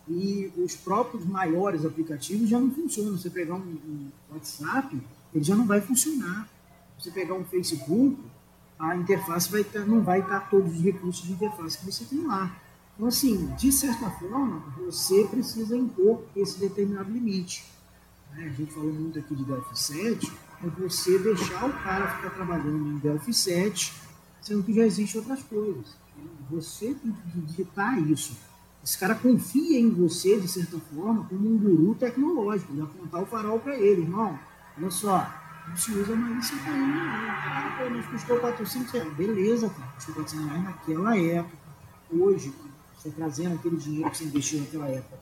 E 0.08 0.52
os 0.58 0.76
próprios 0.76 1.26
maiores 1.26 1.86
aplicativos 1.86 2.50
já 2.50 2.60
não 2.60 2.72
funcionam. 2.72 3.18
Você 3.18 3.30
pegar 3.30 3.56
um, 3.56 3.60
um 3.60 4.10
WhatsApp, 4.32 5.02
ele 5.34 5.44
já 5.44 5.56
não 5.56 5.66
vai 5.66 5.80
funcionar. 5.80 6.50
Você 7.00 7.10
pegar 7.12 7.34
um 7.34 7.46
Facebook, 7.46 8.18
a 8.78 8.96
interface 8.96 9.50
vai 9.50 9.64
ter, 9.64 9.86
não 9.88 10.02
vai 10.02 10.20
estar 10.20 10.42
todos 10.50 10.74
os 10.74 10.82
recursos 10.82 11.26
de 11.26 11.34
interface 11.34 11.78
que 11.78 11.86
você 11.86 12.04
tem 12.06 12.26
lá. 12.26 12.56
Então, 12.96 13.08
assim, 13.08 13.48
de 13.56 13.72
certa 13.72 14.10
forma, 14.12 14.64
você 14.86 15.26
precisa 15.26 15.76
impor 15.76 16.24
esse 16.36 16.60
determinado 16.60 17.12
limite. 17.12 17.66
Né? 18.34 18.46
A 18.46 18.50
gente 18.50 18.74
falou 18.74 18.94
muito 18.94 19.18
aqui 19.18 19.36
de 19.36 19.44
Delphi 19.44 19.78
7, 19.78 20.32
é 20.64 20.68
você 20.68 21.18
deixar 21.18 21.66
o 21.66 21.74
cara 21.84 22.08
ficar 22.16 22.30
trabalhando 22.32 22.88
em 22.88 22.98
Delphi 22.98 23.34
7, 23.34 23.94
sendo 24.42 24.64
que 24.64 24.74
já 24.74 24.86
existem 24.86 25.22
outras 25.22 25.42
coisas. 25.44 25.96
Você 26.50 26.94
tem 26.94 27.12
que 27.12 27.40
digitar 27.42 28.00
isso. 28.10 28.38
Esse 28.84 28.98
cara 28.98 29.16
confia 29.16 29.80
em 29.80 29.90
você, 29.90 30.38
de 30.38 30.48
certa 30.48 30.78
forma, 30.78 31.24
como 31.30 31.50
um 31.50 31.58
guru 31.58 31.96
tecnológico, 31.96 32.74
de 32.74 32.82
apontar 32.82 33.24
o 33.24 33.26
farol 33.26 33.58
para 33.58 33.78
ele. 33.78 34.02
Irmão, 34.02 34.38
olha 34.78 34.92
só, 34.92 35.26
não 35.70 35.78
se 35.78 35.92
usa 35.94 36.14
mais 36.14 36.44
isso 36.44 36.56
aí, 36.56 36.80
não. 36.80 36.98
Ah, 37.02 37.78
pô, 37.80 37.90
mas 37.90 38.06
custou 38.08 38.40
400 38.40 38.92
reais. 38.92 39.14
Beleza, 39.14 39.70
cara, 39.70 39.92
custou 39.94 40.16
400 40.16 40.48
reais 40.48 40.64
naquela 40.66 41.18
época. 41.18 41.58
Hoje, 42.12 42.54
você 42.94 43.10
trazendo 43.10 43.56
aquele 43.56 43.78
dinheiro 43.78 44.12
que 44.12 44.18
você 44.18 44.26
investiu 44.26 44.60
naquela 44.60 44.90
época, 44.90 45.18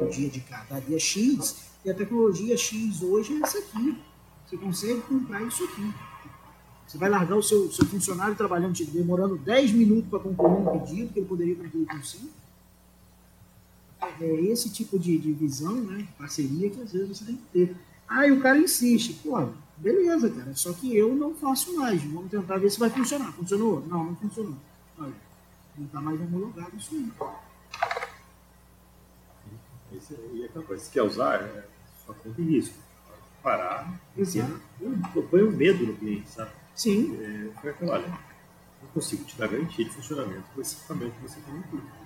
o 0.00 0.06
dia 0.06 0.28
de 0.28 0.40
cada 0.40 0.80
dia 0.80 0.98
X, 0.98 1.70
e 1.84 1.90
a 1.90 1.94
tecnologia 1.94 2.56
X 2.56 3.00
hoje 3.00 3.34
é 3.34 3.44
essa 3.44 3.58
aqui. 3.58 3.96
Você 4.44 4.56
consegue 4.56 5.00
comprar 5.02 5.40
isso 5.42 5.62
aqui. 5.62 5.94
Você 6.84 6.98
vai 6.98 7.08
largar 7.08 7.36
o 7.36 7.42
seu, 7.42 7.70
seu 7.70 7.86
funcionário 7.86 8.34
trabalhando, 8.34 8.74
demorando 8.86 9.36
10 9.38 9.70
minutos 9.70 10.10
para 10.10 10.18
concluir 10.18 10.52
um 10.52 10.80
pedido 10.80 11.12
que 11.12 11.20
ele 11.20 11.26
poderia 11.26 11.54
concluir 11.54 11.86
com 11.86 12.02
5. 12.02 12.43
É 14.20 14.40
esse 14.42 14.70
tipo 14.70 14.98
de, 14.98 15.18
de 15.18 15.32
visão, 15.32 15.74
né, 15.74 16.06
parceria, 16.18 16.70
que 16.70 16.80
às 16.80 16.92
vezes 16.92 17.08
você 17.08 17.24
tem 17.24 17.36
que 17.36 17.42
ter. 17.52 17.76
Aí 18.08 18.30
o 18.30 18.40
cara 18.40 18.58
insiste, 18.58 19.14
pô, 19.22 19.48
beleza, 19.76 20.30
cara, 20.30 20.54
só 20.54 20.72
que 20.72 20.96
eu 20.96 21.14
não 21.14 21.34
faço 21.34 21.76
mais. 21.76 22.02
Vamos 22.02 22.30
tentar 22.30 22.58
ver 22.58 22.70
se 22.70 22.78
vai 22.78 22.90
funcionar. 22.90 23.32
Funcionou? 23.32 23.84
Não, 23.86 24.04
não 24.04 24.16
funcionou. 24.16 24.56
Olha, 24.98 25.14
não 25.76 25.86
está 25.86 26.00
mais 26.00 26.20
homologado 26.20 26.76
isso 26.76 26.94
aí. 26.94 27.12
Esse, 29.96 30.14
e 30.32 30.44
aquela 30.44 30.64
coisa, 30.64 30.84
se 30.84 30.90
quer 30.90 31.02
usar, 31.02 31.40
é 31.40 31.66
só 32.04 32.12
conta 32.12 32.40
em 32.40 32.44
risco. 32.44 32.74
Parar, 33.42 34.00
Exato. 34.16 34.58
põe 35.30 35.42
um 35.42 35.50
medo 35.50 35.86
no 35.86 35.96
cliente, 35.96 36.30
sabe? 36.30 36.50
Sim. 36.74 37.14
É, 37.20 37.68
aquela, 37.68 37.92
olha, 37.92 38.08
não 38.08 38.88
consigo 38.94 39.22
te 39.24 39.36
dar 39.36 39.48
garantia 39.48 39.84
de 39.84 39.90
funcionamento 39.90 40.44
com 40.54 40.60
esse 40.62 40.76
equipamento 40.76 41.14
que 41.16 41.22
você 41.22 41.40
tem 41.40 41.58
aqui. 41.58 42.03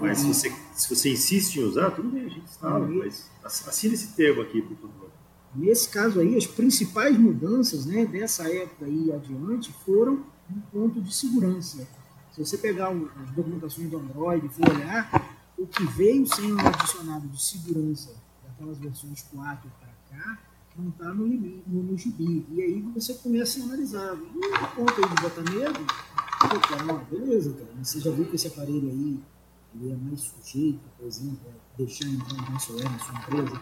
Mas 0.00 0.18
se 0.18 0.26
você, 0.26 0.52
se 0.74 0.94
você 0.94 1.12
insiste 1.12 1.56
em 1.56 1.64
usar, 1.64 1.90
tudo 1.92 2.08
bem, 2.10 2.26
a 2.26 2.28
gente 2.28 2.44
instala, 2.44 2.84
Uhum. 2.86 2.98
mas 2.98 3.30
assina 3.44 3.94
esse 3.94 4.08
termo 4.08 4.42
aqui, 4.42 4.60
por 4.62 4.76
favor. 4.76 5.10
Nesse 5.54 5.88
caso 5.88 6.20
aí, 6.20 6.36
as 6.36 6.46
principais 6.46 7.18
mudanças 7.18 7.84
né, 7.86 8.04
dessa 8.06 8.48
época 8.50 8.86
aí 8.86 9.12
adiante 9.12 9.72
foram 9.84 10.24
um 10.50 10.60
ponto 10.72 11.00
de 11.00 11.14
segurança. 11.14 11.86
Se 12.32 12.42
você 12.44 12.56
pegar 12.56 12.90
as 12.90 13.30
documentações 13.32 13.90
do 13.90 13.98
Android 13.98 14.46
e 14.46 14.48
for 14.48 14.68
olhar, 14.70 15.36
o 15.58 15.66
que 15.66 15.84
veio 15.84 16.26
sendo 16.26 16.58
adicionado 16.66 17.28
de 17.28 17.42
segurança 17.42 18.14
daquelas 18.42 18.78
versões 18.78 19.22
4 19.30 19.70
para 19.78 20.18
cá, 20.18 20.38
não 20.78 20.88
está 20.88 21.12
no, 21.12 21.26
no, 21.26 21.82
no 21.82 21.98
gibi. 21.98 22.46
E 22.50 22.62
aí 22.62 22.80
você 22.94 23.12
começa 23.14 23.60
a 23.60 23.64
analisar. 23.64 24.14
E 24.16 24.46
o 24.46 24.68
ponto 24.74 24.94
aí 25.04 25.14
de 25.14 25.22
botar 25.22 25.50
medo, 25.52 25.80
pô, 26.40 26.60
cara, 26.60 26.84
não, 26.84 27.04
beleza, 27.04 27.52
cara, 27.52 27.70
você 27.82 28.00
já 28.00 28.10
viu 28.10 28.24
que 28.24 28.36
esse 28.36 28.46
aparelho 28.46 28.88
aí 28.88 29.20
ele 29.74 29.92
é 29.92 29.96
mais 29.96 30.20
sujeito, 30.20 30.80
por 30.98 31.06
exemplo, 31.06 31.40
a 31.48 31.76
deixar 31.76 32.06
entrar 32.08 32.34
um 32.34 32.52
na 32.52 32.58
sua 32.58 32.80
empresa? 32.80 33.60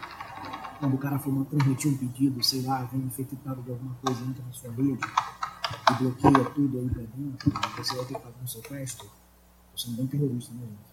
quando 0.78 0.94
o 0.94 0.98
cara 0.98 1.18
for 1.18 1.28
uma- 1.30 1.44
transmitir 1.44 1.92
um 1.92 1.96
pedido, 1.98 2.42
sei 2.42 2.62
lá, 2.62 2.82
vem 2.84 3.02
infectado 3.02 3.60
de 3.62 3.70
alguma 3.70 3.94
coisa, 3.96 4.22
entra 4.24 4.42
na 4.42 4.52
sua 4.52 4.70
rede 4.72 4.98
e 5.90 5.94
bloqueia 6.02 6.44
tudo 6.54 6.78
aí 6.78 6.88
pra 6.88 7.02
dentro, 7.02 7.52
você 7.76 7.94
vai 7.96 8.04
ter 8.06 8.14
que 8.14 8.20
fazer 8.20 8.34
um 8.42 8.46
sequestro. 8.46 9.10
Você 9.76 9.90
não 9.90 9.98
é 9.98 10.02
um 10.02 10.06
terrorista, 10.06 10.54
né, 10.54 10.60
gente? 10.66 10.90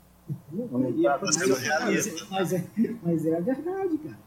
Mas, 1.22 1.38
Mas 1.38 1.38
é 1.42 2.26
mas, 2.30 2.54
é, 2.54 2.70
mas 3.02 3.26
é 3.26 3.38
a 3.38 3.40
verdade, 3.40 3.98
cara. 4.00 4.20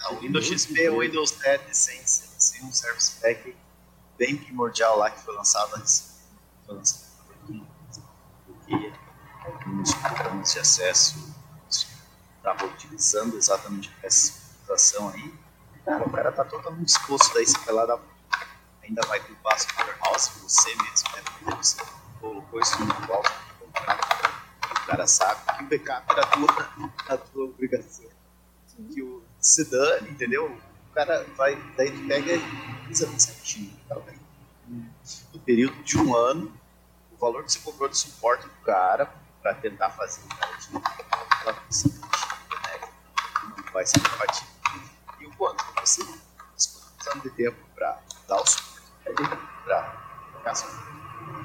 Não, 0.00 0.14
o 0.16 0.20
Windows 0.20 0.46
XP 0.46 0.88
o 0.88 1.00
Windows 1.00 1.28
7 1.30 1.76
sem, 1.76 2.00
sem 2.06 2.64
um 2.64 2.72
Service 2.72 3.20
Pack 3.20 3.54
bem 4.18 4.34
primordial 4.38 4.96
lá 4.98 5.10
que 5.10 5.20
foi 5.20 5.34
lançado 5.36 5.76
antes. 5.76 6.20
Foi 6.64 6.74
lançado 6.74 7.09
alguns 9.70 9.94
programas 9.94 10.52
de 10.52 10.58
acesso 10.58 11.34
estavam 12.36 12.68
utilizando 12.68 13.36
exatamente 13.36 13.94
essa 14.02 14.32
situação 14.32 15.10
aí. 15.10 15.34
Cara, 15.84 16.06
o 16.06 16.10
cara 16.10 16.32
tá 16.32 16.44
totalmente 16.44 16.86
disposto, 16.86 17.32
daí 17.34 17.46
você 17.46 17.58
vai 17.58 17.74
lá 17.74 18.00
ainda 18.82 19.06
vai 19.06 19.20
culpar 19.20 19.58
seu 19.58 19.70
warehouse, 19.76 20.30
você 20.40 20.74
mesmo, 20.74 21.08
né? 21.14 21.22
Porque 21.22 21.56
você 21.56 21.76
colocou 22.20 22.60
isso 22.60 22.84
no 22.84 23.14
alto, 23.14 23.32
o 23.62 24.86
cara 24.86 25.06
sabe 25.06 25.40
que 25.56 25.64
o 25.64 25.68
backup 25.68 26.06
era 26.10 26.22
a 26.22 26.26
tua, 26.26 26.90
a 27.08 27.16
tua 27.16 27.44
obrigação 27.44 28.10
que 28.92 29.02
o 29.02 29.22
se 29.38 29.70
dane, 29.70 30.10
entendeu? 30.10 30.46
O 30.90 30.94
cara 30.94 31.26
vai, 31.36 31.54
daí 31.76 31.90
tu 31.90 32.06
pega 32.08 32.32
e 32.32 32.90
exame 32.90 33.20
certinho. 33.20 33.78
Tá 33.86 33.96
bem. 33.96 34.18
No 35.34 35.40
período 35.40 35.82
de 35.82 35.98
um 35.98 36.16
ano, 36.16 36.52
o 37.12 37.16
valor 37.16 37.44
que 37.44 37.52
você 37.52 37.58
cobrou 37.58 37.88
de 37.88 37.98
suporte 37.98 38.46
do 38.46 38.54
cara 38.64 39.12
para 39.42 39.54
tentar 39.54 39.90
fazer 39.90 40.22
o 40.24 40.28
cara 40.28 40.56
de 40.56 40.76
aquela 40.76 41.54
função 41.54 41.90
né? 41.92 42.80
não 43.56 43.72
vai 43.72 43.86
ser 43.86 44.00
compatível. 44.00 44.48
E 45.20 45.26
o 45.26 45.36
quanto 45.36 45.64
você 45.80 46.02
disponibilizando 46.56 47.22
de 47.22 47.30
tempo 47.30 47.58
para 47.74 48.00
dar 48.28 48.36
o 48.36 48.46
suporte 48.46 49.38
para 49.64 50.00
caso 50.44 50.66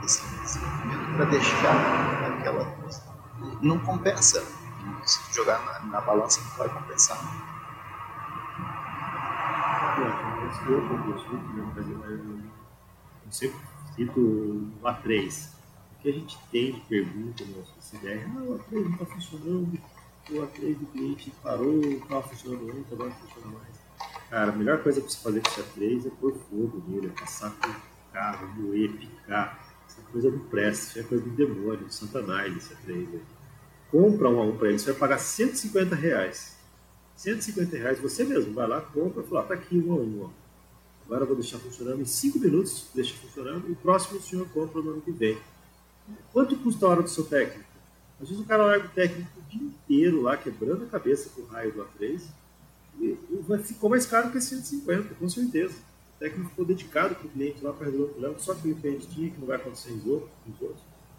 esse 0.04 0.26
desenvolvimento 0.42 1.16
para 1.16 1.26
deixar 1.26 2.38
aquela 2.38 2.66
coisa. 2.66 3.04
Não 3.62 3.80
compensa. 3.80 4.44
Se 5.04 5.34
jogar 5.34 5.64
na, 5.66 5.80
na 5.92 6.02
balança, 6.02 6.42
não 6.42 6.58
vai 6.58 6.70
compensar. 6.70 7.18
Eu, 9.98 10.06
eu, 10.06 10.80
eu, 10.80 11.06
eu, 11.78 12.40
eu 13.26 13.32
sempre 13.32 13.60
cito 13.96 14.20
o 14.20 14.84
A3. 14.84 15.55
Que 16.06 16.10
a 16.12 16.14
gente 16.14 16.38
tem 16.52 16.72
de 16.72 16.82
pergunta 16.82 17.44
no 17.46 17.58
nosso 17.58 17.74
CDR? 17.82 18.30
Ah, 18.38 18.44
o 18.44 18.60
A3 18.60 18.84
não 18.84 18.92
está 18.92 19.06
funcionando, 19.08 19.80
o 20.30 20.34
A3 20.34 20.78
do 20.78 20.86
cliente 20.92 21.34
parou, 21.42 21.82
estava 21.82 22.22
funcionando 22.22 22.70
antes, 22.78 22.94
agora 22.94 23.10
não 23.10 23.16
funciona 23.16 23.48
mais. 23.48 23.76
Cara, 24.30 24.52
a 24.52 24.56
melhor 24.56 24.84
coisa 24.84 25.02
para 25.02 25.10
você 25.10 25.18
fazer 25.18 25.42
com 25.42 25.50
esse 25.50 25.62
A3 25.62 26.06
é 26.06 26.10
pôr 26.22 26.34
fogo 26.48 26.84
nele, 26.88 27.08
é 27.08 27.10
passar 27.10 27.50
com 27.60 27.72
o 27.72 27.76
carro, 28.14 28.48
moer, 28.56 28.92
picar. 28.92 29.68
Essa 29.88 30.02
coisa 30.12 30.30
não 30.30 30.38
presta, 30.42 30.86
isso 30.86 31.00
é 31.00 31.04
coisa 31.10 31.24
do 31.24 31.30
demônio, 31.32 31.88
do 31.88 31.92
Satanás 31.92 32.56
esse 32.56 32.76
A3 32.76 32.92
aí. 32.92 33.22
Compra 33.90 34.30
um 34.30 34.40
a 34.40 34.44
um 34.44 34.56
para 34.56 34.68
ele, 34.68 34.78
você 34.78 34.92
vai 34.92 35.00
pagar 35.00 35.18
150 35.18 35.96
reais. 35.96 36.56
150 37.16 37.78
reais, 37.78 38.00
você 38.00 38.24
mesmo 38.24 38.54
vai 38.54 38.68
lá, 38.68 38.80
compra 38.80 39.24
e 39.24 39.28
fala, 39.28 39.42
tá 39.42 39.56
aqui 39.56 39.76
um 39.80 39.92
a 39.92 39.96
um. 39.96 40.26
Ó. 40.26 40.30
Agora 41.08 41.24
eu 41.24 41.28
vou 41.28 41.36
deixar 41.36 41.58
funcionando 41.58 42.00
em 42.00 42.06
5 42.06 42.38
minutos, 42.38 42.92
deixa 42.94 43.16
funcionando, 43.16 43.68
e 43.68 43.72
o 43.72 43.76
próximo 43.76 44.20
o 44.20 44.22
senhor 44.22 44.48
compra 44.50 44.84
no 44.84 44.92
ano 44.92 45.02
que 45.02 45.12
vem. 45.12 45.36
Quanto 46.32 46.56
custa 46.58 46.86
a 46.86 46.90
hora 46.90 47.02
do 47.04 47.10
seu 47.10 47.24
técnico? 47.26 47.70
Às 48.22 48.30
vezes 48.30 48.44
o 48.44 48.48
cara 48.48 48.66
larga 48.66 48.86
o 48.86 48.90
técnico 48.90 49.30
o 49.40 49.42
dia 49.50 49.62
inteiro 49.68 50.22
lá, 50.22 50.38
quebrando 50.38 50.86
a 50.86 50.88
cabeça 50.88 51.30
com 51.30 51.42
o 51.42 51.46
raio 51.48 51.72
do 51.74 51.82
A3, 51.82 52.22
e, 53.00 53.18
ficou 53.64 53.90
mais 53.90 54.06
caro 54.06 54.32
que 54.32 54.40
150, 54.40 55.16
com 55.16 55.28
certeza. 55.30 55.74
O 56.16 56.20
técnico 56.20 56.50
ficou 56.50 56.66
dedicado 56.66 57.16
para 57.16 57.28
o 57.28 57.30
cliente 57.30 57.64
lá 57.64 57.74
para 57.74 57.86
resolver 57.86 58.06
o 58.06 58.10
problema, 58.10 58.40
só 58.40 58.54
que 58.56 58.72
o 58.72 58.76
cliente 58.76 59.08
tinha 59.08 59.30
que 59.30 59.40
não 59.40 59.48
vai 59.48 59.58
acontecer 59.58 59.92
em 59.92 60.10
outros. 60.10 60.32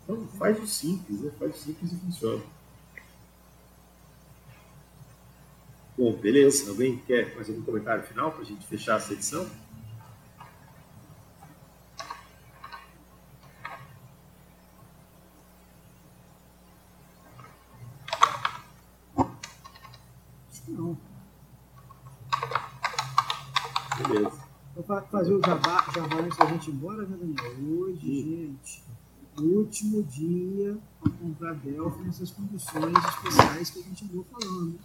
Então 0.05 0.27
faz 0.39 0.63
o 0.63 0.67
simples, 0.67 1.21
né? 1.21 1.31
faz 1.39 1.55
o 1.55 1.59
simples 1.59 1.93
e 1.93 1.97
funciona. 1.97 2.43
Bom, 5.97 6.13
beleza. 6.13 6.71
Alguém 6.71 6.99
quer 7.07 7.35
mais 7.35 7.49
algum 7.49 7.63
comentário 7.63 8.05
final 8.05 8.31
para 8.31 8.43
a 8.43 8.45
gente 8.45 8.67
fechar 8.67 8.97
essa 8.99 9.13
edição? 9.13 9.47
Acho 20.51 20.63
que 20.63 20.71
não. 20.73 20.97
Beleza. 23.99 24.31
Vou 24.75 24.85
fa- 24.85 25.05
fazer 25.17 25.35
o 25.35 25.41
jabá, 25.41 25.87
jabá 25.95 26.21
antes 26.21 26.37
da 26.37 26.45
gente 26.45 26.71
ir 26.71 26.75
embora, 26.75 27.07
né, 27.07 27.17
Daniel? 27.19 27.79
Hoje, 27.79 28.23
gente, 28.23 28.85
último 29.39 30.03
dia 30.03 30.77
para 31.01 31.11
comprar 31.13 31.55
Delphi 31.55 32.03
nessas 32.03 32.31
condições 32.33 32.95
especiais 32.99 33.71
que 33.71 33.79
a 33.79 33.83
gente 33.83 34.05
andou 34.05 34.27
falando. 34.31 34.79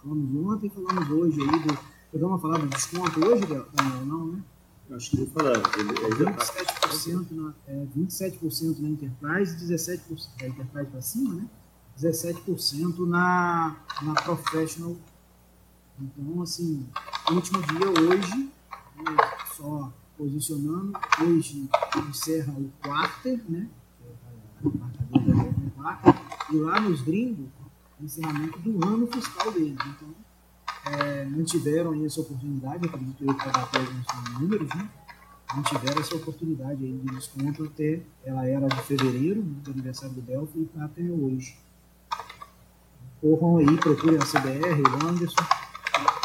Falamos 0.00 0.46
ontem, 0.46 0.70
falamos 0.70 1.10
hoje 1.10 1.40
aí 1.40 1.66
do. 1.66 1.78
Podemos 2.12 2.42
falar 2.42 2.58
do 2.58 2.66
desconto 2.68 3.26
hoje, 3.26 3.44
Daniel? 3.46 4.06
Não, 4.06 4.26
né? 4.26 4.42
Eu 4.88 4.96
Acho 4.96 5.10
que 5.10 5.20
não 5.20 5.26
falando. 5.26 5.68
Ele, 5.78 6.04
ele 6.04 6.24
já 6.24 6.32
tá 6.32 6.44
27%, 6.44 7.26
na, 7.32 7.54
é, 7.66 7.86
27% 7.96 8.78
na 8.78 8.88
Enterprise, 8.88 9.56
17% 9.56 10.38
da 10.38 10.46
Enterprise 10.46 10.90
para 10.90 11.02
cima, 11.02 11.34
né? 11.34 11.48
17% 11.98 13.06
na, 13.06 13.76
na 14.02 14.14
Professional. 14.14 14.96
Então, 16.00 16.40
assim, 16.40 16.88
último 17.30 17.60
dia 17.62 17.88
hoje, 17.88 18.50
só 19.54 19.92
posicionando, 20.16 20.92
hoje 21.22 21.68
encerra 22.08 22.52
o 22.52 22.70
quarter, 22.82 23.40
né? 23.48 23.68
E 26.52 26.56
lá 26.56 26.80
nos 26.80 27.00
gringos, 27.02 27.48
encerramento 28.00 28.58
do 28.58 28.84
ano 28.86 29.06
fiscal 29.06 29.50
deles. 29.52 29.78
Então, 29.86 30.14
é, 30.86 31.24
não 31.24 31.44
tiveram 31.44 31.92
aí 31.92 32.04
essa 32.04 32.20
oportunidade, 32.20 32.86
acredito 32.86 33.24
eu, 33.24 33.34
para 33.34 33.52
bater 33.52 33.80
alguns 33.80 34.40
números, 34.40 34.68
né? 34.74 34.90
Não 35.54 35.62
tiveram 35.62 36.00
essa 36.00 36.14
oportunidade 36.14 36.84
aí 36.84 36.92
de 36.92 37.14
desconto 37.14 37.64
até, 37.64 38.00
ela 38.24 38.46
era 38.46 38.68
de 38.68 38.82
fevereiro, 38.82 39.42
né, 39.42 39.56
do 39.62 39.70
aniversário 39.72 40.14
do 40.14 40.22
Delphi, 40.22 40.58
e 40.58 40.62
está 40.62 40.84
até 40.84 41.02
hoje. 41.02 41.56
Corram 43.20 43.58
aí, 43.58 43.76
procurem 43.78 44.18
a 44.18 44.24
CBR, 44.24 44.82
o 44.82 45.08
Anderson. 45.08 45.42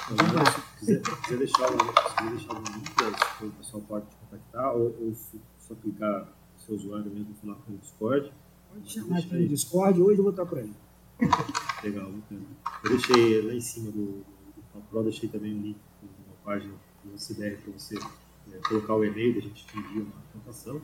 Se 0.07 0.13
quiser, 0.13 0.64
quiser 0.79 1.37
deixar 1.37 1.71
o, 1.71 1.77
quiser 1.77 2.29
deixar 2.31 2.53
o 2.53 2.63
link, 2.63 2.89
o 3.41 3.51
pessoal 3.51 3.83
pode 3.83 4.05
te 4.07 4.15
contactar, 4.15 4.75
ou, 4.75 4.95
ou 5.01 5.13
só 5.57 5.75
clicar 5.75 6.21
no 6.53 6.59
seu 6.59 6.75
usuário 6.75 7.11
mesmo 7.11 7.35
falar 7.41 7.55
com 7.55 7.73
o 7.73 7.77
Discord. 7.77 8.31
Pode 8.73 8.91
chamar 8.91 9.19
aqui 9.19 9.35
no 9.35 9.47
Discord, 9.47 10.01
hoje 10.01 10.19
eu 10.19 10.23
vou 10.23 10.31
estar 10.31 10.45
por 10.45 10.59
aí. 10.59 10.73
Legal, 11.83 12.11
bacana. 12.11 12.45
Eu 12.83 12.89
deixei 12.89 13.41
lá 13.41 13.53
em 13.53 13.61
cima 13.61 13.91
do, 13.91 14.23
do 14.23 14.81
Pro, 14.89 15.03
deixei 15.03 15.29
também 15.29 15.53
o 15.53 15.61
link 15.61 15.77
na 16.03 16.33
página 16.43 16.73
do 17.03 17.17
CBR 17.17 17.57
para 17.57 17.73
você 17.73 17.95
é, 17.97 18.57
colocar 18.67 18.95
o 18.95 19.03
e-mail 19.03 19.35
da 19.35 19.41
gente 19.41 19.65
te 19.65 19.77
envia 19.77 20.03
uma 20.03 20.13
apresentação. 20.29 20.81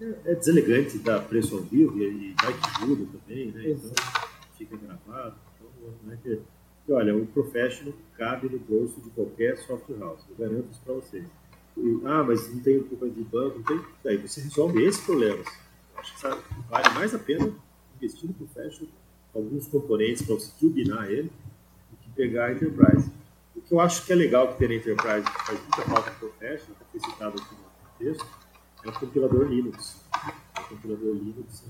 É, 0.00 0.32
é 0.32 0.34
deselegante 0.34 0.98
dar 0.98 1.20
preço 1.20 1.56
ao 1.56 1.62
vivo 1.62 1.98
e, 1.98 2.30
e 2.30 2.34
vai 2.42 2.52
que 2.52 2.86
muda 2.86 3.06
também, 3.18 3.52
né? 3.52 3.70
Então 3.70 3.90
fica 4.56 4.76
gravado. 4.76 5.36
Então, 5.54 5.94
não 6.02 6.12
é 6.12 6.16
que, 6.16 6.40
e 6.90 6.92
olha, 6.92 7.16
o 7.16 7.24
Professional 7.24 7.94
cabe 8.18 8.48
no 8.48 8.58
bolso 8.58 9.00
de 9.00 9.10
qualquer 9.10 9.56
software 9.58 9.98
house, 9.98 10.24
eu 10.28 10.34
garanto 10.36 10.72
isso 10.72 10.80
para 10.84 10.94
vocês. 10.94 11.24
E, 11.76 12.00
ah, 12.04 12.24
mas 12.24 12.52
não 12.52 12.60
tem 12.60 12.82
culpa 12.82 13.08
de 13.08 13.22
banco, 13.22 13.58
não 13.58 13.64
tem. 13.64 13.80
Aí 14.06 14.16
você 14.16 14.40
resolve 14.40 14.84
esses 14.84 15.00
problemas. 15.04 15.46
Acho 15.96 16.14
que 16.14 16.20
sabe, 16.20 16.42
vale 16.68 16.88
mais 16.94 17.14
a 17.14 17.18
pena 17.18 17.54
investir 17.96 18.26
no 18.26 18.34
Professional 18.34 18.92
alguns 19.32 19.68
componentes 19.68 20.22
para 20.22 20.34
você 20.34 20.50
turbinar 20.58 21.08
ele 21.08 21.30
do 21.90 21.96
que 21.98 22.10
pegar 22.10 22.46
a 22.46 22.52
Enterprise. 22.52 23.08
O 23.54 23.60
que 23.60 23.72
eu 23.72 23.78
acho 23.78 24.04
que 24.04 24.12
é 24.12 24.16
legal 24.16 24.48
que 24.48 24.58
tem 24.58 24.68
na 24.68 24.74
Enterprise, 24.74 25.24
que 25.24 25.46
faz 25.46 25.60
muita 25.60 25.82
falta 25.82 26.10
no 26.10 26.16
Professional, 26.16 26.76
que 26.80 26.98
foi 26.98 27.10
citado 27.10 27.40
aqui 27.40 27.54
no 27.54 28.04
texto, 28.12 28.26
é 28.84 28.88
o 28.88 28.92
compilador 28.92 29.44
Linux. 29.44 30.04
O 30.58 30.68
compilador 30.70 31.14
Linux 31.14 31.64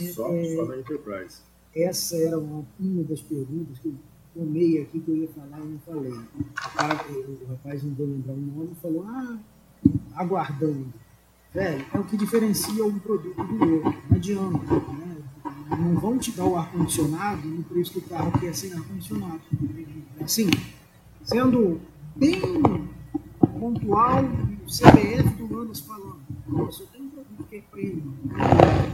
é 0.00 0.02
só, 0.12 0.34
é, 0.34 0.56
só 0.56 0.64
na 0.64 0.76
Enterprise. 0.78 1.42
Essa 1.72 2.16
era 2.16 2.36
uma, 2.36 2.66
uma 2.80 3.04
das 3.04 3.20
perguntas 3.20 3.78
que 3.78 3.94
tomei 4.36 4.82
aqui 4.82 5.00
que 5.00 5.10
eu 5.10 5.16
ia 5.16 5.28
falar 5.28 5.58
e 5.60 5.68
não 5.68 5.78
falei. 5.78 6.12
O, 6.12 6.76
cara, 6.76 6.94
o 7.10 7.46
rapaz 7.48 7.82
não 7.82 7.94
vou 7.94 8.06
lembrar 8.06 8.34
o 8.34 8.36
nome 8.36 8.74
falou, 8.80 9.04
ah, 9.08 9.38
aguardando. 10.14 10.92
Velho, 11.54 11.84
é 11.92 11.98
o 11.98 12.04
que 12.04 12.16
diferencia 12.16 12.84
um 12.84 12.98
produto 12.98 13.42
do 13.42 13.74
outro. 13.76 14.02
Não 14.10 14.16
adianta. 14.16 14.74
Né? 14.74 15.16
Não 15.70 15.94
vão 15.94 16.18
te 16.18 16.30
dar 16.32 16.44
o 16.44 16.56
ar-condicionado 16.56 17.48
no 17.48 17.62
preço 17.64 17.94
do 17.94 18.02
carro 18.02 18.38
que 18.38 18.46
é 18.46 18.52
sem 18.52 18.72
ar-condicionado. 18.74 19.40
Assim, 20.20 20.50
sendo 21.22 21.80
bem 22.14 22.40
pontual, 23.58 24.22
o 24.22 24.70
CBF 24.70 25.30
do 25.38 25.54
Landas 25.54 25.80
falando, 25.80 26.72
se 26.72 26.82
eu 26.82 26.86
tenho 26.88 27.04
um 27.04 27.10
produto 27.10 27.44
que 27.48 27.56
é 27.56 27.62
premium, 27.70 28.14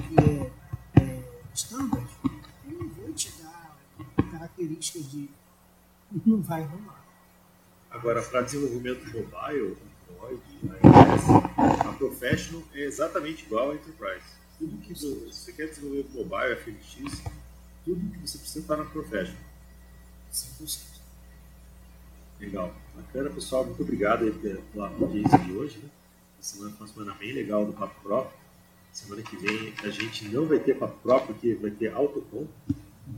que 0.09 0.21
é, 0.21 0.51
é 1.03 1.23
standard, 1.55 2.07
características 4.63 5.11
de. 5.11 5.29
não 6.25 6.41
vai 6.41 6.63
rolar. 6.63 7.03
Agora, 7.91 8.23
para 8.23 8.43
desenvolvimento 8.43 9.05
mobile, 9.07 9.77
Android, 10.11 10.43
iOS, 10.65 11.87
a 11.87 11.93
Professional 11.93 12.63
é 12.75 12.85
exatamente 12.85 13.45
igual 13.45 13.73
à 13.73 13.75
Enterprise. 13.75 14.25
Tudo 14.59 14.79
que 14.79 14.95
você 14.95 15.53
quer 15.53 15.69
desenvolver 15.69 16.07
mobile, 16.15 16.57
FNX, 16.57 17.23
tudo 17.85 18.11
que 18.13 18.19
você 18.21 18.39
precisa 18.39 18.61
estar 18.61 18.77
na 18.77 18.85
Professional. 18.85 19.43
100%. 20.33 20.93
Legal. 22.41 22.75
Bacana, 22.97 23.31
pessoal. 23.31 23.65
Muito 23.65 23.83
obrigado 23.83 24.33
pela 24.73 24.89
audiência 24.89 25.39
de 25.39 25.53
hoje. 25.53 25.79
Né? 25.79 25.91
A 26.41 26.43
semana 26.43 26.71
foi 26.71 26.87
uma 26.87 26.93
semana 26.93 27.15
bem 27.15 27.33
legal 27.33 27.67
do 27.67 27.73
Papo 27.73 28.01
Próprio. 28.03 28.41
Semana 28.93 29.23
que 29.23 29.37
vem 29.37 29.75
a 29.85 29.89
gente 29.91 30.29
não 30.29 30.47
vai 30.47 30.59
ter 30.59 30.77
Papo 30.77 30.99
Próprio, 31.03 31.35
porque 31.35 31.55
vai 31.55 31.71
ter 31.71 31.93
Autocom. 31.93 32.47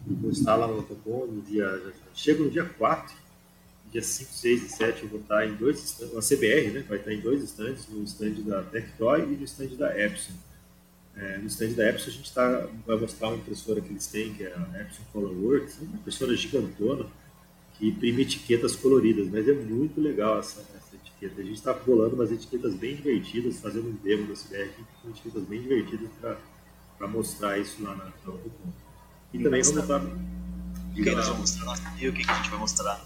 Eu 0.09 0.16
vou 0.16 0.31
estar 0.31 0.56
lá 0.56 0.66
no 0.66 0.74
Autocom 0.74 1.27
no 1.27 1.43
dia. 1.43 1.93
Chego 2.15 2.44
no 2.44 2.51
dia 2.51 2.65
4, 2.65 3.15
dia 3.93 4.02
5, 4.02 4.32
6 4.32 4.62
e 4.65 4.69
7 4.69 5.02
eu 5.05 5.09
vou 5.09 5.20
estar 5.20 5.47
em 5.47 5.55
dois 5.55 5.82
stands, 5.82 6.16
a 6.16 6.20
CBR, 6.20 6.70
né? 6.70 6.85
Vai 6.89 6.98
estar 6.98 7.12
em 7.12 7.20
dois 7.20 7.43
stands, 7.43 7.89
no 7.89 8.02
stand 8.05 8.43
da 8.43 8.62
Tectoy 8.62 9.23
e 9.23 9.36
no 9.36 9.44
stand 9.44 9.77
da 9.77 9.98
Epson. 9.98 10.32
É, 11.16 11.39
no 11.39 11.47
stand 11.47 11.74
da 11.74 11.89
Epson 11.89 12.09
a 12.09 12.12
gente 12.12 12.35
tá, 12.35 12.69
vai 12.85 12.97
mostrar 12.97 13.28
uma 13.28 13.36
impressora 13.36 13.81
que 13.81 13.90
eles 13.90 14.06
têm, 14.06 14.35
que 14.35 14.44
é 14.44 14.52
a 14.52 14.81
Epson 14.81 15.02
Colorworks, 15.12 15.78
uma 15.81 15.97
impressora 15.97 16.35
gigantona 16.35 17.06
que 17.78 17.89
imprime 17.89 18.23
etiquetas 18.23 18.74
coloridas, 18.77 19.28
mas 19.28 19.48
é 19.48 19.52
muito 19.52 20.01
legal 20.01 20.39
essa, 20.39 20.61
essa 20.77 20.97
etiqueta. 20.97 21.40
A 21.40 21.44
gente 21.44 21.56
está 21.56 21.73
bolando 21.73 22.15
umas 22.15 22.31
etiquetas 22.32 22.74
bem 22.74 22.97
divertidas, 22.97 23.61
fazendo 23.61 23.89
um 23.89 23.94
demo 23.94 24.27
da 24.27 24.35
CBR 24.35 24.70
com 25.02 25.11
etiquetas 25.11 25.43
bem 25.44 25.61
divertidas 25.61 26.09
para 26.98 27.09
mostrar 27.09 27.59
isso 27.59 27.82
lá 27.82 27.94
na 27.94 28.05
Autocom. 28.05 28.84
E 29.35 29.43
também 29.43 29.62
vamos 29.62 29.77
mostrar. 29.77 30.01
O 30.01 30.94
que 30.94 31.11
nós 31.11 31.27
vamos 31.28 31.56
mostrar? 31.59 32.02
E 32.02 32.09
o 32.09 32.12
que 32.12 32.31
a 32.31 32.35
gente 32.35 32.51
vai 32.51 32.59
mostrar 32.59 33.05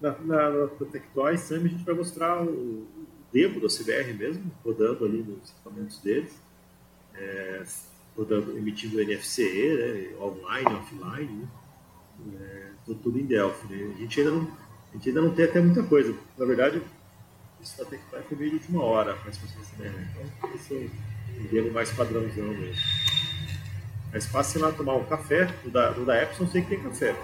na, 0.00 0.16
na, 0.20 0.50
na 0.50 0.66
Tectoy 0.90 1.36
Sam 1.36 1.56
a 1.56 1.68
gente 1.68 1.84
vai 1.84 1.94
mostrar 1.94 2.42
o 2.42 2.86
demo 3.32 3.60
da 3.60 3.68
CBR 3.68 4.14
mesmo, 4.14 4.50
rodando 4.64 5.04
ali 5.04 5.18
nos 5.18 5.50
equipamentos 5.50 5.98
deles, 5.98 6.34
é, 7.14 7.62
rodando, 8.16 8.56
emitindo 8.56 9.00
NFC, 9.00 10.12
né, 10.14 10.22
online, 10.22 10.74
offline. 10.74 11.48
Né? 12.18 12.38
É, 12.40 12.70
tudo 13.02 13.18
em 13.18 13.24
Delphi. 13.24 13.72
Né? 13.72 13.94
A, 13.94 13.98
gente 14.00 14.20
ainda 14.20 14.32
não, 14.32 14.56
a 14.90 14.96
gente 14.96 15.08
ainda 15.08 15.20
não 15.20 15.34
tem 15.34 15.44
até 15.44 15.60
muita 15.60 15.82
coisa. 15.82 16.14
Na 16.36 16.44
verdade, 16.44 16.82
isso 17.60 17.78
da 17.78 17.84
Tectoy 17.84 18.22
foi 18.22 18.38
meio 18.38 18.50
de 18.50 18.56
última 18.56 18.82
hora, 18.82 19.18
mas 19.24 19.36
você 19.38 19.82
né? 19.82 20.12
Então, 20.12 20.54
esse 20.54 20.74
é 20.74 21.40
um 21.40 21.46
demo 21.46 21.72
mais 21.72 21.90
padrãozão 21.92 22.48
mesmo. 22.48 22.82
Mas 24.12 24.26
passe 24.26 24.58
lá 24.58 24.72
tomar 24.72 24.94
um 24.94 25.04
café. 25.04 25.46
O 25.64 25.70
da, 25.70 25.92
o 25.92 26.04
da 26.04 26.22
Epson 26.22 26.46
sei 26.46 26.62
que 26.62 26.70
tem 26.70 26.82
café. 26.82 27.14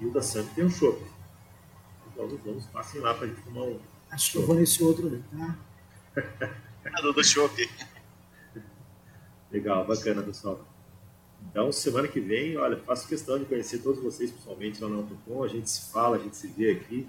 E 0.00 0.06
o 0.06 0.12
da 0.12 0.22
Sam 0.22 0.44
tem 0.54 0.64
um 0.64 0.70
chopp. 0.70 1.00
Então 2.12 2.28
vamos, 2.44 2.66
passem 2.66 3.00
lá 3.00 3.12
para 3.14 3.24
a 3.24 3.28
gente 3.28 3.40
tomar 3.42 3.62
um. 3.62 3.80
Acho 4.10 4.32
que 4.32 4.38
eu 4.38 4.46
vou 4.46 4.54
nesse 4.54 4.82
outro 4.82 5.08
ali, 5.08 5.24
tá? 5.30 7.00
do, 7.02 7.12
do 7.12 7.24
chopp. 7.24 7.68
Legal, 9.50 9.84
bacana, 9.84 10.22
pessoal. 10.22 10.64
Então, 11.50 11.70
semana 11.72 12.08
que 12.08 12.20
vem, 12.20 12.56
olha, 12.56 12.76
faço 12.78 13.06
questão 13.06 13.38
de 13.38 13.44
conhecer 13.44 13.78
todos 13.78 14.02
vocês 14.02 14.30
pessoalmente 14.30 14.82
lá 14.82 14.88
no 14.88 14.98
Autocom. 14.98 15.44
A 15.44 15.48
gente 15.48 15.68
se 15.68 15.92
fala, 15.92 16.16
a 16.16 16.18
gente 16.18 16.36
se 16.36 16.48
vê 16.48 16.72
aqui. 16.72 17.06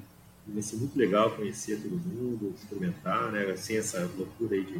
Vai 0.47 0.61
ser 0.61 0.75
muito 0.75 0.97
legal 0.97 1.31
conhecer 1.31 1.81
todo 1.81 1.91
mundo, 1.91 2.53
experimentar, 2.55 3.31
né? 3.31 3.55
Sem 3.55 3.77
essa 3.77 3.99
loucura 4.15 4.55
aí 4.55 4.63
de 4.63 4.79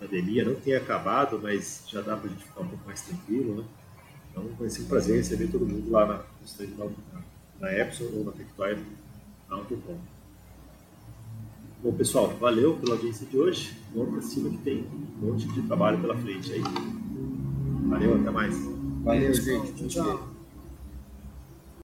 pandemia. 0.00 0.44
Não 0.44 0.54
tem 0.54 0.74
acabado, 0.74 1.38
mas 1.40 1.84
já 1.86 2.00
dá 2.00 2.16
para 2.16 2.28
a 2.28 2.32
gente 2.32 2.44
ficar 2.44 2.62
um 2.62 2.68
pouco 2.68 2.86
mais 2.86 3.02
tranquilo, 3.02 3.56
né? 3.56 3.64
Então, 4.30 4.48
vai 4.58 4.70
ser 4.70 4.82
um 4.82 4.86
prazer 4.86 5.16
receber 5.16 5.48
todo 5.48 5.66
mundo 5.66 5.90
lá 5.90 6.06
no 6.06 6.46
estande 6.46 6.72
da 6.72 6.86
na 7.60 7.72
Epson 7.72 8.04
ou 8.14 8.24
na 8.24 8.32
Tectoy 8.32 8.78
na 9.48 9.56
Autocom. 9.56 9.98
Bom, 11.82 11.92
pessoal, 11.92 12.28
valeu 12.38 12.76
pela 12.76 12.94
audiência 12.94 13.26
de 13.26 13.38
hoje. 13.38 13.76
Vamos 13.94 14.12
para 14.12 14.22
cima 14.22 14.50
que 14.50 14.58
tem 14.58 14.84
um 15.22 15.26
monte 15.26 15.46
de 15.48 15.62
trabalho 15.62 15.98
pela 16.00 16.16
frente 16.16 16.52
aí. 16.52 16.62
Valeu, 17.88 18.16
até 18.16 18.30
mais. 18.30 18.54
Valeu, 19.02 19.34
gente. 19.34 19.88
Tchau. 19.88 20.29